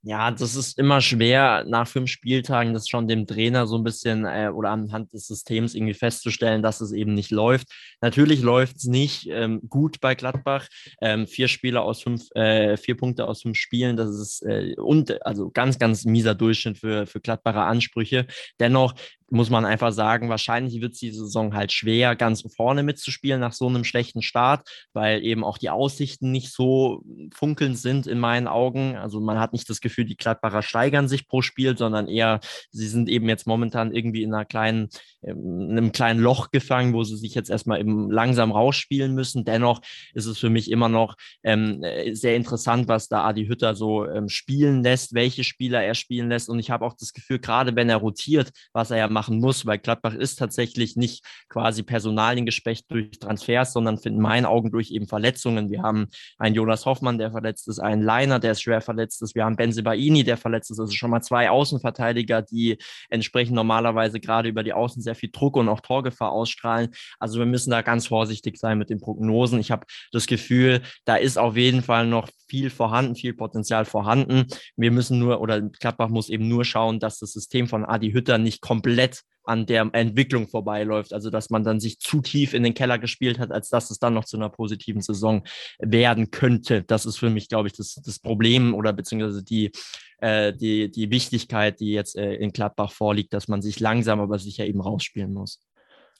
Ja, 0.08 0.30
das 0.30 0.54
ist 0.54 0.78
immer 0.78 1.00
schwer, 1.00 1.64
nach 1.66 1.88
fünf 1.88 2.08
Spieltagen 2.08 2.72
das 2.72 2.88
schon 2.88 3.08
dem 3.08 3.26
Trainer 3.26 3.66
so 3.66 3.76
ein 3.76 3.82
bisschen 3.82 4.24
äh, 4.24 4.52
oder 4.54 4.70
anhand 4.70 5.12
des 5.12 5.26
Systems 5.26 5.74
irgendwie 5.74 5.94
festzustellen, 5.94 6.62
dass 6.62 6.80
es 6.80 6.92
eben 6.92 7.12
nicht 7.12 7.32
läuft. 7.32 7.66
Natürlich 8.00 8.40
läuft 8.40 8.76
es 8.76 8.84
nicht 8.84 9.26
ähm, 9.28 9.62
gut 9.68 10.00
bei 10.00 10.14
Gladbach. 10.14 10.68
Ähm, 11.00 11.26
vier 11.26 11.48
Spieler 11.48 11.82
aus 11.82 12.02
fünf, 12.04 12.30
äh, 12.36 12.76
vier 12.76 12.96
Punkte 12.96 13.26
aus 13.26 13.42
fünf 13.42 13.56
Spielen, 13.56 13.96
das 13.96 14.10
ist 14.10 14.42
äh, 14.46 14.76
und 14.76 15.26
also 15.26 15.50
ganz, 15.50 15.76
ganz 15.80 16.04
mieser 16.04 16.36
Durchschnitt 16.36 16.78
für, 16.78 17.06
für 17.06 17.20
Gladbacher 17.20 17.64
Ansprüche. 17.66 18.28
Dennoch 18.60 18.94
muss 19.30 19.50
man 19.50 19.64
einfach 19.64 19.92
sagen, 19.92 20.28
wahrscheinlich 20.28 20.80
wird 20.80 20.92
es 20.92 21.00
die 21.00 21.10
Saison 21.10 21.54
halt 21.54 21.72
schwer, 21.72 22.14
ganz 22.14 22.44
vorne 22.54 22.82
mitzuspielen 22.82 23.40
nach 23.40 23.52
so 23.52 23.66
einem 23.66 23.84
schlechten 23.84 24.22
Start, 24.22 24.68
weil 24.92 25.24
eben 25.24 25.44
auch 25.44 25.58
die 25.58 25.70
Aussichten 25.70 26.30
nicht 26.30 26.52
so 26.52 27.02
funkelnd 27.34 27.78
sind 27.78 28.06
in 28.06 28.20
meinen 28.20 28.46
Augen. 28.46 28.96
Also 28.96 29.20
man 29.20 29.40
hat 29.40 29.52
nicht 29.52 29.68
das 29.68 29.80
Gefühl, 29.80 30.04
die 30.04 30.16
Gladbacher 30.16 30.62
steigern 30.62 31.08
sich 31.08 31.26
pro 31.26 31.42
Spiel, 31.42 31.76
sondern 31.76 32.08
eher, 32.08 32.40
sie 32.70 32.86
sind 32.86 33.08
eben 33.08 33.28
jetzt 33.28 33.46
momentan 33.46 33.92
irgendwie 33.92 34.22
in 34.22 34.32
einer 34.32 34.44
kleinen, 34.44 34.88
ähm, 35.22 35.70
in 35.70 35.78
einem 35.78 35.92
kleinen 35.92 36.20
Loch 36.20 36.50
gefangen, 36.50 36.94
wo 36.94 37.02
sie 37.02 37.16
sich 37.16 37.34
jetzt 37.34 37.50
erstmal 37.50 37.80
eben 37.80 38.10
langsam 38.10 38.52
rausspielen 38.52 39.14
müssen. 39.14 39.44
Dennoch 39.44 39.80
ist 40.14 40.26
es 40.26 40.38
für 40.38 40.50
mich 40.50 40.70
immer 40.70 40.88
noch 40.88 41.16
ähm, 41.42 41.82
sehr 42.12 42.36
interessant, 42.36 42.86
was 42.86 43.08
da 43.08 43.24
Adi 43.24 43.46
Hütter 43.46 43.74
so 43.74 44.06
ähm, 44.06 44.28
spielen 44.28 44.82
lässt, 44.84 45.14
welche 45.14 45.42
Spieler 45.42 45.82
er 45.82 45.94
spielen 45.94 46.28
lässt. 46.28 46.48
Und 46.48 46.60
ich 46.60 46.70
habe 46.70 46.84
auch 46.84 46.94
das 46.94 47.12
Gefühl, 47.12 47.40
gerade 47.40 47.74
wenn 47.74 47.88
er 47.88 47.96
rotiert, 47.96 48.50
was 48.72 48.90
er 48.90 48.98
ja 48.98 49.08
machen 49.16 49.40
muss, 49.40 49.64
weil 49.64 49.78
Gladbach 49.78 50.12
ist 50.12 50.36
tatsächlich 50.36 50.94
nicht 50.94 51.24
quasi 51.48 51.82
Personaliengespecht 51.82 52.84
durch 52.90 53.18
Transfers, 53.18 53.72
sondern 53.72 53.96
in 54.04 54.20
meinen 54.20 54.44
Augen 54.44 54.70
durch 54.70 54.90
eben 54.90 55.08
Verletzungen. 55.08 55.70
Wir 55.70 55.80
haben 55.80 56.08
einen 56.36 56.54
Jonas 56.54 56.84
Hoffmann, 56.84 57.16
der 57.16 57.30
verletzt 57.30 57.66
ist, 57.68 57.78
einen 57.78 58.02
Leiner, 58.02 58.40
der 58.40 58.54
schwer 58.54 58.82
verletzt 58.82 59.22
ist. 59.22 59.34
Wir 59.34 59.46
haben 59.46 59.56
Benzebaini, 59.56 60.22
der 60.22 60.36
verletzt 60.36 60.70
ist. 60.70 60.78
Also 60.78 60.92
schon 60.92 61.10
mal 61.10 61.22
zwei 61.22 61.48
Außenverteidiger, 61.48 62.42
die 62.42 62.76
entsprechend 63.08 63.54
normalerweise 63.54 64.20
gerade 64.20 64.50
über 64.50 64.62
die 64.62 64.74
Außen 64.74 65.00
sehr 65.00 65.14
viel 65.14 65.30
Druck 65.32 65.56
und 65.56 65.70
auch 65.70 65.80
Torgefahr 65.80 66.30
ausstrahlen. 66.30 66.90
Also 67.18 67.38
wir 67.38 67.46
müssen 67.46 67.70
da 67.70 67.80
ganz 67.80 68.08
vorsichtig 68.08 68.58
sein 68.58 68.76
mit 68.76 68.90
den 68.90 69.00
Prognosen. 69.00 69.58
Ich 69.60 69.70
habe 69.70 69.86
das 70.12 70.26
Gefühl, 70.26 70.82
da 71.06 71.16
ist 71.16 71.38
auf 71.38 71.56
jeden 71.56 71.82
Fall 71.82 72.06
noch 72.06 72.28
viel 72.50 72.68
vorhanden, 72.68 73.16
viel 73.16 73.32
Potenzial 73.32 73.86
vorhanden. 73.86 74.44
Wir 74.76 74.90
müssen 74.90 75.18
nur, 75.18 75.40
oder 75.40 75.62
Gladbach 75.62 76.10
muss 76.10 76.28
eben 76.28 76.48
nur 76.48 76.66
schauen, 76.66 77.00
dass 77.00 77.18
das 77.18 77.32
System 77.32 77.66
von 77.66 77.86
Adi 77.86 78.12
Hütter 78.12 78.36
nicht 78.36 78.60
komplett 78.60 79.05
an 79.46 79.66
der 79.66 79.88
Entwicklung 79.92 80.48
vorbeiläuft. 80.48 81.12
Also 81.12 81.30
dass 81.30 81.50
man 81.50 81.64
dann 81.64 81.80
sich 81.80 81.98
zu 81.98 82.20
tief 82.20 82.54
in 82.54 82.62
den 82.62 82.74
Keller 82.74 82.98
gespielt 82.98 83.38
hat, 83.38 83.52
als 83.52 83.68
dass 83.68 83.90
es 83.90 83.98
dann 83.98 84.14
noch 84.14 84.24
zu 84.24 84.36
einer 84.36 84.48
positiven 84.48 85.00
Saison 85.00 85.44
werden 85.78 86.30
könnte. 86.30 86.82
Das 86.82 87.06
ist 87.06 87.18
für 87.18 87.30
mich, 87.30 87.48
glaube 87.48 87.68
ich, 87.68 87.74
das, 87.74 87.94
das 87.94 88.18
Problem 88.18 88.74
oder 88.74 88.92
beziehungsweise 88.92 89.42
die, 89.42 89.72
äh, 90.18 90.52
die, 90.52 90.90
die 90.90 91.10
Wichtigkeit, 91.10 91.80
die 91.80 91.92
jetzt 91.92 92.16
äh, 92.16 92.34
in 92.34 92.52
Gladbach 92.52 92.92
vorliegt, 92.92 93.32
dass 93.32 93.48
man 93.48 93.62
sich 93.62 93.80
langsam 93.80 94.20
aber 94.20 94.38
sicher 94.38 94.66
eben 94.66 94.80
rausspielen 94.80 95.32
muss. 95.32 95.60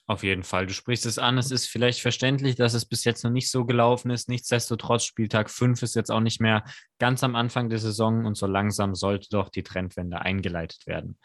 Auf 0.09 0.23
jeden 0.23 0.45
Fall. 0.45 0.67
Du 0.67 0.73
sprichst 0.73 1.05
es 1.05 1.19
an. 1.19 1.37
Es 1.37 1.51
ist 1.51 1.67
vielleicht 1.67 2.01
verständlich, 2.01 2.55
dass 2.55 2.75
es 2.75 2.87
bis 2.87 3.03
jetzt 3.05 3.25
noch 3.25 3.33
nicht 3.33 3.51
so 3.51 3.65
gelaufen 3.65 4.13
ist. 4.13 4.29
Nichtsdestotrotz, 4.29 5.03
Spieltag 5.03 5.51
5 5.51 5.83
ist 5.83 5.97
jetzt 5.97 6.13
auch 6.13 6.21
nicht 6.21 6.41
mehr 6.41 6.63
ganz 7.01 7.25
am 7.25 7.35
Anfang 7.35 7.69
der 7.71 7.81
Saison 7.81 8.25
und 8.25 8.37
so 8.37 8.47
langsam 8.47 8.95
sollte 8.95 9.29
doch 9.31 9.49
die 9.49 9.65
Trendwende 9.65 10.21
eingeleitet 10.21 10.87
werden. 10.87 11.19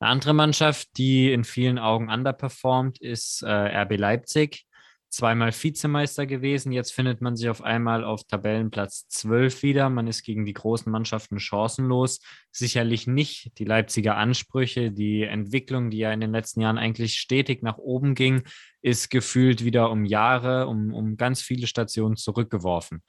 Eine 0.00 0.12
andere 0.12 0.32
Mannschaft, 0.32 0.96
die 0.96 1.30
in 1.30 1.44
vielen 1.44 1.78
Augen 1.78 2.10
underperformt, 2.10 3.00
ist 3.02 3.42
äh, 3.42 3.50
RB 3.50 3.98
Leipzig. 3.98 4.64
Zweimal 5.10 5.52
Vizemeister 5.52 6.24
gewesen. 6.24 6.72
Jetzt 6.72 6.92
findet 6.92 7.20
man 7.20 7.36
sich 7.36 7.50
auf 7.50 7.62
einmal 7.62 8.02
auf 8.04 8.24
Tabellenplatz 8.24 9.08
12 9.08 9.62
wieder. 9.62 9.90
Man 9.90 10.06
ist 10.06 10.22
gegen 10.22 10.46
die 10.46 10.54
großen 10.54 10.90
Mannschaften 10.90 11.38
chancenlos. 11.38 12.20
Sicherlich 12.50 13.08
nicht 13.08 13.58
die 13.58 13.64
Leipziger 13.64 14.16
Ansprüche. 14.16 14.90
Die 14.90 15.24
Entwicklung, 15.24 15.90
die 15.90 15.98
ja 15.98 16.12
in 16.12 16.20
den 16.20 16.32
letzten 16.32 16.62
Jahren 16.62 16.78
eigentlich 16.78 17.16
stetig 17.16 17.62
nach 17.62 17.76
oben 17.76 18.14
ging, 18.14 18.44
ist 18.80 19.10
gefühlt 19.10 19.64
wieder 19.64 19.90
um 19.90 20.06
Jahre, 20.06 20.66
um, 20.68 20.94
um 20.94 21.18
ganz 21.18 21.42
viele 21.42 21.66
Stationen 21.66 22.16
zurückgeworfen. 22.16 23.02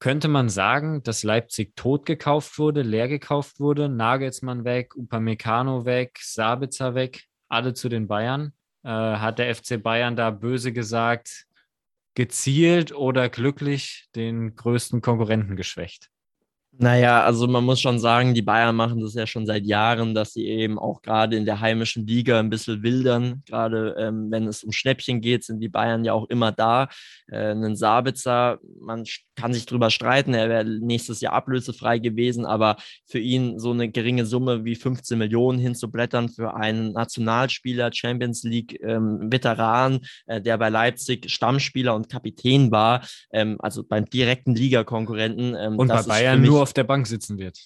Könnte 0.00 0.28
man 0.28 0.48
sagen, 0.48 1.02
dass 1.02 1.24
Leipzig 1.24 1.74
tot 1.74 2.06
gekauft 2.06 2.58
wurde, 2.58 2.82
leer 2.82 3.08
gekauft 3.08 3.58
wurde, 3.58 3.88
Nagelsmann 3.88 4.64
weg, 4.64 4.94
Upamecano 4.94 5.84
weg, 5.86 6.18
Sabitzer 6.22 6.94
weg, 6.94 7.24
alle 7.48 7.74
zu 7.74 7.88
den 7.88 8.06
Bayern? 8.06 8.52
Äh, 8.84 8.90
hat 8.90 9.40
der 9.40 9.52
FC 9.52 9.82
Bayern 9.82 10.14
da 10.14 10.30
böse 10.30 10.72
gesagt, 10.72 11.46
gezielt 12.14 12.92
oder 12.92 13.28
glücklich 13.28 14.08
den 14.14 14.54
größten 14.54 15.00
Konkurrenten 15.00 15.56
geschwächt? 15.56 16.10
Naja, 16.80 17.24
also 17.24 17.48
man 17.48 17.64
muss 17.64 17.80
schon 17.80 17.98
sagen, 17.98 18.34
die 18.34 18.42
Bayern 18.42 18.76
machen 18.76 19.00
das 19.00 19.14
ja 19.14 19.26
schon 19.26 19.46
seit 19.46 19.66
Jahren, 19.66 20.14
dass 20.14 20.32
sie 20.32 20.46
eben 20.46 20.78
auch 20.78 21.02
gerade 21.02 21.36
in 21.36 21.44
der 21.44 21.58
heimischen 21.58 22.06
Liga 22.06 22.38
ein 22.38 22.50
bisschen 22.50 22.84
wildern. 22.84 23.42
Gerade 23.46 23.96
ähm, 23.98 24.30
wenn 24.30 24.46
es 24.46 24.62
um 24.62 24.70
Schnäppchen 24.70 25.20
geht, 25.20 25.42
sind 25.42 25.58
die 25.58 25.68
Bayern 25.68 26.04
ja 26.04 26.12
auch 26.12 26.28
immer 26.28 26.52
da. 26.52 26.88
Äh, 27.26 27.50
ein 27.50 27.74
Sabitzer, 27.74 28.60
man 28.80 29.04
kann 29.34 29.52
sich 29.52 29.66
drüber 29.66 29.90
streiten, 29.90 30.34
er 30.34 30.48
wäre 30.48 30.64
nächstes 30.64 31.20
Jahr 31.20 31.32
ablösefrei 31.32 31.98
gewesen, 31.98 32.46
aber 32.46 32.76
für 33.06 33.18
ihn 33.18 33.58
so 33.58 33.72
eine 33.72 33.88
geringe 33.88 34.24
Summe 34.24 34.64
wie 34.64 34.76
15 34.76 35.18
Millionen 35.18 35.58
hinzublättern 35.58 36.28
für 36.28 36.54
einen 36.54 36.92
Nationalspieler, 36.92 37.90
Champions 37.92 38.44
League 38.44 38.78
ähm, 38.82 39.32
Veteran, 39.32 40.00
äh, 40.26 40.40
der 40.40 40.58
bei 40.58 40.68
Leipzig 40.68 41.28
Stammspieler 41.28 41.96
und 41.96 42.08
Kapitän 42.08 42.70
war, 42.70 43.02
ähm, 43.32 43.56
also 43.58 43.82
beim 43.82 44.04
direkten 44.04 44.54
Ligakonkurrenten. 44.54 45.56
Ähm, 45.58 45.76
und 45.76 45.88
bei 45.88 46.02
Bayern 46.02 46.42
nur 46.42 46.67
auf 46.68 46.74
der 46.74 46.84
Bank 46.84 47.06
sitzen 47.06 47.38
wird 47.38 47.58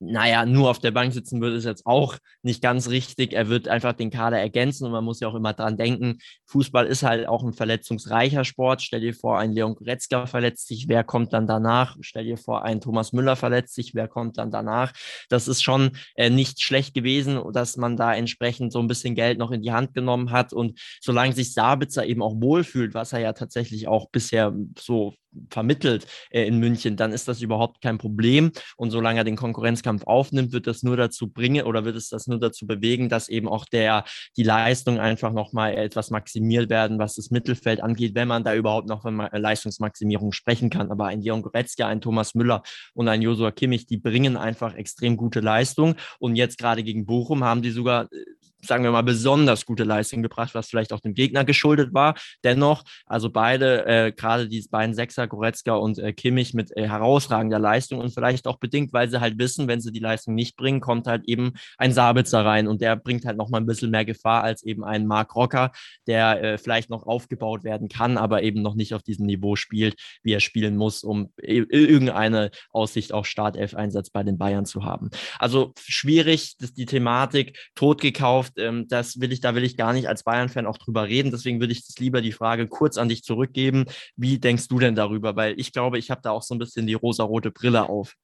naja, 0.00 0.46
nur 0.46 0.70
auf 0.70 0.78
der 0.78 0.92
Bank 0.92 1.12
sitzen 1.12 1.40
würde, 1.40 1.56
ist 1.56 1.64
jetzt 1.64 1.84
auch 1.84 2.18
nicht 2.42 2.62
ganz 2.62 2.88
richtig. 2.88 3.32
Er 3.32 3.48
wird 3.48 3.66
einfach 3.66 3.94
den 3.94 4.10
Kader 4.10 4.38
ergänzen 4.38 4.84
und 4.84 4.92
man 4.92 5.04
muss 5.04 5.18
ja 5.18 5.26
auch 5.26 5.34
immer 5.34 5.54
dran 5.54 5.76
denken, 5.76 6.18
Fußball 6.46 6.86
ist 6.86 7.02
halt 7.02 7.26
auch 7.26 7.42
ein 7.42 7.52
verletzungsreicher 7.52 8.44
Sport. 8.44 8.82
Stell 8.82 9.00
dir 9.00 9.14
vor, 9.14 9.38
ein 9.38 9.52
Leon 9.52 9.74
Goretzka 9.74 10.26
verletzt 10.26 10.68
sich, 10.68 10.86
wer 10.88 11.02
kommt 11.02 11.32
dann 11.32 11.48
danach? 11.48 11.96
Stell 12.00 12.24
dir 12.24 12.36
vor, 12.36 12.62
ein 12.62 12.80
Thomas 12.80 13.12
Müller 13.12 13.34
verletzt 13.34 13.74
sich, 13.74 13.94
wer 13.94 14.06
kommt 14.06 14.38
dann 14.38 14.52
danach? 14.52 14.92
Das 15.30 15.48
ist 15.48 15.62
schon 15.62 15.96
äh, 16.14 16.30
nicht 16.30 16.62
schlecht 16.62 16.94
gewesen, 16.94 17.40
dass 17.52 17.76
man 17.76 17.96
da 17.96 18.14
entsprechend 18.14 18.72
so 18.72 18.78
ein 18.78 18.88
bisschen 18.88 19.16
Geld 19.16 19.38
noch 19.38 19.50
in 19.50 19.62
die 19.62 19.72
Hand 19.72 19.94
genommen 19.94 20.30
hat 20.30 20.52
und 20.52 20.78
solange 21.00 21.32
sich 21.32 21.52
Sabitzer 21.52 22.06
eben 22.06 22.22
auch 22.22 22.40
wohlfühlt, 22.40 22.94
was 22.94 23.12
er 23.12 23.18
ja 23.18 23.32
tatsächlich 23.32 23.88
auch 23.88 24.10
bisher 24.10 24.54
so 24.78 25.14
vermittelt 25.50 26.06
äh, 26.30 26.44
in 26.44 26.58
München, 26.58 26.96
dann 26.96 27.12
ist 27.12 27.28
das 27.28 27.40
überhaupt 27.40 27.80
kein 27.82 27.98
Problem. 27.98 28.52
Und 28.76 28.90
solange 28.90 29.20
er 29.20 29.24
den 29.24 29.36
Konkurrenzkampf 29.36 30.04
aufnimmt, 30.04 30.52
wird 30.52 30.66
das 30.66 30.82
nur 30.82 30.96
dazu 30.96 31.28
bringen 31.28 31.64
oder 31.64 31.84
wird 31.84 31.96
es 31.96 32.08
das 32.08 32.26
nur 32.26 32.38
dazu 32.38 32.66
bewegen, 32.66 33.08
dass 33.08 33.28
eben 33.28 33.48
auch 33.48 33.64
der, 33.66 34.04
die 34.36 34.42
Leistung 34.42 34.98
einfach 34.98 35.32
nochmal 35.32 35.74
etwas 35.76 36.10
maximiert 36.10 36.70
werden, 36.70 36.98
was 36.98 37.14
das 37.14 37.30
Mittelfeld 37.30 37.82
angeht, 37.82 38.14
wenn 38.14 38.28
man 38.28 38.44
da 38.44 38.54
überhaupt 38.54 38.88
noch 38.88 39.02
von 39.02 39.16
Leistungsmaximierung 39.32 40.32
sprechen 40.32 40.70
kann. 40.70 40.90
Aber 40.90 41.06
ein 41.06 41.20
Leon 41.20 41.42
Goretzka, 41.42 41.86
ein 41.86 42.00
Thomas 42.00 42.34
Müller 42.34 42.62
und 42.94 43.08
ein 43.08 43.22
Josua 43.22 43.50
Kimmich, 43.50 43.86
die 43.86 43.98
bringen 43.98 44.36
einfach 44.36 44.74
extrem 44.74 45.16
gute 45.16 45.40
Leistung. 45.40 45.94
Und 46.18 46.36
jetzt 46.36 46.58
gerade 46.58 46.82
gegen 46.82 47.06
Bochum 47.06 47.44
haben 47.44 47.62
die 47.62 47.70
sogar 47.70 48.04
äh, 48.04 48.24
sagen 48.62 48.84
wir 48.84 48.90
mal, 48.90 49.02
besonders 49.02 49.64
gute 49.66 49.84
Leistung 49.84 50.22
gebracht, 50.22 50.54
was 50.54 50.68
vielleicht 50.68 50.92
auch 50.92 51.00
dem 51.00 51.14
Gegner 51.14 51.44
geschuldet 51.44 51.94
war. 51.94 52.14
Dennoch, 52.44 52.84
also 53.06 53.30
beide, 53.30 53.86
äh, 53.86 54.12
gerade 54.12 54.48
die 54.48 54.64
beiden 54.70 54.94
Sechser, 54.94 55.26
Goretzka 55.26 55.74
und 55.74 55.98
äh, 55.98 56.12
Kimmich 56.12 56.54
mit 56.54 56.76
äh, 56.76 56.88
herausragender 56.88 57.58
Leistung 57.58 58.00
und 58.00 58.10
vielleicht 58.10 58.46
auch 58.46 58.58
bedingt, 58.58 58.92
weil 58.92 59.08
sie 59.08 59.20
halt 59.20 59.38
wissen, 59.38 59.68
wenn 59.68 59.80
sie 59.80 59.92
die 59.92 60.00
Leistung 60.00 60.34
nicht 60.34 60.56
bringen, 60.56 60.80
kommt 60.80 61.06
halt 61.06 61.24
eben 61.26 61.52
ein 61.76 61.92
Sabitzer 61.92 62.44
rein 62.44 62.66
und 62.68 62.80
der 62.80 62.96
bringt 62.96 63.24
halt 63.24 63.36
nochmal 63.36 63.60
ein 63.60 63.66
bisschen 63.66 63.90
mehr 63.90 64.04
Gefahr 64.04 64.42
als 64.42 64.62
eben 64.62 64.84
ein 64.84 65.06
Mark 65.06 65.34
Rocker, 65.34 65.72
der 66.06 66.42
äh, 66.42 66.58
vielleicht 66.58 66.90
noch 66.90 67.06
aufgebaut 67.06 67.64
werden 67.64 67.88
kann, 67.88 68.18
aber 68.18 68.42
eben 68.42 68.62
noch 68.62 68.74
nicht 68.74 68.94
auf 68.94 69.02
diesem 69.02 69.26
Niveau 69.26 69.56
spielt, 69.56 69.96
wie 70.22 70.32
er 70.32 70.40
spielen 70.40 70.76
muss, 70.76 71.04
um 71.04 71.32
irgendeine 71.36 72.50
Aussicht 72.70 73.12
auf 73.12 73.26
Startelf-Einsatz 73.26 74.10
bei 74.10 74.22
den 74.22 74.38
Bayern 74.38 74.66
zu 74.66 74.84
haben. 74.84 75.10
Also 75.38 75.72
schwierig, 75.78 76.56
dass 76.58 76.72
die 76.72 76.86
Thematik 76.86 77.58
totgekauft, 77.74 78.47
ähm, 78.56 78.88
das 78.88 79.20
will 79.20 79.32
ich, 79.32 79.40
da 79.40 79.54
will 79.54 79.64
ich 79.64 79.76
gar 79.76 79.92
nicht 79.92 80.08
als 80.08 80.22
Bayern-Fan 80.22 80.66
auch 80.66 80.78
drüber 80.78 81.06
reden. 81.06 81.30
Deswegen 81.30 81.60
würde 81.60 81.72
ich 81.72 81.86
das 81.86 81.98
lieber 81.98 82.20
die 82.20 82.32
Frage 82.32 82.66
kurz 82.68 82.96
an 82.96 83.08
dich 83.08 83.22
zurückgeben. 83.22 83.86
Wie 84.16 84.38
denkst 84.38 84.68
du 84.68 84.78
denn 84.78 84.94
darüber? 84.94 85.36
Weil 85.36 85.58
ich 85.58 85.72
glaube, 85.72 85.98
ich 85.98 86.10
habe 86.10 86.22
da 86.22 86.30
auch 86.30 86.42
so 86.42 86.54
ein 86.54 86.58
bisschen 86.58 86.86
die 86.86 86.94
rosarote 86.94 87.50
Brille 87.50 87.88
auf. 87.88 88.14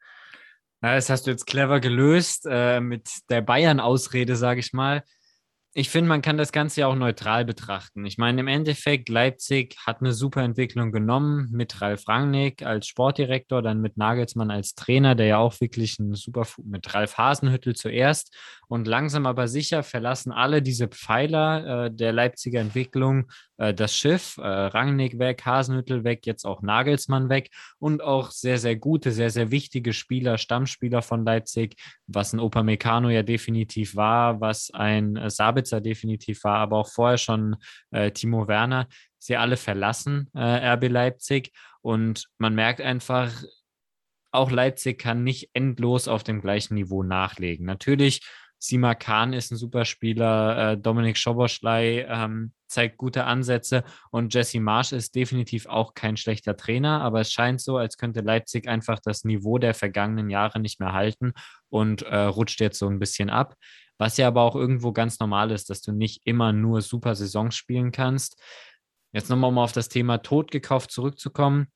Na, 0.81 0.95
das 0.95 1.11
hast 1.11 1.27
du 1.27 1.31
jetzt 1.31 1.47
clever 1.47 1.81
gelöst 1.81 2.47
äh, 2.49 2.81
mit 2.81 3.09
der 3.29 3.43
Bayern-Ausrede, 3.43 4.37
sage 4.37 4.61
ich 4.61 4.73
mal 4.73 5.03
ich 5.77 5.91
finde, 5.91 6.09
man 6.09 6.23
kann 6.23 6.37
das 6.37 6.53
Ganze 6.53 6.83
ja 6.83 6.87
auch 6.87 6.95
neutral 6.95 7.45
betrachten. 7.45 8.07
Ich 8.07 8.17
meine, 8.17 8.41
im 8.41 8.47
Endeffekt, 8.47 9.09
Leipzig 9.09 9.77
hat 9.85 10.01
eine 10.01 10.13
super 10.13 10.43
Entwicklung 10.43 10.93
genommen 10.93 11.49
mit 11.51 11.81
Ralf 11.81 12.07
Rangnick 12.07 12.63
als 12.63 12.87
Sportdirektor, 12.87 13.61
dann 13.61 13.81
mit 13.81 13.97
Nagelsmann 13.97 14.53
als 14.53 14.77
Trainer, 14.77 15.17
der 15.17 15.27
ja 15.27 15.39
auch 15.39 15.61
wirklich 15.61 15.99
ein 15.99 16.15
super, 16.15 16.47
mit 16.63 16.95
Ralf 16.95 17.19
Hasenhüttel 17.19 17.75
zuerst. 17.75 18.33
Und 18.69 18.87
langsam 18.87 19.27
aber 19.27 19.49
sicher 19.49 19.83
verlassen 19.83 20.31
alle 20.31 20.63
diese 20.63 20.87
Pfeiler 20.87 21.87
äh, 21.87 21.91
der 21.91 22.13
Leipziger 22.13 22.61
Entwicklung 22.61 23.29
äh, 23.57 23.75
das 23.75 23.97
Schiff. 23.97 24.39
Äh, 24.39 24.47
Rangnick 24.47 25.19
weg, 25.19 25.45
Hasenhüttel 25.45 26.05
weg, 26.05 26.27
jetzt 26.27 26.45
auch 26.45 26.63
Nagelsmann 26.63 27.29
weg 27.29 27.51
und 27.79 28.03
auch 28.03 28.31
sehr, 28.31 28.59
sehr 28.59 28.77
gute, 28.77 29.13
sehr, 29.13 29.31
sehr 29.31 29.51
wichtige 29.51 29.93
Spieler, 29.93 30.39
Stammspieler 30.39 31.03
von 31.03 31.25
Leipzig, 31.25 31.77
was 32.07 32.33
ein 32.33 32.41
Opa 32.41 32.63
Meccano 32.63 33.09
ja 33.09 33.23
definitiv 33.23 33.97
war, 33.97 34.41
was 34.41 34.71
ein 34.73 35.17
äh, 35.17 35.31
Sabitzer 35.31 35.81
definitiv 35.81 36.45
war, 36.45 36.59
aber 36.59 36.79
auch 36.79 36.89
vorher 36.89 37.19
schon 37.19 37.57
äh, 37.91 38.11
Timo 38.11 38.49
Werner. 38.49 38.89
Sie 39.19 39.37
alle 39.37 39.57
verlassen 39.57 40.31
äh, 40.35 40.75
RB 40.75 40.89
Leipzig 40.89 41.53
und 41.81 42.29
man 42.39 42.55
merkt 42.55 42.81
einfach, 42.81 43.31
auch 44.33 44.51
Leipzig 44.51 44.99
kann 44.99 45.23
nicht 45.23 45.51
endlos 45.53 46.09
auf 46.09 46.25
dem 46.25 46.41
gleichen 46.41 46.75
Niveau 46.75 47.05
nachlegen. 47.05 47.65
Natürlich 47.67 48.21
Sima 48.59 48.95
Khan 48.95 49.33
ist 49.33 49.53
ein 49.53 49.57
super 49.57 49.85
Spieler, 49.85 50.77
Dominik 50.77 51.17
Schoboschlei 51.17 52.07
ähm, 52.09 52.53
zeigt 52.75 52.99
gute 52.99 53.25
Ansätze 53.25 53.85
und 54.11 54.35
Jesse 54.35 54.61
Marsch 54.61 54.93
ist 54.93 55.15
definitiv 55.15 55.67
auch 55.67 55.95
kein 55.95 56.17
schlechter 56.17 56.57
Trainer, 56.57 57.01
aber 57.01 57.21
es 57.21 57.33
scheint 57.33 57.61
so, 57.61 57.79
als 57.79 57.97
könnte 57.97 58.21
Leipzig 58.21 58.69
einfach 58.69 58.99
das 59.03 59.25
Niveau 59.25 59.59
der 59.59 59.75
vergangenen 59.75 60.29
Jahre 60.29 60.61
nicht 60.61 60.81
mehr 60.81 60.93
halten 60.93 61.33
und 61.71 62.03
äh, 62.03 62.17
rutscht 62.17 62.61
jetzt 62.61 62.79
so 62.79 62.89
ein 62.89 62.99
bisschen 62.99 63.31
ab. 63.31 63.55
Was 63.97 64.17
ja 64.17 64.27
aber 64.27 64.43
auch 64.43 64.57
irgendwo 64.57 64.93
ganz 64.93 65.21
normal 65.21 65.51
ist, 65.53 65.71
dass 65.71 65.81
du 65.81 65.93
nicht 65.93 66.23
immer 66.25 66.53
nur 66.53 66.83
super 66.83 67.15
Saisons 67.15 67.55
spielen 67.55 67.93
kannst. 67.93 68.41
Jetzt 69.13 69.31
nochmal, 69.31 69.51
um 69.51 69.59
auf 69.59 69.73
das 69.73 69.89
Thema 69.89 70.19
Tod 70.19 70.51
gekauft 70.51 70.91
zurückzukommen. 70.91 71.69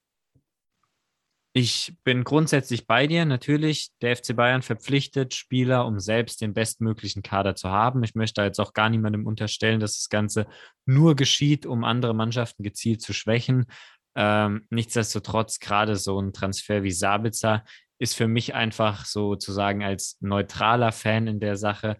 Ich 1.60 1.92
bin 2.04 2.22
grundsätzlich 2.22 2.86
bei 2.86 3.08
dir. 3.08 3.24
Natürlich, 3.24 3.88
der 4.00 4.14
FC 4.14 4.36
Bayern 4.36 4.62
verpflichtet 4.62 5.34
Spieler, 5.34 5.86
um 5.86 5.98
selbst 5.98 6.40
den 6.40 6.54
bestmöglichen 6.54 7.24
Kader 7.24 7.56
zu 7.56 7.68
haben. 7.68 8.04
Ich 8.04 8.14
möchte 8.14 8.42
jetzt 8.42 8.60
auch 8.60 8.74
gar 8.74 8.88
niemandem 8.88 9.26
unterstellen, 9.26 9.80
dass 9.80 9.96
das 9.96 10.08
Ganze 10.08 10.46
nur 10.86 11.16
geschieht, 11.16 11.66
um 11.66 11.82
andere 11.82 12.14
Mannschaften 12.14 12.62
gezielt 12.62 13.02
zu 13.02 13.12
schwächen. 13.12 13.66
Ähm, 14.14 14.68
nichtsdestotrotz, 14.70 15.58
gerade 15.58 15.96
so 15.96 16.20
ein 16.20 16.32
Transfer 16.32 16.84
wie 16.84 16.92
Sabitzer 16.92 17.64
ist 17.98 18.14
für 18.14 18.28
mich 18.28 18.54
einfach 18.54 19.04
sozusagen 19.04 19.82
als 19.82 20.16
neutraler 20.20 20.92
Fan 20.92 21.26
in 21.26 21.40
der 21.40 21.56
Sache 21.56 21.96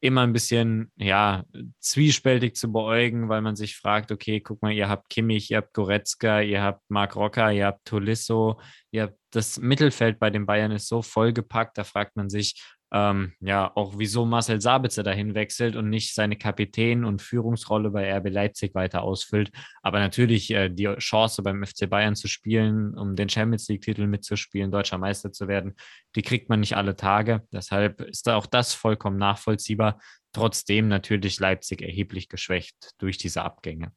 immer 0.00 0.22
ein 0.22 0.32
bisschen, 0.32 0.92
ja, 0.96 1.44
zwiespältig 1.80 2.54
zu 2.54 2.72
beäugen, 2.72 3.28
weil 3.28 3.42
man 3.42 3.56
sich 3.56 3.76
fragt, 3.76 4.12
okay, 4.12 4.40
guck 4.40 4.62
mal, 4.62 4.72
ihr 4.72 4.88
habt 4.88 5.08
Kimmich, 5.10 5.50
ihr 5.50 5.58
habt 5.58 5.74
Goretzka, 5.74 6.40
ihr 6.40 6.62
habt 6.62 6.82
Marc 6.88 7.16
Rocker, 7.16 7.52
ihr 7.52 7.66
habt 7.66 7.84
Tolisso, 7.84 8.60
ihr 8.90 9.04
habt 9.04 9.18
das 9.30 9.58
Mittelfeld 9.58 10.18
bei 10.18 10.30
den 10.30 10.46
Bayern 10.46 10.72
ist 10.72 10.88
so 10.88 11.02
vollgepackt, 11.02 11.76
da 11.76 11.84
fragt 11.84 12.16
man 12.16 12.30
sich, 12.30 12.62
ähm, 12.90 13.32
ja, 13.40 13.70
auch 13.74 13.94
wieso 13.98 14.24
Marcel 14.24 14.60
Sabitzer 14.60 15.02
dahin 15.02 15.34
wechselt 15.34 15.76
und 15.76 15.90
nicht 15.90 16.14
seine 16.14 16.36
Kapitän- 16.36 17.04
und 17.04 17.20
Führungsrolle 17.20 17.90
bei 17.90 18.10
RB 18.16 18.30
Leipzig 18.30 18.74
weiter 18.74 19.02
ausfüllt. 19.02 19.50
Aber 19.82 19.98
natürlich 19.98 20.50
äh, 20.50 20.70
die 20.70 20.86
Chance 20.98 21.42
beim 21.42 21.64
FC 21.64 21.88
Bayern 21.88 22.16
zu 22.16 22.28
spielen, 22.28 22.96
um 22.96 23.14
den 23.14 23.28
Champions 23.28 23.68
League-Titel 23.68 24.06
mitzuspielen, 24.06 24.70
deutscher 24.70 24.98
Meister 24.98 25.32
zu 25.32 25.48
werden, 25.48 25.74
die 26.16 26.22
kriegt 26.22 26.48
man 26.48 26.60
nicht 26.60 26.76
alle 26.76 26.96
Tage. 26.96 27.42
Deshalb 27.52 28.00
ist 28.00 28.26
da 28.26 28.36
auch 28.36 28.46
das 28.46 28.72
vollkommen 28.72 29.18
nachvollziehbar. 29.18 30.00
Trotzdem 30.32 30.88
natürlich 30.88 31.40
Leipzig 31.40 31.82
erheblich 31.82 32.28
geschwächt 32.28 32.92
durch 32.98 33.18
diese 33.18 33.42
Abgänge. 33.42 33.92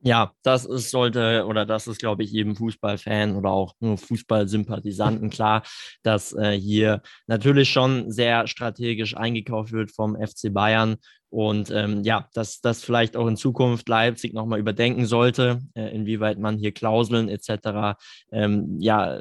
Ja, 0.00 0.32
das 0.42 0.66
ist, 0.66 0.90
sollte 0.90 1.46
oder 1.46 1.64
das 1.64 1.86
ist, 1.86 1.98
glaube 1.98 2.22
ich, 2.22 2.30
jedem 2.30 2.54
Fußballfan 2.54 3.34
oder 3.34 3.50
auch 3.50 3.74
nur 3.80 3.96
Fußballsympathisanten 3.96 5.30
klar, 5.30 5.62
dass 6.02 6.32
äh, 6.34 6.52
hier 6.52 7.02
natürlich 7.26 7.70
schon 7.70 8.10
sehr 8.10 8.46
strategisch 8.46 9.16
eingekauft 9.16 9.72
wird 9.72 9.90
vom 9.90 10.14
FC 10.14 10.52
Bayern 10.52 10.96
und 11.30 11.70
ähm, 11.70 12.02
ja, 12.04 12.28
dass 12.34 12.60
das 12.60 12.84
vielleicht 12.84 13.16
auch 13.16 13.26
in 13.26 13.36
Zukunft 13.36 13.88
Leipzig 13.88 14.32
nochmal 14.32 14.60
überdenken 14.60 15.06
sollte, 15.06 15.60
äh, 15.74 15.94
inwieweit 15.94 16.38
man 16.38 16.56
hier 16.56 16.72
Klauseln 16.72 17.28
etc. 17.28 17.98
Ähm, 18.30 18.76
ja 18.78 19.20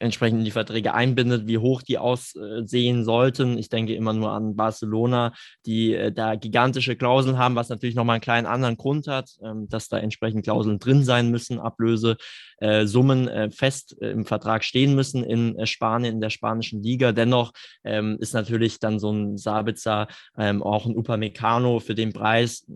entsprechend 0.00 0.40
in 0.40 0.44
die 0.44 0.50
Verträge 0.50 0.94
einbindet, 0.94 1.46
wie 1.46 1.58
hoch 1.58 1.82
die 1.82 1.98
aussehen 1.98 3.04
sollten. 3.04 3.58
Ich 3.58 3.68
denke 3.68 3.94
immer 3.94 4.14
nur 4.14 4.32
an 4.32 4.56
Barcelona, 4.56 5.34
die 5.66 5.94
äh, 5.94 6.10
da 6.10 6.34
gigantische 6.34 6.96
Klauseln 6.96 7.38
haben, 7.38 7.54
was 7.54 7.68
natürlich 7.68 7.94
nochmal 7.94 8.14
einen 8.14 8.22
kleinen 8.22 8.46
anderen 8.46 8.78
Grund 8.78 9.06
hat, 9.06 9.30
ähm, 9.44 9.68
dass 9.68 9.88
da 9.88 9.98
entsprechend 9.98 10.44
Klauseln 10.44 10.78
drin 10.78 11.04
sein 11.04 11.30
müssen, 11.30 11.60
Ablöse 11.60 12.16
äh, 12.58 12.86
Summen 12.86 13.28
äh, 13.28 13.50
fest 13.50 13.92
im 14.00 14.24
Vertrag 14.24 14.64
stehen 14.64 14.94
müssen 14.94 15.22
in 15.22 15.66
Spanien, 15.66 16.14
in 16.14 16.20
der 16.20 16.30
spanischen 16.30 16.82
Liga. 16.82 17.12
Dennoch 17.12 17.52
ähm, 17.84 18.16
ist 18.20 18.32
natürlich 18.32 18.78
dann 18.78 18.98
so 18.98 19.12
ein 19.12 19.36
Sabitzer, 19.36 20.08
ähm, 20.36 20.62
auch 20.62 20.86
ein 20.86 20.96
Upamecano 20.96 21.80
für 21.80 21.94
den 21.94 22.12
Preis. 22.12 22.66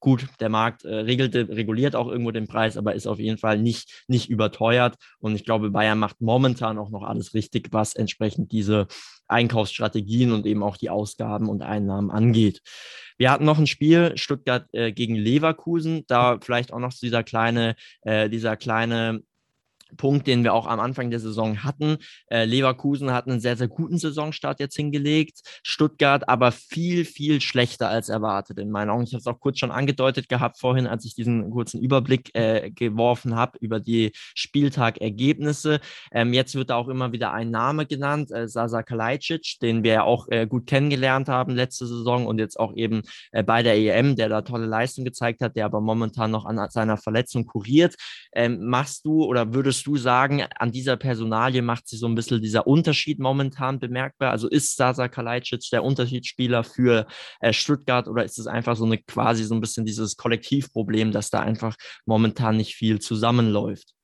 Gut, 0.00 0.26
der 0.40 0.48
Markt 0.48 0.84
regelt, 0.84 1.34
reguliert 1.34 1.96
auch 1.96 2.08
irgendwo 2.08 2.30
den 2.30 2.46
Preis, 2.46 2.76
aber 2.76 2.94
ist 2.94 3.06
auf 3.06 3.18
jeden 3.18 3.38
Fall 3.38 3.58
nicht, 3.58 4.04
nicht 4.06 4.30
überteuert. 4.30 4.96
Und 5.18 5.34
ich 5.34 5.44
glaube, 5.44 5.70
Bayern 5.70 5.98
macht 5.98 6.20
momentan 6.20 6.57
auch 6.62 6.90
noch 6.90 7.02
alles 7.02 7.34
richtig, 7.34 7.68
was 7.72 7.94
entsprechend 7.94 8.50
diese 8.52 8.88
Einkaufsstrategien 9.28 10.32
und 10.32 10.46
eben 10.46 10.62
auch 10.62 10.76
die 10.76 10.90
Ausgaben 10.90 11.48
und 11.48 11.62
Einnahmen 11.62 12.10
angeht. 12.10 12.62
Wir 13.18 13.30
hatten 13.30 13.44
noch 13.44 13.58
ein 13.58 13.66
Spiel, 13.66 14.12
Stuttgart 14.16 14.66
äh, 14.72 14.92
gegen 14.92 15.14
Leverkusen, 15.14 16.04
da 16.06 16.38
vielleicht 16.40 16.72
auch 16.72 16.78
noch 16.78 16.92
dieser 16.92 17.24
kleine, 17.24 17.74
äh, 18.02 18.28
dieser 18.28 18.56
kleine 18.56 19.22
Punkt, 19.96 20.26
den 20.26 20.44
wir 20.44 20.54
auch 20.54 20.66
am 20.66 20.80
Anfang 20.80 21.10
der 21.10 21.20
Saison 21.20 21.64
hatten. 21.64 21.98
Äh, 22.30 22.44
Leverkusen 22.44 23.12
hat 23.12 23.26
einen 23.26 23.40
sehr, 23.40 23.56
sehr 23.56 23.68
guten 23.68 23.98
Saisonstart 23.98 24.60
jetzt 24.60 24.76
hingelegt. 24.76 25.40
Stuttgart 25.62 26.28
aber 26.28 26.52
viel, 26.52 27.04
viel 27.04 27.40
schlechter 27.40 27.88
als 27.88 28.08
erwartet 28.08 28.58
in 28.58 28.70
meinen 28.70 28.90
Augen. 28.90 29.04
Ich 29.04 29.12
habe 29.12 29.20
es 29.20 29.26
auch 29.26 29.40
kurz 29.40 29.58
schon 29.58 29.70
angedeutet 29.70 30.28
gehabt 30.28 30.58
vorhin, 30.58 30.86
als 30.86 31.04
ich 31.04 31.14
diesen 31.14 31.50
kurzen 31.50 31.80
Überblick 31.80 32.34
äh, 32.34 32.70
geworfen 32.70 33.34
habe 33.36 33.58
über 33.60 33.80
die 33.80 34.12
Spieltagergebnisse. 34.34 35.80
Ähm, 36.12 36.32
jetzt 36.32 36.54
wird 36.54 36.70
da 36.70 36.76
auch 36.76 36.88
immer 36.88 37.12
wieder 37.12 37.32
ein 37.32 37.50
Name 37.50 37.86
genannt, 37.86 38.30
äh, 38.30 38.48
Sasa 38.48 38.82
Kalajdzic, 38.82 39.58
den 39.62 39.82
wir 39.82 40.04
auch 40.04 40.28
äh, 40.28 40.46
gut 40.46 40.66
kennengelernt 40.66 41.28
haben 41.28 41.54
letzte 41.54 41.86
Saison 41.86 42.26
und 42.26 42.38
jetzt 42.38 42.58
auch 42.58 42.74
eben 42.74 43.02
äh, 43.32 43.42
bei 43.42 43.62
der 43.62 43.76
EM, 43.76 44.16
der 44.16 44.28
da 44.28 44.42
tolle 44.42 44.66
Leistung 44.66 45.04
gezeigt 45.04 45.40
hat, 45.40 45.56
der 45.56 45.64
aber 45.64 45.80
momentan 45.80 46.30
noch 46.30 46.44
an 46.44 46.58
seiner 46.70 46.96
Verletzung 46.96 47.46
kuriert. 47.46 47.94
Ähm, 48.32 48.64
machst 48.66 49.04
du 49.04 49.24
oder 49.24 49.54
würdest 49.54 49.77
würdest 49.78 49.86
du 49.86 49.96
sagen, 49.96 50.42
an 50.56 50.72
dieser 50.72 50.96
Personalie 50.96 51.62
macht 51.62 51.88
sich 51.88 52.00
so 52.00 52.06
ein 52.06 52.14
bisschen 52.14 52.42
dieser 52.42 52.66
Unterschied 52.66 53.18
momentan 53.18 53.78
bemerkbar? 53.78 54.30
Also 54.30 54.48
ist 54.48 54.76
Sasa 54.76 55.08
Kalajdzic 55.08 55.70
der 55.70 55.84
Unterschiedsspieler 55.84 56.64
für 56.64 57.06
äh, 57.40 57.52
Stuttgart 57.52 58.08
oder 58.08 58.24
ist 58.24 58.38
es 58.38 58.46
einfach 58.46 58.76
so 58.76 58.84
eine 58.84 58.98
quasi 58.98 59.44
so 59.44 59.54
ein 59.54 59.60
bisschen 59.60 59.84
dieses 59.84 60.16
Kollektivproblem, 60.16 61.12
dass 61.12 61.30
da 61.30 61.40
einfach 61.40 61.76
momentan 62.06 62.56
nicht 62.56 62.74
viel 62.74 63.00
zusammenläuft? 63.00 63.97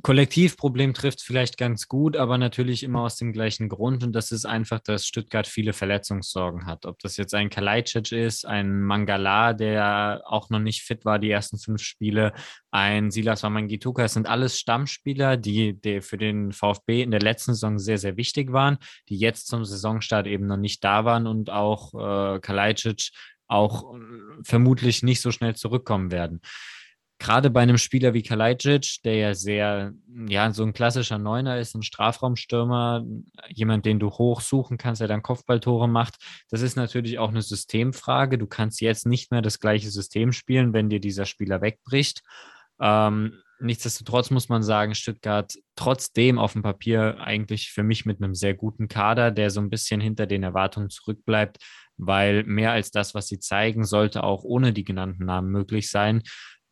Kollektivproblem 0.00 0.94
trifft 0.94 1.22
vielleicht 1.22 1.58
ganz 1.58 1.86
gut, 1.86 2.16
aber 2.16 2.36
natürlich 2.36 2.82
immer 2.82 3.02
aus 3.02 3.16
dem 3.18 3.32
gleichen 3.32 3.68
Grund. 3.68 4.02
Und 4.02 4.12
das 4.12 4.32
ist 4.32 4.44
einfach, 4.44 4.80
dass 4.80 5.06
Stuttgart 5.06 5.46
viele 5.46 5.72
Verletzungssorgen 5.72 6.66
hat. 6.66 6.86
Ob 6.86 6.98
das 7.00 7.16
jetzt 7.16 7.34
ein 7.34 7.50
Kalajdzic 7.50 8.10
ist, 8.10 8.44
ein 8.44 8.82
Mangala, 8.82 9.52
der 9.52 10.22
auch 10.24 10.50
noch 10.50 10.58
nicht 10.58 10.82
fit 10.82 11.04
war, 11.04 11.20
die 11.20 11.30
ersten 11.30 11.56
fünf 11.56 11.82
Spiele, 11.82 12.32
ein 12.72 13.12
Silas 13.12 13.44
Wamangituka, 13.44 14.04
es 14.04 14.14
sind 14.14 14.26
alles 14.26 14.58
Stammspieler, 14.58 15.36
die, 15.36 15.80
die 15.80 16.00
für 16.00 16.18
den 16.18 16.52
VfB 16.52 17.02
in 17.02 17.12
der 17.12 17.20
letzten 17.20 17.52
Saison 17.52 17.78
sehr, 17.78 17.98
sehr 17.98 18.16
wichtig 18.16 18.52
waren, 18.52 18.78
die 19.08 19.18
jetzt 19.18 19.46
zum 19.46 19.64
Saisonstart 19.64 20.26
eben 20.26 20.46
noch 20.46 20.56
nicht 20.56 20.82
da 20.82 21.04
waren 21.04 21.28
und 21.28 21.50
auch 21.50 21.94
äh, 21.94 22.40
Kalajdzic 22.40 23.10
auch 23.46 23.94
äh, 23.94 23.98
vermutlich 24.42 25.04
nicht 25.04 25.20
so 25.20 25.30
schnell 25.30 25.54
zurückkommen 25.54 26.10
werden 26.10 26.40
gerade 27.22 27.50
bei 27.50 27.60
einem 27.60 27.78
Spieler 27.78 28.14
wie 28.14 28.22
Kalajdzic, 28.22 28.98
der 29.04 29.14
ja 29.14 29.34
sehr, 29.34 29.92
ja, 30.28 30.52
so 30.52 30.64
ein 30.64 30.72
klassischer 30.72 31.18
Neuner 31.18 31.58
ist, 31.58 31.74
ein 31.74 31.84
Strafraumstürmer, 31.84 33.04
jemand, 33.48 33.86
den 33.86 34.00
du 34.00 34.10
hochsuchen 34.10 34.76
kannst, 34.76 35.00
der 35.00 35.08
dann 35.08 35.22
Kopfballtore 35.22 35.88
macht, 35.88 36.16
das 36.50 36.62
ist 36.62 36.74
natürlich 36.74 37.20
auch 37.20 37.28
eine 37.28 37.42
Systemfrage. 37.42 38.38
Du 38.38 38.48
kannst 38.48 38.80
jetzt 38.80 39.06
nicht 39.06 39.30
mehr 39.30 39.40
das 39.40 39.60
gleiche 39.60 39.90
System 39.90 40.32
spielen, 40.32 40.72
wenn 40.72 40.90
dir 40.90 40.98
dieser 40.98 41.24
Spieler 41.24 41.60
wegbricht. 41.60 42.22
Ähm, 42.80 43.38
nichtsdestotrotz 43.60 44.30
muss 44.30 44.48
man 44.48 44.64
sagen, 44.64 44.96
Stuttgart 44.96 45.54
trotzdem 45.76 46.40
auf 46.40 46.54
dem 46.54 46.62
Papier 46.62 47.18
eigentlich 47.20 47.70
für 47.70 47.84
mich 47.84 48.04
mit 48.04 48.20
einem 48.20 48.34
sehr 48.34 48.54
guten 48.54 48.88
Kader, 48.88 49.30
der 49.30 49.50
so 49.50 49.60
ein 49.60 49.70
bisschen 49.70 50.00
hinter 50.00 50.26
den 50.26 50.42
Erwartungen 50.42 50.90
zurückbleibt, 50.90 51.58
weil 51.96 52.42
mehr 52.44 52.72
als 52.72 52.90
das, 52.90 53.14
was 53.14 53.28
sie 53.28 53.38
zeigen, 53.38 53.84
sollte 53.84 54.24
auch 54.24 54.42
ohne 54.42 54.72
die 54.72 54.84
genannten 54.84 55.24
Namen 55.24 55.50
möglich 55.50 55.88
sein. 55.88 56.22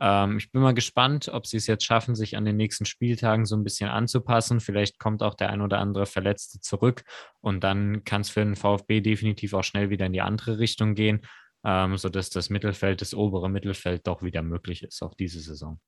Ähm, 0.00 0.38
ich 0.38 0.50
bin 0.50 0.62
mal 0.62 0.74
gespannt, 0.74 1.28
ob 1.28 1.46
sie 1.46 1.58
es 1.58 1.66
jetzt 1.66 1.84
schaffen, 1.84 2.14
sich 2.14 2.36
an 2.36 2.44
den 2.44 2.56
nächsten 2.56 2.86
Spieltagen 2.86 3.44
so 3.44 3.54
ein 3.54 3.64
bisschen 3.64 3.90
anzupassen. 3.90 4.60
Vielleicht 4.60 4.98
kommt 4.98 5.22
auch 5.22 5.34
der 5.34 5.50
ein 5.50 5.60
oder 5.60 5.78
andere 5.78 6.06
Verletzte 6.06 6.60
zurück 6.60 7.04
und 7.40 7.62
dann 7.62 8.04
kann 8.04 8.22
es 8.22 8.30
für 8.30 8.40
den 8.40 8.56
VfB 8.56 9.00
definitiv 9.00 9.52
auch 9.54 9.64
schnell 9.64 9.90
wieder 9.90 10.06
in 10.06 10.12
die 10.12 10.22
andere 10.22 10.58
Richtung 10.58 10.94
gehen, 10.94 11.20
ähm, 11.64 11.96
sodass 11.98 12.30
das 12.30 12.50
Mittelfeld, 12.50 13.02
das 13.02 13.14
obere 13.14 13.50
Mittelfeld 13.50 14.06
doch 14.06 14.22
wieder 14.22 14.42
möglich 14.42 14.82
ist, 14.82 15.02
auch 15.02 15.14
diese 15.14 15.40
Saison. 15.40 15.78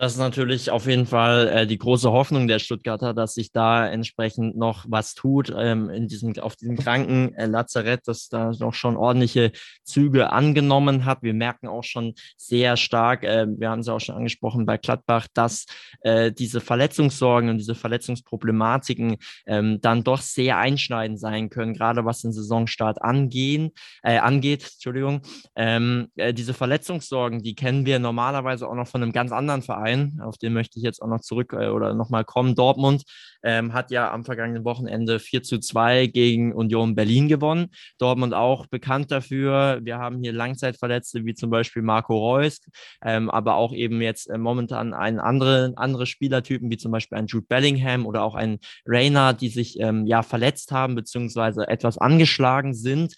Das 0.00 0.12
ist 0.12 0.18
natürlich 0.18 0.70
auf 0.70 0.86
jeden 0.86 1.04
Fall 1.04 1.48
äh, 1.48 1.66
die 1.66 1.76
große 1.76 2.10
Hoffnung 2.10 2.48
der 2.48 2.58
Stuttgarter, 2.58 3.12
dass 3.12 3.34
sich 3.34 3.52
da 3.52 3.86
entsprechend 3.86 4.56
noch 4.56 4.86
was 4.88 5.12
tut 5.12 5.52
ähm, 5.54 5.90
in 5.90 6.08
diesem, 6.08 6.38
auf 6.38 6.56
diesem 6.56 6.78
kranken 6.78 7.34
äh, 7.34 7.44
Lazarett, 7.44 8.08
dass 8.08 8.30
da 8.30 8.50
noch 8.60 8.72
schon 8.72 8.96
ordentliche 8.96 9.52
Züge 9.84 10.32
angenommen 10.32 11.04
hat. 11.04 11.22
Wir 11.22 11.34
merken 11.34 11.68
auch 11.68 11.84
schon 11.84 12.14
sehr 12.38 12.78
stark, 12.78 13.24
äh, 13.24 13.46
wir 13.46 13.68
haben 13.68 13.80
es 13.80 13.88
ja 13.88 13.92
auch 13.92 14.00
schon 14.00 14.14
angesprochen 14.14 14.64
bei 14.64 14.78
Gladbach, 14.78 15.26
dass 15.34 15.66
äh, 16.00 16.32
diese 16.32 16.62
Verletzungssorgen 16.62 17.50
und 17.50 17.58
diese 17.58 17.74
Verletzungsproblematiken 17.74 19.18
ähm, 19.44 19.82
dann 19.82 20.02
doch 20.02 20.22
sehr 20.22 20.56
einschneidend 20.56 21.20
sein 21.20 21.50
können, 21.50 21.74
gerade 21.74 22.06
was 22.06 22.22
den 22.22 22.32
Saisonstart 22.32 23.02
angehen, 23.02 23.72
äh, 24.02 24.16
angeht. 24.16 24.62
Entschuldigung. 24.62 25.20
Ähm, 25.56 26.08
äh, 26.16 26.32
diese 26.32 26.54
Verletzungssorgen, 26.54 27.42
die 27.42 27.54
kennen 27.54 27.84
wir 27.84 27.98
normalerweise 27.98 28.66
auch 28.66 28.74
noch 28.74 28.88
von 28.88 29.02
einem 29.02 29.12
ganz 29.12 29.30
anderen 29.30 29.60
Verein 29.60 29.89
Verein, 29.90 30.20
auf 30.22 30.38
den 30.38 30.52
möchte 30.52 30.78
ich 30.78 30.84
jetzt 30.84 31.02
auch 31.02 31.08
noch 31.08 31.20
zurück 31.20 31.52
äh, 31.52 31.68
oder 31.68 31.94
nochmal 31.94 32.24
kommen. 32.24 32.54
Dortmund 32.54 33.02
ähm, 33.42 33.72
hat 33.72 33.90
ja 33.90 34.12
am 34.12 34.24
vergangenen 34.24 34.64
Wochenende 34.64 35.18
4 35.18 35.42
zu 35.42 35.58
2 35.58 36.06
gegen 36.06 36.52
Union 36.52 36.94
Berlin 36.94 37.28
gewonnen. 37.28 37.68
Dortmund 37.98 38.34
auch 38.34 38.66
bekannt 38.66 39.10
dafür. 39.10 39.80
Wir 39.82 39.98
haben 39.98 40.22
hier 40.22 40.32
Langzeitverletzte 40.32 41.24
wie 41.24 41.34
zum 41.34 41.50
Beispiel 41.50 41.82
Marco 41.82 42.16
Reus, 42.16 42.60
ähm, 43.04 43.30
aber 43.30 43.54
auch 43.56 43.72
eben 43.72 44.00
jetzt 44.00 44.28
äh, 44.30 44.38
momentan 44.38 44.94
einen 44.94 45.20
andere, 45.20 45.72
andere 45.76 46.06
Spielertypen 46.06 46.70
wie 46.70 46.76
zum 46.76 46.92
Beispiel 46.92 47.18
ein 47.18 47.26
Jude 47.26 47.46
Bellingham 47.48 48.06
oder 48.06 48.22
auch 48.22 48.34
ein 48.34 48.58
Rainer, 48.86 49.32
die 49.32 49.48
sich 49.48 49.78
ähm, 49.80 50.06
ja 50.06 50.22
verletzt 50.22 50.72
haben 50.72 50.94
beziehungsweise 50.94 51.68
etwas 51.68 51.98
angeschlagen 51.98 52.74
sind. 52.74 53.16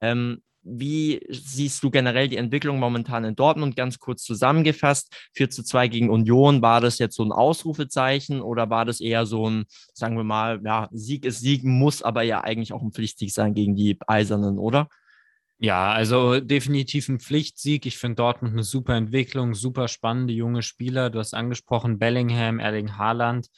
Ähm, 0.00 0.42
wie 0.68 1.20
siehst 1.30 1.82
du 1.82 1.90
generell 1.90 2.28
die 2.28 2.36
Entwicklung 2.36 2.80
momentan 2.80 3.24
in 3.24 3.36
Dortmund? 3.36 3.76
Ganz 3.76 3.98
kurz 3.98 4.24
zusammengefasst. 4.24 5.14
4 5.34 5.48
zu 5.50 5.62
2 5.62 5.88
gegen 5.88 6.10
Union. 6.10 6.60
War 6.60 6.80
das 6.80 6.98
jetzt 6.98 7.16
so 7.16 7.24
ein 7.24 7.32
Ausrufezeichen 7.32 8.40
oder 8.40 8.68
war 8.68 8.84
das 8.84 9.00
eher 9.00 9.26
so 9.26 9.48
ein, 9.48 9.66
sagen 9.94 10.16
wir 10.16 10.24
mal, 10.24 10.60
ja, 10.64 10.88
Sieg 10.90 11.24
ist 11.24 11.40
Sieg, 11.40 11.62
muss 11.62 12.02
aber 12.02 12.22
ja 12.22 12.42
eigentlich 12.42 12.72
auch 12.72 12.82
ein 12.82 12.92
Pflichtsieg 12.92 13.32
sein 13.32 13.54
gegen 13.54 13.76
die 13.76 13.96
Eisernen, 14.06 14.58
oder? 14.58 14.88
Ja, 15.58 15.92
also 15.92 16.40
definitiv 16.40 17.08
ein 17.08 17.20
Pflichtsieg. 17.20 17.86
Ich 17.86 17.96
finde 17.96 18.16
Dortmund 18.16 18.52
eine 18.52 18.62
super 18.62 18.94
Entwicklung, 18.94 19.54
super 19.54 19.88
spannende 19.88 20.34
junge 20.34 20.62
Spieler. 20.62 21.10
Du 21.10 21.18
hast 21.18 21.32
angesprochen 21.32 21.98
Bellingham, 21.98 22.58
Erling 22.58 22.98
Haaland. 22.98 23.48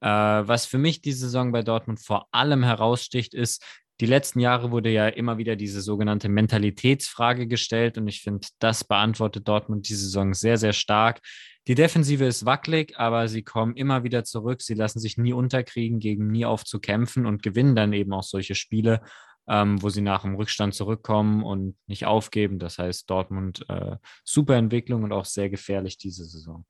Äh, 0.00 0.08
was 0.08 0.66
für 0.66 0.78
mich 0.78 1.00
die 1.00 1.12
Saison 1.12 1.50
bei 1.50 1.62
Dortmund 1.62 2.00
vor 2.00 2.28
allem 2.30 2.62
heraussticht, 2.62 3.34
ist, 3.34 3.64
die 4.00 4.06
letzten 4.06 4.40
Jahre 4.40 4.70
wurde 4.70 4.90
ja 4.90 5.08
immer 5.08 5.38
wieder 5.38 5.56
diese 5.56 5.80
sogenannte 5.80 6.28
Mentalitätsfrage 6.28 7.48
gestellt 7.48 7.98
und 7.98 8.06
ich 8.06 8.22
finde, 8.22 8.46
das 8.60 8.84
beantwortet 8.84 9.48
Dortmund 9.48 9.88
diese 9.88 10.04
Saison 10.04 10.34
sehr, 10.34 10.56
sehr 10.56 10.72
stark. 10.72 11.20
Die 11.66 11.74
Defensive 11.74 12.24
ist 12.24 12.46
wackelig, 12.46 12.96
aber 12.96 13.28
sie 13.28 13.42
kommen 13.42 13.76
immer 13.76 14.04
wieder 14.04 14.24
zurück. 14.24 14.62
Sie 14.62 14.74
lassen 14.74 15.00
sich 15.00 15.18
nie 15.18 15.32
unterkriegen, 15.32 15.98
gegen 15.98 16.28
nie 16.28 16.46
aufzukämpfen 16.46 17.26
und 17.26 17.42
gewinnen 17.42 17.76
dann 17.76 17.92
eben 17.92 18.12
auch 18.12 18.22
solche 18.22 18.54
Spiele, 18.54 19.02
ähm, 19.48 19.82
wo 19.82 19.88
sie 19.88 20.00
nach 20.00 20.22
dem 20.22 20.36
Rückstand 20.36 20.74
zurückkommen 20.74 21.42
und 21.42 21.76
nicht 21.86 22.06
aufgeben. 22.06 22.58
Das 22.58 22.78
heißt, 22.78 23.10
Dortmund 23.10 23.66
äh, 23.68 23.96
super 24.24 24.54
Entwicklung 24.54 25.02
und 25.02 25.12
auch 25.12 25.24
sehr 25.24 25.50
gefährlich 25.50 25.98
diese 25.98 26.24
Saison. 26.24 26.64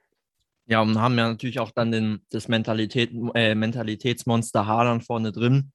Ja, 0.66 0.80
und 0.80 0.98
haben 0.98 1.16
ja 1.16 1.28
natürlich 1.28 1.60
auch 1.60 1.70
dann 1.70 1.92
den, 1.92 2.22
das 2.30 2.48
Mentalität, 2.48 3.10
äh, 3.34 3.54
Mentalitätsmonster 3.54 4.66
Haaland 4.66 5.04
vorne 5.04 5.30
drin, 5.30 5.72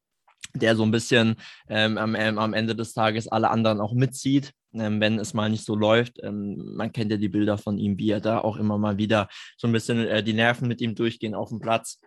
der 0.53 0.75
so 0.75 0.83
ein 0.83 0.91
bisschen 0.91 1.35
ähm, 1.67 1.97
am, 1.97 2.15
ähm, 2.15 2.37
am 2.37 2.53
Ende 2.53 2.75
des 2.75 2.93
Tages 2.93 3.27
alle 3.27 3.49
anderen 3.49 3.81
auch 3.81 3.93
mitzieht, 3.93 4.51
ähm, 4.73 4.99
wenn 5.01 5.19
es 5.19 5.33
mal 5.33 5.49
nicht 5.49 5.65
so 5.65 5.75
läuft. 5.75 6.19
Ähm, 6.21 6.75
man 6.75 6.91
kennt 6.91 7.11
ja 7.11 7.17
die 7.17 7.29
Bilder 7.29 7.57
von 7.57 7.77
ihm, 7.77 7.97
wie 7.97 8.11
er 8.11 8.21
da 8.21 8.39
auch 8.39 8.57
immer 8.57 8.77
mal 8.77 8.97
wieder 8.97 9.27
so 9.57 9.67
ein 9.67 9.73
bisschen 9.73 9.99
äh, 9.99 10.23
die 10.23 10.33
Nerven 10.33 10.67
mit 10.67 10.81
ihm 10.81 10.95
durchgehen 10.95 11.35
auf 11.35 11.49
dem 11.49 11.59
Platz 11.59 11.99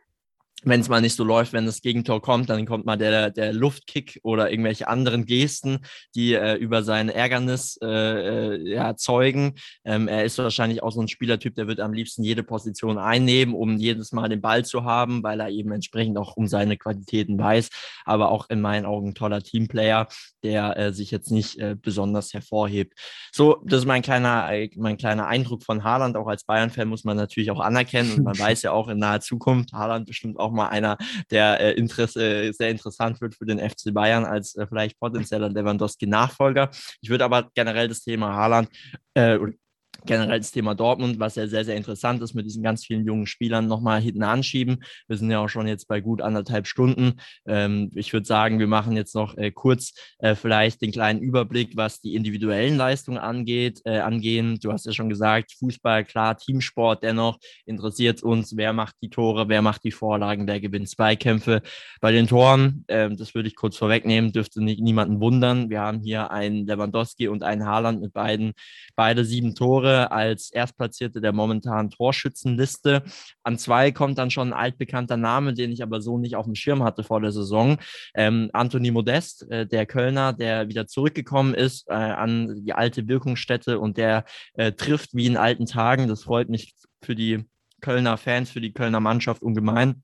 wenn 0.62 0.80
es 0.80 0.88
mal 0.88 1.00
nicht 1.00 1.14
so 1.14 1.22
läuft, 1.22 1.52
wenn 1.52 1.66
das 1.66 1.82
Gegentor 1.82 2.22
kommt, 2.22 2.48
dann 2.48 2.66
kommt 2.66 2.86
mal 2.86 2.96
der, 2.96 3.30
der 3.30 3.52
Luftkick 3.52 4.18
oder 4.22 4.50
irgendwelche 4.50 4.88
anderen 4.88 5.26
Gesten, 5.26 5.80
die 6.14 6.34
äh, 6.34 6.54
über 6.54 6.82
sein 6.82 7.08
Ärgernis 7.08 7.78
äh, 7.82 7.86
äh, 7.86 8.74
ja, 8.74 8.96
zeugen. 8.96 9.54
Ähm, 9.84 10.08
er 10.08 10.24
ist 10.24 10.38
wahrscheinlich 10.38 10.82
auch 10.82 10.92
so 10.92 11.00
ein 11.00 11.08
Spielertyp, 11.08 11.54
der 11.54 11.68
wird 11.68 11.80
am 11.80 11.92
liebsten 11.92 12.24
jede 12.24 12.42
Position 12.42 12.98
einnehmen, 12.98 13.54
um 13.54 13.76
jedes 13.76 14.12
Mal 14.12 14.28
den 14.28 14.40
Ball 14.40 14.64
zu 14.64 14.84
haben, 14.84 15.22
weil 15.22 15.40
er 15.40 15.50
eben 15.50 15.72
entsprechend 15.72 16.16
auch 16.18 16.36
um 16.36 16.46
seine 16.48 16.76
Qualitäten 16.76 17.38
weiß, 17.38 17.68
aber 18.04 18.30
auch 18.30 18.48
in 18.48 18.60
meinen 18.60 18.86
Augen 18.86 19.10
ein 19.10 19.14
toller 19.14 19.42
Teamplayer, 19.42 20.08
der 20.42 20.76
äh, 20.78 20.92
sich 20.92 21.10
jetzt 21.10 21.30
nicht 21.30 21.58
äh, 21.58 21.76
besonders 21.80 22.32
hervorhebt. 22.32 22.94
So, 23.30 23.62
das 23.64 23.80
ist 23.80 23.86
mein 23.86 24.02
kleiner, 24.02 24.50
äh, 24.52 24.70
mein 24.76 24.96
kleiner 24.96 25.26
Eindruck 25.26 25.62
von 25.62 25.84
Haaland. 25.84 26.16
Auch 26.16 26.28
als 26.28 26.44
Bayern-Fan 26.44 26.88
muss 26.88 27.04
man 27.04 27.16
natürlich 27.16 27.50
auch 27.50 27.60
anerkennen 27.60 28.12
und 28.14 28.24
man 28.24 28.38
weiß 28.38 28.62
ja 28.62 28.72
auch 28.72 28.88
in 28.88 28.98
naher 28.98 29.20
Zukunft, 29.20 29.72
Haaland 29.72 30.06
bestimmt 30.06 30.38
auch 30.38 30.45
mal 30.52 30.68
einer, 30.68 30.97
der 31.31 31.60
äh, 31.60 31.73
Interesse, 31.73 32.52
sehr 32.52 32.70
interessant 32.70 33.20
wird 33.20 33.35
für 33.35 33.47
den 33.47 33.59
FC 33.59 33.93
Bayern 33.93 34.24
als 34.24 34.55
äh, 34.56 34.66
vielleicht 34.66 34.98
potenzieller 34.98 35.48
Lewandowski-Nachfolger. 35.48 36.70
Ich 37.01 37.10
würde 37.10 37.24
aber 37.24 37.51
generell 37.55 37.89
das 37.89 38.02
Thema 38.02 38.35
Haaland 38.35 38.68
äh, 39.14 39.39
generell 40.06 40.38
das 40.38 40.52
Thema 40.52 40.74
Dortmund, 40.74 41.18
was 41.18 41.34
ja 41.34 41.46
sehr, 41.46 41.64
sehr 41.64 41.76
interessant 41.76 42.22
ist, 42.22 42.34
mit 42.34 42.46
diesen 42.46 42.62
ganz 42.62 42.84
vielen 42.84 43.04
jungen 43.04 43.26
Spielern 43.26 43.66
nochmal 43.66 44.00
hinten 44.00 44.22
anschieben. 44.22 44.82
Wir 45.08 45.16
sind 45.16 45.30
ja 45.30 45.40
auch 45.40 45.48
schon 45.48 45.66
jetzt 45.66 45.88
bei 45.88 46.00
gut 46.00 46.22
anderthalb 46.22 46.66
Stunden. 46.66 47.14
Ähm, 47.46 47.90
ich 47.94 48.12
würde 48.12 48.26
sagen, 48.26 48.58
wir 48.58 48.66
machen 48.66 48.96
jetzt 48.96 49.14
noch 49.14 49.36
äh, 49.36 49.50
kurz 49.50 49.92
äh, 50.18 50.34
vielleicht 50.34 50.82
den 50.82 50.92
kleinen 50.92 51.20
Überblick, 51.20 51.76
was 51.76 52.00
die 52.00 52.14
individuellen 52.14 52.76
Leistungen 52.76 53.18
angeht, 53.18 53.80
äh, 53.84 53.98
angehen. 53.98 54.58
Du 54.62 54.72
hast 54.72 54.86
ja 54.86 54.92
schon 54.92 55.08
gesagt, 55.08 55.52
Fußball, 55.58 56.04
klar, 56.04 56.36
Teamsport, 56.36 57.02
dennoch 57.02 57.38
interessiert 57.64 58.22
uns, 58.22 58.56
wer 58.56 58.72
macht 58.72 58.96
die 59.02 59.10
Tore, 59.10 59.48
wer 59.48 59.62
macht 59.62 59.84
die 59.84 59.90
Vorlagen, 59.90 60.46
wer 60.46 60.60
gewinnt 60.60 60.88
Zweikämpfe. 60.88 61.62
Bei 62.00 62.12
den 62.12 62.26
Toren, 62.26 62.84
ähm, 62.88 63.16
das 63.16 63.34
würde 63.34 63.48
ich 63.48 63.56
kurz 63.56 63.76
vorwegnehmen, 63.76 64.32
dürfte 64.32 64.62
nicht, 64.62 64.80
niemanden 64.80 65.20
wundern. 65.20 65.70
Wir 65.70 65.80
haben 65.80 66.00
hier 66.00 66.30
einen 66.30 66.66
Lewandowski 66.66 67.28
und 67.28 67.42
einen 67.42 67.66
Haaland 67.66 68.00
mit 68.00 68.12
beiden, 68.12 68.52
beide 68.94 69.24
sieben 69.24 69.54
Tore 69.54 69.95
als 69.97 70.51
Erstplatzierte 70.51 71.20
der 71.20 71.32
momentanen 71.32 71.90
Torschützenliste. 71.90 73.02
An 73.43 73.59
zwei 73.59 73.93
kommt 73.93 74.18
dann 74.18 74.31
schon 74.31 74.52
ein 74.52 74.59
altbekannter 74.59 75.16
Name, 75.16 75.55
den 75.55 75.73
ich 75.73 75.82
aber 75.82 76.01
so 76.01 76.18
nicht 76.18 76.36
auf 76.36 76.47
dem 76.47 76.55
Schirm 76.55 76.82
hatte 76.82 77.02
vor 77.02 77.20
der 77.20 77.32
Saison. 77.32 77.78
Ähm, 78.14 78.51
Anthony 78.52 78.90
Modest, 78.90 79.51
äh, 79.51 79.66
der 79.66 79.86
Kölner, 79.86 80.32
der 80.32 80.68
wieder 80.68 80.86
zurückgekommen 80.86 81.55
ist 81.55 81.89
äh, 81.89 81.94
an 81.94 82.64
die 82.64 82.73
alte 82.73 83.09
Wirkungsstätte 83.09 83.78
und 83.78 83.97
der 83.97 84.24
äh, 84.55 84.73
trifft 84.73 85.14
wie 85.14 85.27
in 85.27 85.36
alten 85.36 85.66
Tagen. 85.66 86.09
Das 86.09 86.24
freut 86.24 86.48
mich 86.48 86.74
für 87.02 87.14
die 87.14 87.44
Kölner 87.81 88.16
Fans, 88.16 88.51
für 88.51 88.60
die 88.60 88.73
Kölner 88.73 89.01
Mannschaft 89.01 89.43
ungemein 89.43 90.02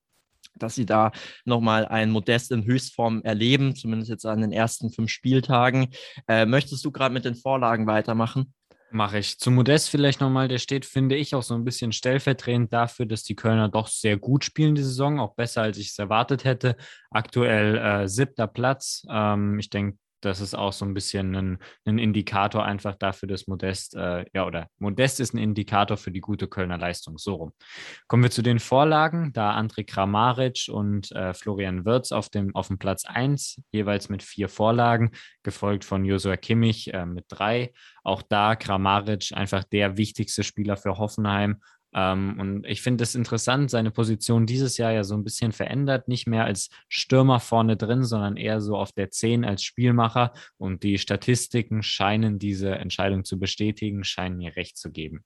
dass 0.54 0.74
sie 0.74 0.86
da 0.86 1.12
nochmal 1.44 1.86
ein 1.86 2.10
Modest 2.10 2.52
in 2.52 2.64
Höchstform 2.64 3.22
erleben, 3.22 3.74
zumindest 3.74 4.10
jetzt 4.10 4.26
an 4.26 4.40
den 4.40 4.52
ersten 4.52 4.90
fünf 4.90 5.10
Spieltagen. 5.10 5.88
Äh, 6.28 6.46
möchtest 6.46 6.84
du 6.84 6.92
gerade 6.92 7.12
mit 7.12 7.24
den 7.24 7.34
Vorlagen 7.34 7.86
weitermachen? 7.86 8.52
Mache 8.94 9.18
ich. 9.18 9.38
Zu 9.38 9.50
Modest 9.50 9.88
vielleicht 9.88 10.20
nochmal, 10.20 10.48
der 10.48 10.58
steht, 10.58 10.84
finde 10.84 11.16
ich, 11.16 11.34
auch 11.34 11.42
so 11.42 11.54
ein 11.54 11.64
bisschen 11.64 11.92
stellvertretend 11.92 12.74
dafür, 12.74 13.06
dass 13.06 13.22
die 13.22 13.34
Kölner 13.34 13.70
doch 13.70 13.86
sehr 13.88 14.18
gut 14.18 14.44
spielen 14.44 14.74
die 14.74 14.82
Saison, 14.82 15.18
auch 15.18 15.34
besser, 15.34 15.62
als 15.62 15.78
ich 15.78 15.88
es 15.88 15.98
erwartet 15.98 16.44
hätte. 16.44 16.76
Aktuell 17.10 17.78
äh, 17.78 18.06
siebter 18.06 18.46
Platz. 18.46 19.06
Ähm, 19.08 19.58
ich 19.58 19.70
denke, 19.70 19.96
das 20.24 20.40
ist 20.40 20.54
auch 20.54 20.72
so 20.72 20.84
ein 20.84 20.94
bisschen 20.94 21.34
ein, 21.34 21.58
ein 21.84 21.98
Indikator 21.98 22.64
einfach 22.64 22.94
dafür, 22.94 23.28
dass 23.28 23.46
Modest, 23.46 23.94
äh, 23.94 24.24
ja, 24.32 24.46
oder 24.46 24.68
Modest 24.78 25.20
ist 25.20 25.34
ein 25.34 25.38
Indikator 25.38 25.96
für 25.96 26.10
die 26.10 26.20
gute 26.20 26.48
Kölner 26.48 26.78
Leistung. 26.78 27.18
So 27.18 27.34
rum. 27.34 27.52
Kommen 28.08 28.22
wir 28.22 28.30
zu 28.30 28.42
den 28.42 28.58
Vorlagen, 28.58 29.32
da 29.32 29.58
André 29.58 29.84
Kramaric 29.84 30.68
und 30.70 31.12
äh, 31.12 31.34
Florian 31.34 31.84
Wirz 31.84 32.12
auf 32.12 32.28
dem, 32.28 32.54
auf 32.54 32.68
dem 32.68 32.78
Platz 32.78 33.04
1, 33.04 33.60
jeweils 33.72 34.08
mit 34.08 34.22
vier 34.22 34.48
Vorlagen, 34.48 35.10
gefolgt 35.42 35.84
von 35.84 36.04
Josua 36.04 36.36
Kimmich 36.36 36.94
äh, 36.94 37.04
mit 37.04 37.26
drei. 37.28 37.72
Auch 38.04 38.22
da 38.22 38.56
Kramaric 38.56 39.32
einfach 39.34 39.64
der 39.64 39.96
wichtigste 39.96 40.44
Spieler 40.44 40.76
für 40.76 40.98
Hoffenheim 40.98 41.60
ähm, 41.94 42.40
und 42.40 42.66
ich 42.66 42.82
finde 42.82 43.04
es 43.04 43.14
interessant, 43.14 43.70
seine 43.70 43.90
Position 43.90 44.46
dieses 44.46 44.78
Jahr 44.78 44.92
ja 44.92 45.04
so 45.04 45.14
ein 45.14 45.24
bisschen 45.24 45.52
verändert, 45.52 46.08
nicht 46.08 46.26
mehr 46.26 46.44
als 46.44 46.70
Stürmer 46.88 47.40
vorne 47.40 47.76
drin, 47.76 48.04
sondern 48.04 48.36
eher 48.36 48.60
so 48.60 48.76
auf 48.76 48.92
der 48.92 49.10
10 49.10 49.44
als 49.44 49.62
Spielmacher. 49.62 50.32
Und 50.56 50.82
die 50.82 50.98
Statistiken 50.98 51.82
scheinen 51.82 52.38
diese 52.38 52.70
Entscheidung 52.70 53.24
zu 53.24 53.38
bestätigen, 53.38 54.04
scheinen 54.04 54.38
mir 54.38 54.56
recht 54.56 54.78
zu 54.78 54.90
geben. 54.90 55.24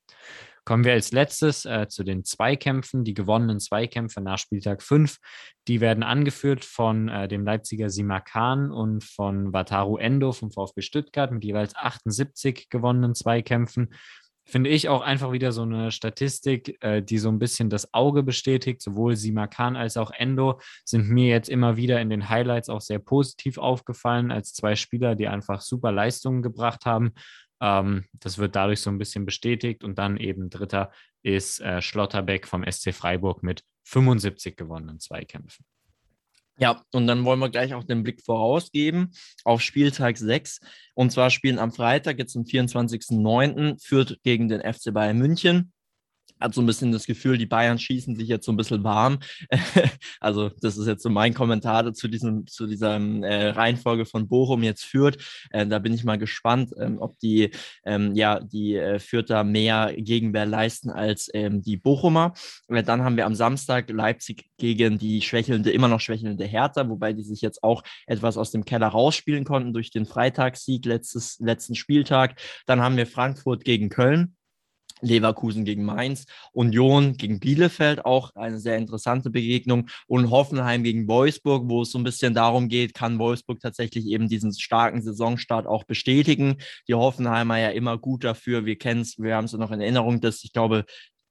Kommen 0.65 0.83
wir 0.83 0.95
als 0.95 1.13
letztes 1.13 1.65
äh, 1.65 1.87
zu 1.87 2.03
den 2.03 2.25
Zweikämpfen, 2.25 3.05
die 3.05 3.15
gewonnenen 3.15 3.61
Zweikämpfe 3.61 4.21
nach 4.21 4.39
Spieltag 4.39 4.83
5. 4.83 5.19
Die 5.69 5.81
werden 5.81 6.03
angeführt 6.03 6.65
von 6.65 7.09
äh, 7.09 7.29
dem 7.29 7.45
Leipziger 7.45 7.89
Simakan 7.89 8.73
und 8.73 9.05
von 9.05 9.53
Wataru 9.53 9.97
Endo 9.99 10.33
vom 10.33 10.51
VfB 10.51 10.83
Stuttgart 10.83 11.31
mit 11.31 11.45
jeweils 11.45 11.77
78 11.77 12.69
gewonnenen 12.69 13.15
Zweikämpfen 13.15 13.91
finde 14.47 14.71
ich 14.71 14.89
auch 14.89 15.03
einfach 15.03 15.33
wieder 15.33 15.51
so 15.51 15.63
eine 15.63 15.91
Statistik, 15.91 16.83
äh, 16.83 17.03
die 17.03 17.19
so 17.19 17.29
ein 17.29 17.39
bisschen 17.39 17.69
das 17.69 17.93
Auge 17.93 18.23
bestätigt. 18.23 18.81
Sowohl 18.81 19.17
Simakan 19.17 19.77
als 19.77 19.97
auch 19.97 20.13
Endo 20.13 20.61
sind 20.85 21.09
mir 21.11 21.29
jetzt 21.29 21.49
immer 21.49 21.77
wieder 21.77 22.01
in 22.01 22.11
den 22.11 22.29
Highlights 22.29 22.69
auch 22.69 22.81
sehr 22.81 23.01
positiv 23.01 23.59
aufgefallen 23.59 24.31
als 24.31 24.55
zwei 24.55 24.77
Spieler, 24.77 25.17
die 25.17 25.27
einfach 25.27 25.61
super 25.61 25.91
Leistungen 25.91 26.43
gebracht 26.43 26.87
haben. 26.87 27.13
Ähm, 27.61 28.05
das 28.13 28.39
wird 28.39 28.55
dadurch 28.55 28.81
so 28.81 28.91
ein 28.91 28.99
bisschen 28.99 29.27
bestätigt. 29.27 29.83
Und 29.83 29.99
dann 29.99 30.17
eben 30.17 30.49
dritter 30.49 30.93
ist 31.23 31.61
äh, 31.61 31.83
Schlotterbeck 31.83 32.47
vom 32.47 32.65
SC 32.65 32.95
Freiburg 32.95 33.43
mit 33.43 33.65
75 33.85 34.57
gewonnenen 34.57 35.01
Zweikämpfen. 35.01 35.65
Ja, 36.59 36.83
und 36.93 37.07
dann 37.07 37.25
wollen 37.25 37.39
wir 37.39 37.51
gleich 37.51 37.75
auch 37.75 37.85
den 37.85 38.03
Blick 38.03 38.23
vorausgeben 38.25 39.13
auf 39.45 39.61
Spieltag 39.61 40.17
6. 40.17 40.61
Und 40.95 41.13
zwar 41.13 41.31
spielen 41.31 41.59
am 41.59 41.71
Freitag, 41.71 42.19
jetzt 42.19 42.35
am 42.35 42.45
24.09., 42.45 43.83
führt 43.85 44.19
gegen 44.23 44.49
den 44.49 44.61
FC 44.61 44.93
Bayern 44.93 45.19
München 45.19 45.73
hat 46.41 46.55
so 46.55 46.61
ein 46.61 46.67
bisschen 46.67 46.93
das 46.93 47.07
Gefühl, 47.07 47.39
die 47.39 47.47
Bayern 47.47 47.79
schießen 47.79 48.17
sich 48.17 48.29
jetzt 48.29 48.47
so 48.47 48.53
ein 48.53 48.57
bisschen 48.57 48.85
warm. 48.85 49.19
also 50.21 50.51
das 50.61 50.77
ist 50.77 50.87
jetzt 50.87 51.03
so 51.03 51.11
mein 51.11 51.35
Kommentar 51.35 51.93
zu 51.95 52.09
diesem 52.09 52.47
zu 52.47 52.67
dieser 52.67 52.97
äh, 52.97 53.49
Reihenfolge 53.51 54.07
von 54.07 54.29
Bochum 54.29 54.63
jetzt 54.63 54.85
führt. 54.85 55.19
Äh, 55.51 55.67
da 55.67 55.79
bin 55.79 55.93
ich 55.93 56.05
mal 56.05 56.19
gespannt, 56.19 56.73
ähm, 56.79 56.99
ob 57.01 57.19
die 57.21 57.51
ähm, 57.85 58.15
ja 58.15 58.41
die 58.41 58.77
äh, 58.77 58.99
Fürther 58.99 59.45
mehr 59.45 59.95
Gegenwehr 59.97 60.47
leisten 60.47 60.91
als 60.91 61.29
ähm, 61.35 61.63
die 61.63 61.77
Bochumer. 61.77 62.35
dann 62.69 63.03
haben 63.03 63.17
wir 63.17 63.27
am 63.27 63.35
Samstag 63.35 63.91
Leipzig 63.91 64.51
gegen 64.59 64.99
die 64.99 65.23
schwächelnde 65.23 65.71
immer 65.71 65.89
noch 65.89 66.01
schwächelnde 66.01 66.45
Hertha, 66.45 66.89
wobei 66.89 67.13
die 67.13 67.23
sich 67.23 67.41
jetzt 67.41 67.63
auch 67.63 67.83
etwas 68.07 68.37
aus 68.37 68.51
dem 68.51 68.65
Keller 68.65 68.89
rausspielen 68.89 69.45
konnten 69.45 69.73
durch 69.73 69.91
den 69.91 70.07
Freitagssieg 70.07 70.85
letztes 70.85 71.39
letzten 71.41 71.75
Spieltag. 71.75 72.39
Dann 72.67 72.81
haben 72.81 72.97
wir 72.97 73.07
Frankfurt 73.07 73.65
gegen 73.65 73.89
Köln. 73.89 74.37
Leverkusen 75.01 75.65
gegen 75.65 75.85
Mainz, 75.85 76.27
Union 76.53 77.17
gegen 77.17 77.39
Bielefeld, 77.39 78.05
auch 78.05 78.35
eine 78.35 78.59
sehr 78.59 78.79
interessante 78.79 79.31
Begegnung 79.31 79.89
und 80.07 80.31
Hoffenheim 80.31 80.83
gegen 80.83 81.07
Wolfsburg, 81.09 81.69
wo 81.69 81.83
es 81.83 81.91
so 81.91 81.99
ein 81.99 82.05
bisschen 82.05 82.35
darum 82.35 82.69
geht, 82.69 82.95
kann 82.95 83.19
Wolfsburg 83.19 83.61
tatsächlich 83.61 84.07
eben 84.07 84.29
diesen 84.29 84.53
starken 84.53 85.03
Saisonstart 85.03 85.67
auch 85.67 85.85
bestätigen. 85.85 86.57
Die 86.89 86.95
Hoffenheimer 86.95 87.59
ja 87.59 87.71
immer 87.71 87.99
gut 87.99 88.25
dafür. 88.25 88.65
Wir 88.65 88.77
kennen 88.77 89.03
es, 89.03 89.19
wir 89.19 89.37
haben 89.37 89.45
es 89.45 89.53
noch 89.53 89.71
in 89.71 89.81
Erinnerung, 89.81 90.21
dass 90.21 90.45
ich 90.45 90.53
glaube, 90.53 90.85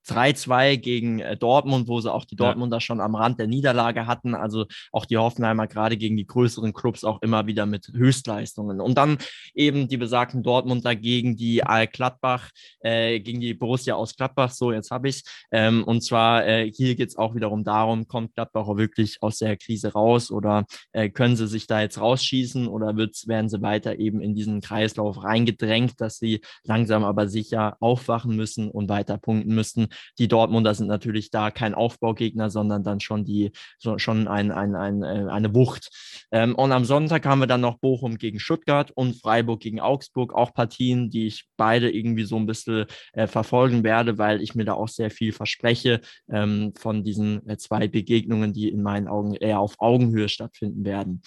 3-2 0.06 0.76
gegen 0.76 1.18
äh, 1.20 1.36
Dortmund, 1.36 1.88
wo 1.88 2.00
sie 2.00 2.12
auch 2.12 2.24
die 2.24 2.36
Dortmunder 2.36 2.76
ja. 2.76 2.80
schon 2.80 3.00
am 3.00 3.14
Rand 3.14 3.38
der 3.40 3.46
Niederlage 3.46 4.06
hatten. 4.06 4.34
Also 4.34 4.66
auch 4.92 5.06
die 5.06 5.16
Hoffenheimer 5.16 5.66
gerade 5.66 5.96
gegen 5.96 6.16
die 6.16 6.26
größeren 6.26 6.72
Clubs 6.72 7.04
auch 7.04 7.22
immer 7.22 7.46
wieder 7.46 7.66
mit 7.66 7.88
Höchstleistungen. 7.92 8.80
Und 8.80 8.96
dann 8.96 9.18
eben 9.54 9.88
die 9.88 9.96
besagten 9.96 10.42
Dortmunder 10.42 10.94
gegen 10.94 11.36
die 11.36 11.62
Al 11.62 11.86
Gladbach, 11.86 12.50
äh, 12.80 13.20
gegen 13.20 13.40
die 13.40 13.54
Borussia 13.54 13.94
aus 13.94 14.16
Gladbach. 14.16 14.50
So, 14.50 14.72
jetzt 14.72 14.90
habe 14.90 15.08
ich 15.08 15.22
ähm, 15.50 15.84
Und 15.84 16.02
zwar 16.02 16.46
äh, 16.46 16.70
hier 16.72 16.94
geht 16.94 17.08
es 17.08 17.16
auch 17.16 17.34
wiederum 17.34 17.64
darum, 17.64 18.06
kommt 18.06 18.34
Gladbach 18.34 18.66
auch 18.66 18.76
wirklich 18.76 19.22
aus 19.22 19.38
der 19.38 19.56
Krise 19.56 19.92
raus 19.92 20.30
oder 20.30 20.64
äh, 20.92 21.08
können 21.08 21.36
sie 21.36 21.46
sich 21.46 21.66
da 21.66 21.80
jetzt 21.80 22.00
rausschießen 22.00 22.68
oder 22.68 22.96
wird's, 22.96 23.28
werden 23.28 23.48
sie 23.48 23.62
weiter 23.62 23.98
eben 23.98 24.20
in 24.20 24.34
diesen 24.34 24.60
Kreislauf 24.60 25.22
reingedrängt, 25.22 26.00
dass 26.00 26.18
sie 26.18 26.40
langsam 26.64 27.04
aber 27.04 27.28
sicher 27.28 27.76
aufwachen 27.80 28.36
müssen 28.36 28.70
und 28.70 28.88
weiter 28.88 29.18
punkten 29.18 29.54
müssen. 29.54 29.88
Die 30.18 30.28
Dortmunder 30.28 30.74
sind 30.74 30.88
natürlich 30.88 31.30
da 31.30 31.50
kein 31.50 31.74
Aufbaugegner, 31.74 32.50
sondern 32.50 32.84
dann 32.84 33.00
schon 33.00 33.24
die, 33.24 33.52
so, 33.78 33.98
schon 33.98 34.28
ein, 34.28 34.50
ein, 34.50 34.74
ein, 34.74 35.02
äh, 35.02 35.30
eine 35.30 35.54
Wucht. 35.54 35.90
Ähm, 36.30 36.54
und 36.54 36.72
am 36.72 36.84
Sonntag 36.84 37.26
haben 37.26 37.40
wir 37.40 37.46
dann 37.46 37.60
noch 37.60 37.78
Bochum 37.78 38.18
gegen 38.18 38.40
Stuttgart 38.40 38.90
und 38.90 39.20
Freiburg 39.20 39.60
gegen 39.60 39.80
Augsburg, 39.80 40.34
auch 40.34 40.54
Partien, 40.54 41.10
die 41.10 41.26
ich 41.26 41.46
beide 41.56 41.90
irgendwie 41.90 42.24
so 42.24 42.36
ein 42.36 42.46
bisschen 42.46 42.86
äh, 43.12 43.26
verfolgen 43.26 43.84
werde, 43.84 44.18
weil 44.18 44.42
ich 44.42 44.54
mir 44.54 44.64
da 44.64 44.74
auch 44.74 44.88
sehr 44.88 45.10
viel 45.10 45.32
verspreche 45.32 46.00
ähm, 46.30 46.72
von 46.76 47.04
diesen 47.04 47.48
äh, 47.48 47.56
zwei 47.56 47.88
Begegnungen, 47.88 48.52
die 48.52 48.68
in 48.68 48.82
meinen 48.82 49.08
Augen 49.08 49.34
eher 49.34 49.60
auf 49.60 49.76
Augenhöhe 49.78 50.28
stattfinden 50.28 50.84
werden. 50.84 51.22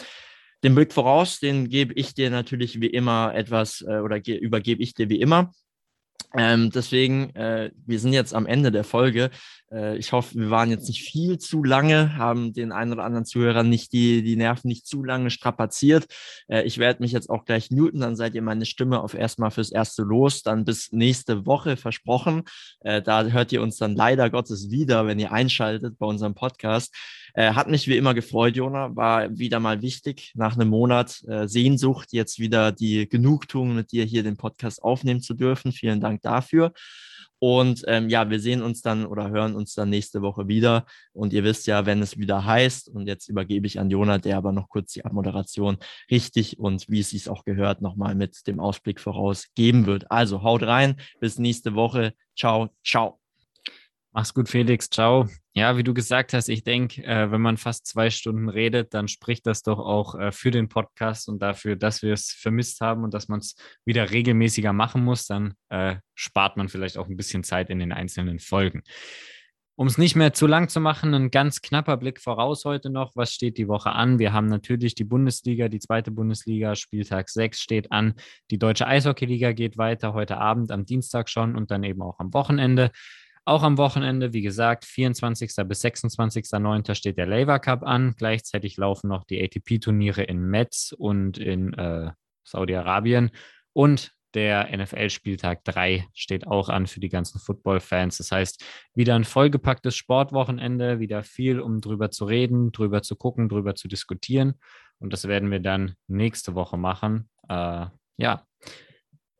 Den 0.63 0.75
Blick 0.75 0.91
voraus, 0.91 1.39
den 1.39 1.69
gebe 1.69 1.93
ich 1.93 2.13
dir 2.13 2.29
natürlich 2.29 2.81
wie 2.81 2.87
immer 2.87 3.33
etwas 3.33 3.81
äh, 3.81 3.99
oder 3.99 4.17
übergebe 4.27 4.83
ich 4.83 4.93
dir 4.93 5.09
wie 5.09 5.21
immer. 5.21 5.51
Ähm, 6.35 6.69
deswegen, 6.69 7.35
äh, 7.35 7.72
wir 7.85 7.99
sind 7.99 8.14
jetzt 8.14 8.34
am 8.34 8.45
Ende 8.45 8.72
der 8.72 8.84
Folge. 8.84 9.31
Äh, 9.71 9.97
ich 9.97 10.11
hoffe, 10.11 10.35
wir 10.35 10.49
waren 10.49 10.69
jetzt 10.69 10.87
nicht 10.87 11.03
viel 11.03 11.37
zu 11.37 11.63
lange, 11.63 12.17
haben 12.17 12.53
den 12.53 12.71
einen 12.71 12.93
oder 12.93 13.03
anderen 13.03 13.25
Zuhörern 13.25 13.69
nicht 13.69 13.93
die, 13.93 14.23
die 14.23 14.35
Nerven 14.35 14.67
nicht 14.67 14.87
zu 14.87 15.03
lange 15.03 15.29
strapaziert. 15.29 16.05
Äh, 16.47 16.63
ich 16.63 16.77
werde 16.77 17.01
mich 17.01 17.11
jetzt 17.11 17.29
auch 17.29 17.45
gleich 17.45 17.71
muten, 17.71 17.99
dann 17.99 18.15
seid 18.15 18.35
ihr 18.35 18.41
meine 18.41 18.65
Stimme 18.65 19.01
auf 19.01 19.13
erstmal 19.13 19.51
fürs 19.51 19.71
erste 19.71 20.03
los, 20.03 20.43
dann 20.43 20.65
bis 20.65 20.91
nächste 20.91 21.45
Woche 21.45 21.77
versprochen. 21.77 22.43
Äh, 22.81 23.01
da 23.01 23.23
hört 23.23 23.51
ihr 23.51 23.61
uns 23.61 23.77
dann 23.77 23.95
leider 23.95 24.29
Gottes 24.29 24.71
wieder, 24.71 25.07
wenn 25.07 25.19
ihr 25.19 25.31
einschaltet 25.31 25.97
bei 25.97 26.05
unserem 26.05 26.35
Podcast. 26.35 26.93
Äh, 27.33 27.53
hat 27.53 27.69
mich 27.69 27.87
wie 27.87 27.97
immer 27.97 28.13
gefreut, 28.13 28.55
Jona. 28.55 28.95
War 28.95 29.37
wieder 29.37 29.59
mal 29.59 29.81
wichtig, 29.81 30.31
nach 30.35 30.55
einem 30.55 30.69
Monat 30.69 31.23
äh, 31.27 31.47
Sehnsucht 31.47 32.09
jetzt 32.11 32.39
wieder 32.39 32.71
die 32.71 33.07
Genugtuung 33.07 33.75
mit 33.75 33.91
dir 33.91 34.05
hier 34.05 34.23
den 34.23 34.37
Podcast 34.37 34.81
aufnehmen 34.83 35.21
zu 35.21 35.33
dürfen. 35.33 35.71
Vielen 35.71 36.01
Dank 36.01 36.21
dafür. 36.21 36.73
Und 37.39 37.83
ähm, 37.87 38.09
ja, 38.09 38.29
wir 38.29 38.39
sehen 38.39 38.61
uns 38.61 38.81
dann 38.81 39.05
oder 39.05 39.29
hören 39.29 39.55
uns 39.55 39.73
dann 39.73 39.89
nächste 39.89 40.21
Woche 40.21 40.47
wieder. 40.47 40.85
Und 41.13 41.33
ihr 41.33 41.43
wisst 41.43 41.67
ja, 41.67 41.85
wenn 41.85 42.01
es 42.01 42.17
wieder 42.17 42.45
heißt, 42.45 42.89
und 42.89 43.07
jetzt 43.07 43.29
übergebe 43.29 43.67
ich 43.67 43.79
an 43.79 43.89
Jona, 43.89 44.17
der 44.17 44.37
aber 44.37 44.51
noch 44.51 44.69
kurz 44.69 44.93
die 44.93 45.05
Abmoderation 45.05 45.77
richtig 46.11 46.59
und 46.59 46.89
wie 46.89 46.99
es 46.99 47.11
sich 47.11 47.29
auch 47.29 47.45
gehört, 47.45 47.81
nochmal 47.81 48.15
mit 48.15 48.47
dem 48.47 48.59
Ausblick 48.59 48.99
voraus 48.99 49.47
geben 49.55 49.85
wird. 49.85 50.11
Also 50.11 50.43
haut 50.43 50.63
rein, 50.63 50.95
bis 51.19 51.39
nächste 51.39 51.75
Woche. 51.75 52.13
Ciao, 52.35 52.69
ciao. 52.83 53.18
Mach's 54.11 54.34
gut, 54.34 54.49
Felix. 54.49 54.90
Ciao. 54.90 55.27
Ja, 55.53 55.77
wie 55.77 55.84
du 55.84 55.94
gesagt 55.94 56.34
hast, 56.34 56.49
ich 56.49 56.64
denke, 56.64 57.03
äh, 57.03 57.31
wenn 57.31 57.41
man 57.41 57.57
fast 57.57 57.86
zwei 57.86 58.10
Stunden 58.10 58.49
redet, 58.49 58.95
dann 58.95 59.07
spricht 59.07 59.45
das 59.45 59.61
doch 59.61 59.77
auch 59.77 60.15
äh, 60.15 60.31
für 60.31 60.49
den 60.49 60.68
Podcast 60.68 61.30
und 61.30 61.40
dafür, 61.44 61.76
dass 61.76 62.02
wir 62.02 62.14
es 62.14 62.31
vermisst 62.31 62.81
haben 62.81 63.03
und 63.03 63.14
dass 63.14 63.27
man 63.27 63.40
es 63.40 63.56
wieder 63.86 64.10
regelmäßiger 64.10 64.73
machen 64.73 65.03
muss. 65.03 65.27
Dann 65.27 65.53
äh, 65.69 65.98
spart 66.15 66.57
man 66.57 66.69
vielleicht 66.69 66.98
auch 66.98 67.07
ein 67.07 67.18
bisschen 67.18 67.44
Zeit 67.44 67.69
in 67.69 67.77
den 67.77 67.91
einzelnen 67.91 68.40
Folgen. 68.40 68.81
Um 69.76 69.86
es 69.86 69.99
nicht 69.99 70.15
mehr 70.15 70.34
zu 70.34 70.48
lang 70.48 70.69
zu 70.69 70.81
machen, 70.81 71.14
ein 71.14 71.30
ganz 71.30 71.61
knapper 71.61 71.95
Blick 71.95 72.19
voraus 72.19 72.65
heute 72.65 72.90
noch. 72.90 73.15
Was 73.15 73.34
steht 73.34 73.57
die 73.57 73.68
Woche 73.68 73.91
an? 73.91 74.18
Wir 74.18 74.34
haben 74.34 74.48
natürlich 74.48 74.95
die 74.95 75.06
Bundesliga, 75.06 75.69
die 75.69 75.80
zweite 75.80 76.11
Bundesliga, 76.11 76.76
Spieltag 76.76 77.30
6 77.30 77.61
steht 77.61 77.91
an. 77.91 78.15
Die 78.49 78.57
deutsche 78.57 78.88
Eishockeyliga 78.88 79.53
geht 79.53 79.77
weiter 79.77 80.14
heute 80.14 80.38
Abend, 80.38 80.72
am 80.72 80.86
Dienstag 80.86 81.30
schon 81.30 81.56
und 81.56 81.69
dann 81.69 81.84
eben 81.84 82.02
auch 82.02 82.19
am 82.19 82.34
Wochenende. 82.34 82.91
Auch 83.45 83.64
am 83.64 83.78
Wochenende, 83.78 84.34
wie 84.34 84.41
gesagt, 84.41 84.86
24. 84.86 85.52
bis 85.68 85.84
26.09. 85.84 86.95
steht 86.95 87.18
der 87.18 87.26
Laver 87.26 87.60
Cup 87.60 87.84
an. 87.84 88.14
Gleichzeitig 88.18 88.78
laufen 88.78 89.07
noch 89.07 89.24
die 89.24 89.41
ATP-Turniere 89.44 90.24
in 90.24 90.41
Metz 90.41 90.94
und 90.98 91.38
in 91.38 91.74
äh, 91.74 92.11
Saudi-Arabien. 92.44 93.32
Und 93.74 94.11
der 94.36 94.76
NFL-Spieltag 94.78 95.64
3 95.64 96.07
steht 96.14 96.45
auch 96.45 96.70
an 96.70 96.86
für 96.86 96.99
die 96.99 97.10
ganzen 97.10 97.40
Football-Fans. 97.40 98.18
Das 98.18 98.32
heißt, 98.32 98.64
wieder 98.94 99.16
ein 99.16 99.24
vollgepacktes 99.24 99.95
Sportwochenende, 99.95 100.99
wieder 100.99 101.24
viel, 101.24 101.60
um 101.60 101.82
drüber 101.82 102.11
zu 102.11 102.26
reden, 102.26 102.72
drüber 102.72 103.02
zu 103.02 103.16
gucken, 103.16 103.49
drüber 103.49 103.74
zu 103.74 103.88
diskutieren. 103.88 104.60
Und 104.99 105.14
das 105.14 105.28
werden 105.28 105.49
wir 105.49 105.60
dann 105.60 105.95
nächste 106.07 106.53
Woche 106.53 106.78
machen. 106.78 107.30
Äh, 107.48 107.88
ja, 108.18 108.45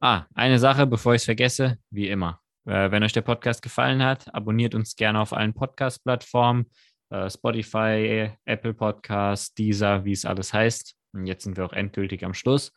Ah, 0.02 0.28
eine 0.34 0.60
Sache, 0.60 0.88
bevor 0.88 1.14
ich 1.14 1.22
es 1.22 1.26
vergesse, 1.26 1.78
wie 1.90 2.08
immer. 2.08 2.40
Äh, 2.70 2.91
wenn 2.91 3.02
euch 3.02 3.14
der 3.14 3.24
Podcast 3.24 3.64
gefallen 3.64 4.04
hat, 4.04 4.34
abonniert 4.34 4.76
uns 4.76 4.96
gerne 4.96 5.20
auf 5.20 5.34
allen 5.34 5.56
Podcast-Plattformen, 5.56 6.68
äh, 7.10 7.28
Spotify, 7.28 8.32
Apple 8.46 8.76
Podcasts, 8.76 9.56
Deezer, 9.56 10.06
wie 10.06 10.12
es 10.12 10.24
alles 10.24 10.54
heißt. 10.54 10.96
Und 11.14 11.26
jetzt 11.26 11.46
sind 11.46 11.58
wir 11.58 11.66
auch 11.66 11.74
endgültig 11.74 12.24
am 12.24 12.36
Schluss. 12.36 12.72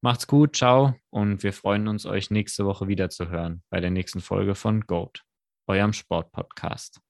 Macht's 0.00 0.26
gut, 0.26 0.56
ciao 0.56 0.96
und 1.10 1.44
wir 1.44 1.52
freuen 1.52 1.86
uns, 1.86 2.04
euch 2.04 2.32
nächste 2.32 2.66
Woche 2.66 2.88
wieder 2.88 3.08
zu 3.10 3.30
hören 3.30 3.62
bei 3.70 3.78
der 3.78 3.90
nächsten 3.90 4.20
Folge 4.20 4.56
von 4.56 4.80
GOAT, 4.80 5.22
eurem 5.68 5.92
Sportpodcast. 5.92 7.00